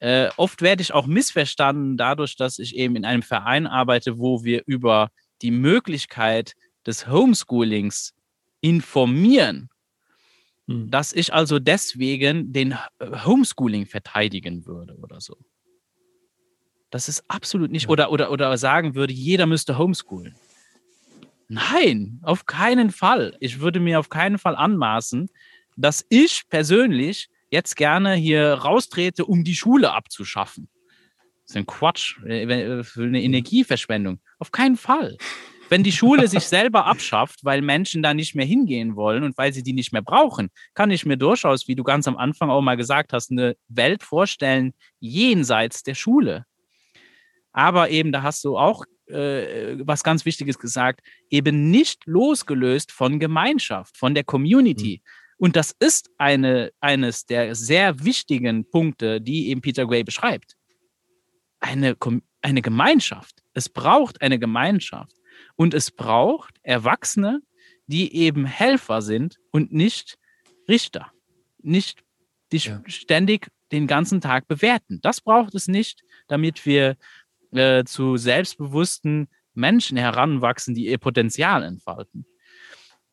Äh, 0.00 0.30
oft 0.36 0.62
werde 0.62 0.82
ich 0.82 0.92
auch 0.92 1.06
missverstanden 1.06 1.96
dadurch, 1.96 2.36
dass 2.36 2.58
ich 2.58 2.76
eben 2.76 2.94
in 2.96 3.04
einem 3.04 3.22
Verein 3.22 3.66
arbeite, 3.66 4.18
wo 4.18 4.44
wir 4.44 4.62
über 4.66 5.10
die 5.42 5.50
Möglichkeit 5.50 6.54
des 6.86 7.08
Homeschoolings 7.08 8.14
informieren, 8.60 9.68
hm. 10.66 10.90
dass 10.90 11.12
ich 11.12 11.32
also 11.32 11.58
deswegen 11.58 12.52
den 12.52 12.76
Homeschooling 13.00 13.86
verteidigen 13.86 14.66
würde 14.66 14.96
oder 14.96 15.20
so. 15.20 15.36
Das 16.90 17.08
ist 17.08 17.24
absolut 17.28 17.70
nicht. 17.70 17.88
Oder, 17.88 18.10
oder, 18.10 18.30
oder 18.30 18.56
sagen 18.56 18.94
würde, 18.94 19.12
jeder 19.12 19.46
müsste 19.46 19.76
homeschoolen. 19.76 20.34
Nein, 21.48 22.20
auf 22.22 22.46
keinen 22.46 22.90
Fall. 22.90 23.36
Ich 23.40 23.60
würde 23.60 23.80
mir 23.80 23.98
auf 23.98 24.08
keinen 24.08 24.38
Fall 24.38 24.56
anmaßen, 24.56 25.28
dass 25.76 26.04
ich 26.08 26.48
persönlich 26.48 27.28
jetzt 27.50 27.76
gerne 27.76 28.14
hier 28.14 28.52
raustrete, 28.52 29.24
um 29.24 29.44
die 29.44 29.54
Schule 29.54 29.92
abzuschaffen. 29.92 30.68
Das 31.44 31.50
ist 31.50 31.56
ein 31.56 31.66
Quatsch, 31.66 32.18
äh, 32.26 32.42
äh, 32.42 32.84
für 32.84 33.04
eine 33.04 33.22
Energieverschwendung. 33.22 34.20
Auf 34.38 34.52
keinen 34.52 34.76
Fall. 34.76 35.16
Wenn 35.70 35.82
die 35.82 35.92
Schule 35.92 36.28
sich 36.28 36.44
selber 36.46 36.86
abschafft, 36.86 37.44
weil 37.44 37.62
Menschen 37.62 38.02
da 38.02 38.14
nicht 38.14 38.34
mehr 38.34 38.46
hingehen 38.46 38.96
wollen 38.96 39.22
und 39.22 39.36
weil 39.38 39.52
sie 39.52 39.62
die 39.62 39.72
nicht 39.72 39.92
mehr 39.92 40.02
brauchen, 40.02 40.50
kann 40.74 40.90
ich 40.90 41.06
mir 41.06 41.16
durchaus, 41.16 41.68
wie 41.68 41.74
du 41.74 41.84
ganz 41.84 42.06
am 42.06 42.16
Anfang 42.16 42.50
auch 42.50 42.60
mal 42.60 42.76
gesagt 42.76 43.12
hast, 43.12 43.30
eine 43.30 43.56
Welt 43.68 44.02
vorstellen 44.02 44.74
jenseits 45.00 45.82
der 45.82 45.94
Schule. 45.94 46.44
Aber 47.52 47.90
eben, 47.90 48.12
da 48.12 48.22
hast 48.22 48.44
du 48.44 48.58
auch 48.58 48.84
äh, 49.06 49.76
was 49.80 50.02
ganz 50.02 50.24
Wichtiges 50.24 50.58
gesagt, 50.58 51.00
eben 51.30 51.70
nicht 51.70 52.06
losgelöst 52.06 52.92
von 52.92 53.18
Gemeinschaft, 53.18 53.96
von 53.96 54.14
der 54.14 54.24
Community. 54.24 55.02
Mhm. 55.02 55.10
Und 55.38 55.56
das 55.56 55.74
ist 55.78 56.10
eine, 56.18 56.72
eines 56.80 57.24
der 57.24 57.54
sehr 57.54 58.04
wichtigen 58.04 58.68
Punkte, 58.68 59.20
die 59.20 59.48
eben 59.48 59.60
Peter 59.60 59.86
Gray 59.86 60.02
beschreibt. 60.02 60.56
Eine, 61.60 61.96
eine 62.42 62.62
Gemeinschaft. 62.62 63.42
Es 63.54 63.68
braucht 63.68 64.20
eine 64.20 64.38
Gemeinschaft. 64.38 65.16
Und 65.54 65.74
es 65.74 65.90
braucht 65.90 66.58
Erwachsene, 66.62 67.40
die 67.86 68.14
eben 68.14 68.44
Helfer 68.46 69.00
sind 69.00 69.38
und 69.52 69.72
nicht 69.72 70.18
Richter. 70.68 71.12
Nicht 71.62 72.02
die 72.52 72.58
ja. 72.58 72.82
ständig 72.86 73.48
den 73.72 73.86
ganzen 73.86 74.20
Tag 74.20 74.48
bewerten. 74.48 75.00
Das 75.02 75.20
braucht 75.20 75.54
es 75.54 75.68
nicht, 75.68 76.02
damit 76.26 76.66
wir 76.66 76.96
äh, 77.52 77.84
zu 77.84 78.16
selbstbewussten 78.16 79.28
Menschen 79.54 79.96
heranwachsen, 79.96 80.74
die 80.74 80.86
ihr 80.86 80.98
Potenzial 80.98 81.62
entfalten. 81.62 82.26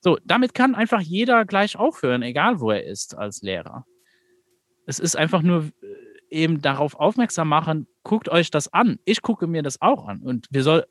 So, 0.06 0.20
damit 0.24 0.54
kann 0.54 0.76
einfach 0.76 1.02
jeder 1.02 1.46
gleich 1.46 1.78
aufhören, 1.78 2.22
egal 2.22 2.60
wo 2.60 2.70
er 2.70 2.84
ist 2.84 3.18
als 3.18 3.42
Lehrer. 3.42 3.88
Es 4.86 5.00
ist 5.00 5.18
einfach 5.18 5.42
nur 5.42 5.64
äh, 5.64 5.72
eben 6.30 6.62
darauf 6.62 6.94
aufmerksam 6.94 7.50
machen, 7.50 7.88
guckt 8.04 8.30
euch 8.30 8.52
das 8.52 8.72
an. 8.72 9.00
Ich 9.06 9.24
gucke 9.24 9.48
mir 9.48 9.64
das 9.64 9.82
auch 9.82 10.08
an. 10.08 10.22
Und 10.22 10.46
wir 10.52 10.62
sollen 10.62 10.84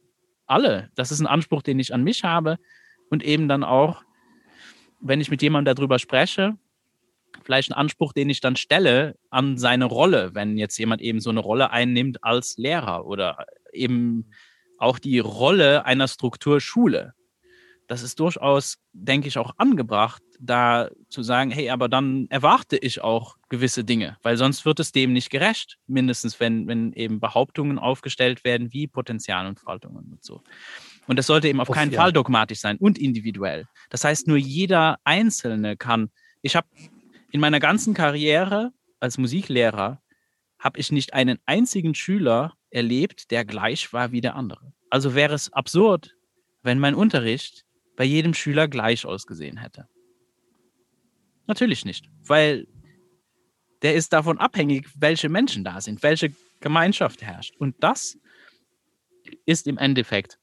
alle, 0.46 0.90
das 0.96 1.12
ist 1.12 1.20
ein 1.20 1.28
Anspruch, 1.28 1.62
den 1.62 1.78
ich 1.78 1.94
an 1.94 2.02
mich 2.02 2.24
habe. 2.24 2.58
Und 3.08 3.22
eben 3.22 3.46
dann 3.46 3.62
auch, 3.62 4.02
wenn 4.98 5.20
ich 5.20 5.30
mit 5.30 5.42
jemandem 5.42 5.76
darüber 5.76 6.00
spreche, 6.00 6.58
vielleicht 7.44 7.70
ein 7.70 7.74
Anspruch, 7.74 8.14
den 8.14 8.28
ich 8.30 8.40
dann 8.40 8.56
stelle 8.56 9.14
an 9.30 9.58
seine 9.58 9.84
Rolle, 9.84 10.34
wenn 10.34 10.58
jetzt 10.58 10.76
jemand 10.76 11.00
eben 11.00 11.20
so 11.20 11.30
eine 11.30 11.38
Rolle 11.38 11.70
einnimmt 11.70 12.24
als 12.24 12.56
Lehrer 12.56 13.06
oder 13.06 13.46
eben 13.72 14.32
auch 14.76 14.98
die 14.98 15.20
Rolle 15.20 15.84
einer 15.84 16.08
Struktur 16.08 16.60
Schule. 16.60 17.14
Das 17.86 18.02
ist 18.02 18.18
durchaus, 18.18 18.78
denke 18.92 19.28
ich, 19.28 19.36
auch 19.36 19.52
angebracht, 19.58 20.22
da 20.40 20.88
zu 21.08 21.22
sagen, 21.22 21.50
hey, 21.50 21.70
aber 21.70 21.88
dann 21.88 22.26
erwarte 22.30 22.76
ich 22.76 23.02
auch 23.02 23.36
gewisse 23.48 23.84
Dinge, 23.84 24.16
weil 24.22 24.36
sonst 24.36 24.64
wird 24.64 24.80
es 24.80 24.92
dem 24.92 25.12
nicht 25.12 25.30
gerecht, 25.30 25.78
mindestens 25.86 26.40
wenn, 26.40 26.66
wenn 26.66 26.92
eben 26.94 27.20
Behauptungen 27.20 27.78
aufgestellt 27.78 28.44
werden 28.44 28.72
wie 28.72 28.86
Potenzialentfaltungen 28.86 30.12
und 30.12 30.24
so. 30.24 30.42
Und 31.06 31.18
das 31.18 31.26
sollte 31.26 31.48
eben 31.48 31.60
auf 31.60 31.70
keinen 31.70 31.92
ja. 31.92 32.00
Fall 32.00 32.12
dogmatisch 32.12 32.60
sein 32.60 32.78
und 32.78 32.98
individuell. 32.98 33.66
Das 33.90 34.04
heißt, 34.04 34.26
nur 34.26 34.38
jeder 34.38 34.98
Einzelne 35.04 35.76
kann. 35.76 36.10
Ich 36.40 36.56
habe 36.56 36.66
in 37.30 37.40
meiner 37.40 37.60
ganzen 37.60 37.94
Karriere 37.94 38.72
als 39.00 39.18
Musiklehrer 39.18 40.00
habe 40.58 40.80
ich 40.80 40.90
nicht 40.90 41.12
einen 41.12 41.38
einzigen 41.44 41.94
Schüler 41.94 42.54
erlebt, 42.70 43.30
der 43.30 43.44
gleich 43.44 43.92
war 43.92 44.12
wie 44.12 44.22
der 44.22 44.34
andere. 44.34 44.72
Also 44.88 45.14
wäre 45.14 45.34
es 45.34 45.52
absurd, 45.52 46.16
wenn 46.62 46.78
mein 46.78 46.94
Unterricht 46.94 47.63
bei 47.96 48.04
jedem 48.04 48.34
Schüler 48.34 48.68
gleich 48.68 49.06
ausgesehen 49.06 49.58
hätte. 49.58 49.88
Natürlich 51.46 51.84
nicht, 51.84 52.08
weil 52.22 52.66
der 53.82 53.94
ist 53.94 54.12
davon 54.12 54.38
abhängig, 54.38 54.88
welche 54.96 55.28
Menschen 55.28 55.62
da 55.62 55.80
sind, 55.80 56.02
welche 56.02 56.32
Gemeinschaft 56.60 57.22
herrscht. 57.22 57.54
Und 57.58 57.76
das 57.80 58.16
ist 59.44 59.66
im 59.66 59.76
Endeffekt 59.76 60.38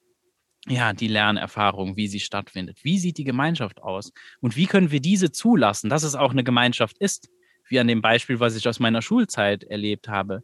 ja, 0.68 0.92
die 0.92 1.08
Lernerfahrung, 1.08 1.96
wie 1.96 2.06
sie 2.06 2.20
stattfindet. 2.20 2.78
Wie 2.84 2.98
sieht 2.98 3.18
die 3.18 3.24
Gemeinschaft 3.24 3.82
aus? 3.82 4.12
Und 4.40 4.56
wie 4.56 4.66
können 4.66 4.92
wir 4.92 5.00
diese 5.00 5.32
zulassen, 5.32 5.90
dass 5.90 6.04
es 6.04 6.14
auch 6.14 6.30
eine 6.30 6.44
Gemeinschaft 6.44 6.98
ist? 6.98 7.28
Wie 7.68 7.80
an 7.80 7.88
dem 7.88 8.00
Beispiel, 8.00 8.38
was 8.38 8.54
ich 8.54 8.68
aus 8.68 8.78
meiner 8.78 9.02
Schulzeit 9.02 9.64
erlebt 9.64 10.08
habe. 10.08 10.42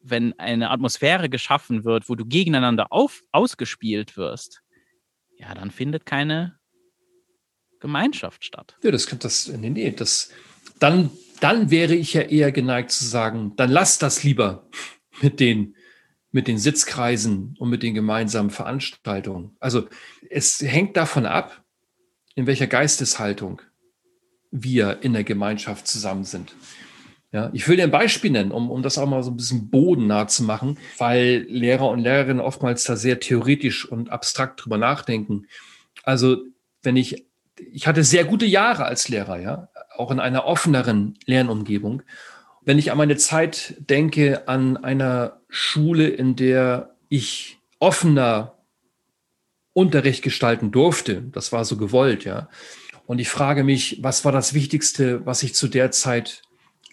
Wenn 0.00 0.38
eine 0.38 0.70
Atmosphäre 0.70 1.30
geschaffen 1.30 1.84
wird, 1.84 2.10
wo 2.10 2.14
du 2.14 2.26
gegeneinander 2.26 2.88
auf, 2.90 3.22
ausgespielt 3.32 4.18
wirst, 4.18 4.63
ja, 5.38 5.54
dann 5.54 5.70
findet 5.70 6.06
keine 6.06 6.58
Gemeinschaft 7.80 8.44
statt. 8.44 8.76
Ja, 8.82 8.90
das 8.90 9.06
könnte 9.06 9.26
das, 9.26 9.48
nee, 9.48 9.70
nee, 9.70 9.90
das, 9.90 10.30
dann, 10.78 11.10
dann 11.40 11.70
wäre 11.70 11.94
ich 11.94 12.14
ja 12.14 12.22
eher 12.22 12.52
geneigt 12.52 12.90
zu 12.90 13.04
sagen, 13.04 13.52
dann 13.56 13.70
lass 13.70 13.98
das 13.98 14.22
lieber 14.22 14.68
mit 15.20 15.40
den 15.40 15.76
mit 16.34 16.48
den 16.48 16.58
Sitzkreisen 16.58 17.54
und 17.60 17.70
mit 17.70 17.84
den 17.84 17.94
gemeinsamen 17.94 18.50
Veranstaltungen. 18.50 19.56
Also 19.60 19.86
es 20.30 20.60
hängt 20.60 20.96
davon 20.96 21.26
ab, 21.26 21.64
in 22.34 22.48
welcher 22.48 22.66
Geisteshaltung 22.66 23.62
wir 24.50 24.98
in 25.02 25.12
der 25.12 25.22
Gemeinschaft 25.22 25.86
zusammen 25.86 26.24
sind. 26.24 26.56
Ja, 27.34 27.50
ich 27.52 27.66
will 27.66 27.76
dir 27.76 27.82
ein 27.82 27.90
Beispiel 27.90 28.30
nennen, 28.30 28.52
um, 28.52 28.70
um 28.70 28.80
das 28.80 28.96
auch 28.96 29.08
mal 29.08 29.24
so 29.24 29.32
ein 29.32 29.36
bisschen 29.36 29.68
bodennah 29.68 30.28
zu 30.28 30.44
machen, 30.44 30.78
weil 30.98 31.44
Lehrer 31.48 31.88
und 31.88 31.98
Lehrerinnen 31.98 32.38
oftmals 32.38 32.84
da 32.84 32.94
sehr 32.94 33.18
theoretisch 33.18 33.90
und 33.90 34.08
abstrakt 34.10 34.64
drüber 34.64 34.78
nachdenken. 34.78 35.48
Also 36.04 36.44
wenn 36.84 36.96
ich, 36.96 37.26
ich 37.72 37.88
hatte 37.88 38.04
sehr 38.04 38.22
gute 38.24 38.46
Jahre 38.46 38.84
als 38.84 39.08
Lehrer, 39.08 39.40
ja, 39.40 39.68
auch 39.96 40.12
in 40.12 40.20
einer 40.20 40.44
offeneren 40.44 41.18
Lernumgebung. 41.26 42.02
Wenn 42.62 42.78
ich 42.78 42.92
an 42.92 42.98
meine 42.98 43.16
Zeit 43.16 43.74
denke, 43.80 44.46
an 44.46 44.76
einer 44.76 45.40
Schule, 45.48 46.06
in 46.06 46.36
der 46.36 46.94
ich 47.08 47.58
offener 47.80 48.58
Unterricht 49.72 50.22
gestalten 50.22 50.70
durfte, 50.70 51.22
das 51.32 51.50
war 51.50 51.64
so 51.64 51.76
gewollt, 51.78 52.24
ja. 52.24 52.48
Und 53.06 53.18
ich 53.18 53.28
frage 53.28 53.64
mich, 53.64 53.98
was 54.04 54.24
war 54.24 54.30
das 54.30 54.54
Wichtigste, 54.54 55.26
was 55.26 55.42
ich 55.42 55.56
zu 55.56 55.66
der 55.66 55.90
Zeit 55.90 56.42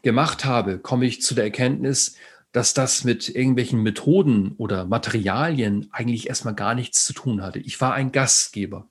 gemacht 0.01 0.45
habe? 0.45 0.79
Komme 0.79 1.05
ich 1.05 1.21
zu 1.21 1.35
der 1.35 1.45
Erkenntnis, 1.45 2.15
dass 2.51 2.73
das 2.73 3.03
mit 3.03 3.29
irgendwelchen 3.29 3.81
Methoden 3.81 4.55
oder 4.57 4.85
Materialien 4.85 5.87
eigentlich 5.91 6.27
erstmal 6.27 6.55
gar 6.55 6.75
nichts 6.75 7.05
zu 7.05 7.13
tun 7.13 7.41
hatte. 7.41 7.59
Ich 7.59 7.79
war 7.79 7.93
ein 7.93 8.11
Gastgeber. 8.11 8.87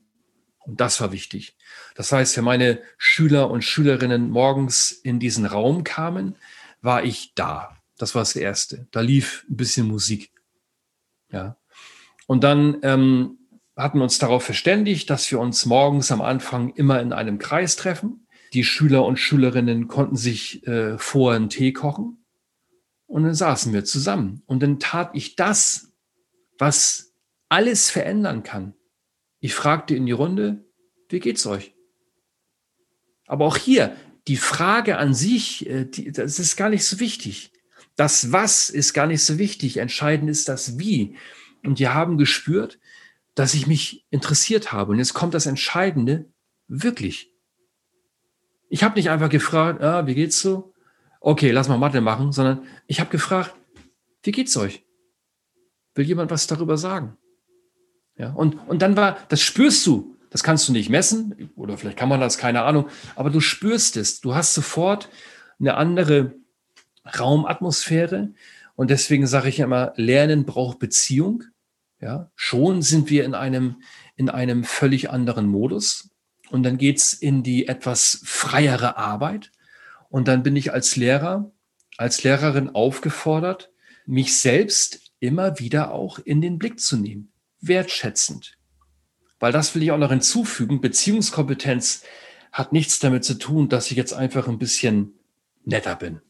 Und 0.61 0.81
das 0.81 1.01
war 1.01 1.12
wichtig. 1.12 1.57
Das 1.95 2.12
heißt, 2.12 2.37
wenn 2.37 2.45
meine 2.45 2.81
Schüler 2.97 3.51
und 3.51 3.62
Schülerinnen 3.62 4.31
morgens 4.31 4.93
in 4.93 5.19
diesen 5.19 5.47
Raum 5.47 5.85
kamen, 5.85 6.37
war 6.82 7.05
ich 7.05 7.35
da. 7.35 7.77
Das 7.99 8.15
war 8.15 8.23
das 8.23 8.37
Erste. 8.37 8.87
Da 8.91 9.01
lief 9.01 9.45
ein 9.51 9.57
bisschen 9.57 9.87
Musik. 9.87 10.31
Ja. 11.31 11.57
Und 12.27 12.45
dann 12.45 12.78
ähm, 12.82 13.39
hatten 13.77 13.99
wir 13.99 14.05
uns 14.05 14.19
darauf 14.19 14.45
verständigt, 14.45 15.11
dass 15.11 15.31
wir 15.31 15.41
uns 15.41 15.66
morgens 15.66 16.12
am 16.12 16.23
Anfang 16.23 16.70
immer 16.74 17.01
in 17.01 17.12
einem 17.12 17.39
Kreis 17.39 17.77
treffen. 17.77 18.27
Die 18.53 18.65
Schüler 18.65 19.05
und 19.05 19.19
Schülerinnen 19.19 19.89
konnten 19.89 20.17
sich 20.17 20.67
äh, 20.67 20.99
vorher 20.99 21.37
einen 21.37 21.49
Tee 21.49 21.73
kochen. 21.73 22.25
Und 23.07 23.25
dann 23.25 23.35
saßen 23.35 23.73
wir 23.73 23.85
zusammen. 23.85 24.43
Und 24.47 24.63
dann 24.63 24.79
tat 24.79 25.11
ich 25.15 25.37
das, 25.37 25.93
was 26.59 27.13
alles 27.49 27.91
verändern 27.91 28.43
kann. 28.43 28.75
Ich 29.41 29.55
fragte 29.55 29.95
in 29.95 30.07
die 30.07 30.13
Runde, 30.13 30.65
wie 31.09 31.21
geht's 31.21 31.47
euch? 31.47 31.75
Aber 33.27 33.47
auch 33.47 33.57
hier, 33.57 33.97
die 34.29 34.37
Frage 34.37 34.99
an 34.99 35.15
sich, 35.15 35.69
äh, 35.69 35.85
die, 35.85 36.13
das 36.13 36.39
ist 36.39 36.57
gar 36.57 36.71
nicht 36.71 36.85
so 36.85 37.01
wichtig. 37.01 37.53
Das 37.97 38.33
Was 38.33 38.71
ist 38.71 38.93
gar 38.93 39.07
nicht 39.07 39.25
so 39.25 39.39
wichtig. 39.39 39.77
Entscheidend 39.77 40.31
ist 40.31 40.49
das 40.49 40.79
Wie. 40.79 41.17
Und 41.65 41.79
die 41.79 41.89
haben 41.89 42.17
gespürt, 42.17 42.79
dass 43.35 43.55
ich 43.55 43.67
mich 43.67 44.07
interessiert 44.11 44.73
habe. 44.73 44.93
Und 44.93 44.99
jetzt 44.99 45.15
kommt 45.15 45.35
das 45.35 45.47
Entscheidende, 45.47 46.33
wirklich. 46.69 47.30
Ich 48.71 48.83
habe 48.83 48.95
nicht 48.95 49.11
einfach 49.11 49.29
gefragt, 49.29 49.83
ah, 49.83 50.07
wie 50.07 50.15
geht's 50.15 50.41
so? 50.41 50.73
Okay, 51.21 51.51
lass 51.51 51.69
mal 51.69 51.77
Mathe 51.77 52.01
machen, 52.01 52.33
sondern 52.33 52.65
ich 52.87 53.01
habe 53.01 53.11
gefragt, 53.11 53.55
wie 54.23 54.33
geht's 54.33 54.57
euch? 54.57 54.85
Will 55.95 56.07
jemand 56.07 56.31
was 56.31 56.47
darüber 56.47 56.79
sagen? 56.79 57.17
Ja, 58.17 58.33
und, 58.33 58.55
und 58.69 58.81
dann 58.81 58.97
war, 58.97 59.19
das 59.29 59.43
spürst 59.43 59.87
du. 59.87 60.17
Das 60.31 60.45
kannst 60.45 60.69
du 60.69 60.73
nicht 60.73 60.89
messen, 60.89 61.51
oder 61.57 61.77
vielleicht 61.77 61.99
kann 61.99 62.09
man 62.09 62.21
das, 62.21 62.39
keine 62.39 62.63
Ahnung, 62.63 62.89
aber 63.17 63.31
du 63.31 63.41
spürst 63.41 63.97
es. 63.97 64.21
Du 64.21 64.35
hast 64.35 64.55
sofort 64.55 65.09
eine 65.59 65.75
andere 65.75 66.35
Raumatmosphäre. 67.19 68.33
Und 68.77 68.91
deswegen 68.91 69.27
sage 69.27 69.49
ich 69.49 69.59
immer, 69.59 69.93
Lernen 69.97 70.45
braucht 70.45 70.79
Beziehung. 70.79 71.43
Ja, 72.01 72.31
schon 72.37 72.83
sind 72.83 73.11
wir 73.11 73.25
in 73.25 73.35
einem, 73.35 73.83
in 74.15 74.31
einem 74.31 74.63
völlig 74.63 75.11
anderen 75.11 75.47
Modus. 75.49 76.10
Und 76.51 76.63
dann 76.65 76.79
geht's 76.79 77.13
in 77.13 77.43
die 77.43 77.69
etwas 77.69 78.21
freiere 78.25 78.97
Arbeit. 78.97 79.53
Und 80.09 80.29
dann 80.29 80.43
bin 80.43 80.57
ich 80.57 80.73
als 80.73 80.97
Lehrer, 80.97 81.53
als 81.97 82.23
Lehrerin 82.25 82.71
aufgefordert, 82.71 83.71
mich 84.07 84.37
selbst 84.37 85.13
immer 85.21 85.59
wieder 85.59 85.93
auch 85.93 86.19
in 86.19 86.41
den 86.41 86.59
Blick 86.59 86.81
zu 86.81 86.97
nehmen, 86.97 87.33
wertschätzend. 87.61 88.57
Weil 89.39 89.53
das 89.53 89.75
will 89.75 89.83
ich 89.83 89.93
auch 89.93 89.99
noch 89.99 90.11
hinzufügen, 90.11 90.81
Beziehungskompetenz 90.81 92.03
hat 92.53 92.73
nichts 92.73 92.99
damit 92.99 93.25
zu 93.25 93.35
tun, 93.35 93.69
dass 93.69 93.91
ich 93.91 93.97
jetzt 93.97 94.13
einfach 94.13 94.49
ein 94.49 94.59
bisschen 94.59 95.15
netter 95.65 95.95
bin. 95.95 96.21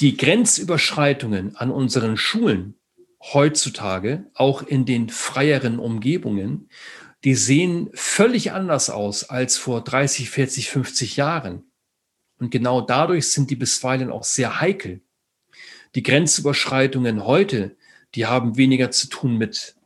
Die 0.00 0.16
Grenzüberschreitungen 0.16 1.56
an 1.56 1.70
unseren 1.70 2.16
Schulen 2.16 2.74
heutzutage, 3.32 4.26
auch 4.34 4.62
in 4.62 4.84
den 4.84 5.08
freieren 5.08 5.78
Umgebungen, 5.78 6.68
die 7.24 7.34
sehen 7.34 7.88
völlig 7.94 8.52
anders 8.52 8.90
aus 8.90 9.24
als 9.24 9.56
vor 9.56 9.82
30, 9.82 10.28
40, 10.28 10.68
50 10.70 11.16
Jahren. 11.16 11.64
Und 12.38 12.50
genau 12.50 12.82
dadurch 12.82 13.28
sind 13.28 13.50
die 13.50 13.56
bisweilen 13.56 14.10
auch 14.10 14.24
sehr 14.24 14.60
heikel. 14.60 15.00
Die 15.94 16.02
Grenzüberschreitungen 16.02 17.24
heute, 17.24 17.76
die 18.14 18.26
haben 18.26 18.56
weniger 18.58 18.90
zu 18.90 19.08
tun 19.08 19.38
mit, 19.38 19.76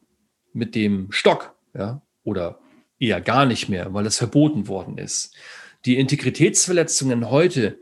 mit 0.53 0.75
dem 0.75 1.13
Stock, 1.13 1.55
ja, 1.75 2.03
oder 2.25 2.59
eher 2.99 3.21
gar 3.21 3.47
nicht 3.47 3.69
mehr, 3.69 3.95
weil 3.95 4.07
es 4.07 4.19
verboten 4.19 4.67
worden 4.67 4.99
ist. 4.99 5.37
Die 5.85 5.97
Integritätsverletzungen 5.97 7.31
heute, 7.31 7.79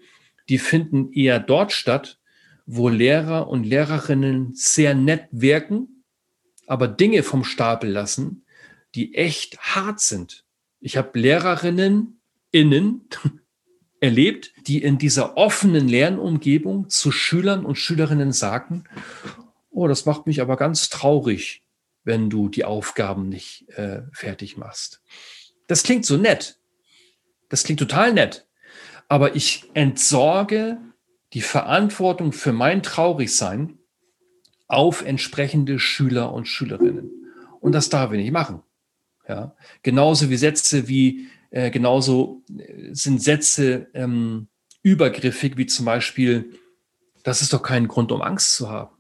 die 0.51 0.59
finden 0.59 1.13
eher 1.13 1.41
dort 1.41 1.73
statt, 1.73 2.19
wo 2.67 2.89
Lehrer 2.89 3.49
und 3.49 3.65
Lehrerinnen 3.65 4.55
sehr 4.55 4.95
nett 4.95 5.29
wirken, 5.31 6.05
aber 6.67 6.89
Dinge 6.89 7.23
vom 7.23 7.45
Stapel 7.45 7.91
lassen, 7.91 8.45
die 8.97 9.15
echt 9.15 9.59
hart 9.59 10.01
sind. 10.01 10.45
Ich 10.81 10.97
habe 10.97 11.19
Lehrerinnen 11.19 12.21
innen 12.51 13.09
erlebt, 14.01 14.53
die 14.67 14.83
in 14.83 14.99
dieser 14.99 15.37
offenen 15.37 15.87
Lernumgebung 15.87 16.89
zu 16.89 17.13
Schülern 17.13 17.65
und 17.65 17.77
Schülerinnen 17.77 18.33
sagten, 18.33 18.85
oh, 19.71 19.87
das 19.87 20.07
macht 20.07 20.27
mich 20.27 20.41
aber 20.41 20.57
ganz 20.57 20.89
traurig, 20.89 21.63
wenn 22.05 22.31
du 22.31 22.49
die 22.49 22.65
Aufgaben 22.65 23.29
nicht 23.29 23.69
äh, 23.71 24.03
fertig 24.13 24.57
machst. 24.57 25.03
Das 25.67 25.83
klingt 25.83 26.07
so 26.07 26.17
nett. 26.17 26.59
Das 27.51 27.65
klingt 27.65 27.81
total 27.81 28.13
nett. 28.13 28.47
Aber 29.09 29.37
ich 29.37 29.65
entsorge 29.75 30.79
die 31.33 31.43
Verantwortung 31.43 32.33
für 32.33 32.53
mein 32.53 32.83
Traurigsein 32.83 33.79
auf 34.69 35.05
entsprechende 35.05 35.79
Schüler 35.79 36.33
und 36.33 36.47
Schülerinnen. 36.47 37.11
Und 37.61 37.73
das 37.73 37.89
darf 37.89 38.13
ich 38.13 38.19
nicht 38.19 38.33
machen. 38.33 38.63
Ja, 39.29 39.57
genauso 39.83 40.31
wie 40.31 40.37
Sätze 40.37 40.89
wie, 40.89 41.29
äh, 41.51 41.71
genauso 41.71 42.43
äh, 42.57 42.93
sind 42.93 43.23
Sätze 43.23 43.89
ähm, 43.93 44.49
übergriffig, 44.83 45.57
wie 45.57 45.67
zum 45.67 45.85
Beispiel, 45.85 46.53
das 47.25 47.43
ist 47.43 47.53
doch 47.53 47.63
kein 47.63 47.89
Grund, 47.89 48.13
um 48.13 48.23
Angst 48.23 48.55
zu 48.55 48.71
haben. 48.71 48.97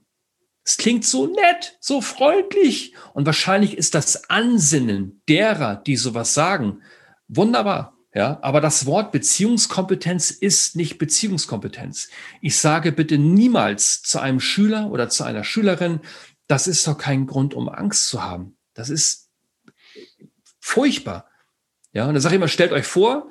Es 0.64 0.76
klingt 0.76 1.04
so 1.04 1.28
nett, 1.28 1.78
so 1.78 2.00
freundlich. 2.00 2.92
Und 3.14 3.24
wahrscheinlich 3.24 3.78
ist 3.78 3.94
das 3.94 4.28
Ansinnen 4.28 5.22
derer, 5.28 5.76
die 5.76 5.96
sowas 5.96 6.34
sagen, 6.34 6.82
wunderbar. 7.28 7.96
Ja, 8.12 8.38
aber 8.40 8.60
das 8.62 8.86
Wort 8.86 9.12
Beziehungskompetenz 9.12 10.30
ist 10.30 10.74
nicht 10.74 10.98
Beziehungskompetenz. 10.98 12.08
Ich 12.40 12.56
sage 12.56 12.90
bitte 12.90 13.18
niemals 13.18 14.02
zu 14.02 14.18
einem 14.18 14.40
Schüler 14.40 14.90
oder 14.90 15.08
zu 15.10 15.22
einer 15.22 15.44
Schülerin, 15.44 16.00
das 16.48 16.66
ist 16.66 16.86
doch 16.88 16.96
kein 16.96 17.26
Grund, 17.26 17.52
um 17.52 17.68
Angst 17.68 18.08
zu 18.08 18.24
haben. 18.24 18.56
Das 18.74 18.88
ist 18.88 19.25
furchtbar. 20.66 21.26
Ja, 21.92 22.06
und 22.06 22.14
dann 22.14 22.20
sage 22.20 22.34
ich 22.34 22.36
immer, 22.36 22.48
stellt 22.48 22.72
euch 22.72 22.86
vor, 22.86 23.30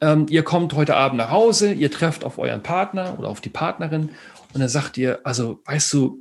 ähm, 0.00 0.26
ihr 0.28 0.42
kommt 0.42 0.74
heute 0.74 0.96
Abend 0.96 1.18
nach 1.18 1.30
Hause, 1.30 1.72
ihr 1.72 1.90
trefft 1.90 2.24
auf 2.24 2.38
euren 2.38 2.62
Partner 2.62 3.18
oder 3.18 3.28
auf 3.28 3.40
die 3.40 3.50
Partnerin 3.50 4.10
und 4.52 4.60
dann 4.60 4.68
sagt 4.68 4.98
ihr, 4.98 5.20
also 5.24 5.60
weißt 5.64 5.92
du, 5.92 6.18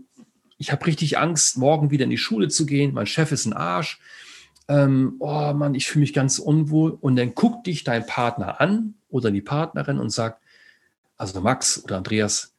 ich 0.57 0.71
habe 0.71 0.85
richtig 0.85 1.17
Angst, 1.17 1.57
morgen 1.57 1.91
wieder 1.91 2.05
in 2.05 2.09
die 2.09 2.17
Schule 2.17 2.47
zu 2.47 2.65
gehen, 2.65 2.93
mein 2.93 3.07
Chef 3.07 3.31
ist 3.31 3.45
ein 3.45 3.53
Arsch 3.53 3.99
ähm, 4.67 5.15
oh 5.19 5.53
Mann, 5.53 5.75
ich 5.75 5.88
fühle 5.88 6.01
mich 6.01 6.13
ganz 6.13 6.39
unwohl. 6.39 6.97
Und 6.99 7.15
dann 7.15 7.35
guckt 7.35 7.67
dich 7.67 7.84
dein 7.84 8.05
Partner 8.05 8.61
an 8.61 8.95
oder 9.09 9.31
die 9.31 9.41
Partnerin 9.41 9.99
und 9.99 10.09
sagt, 10.09 10.41
also 11.17 11.41
Max 11.41 11.84
oder 11.84 11.97
Andreas, 11.97 12.53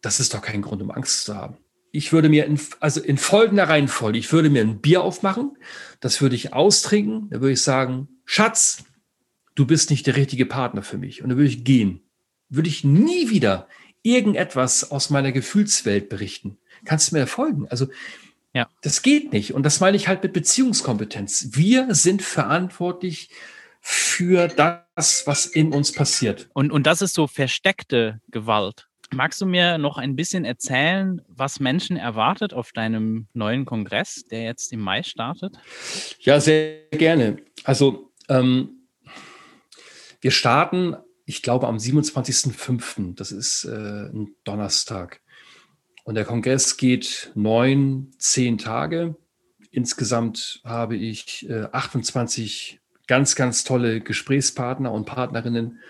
das 0.00 0.20
ist 0.20 0.34
doch 0.34 0.42
kein 0.42 0.62
Grund, 0.62 0.82
um 0.82 0.90
Angst 0.90 1.24
zu 1.24 1.36
haben. 1.36 1.56
Ich 1.92 2.12
würde 2.12 2.28
mir, 2.28 2.46
in, 2.46 2.58
also 2.80 3.00
in 3.00 3.18
folgender 3.18 3.68
Reihenfolge, 3.68 4.18
ich 4.18 4.32
würde 4.32 4.50
mir 4.50 4.62
ein 4.62 4.80
Bier 4.80 5.02
aufmachen, 5.02 5.56
das 6.00 6.20
würde 6.20 6.34
ich 6.34 6.52
austrinken, 6.52 7.28
da 7.30 7.40
würde 7.40 7.52
ich 7.52 7.62
sagen, 7.62 8.08
Schatz, 8.24 8.84
du 9.54 9.66
bist 9.66 9.90
nicht 9.90 10.06
der 10.06 10.16
richtige 10.16 10.46
Partner 10.46 10.82
für 10.82 10.98
mich. 10.98 11.22
Und 11.22 11.28
dann 11.28 11.38
würde 11.38 11.50
ich 11.50 11.64
gehen. 11.64 12.00
Würde 12.48 12.68
ich 12.68 12.82
nie 12.82 13.30
wieder 13.30 13.68
irgendetwas 14.02 14.90
aus 14.90 15.10
meiner 15.10 15.32
Gefühlswelt 15.32 16.08
berichten. 16.08 16.58
Kannst 16.84 17.12
du 17.12 17.16
mir 17.16 17.26
folgen? 17.26 17.68
Also 17.68 17.86
ja. 18.54 18.68
Das 18.82 19.02
geht 19.02 19.32
nicht. 19.32 19.54
Und 19.54 19.62
das 19.64 19.80
meine 19.80 19.96
ich 19.96 20.08
halt 20.08 20.22
mit 20.22 20.32
Beziehungskompetenz. 20.32 21.48
Wir 21.52 21.94
sind 21.94 22.22
verantwortlich 22.22 23.30
für 23.80 24.48
das, 24.48 25.26
was 25.26 25.46
in 25.46 25.72
uns 25.72 25.92
passiert. 25.92 26.48
Und, 26.52 26.70
und 26.70 26.86
das 26.86 27.02
ist 27.02 27.14
so 27.14 27.26
versteckte 27.26 28.20
Gewalt. 28.30 28.88
Magst 29.12 29.42
du 29.42 29.46
mir 29.46 29.76
noch 29.76 29.98
ein 29.98 30.16
bisschen 30.16 30.46
erzählen, 30.46 31.20
was 31.28 31.60
Menschen 31.60 31.98
erwartet 31.98 32.54
auf 32.54 32.72
deinem 32.72 33.26
neuen 33.34 33.66
Kongress, 33.66 34.24
der 34.24 34.44
jetzt 34.44 34.72
im 34.72 34.80
Mai 34.80 35.02
startet? 35.02 35.58
Ja, 36.20 36.40
sehr 36.40 36.84
gerne. 36.92 37.36
Also 37.64 38.10
ähm, 38.30 38.86
wir 40.22 40.30
starten, 40.30 40.96
ich 41.26 41.42
glaube, 41.42 41.68
am 41.68 41.76
27.05. 41.76 43.14
Das 43.14 43.32
ist 43.32 43.64
äh, 43.64 43.70
ein 43.70 44.34
Donnerstag. 44.44 45.20
Und 46.04 46.14
der 46.14 46.24
Kongress 46.24 46.78
geht 46.78 47.32
neun, 47.34 48.12
zehn 48.18 48.56
Tage. 48.56 49.16
Insgesamt 49.70 50.62
habe 50.64 50.96
ich 50.96 51.46
äh, 51.50 51.66
28 51.70 52.80
ganz, 53.06 53.36
ganz 53.36 53.64
tolle 53.64 54.00
Gesprächspartner 54.00 54.90
und 54.90 55.04
Partnerinnen 55.04 55.80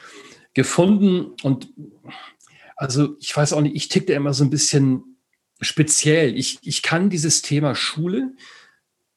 gefunden. 0.54 1.36
Und 1.42 1.68
also 2.82 3.16
ich 3.20 3.36
weiß 3.36 3.52
auch 3.52 3.60
nicht, 3.60 3.76
ich 3.76 3.88
ticke 3.88 4.12
immer 4.12 4.34
so 4.34 4.42
ein 4.42 4.50
bisschen 4.50 5.16
speziell. 5.60 6.36
Ich, 6.36 6.58
ich 6.62 6.82
kann 6.82 7.10
dieses 7.10 7.40
Thema 7.40 7.76
Schule 7.76 8.32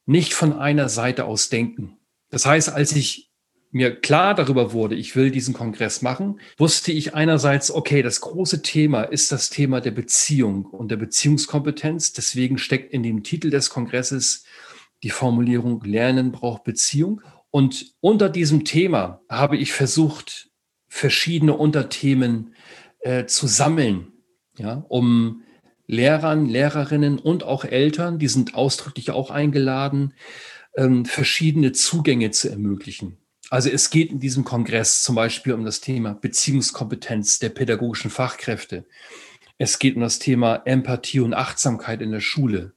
nicht 0.05 0.35
von 0.35 0.53
einer 0.53 0.87
Seite 0.87 1.25
aus 1.25 1.49
denken. 1.49 1.97
Das 2.29 2.45
heißt, 2.45 2.69
als 2.69 2.91
ich 2.91 3.31
mir 3.71 3.99
klar 3.99 4.35
darüber 4.35 4.71
wurde, 4.71 4.93
ich 4.93 5.15
will 5.15 5.31
diesen 5.31 5.55
Kongress 5.55 6.03
machen, 6.03 6.39
wusste 6.59 6.91
ich 6.91 7.15
einerseits, 7.15 7.71
okay, 7.71 8.03
das 8.03 8.21
große 8.21 8.61
Thema 8.61 9.01
ist 9.01 9.31
das 9.31 9.49
Thema 9.49 9.81
der 9.81 9.91
Beziehung 9.91 10.65
und 10.65 10.91
der 10.91 10.97
Beziehungskompetenz. 10.97 12.13
Deswegen 12.13 12.59
steckt 12.59 12.93
in 12.93 13.01
dem 13.01 13.23
Titel 13.23 13.49
des 13.49 13.71
Kongresses 13.71 14.45
die 15.01 15.09
Formulierung 15.09 15.83
Lernen 15.83 16.31
braucht 16.31 16.65
Beziehung. 16.65 17.21
Und 17.49 17.95
unter 17.99 18.29
diesem 18.29 18.63
Thema 18.63 19.21
habe 19.27 19.57
ich 19.57 19.71
versucht, 19.71 20.51
verschiedene 20.87 21.57
Unterthemen 21.57 22.53
äh, 23.05 23.27
zu 23.27 23.45
sammeln, 23.45 24.11
ja, 24.57 24.83
um 24.89 25.43
Lehrern, 25.85 26.47
Lehrerinnen 26.47 27.19
und 27.19 27.43
auch 27.43 27.63
Eltern, 27.63 28.17
die 28.17 28.27
sind 28.27 28.55
ausdrücklich 28.55 29.11
auch 29.11 29.29
eingeladen, 29.29 30.13
ähm, 30.75 31.05
verschiedene 31.05 31.71
Zugänge 31.71 32.31
zu 32.31 32.49
ermöglichen. 32.49 33.17
Also 33.51 33.69
es 33.69 33.91
geht 33.91 34.11
in 34.11 34.19
diesem 34.19 34.43
Kongress 34.43 35.03
zum 35.03 35.13
Beispiel 35.13 35.53
um 35.53 35.63
das 35.63 35.81
Thema 35.81 36.15
Beziehungskompetenz 36.15 37.37
der 37.37 37.49
pädagogischen 37.49 38.09
Fachkräfte. 38.09 38.85
Es 39.59 39.77
geht 39.77 39.95
um 39.95 40.01
das 40.01 40.17
Thema 40.17 40.63
Empathie 40.65 41.19
und 41.19 41.35
Achtsamkeit 41.35 42.01
in 42.01 42.11
der 42.11 42.21
Schule. 42.21 42.73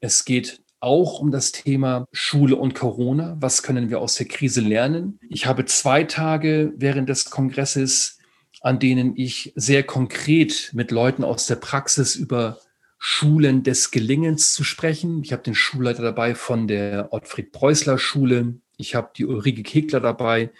Es 0.00 0.24
geht 0.24 0.62
auch 0.80 1.20
um 1.20 1.30
das 1.30 1.52
Thema 1.52 2.06
Schule 2.10 2.56
und 2.56 2.74
Corona. 2.74 3.36
Was 3.38 3.62
können 3.62 3.90
wir 3.90 4.00
aus 4.00 4.14
der 4.14 4.28
Krise 4.28 4.62
lernen? 4.62 5.20
Ich 5.28 5.44
habe 5.44 5.66
zwei 5.66 6.04
Tage 6.04 6.72
während 6.76 7.10
des 7.10 7.26
Kongresses, 7.26 8.17
an 8.60 8.78
denen 8.78 9.16
ich 9.16 9.52
sehr 9.56 9.82
konkret 9.82 10.70
mit 10.74 10.90
Leuten 10.90 11.24
aus 11.24 11.46
der 11.46 11.56
Praxis 11.56 12.16
über 12.16 12.58
Schulen 12.98 13.62
des 13.62 13.90
Gelingens 13.90 14.54
zu 14.54 14.64
sprechen. 14.64 15.22
Ich 15.22 15.32
habe 15.32 15.42
den 15.42 15.54
Schulleiter 15.54 16.02
dabei 16.02 16.34
von 16.34 16.66
der 16.66 17.12
Ottfried 17.12 17.52
Preußler 17.52 17.98
Schule 17.98 18.60
ich 18.78 18.94
habe 18.94 19.10
die 19.14 19.26
Ulrike 19.26 19.62
Kegler 19.62 20.00
dabei, 20.00 20.50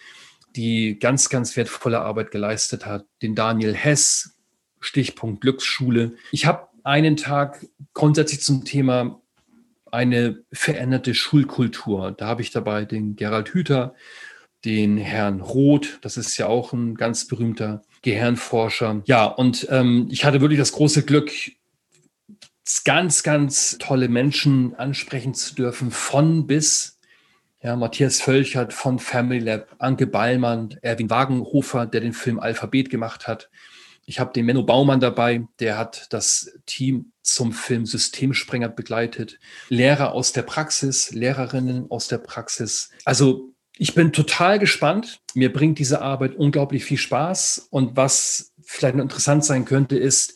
die 0.56 0.98
ganz, 0.98 1.31
ganz 1.31 1.56
wertvolle 1.56 2.01
Arbeit 2.01 2.31
geleistet 2.32 2.85
hat. 2.85 3.06
Den 3.23 3.35
Daniel 3.35 3.74
Hess, 3.74 4.36
Stichpunkt 4.81 5.40
Glücksschule. 5.40 6.16
Ich 6.32 6.44
habe 6.44 6.69
einen 6.82 7.16
Tag 7.16 7.65
grundsätzlich 7.94 8.43
zum 8.43 8.65
Thema 8.65 9.23
eine 9.90 10.44
veränderte 10.52 11.15
Schulkultur. 11.15 12.12
Da 12.12 12.27
habe 12.27 12.43
ich 12.43 12.51
dabei 12.51 12.85
den 12.85 13.16
Gerald 13.16 13.51
Hüther, 13.51 13.94
den 14.64 14.97
Herrn 14.98 15.40
Roth, 15.40 15.98
das 16.02 16.16
ist 16.16 16.36
ja 16.36 16.47
auch 16.47 16.72
ein 16.72 16.94
ganz 16.94 17.26
berühmter 17.26 17.82
Gehirnforscher. 18.02 19.02
Ja, 19.06 19.24
und 19.24 19.66
ähm, 19.70 20.09
ich 20.10 20.24
hatte 20.24 20.40
wirklich 20.40 20.59
das 20.59 20.72
große 20.72 21.05
Glück, 21.05 21.30
ganz, 22.85 23.22
ganz 23.22 23.78
tolle 23.78 24.09
Menschen 24.09 24.74
ansprechen 24.74 25.35
zu 25.35 25.55
dürfen, 25.55 25.90
von 25.90 26.47
bis 26.47 26.98
ja, 27.62 27.76
Matthias 27.76 28.20
Völchert 28.20 28.72
von 28.72 28.98
Family 28.98 29.40
Lab, 29.40 29.74
Anke 29.78 30.06
Ballmann, 30.06 30.76
Erwin 30.82 31.10
Wagenhofer, 31.10 31.86
der 31.86 32.01
den 32.01 32.12
Film 32.12 32.39
Alphabet 32.39 32.90
gemacht 32.90 33.26
hat, 33.26 33.51
Ich 34.05 34.20
habe 34.20 34.32
den 34.32 34.47
Menno 34.47 34.62
Baumann 34.62 35.01
dabei, 35.01 35.47
der 35.60 35.76
hat 35.76 36.06
das 36.10 36.59
Team 36.64 37.12
zum 37.22 37.52
Film 37.52 37.85
Systemsprenger 37.85 38.70
begleitet. 38.70 39.39
Lehrer 39.68 40.12
aus 40.12 40.32
der 40.32 40.43
Praxis, 40.43 41.10
Lehrerinnen 41.10 41.90
aus 41.90 42.09
der 42.09 42.16
Praxis. 42.16 42.90
Also 43.05 43.52
ich 43.79 43.95
bin 43.95 44.13
total 44.13 44.59
gespannt. 44.59 45.21
Mir 45.35 45.53
bringt 45.53 45.79
diese 45.79 46.03
Arbeit 46.03 46.35
unglaublich 46.35 46.85
viel 46.85 46.99
Spaß. 46.99 47.69
Und 47.71 47.97
was 47.97 48.53
vielleicht 48.63 48.97
noch 48.97 49.05
interessant 49.05 49.45
sein 49.45 49.65
könnte, 49.65 49.97
ist, 49.97 50.35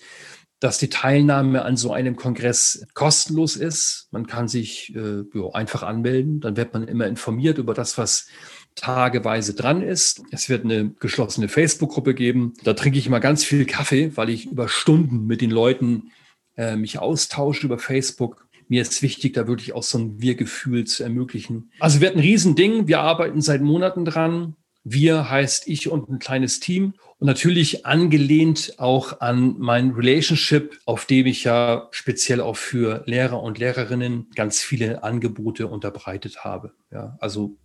dass 0.60 0.78
die 0.78 0.88
Teilnahme 0.88 1.64
an 1.64 1.76
so 1.76 1.92
einem 1.92 2.14
Kongress 2.14 2.86
kostenlos 2.94 3.56
ist. 3.56 4.06
Man 4.12 4.28
kann 4.28 4.46
sich 4.46 4.94
äh, 4.94 5.24
einfach 5.52 5.82
anmelden. 5.82 6.40
Dann 6.40 6.56
wird 6.56 6.72
man 6.72 6.86
immer 6.86 7.08
informiert 7.08 7.58
über 7.58 7.74
das, 7.74 7.98
was 7.98 8.28
tageweise 8.76 9.54
dran 9.54 9.82
ist. 9.82 10.22
Es 10.30 10.48
wird 10.48 10.64
eine 10.64 10.90
geschlossene 10.90 11.48
Facebook-Gruppe 11.48 12.14
geben. 12.14 12.54
Da 12.62 12.74
trinke 12.74 12.98
ich 12.98 13.08
immer 13.08 13.20
ganz 13.20 13.44
viel 13.44 13.66
Kaffee, 13.66 14.16
weil 14.16 14.30
ich 14.30 14.46
über 14.46 14.68
Stunden 14.68 15.26
mit 15.26 15.40
den 15.40 15.50
Leuten 15.50 16.12
äh, 16.56 16.76
mich 16.76 17.00
austausche 17.00 17.66
über 17.66 17.78
Facebook. 17.78 18.46
Mir 18.72 18.80
ist 18.80 19.02
wichtig, 19.02 19.34
da 19.34 19.46
wirklich 19.46 19.74
auch 19.74 19.82
so 19.82 19.98
ein 19.98 20.22
Wir-Gefühl 20.22 20.84
zu 20.84 21.02
ermöglichen. 21.02 21.70
Also 21.78 22.00
wird 22.00 22.16
ein 22.16 22.20
Riesending. 22.20 22.88
Wir 22.88 23.00
arbeiten 23.00 23.42
seit 23.42 23.60
Monaten 23.60 24.06
dran. 24.06 24.56
Wir 24.82 25.28
heißt 25.28 25.68
ich 25.68 25.90
und 25.90 26.08
ein 26.08 26.18
kleines 26.18 26.58
Team. 26.58 26.94
Und 27.18 27.26
natürlich 27.26 27.84
angelehnt 27.84 28.76
auch 28.78 29.20
an 29.20 29.56
mein 29.58 29.90
Relationship, 29.90 30.80
auf 30.86 31.04
dem 31.04 31.26
ich 31.26 31.44
ja 31.44 31.88
speziell 31.90 32.40
auch 32.40 32.56
für 32.56 33.02
Lehrer 33.04 33.42
und 33.42 33.58
Lehrerinnen 33.58 34.30
ganz 34.34 34.62
viele 34.62 35.04
Angebote 35.04 35.66
unterbreitet 35.66 36.42
habe. 36.42 36.72
Ja, 36.90 37.18
also 37.20 37.58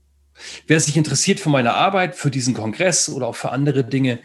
Wer 0.67 0.79
sich 0.79 0.95
interessiert 0.95 1.39
für 1.39 1.49
meine 1.49 1.73
Arbeit, 1.73 2.13
für 2.15 2.29
diesen 2.29 2.53
Kongress 2.53 3.09
oder 3.09 3.25
auch 3.25 3.35
für 3.35 3.49
andere 3.49 3.83
Dinge, 3.83 4.19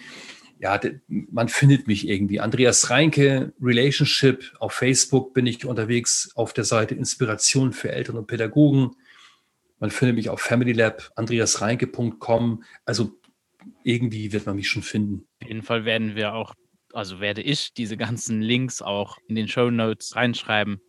ja, 0.62 0.80
man 1.09 1.48
findet 1.48 1.89
mich 1.89 2.09
irgendwie. 2.09 2.39
Andreas 2.39 2.89
Reinke, 2.89 3.52
Relationship, 3.60 4.52
auf 4.60 4.72
Facebook 4.72 5.34
bin 5.34 5.44
ich 5.44 5.66
unterwegs, 5.66 6.30
auf 6.36 6.52
der 6.52 6.62
Seite 6.62 6.94
Inspiration 6.94 7.72
für 7.72 7.90
Eltern 7.90 8.16
und 8.16 8.28
Pädagogen. 8.28 8.93
Man 9.80 9.90
findet 9.90 10.14
mich 10.14 10.28
auf 10.28 10.40
FamilyLab, 10.40 11.10
andreasreinke.com. 11.16 12.62
Also 12.84 13.10
irgendwie 13.82 14.32
wird 14.32 14.47
man 14.47 14.55
mich 14.55 14.68
schon 14.68 14.84
finden. 14.84 15.26
Auf 15.43 15.48
jeden 15.48 15.62
Fall 15.62 15.84
werden 15.84 16.14
wir 16.14 16.32
auch, 16.32 16.55
also 16.93 17.18
werde 17.18 17.43
ich 17.43 17.74
diese 17.74 17.97
ganzen 17.97 18.40
Links 18.40 18.82
auch 18.82 19.18
in 19.26 19.34
den 19.34 19.48
Show 19.48 19.68
Notes 19.68 20.14
reinschreiben. 20.14 20.80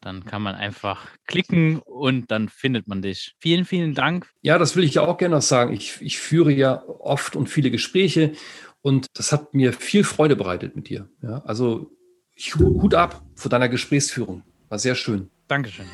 Dann 0.00 0.24
kann 0.24 0.40
man 0.40 0.54
einfach 0.54 1.06
klicken 1.26 1.80
und 1.80 2.30
dann 2.30 2.48
findet 2.48 2.88
man 2.88 3.02
dich. 3.02 3.34
Vielen, 3.38 3.66
vielen 3.66 3.94
Dank. 3.94 4.30
Ja, 4.40 4.56
das 4.56 4.74
will 4.74 4.84
ich 4.84 4.94
ja 4.94 5.02
auch 5.02 5.18
gerne 5.18 5.36
noch 5.36 5.42
sagen. 5.42 5.74
Ich, 5.74 6.00
ich 6.00 6.18
führe 6.18 6.50
ja 6.50 6.82
oft 6.88 7.36
und 7.36 7.48
viele 7.48 7.70
Gespräche 7.70 8.32
und 8.82 9.06
das 9.14 9.32
hat 9.32 9.54
mir 9.54 9.72
viel 9.72 10.04
Freude 10.04 10.36
bereitet 10.36 10.76
mit 10.76 10.88
dir. 10.88 11.08
Ja, 11.22 11.42
also 11.44 11.90
Hut 12.58 12.94
ab 12.94 13.22
vor 13.34 13.50
deiner 13.50 13.68
Gesprächsführung. 13.68 14.42
War 14.68 14.78
sehr 14.78 14.94
schön. 14.94 15.30
Dankeschön. 15.48 15.86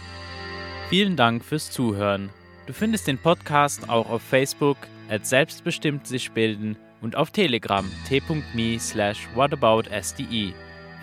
Vielen 0.89 1.17
Dank 1.17 1.45
fürs 1.45 1.71
Zuhören. 1.71 2.31
Du 2.67 2.73
findest 2.73 3.07
den 3.07 3.19
Podcast 3.19 3.89
auch 3.89 4.09
auf 4.09 4.23
Facebook 4.23 4.77
als 5.09 5.31
selbstbestimmt 5.31 6.07
sich 6.07 6.31
bilden 6.33 6.77
und 7.01 7.17
auf 7.17 7.31
Telegram 7.31 7.85
t.me 8.09 8.79
slash 8.79 9.29
whataboutsde, 9.35 10.55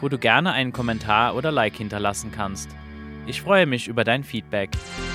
wo 0.01 0.09
du 0.09 0.17
gerne 0.17 0.51
einen 0.51 0.73
Kommentar 0.73 1.35
oder 1.35 1.51
Like 1.51 1.75
hinterlassen 1.75 2.31
kannst. 2.31 2.69
Ich 3.27 3.41
freue 3.41 3.65
mich 3.65 3.87
über 3.87 4.03
dein 4.03 4.23
Feedback. 4.23 4.69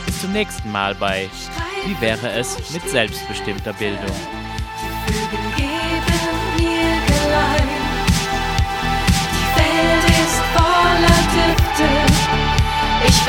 Bis 0.07 0.21
zum 0.21 0.33
nächsten 0.33 0.73
Mal 0.73 0.95
bei 0.97 1.29
Wie 1.87 2.01
wäre 2.01 2.31
es 2.33 2.73
mit 2.73 2.83
selbstbestimmter 2.89 3.73
Bildung? 3.75 4.50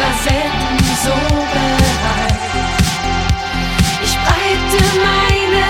war 0.02 0.14
selten 0.24 0.84
so 1.06 1.16
bereit. 1.54 2.42
Ich 4.04 4.16
breite 4.26 4.82
meine 5.08 5.68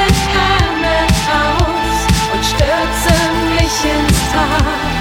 Arme 0.56 0.98
aus 1.44 1.98
und 2.34 2.44
stürze 2.52 3.16
mich 3.58 3.78
ins 3.96 4.20
Tal. 4.34 4.92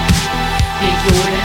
Wie 0.79 0.93
Jodel 1.03 1.41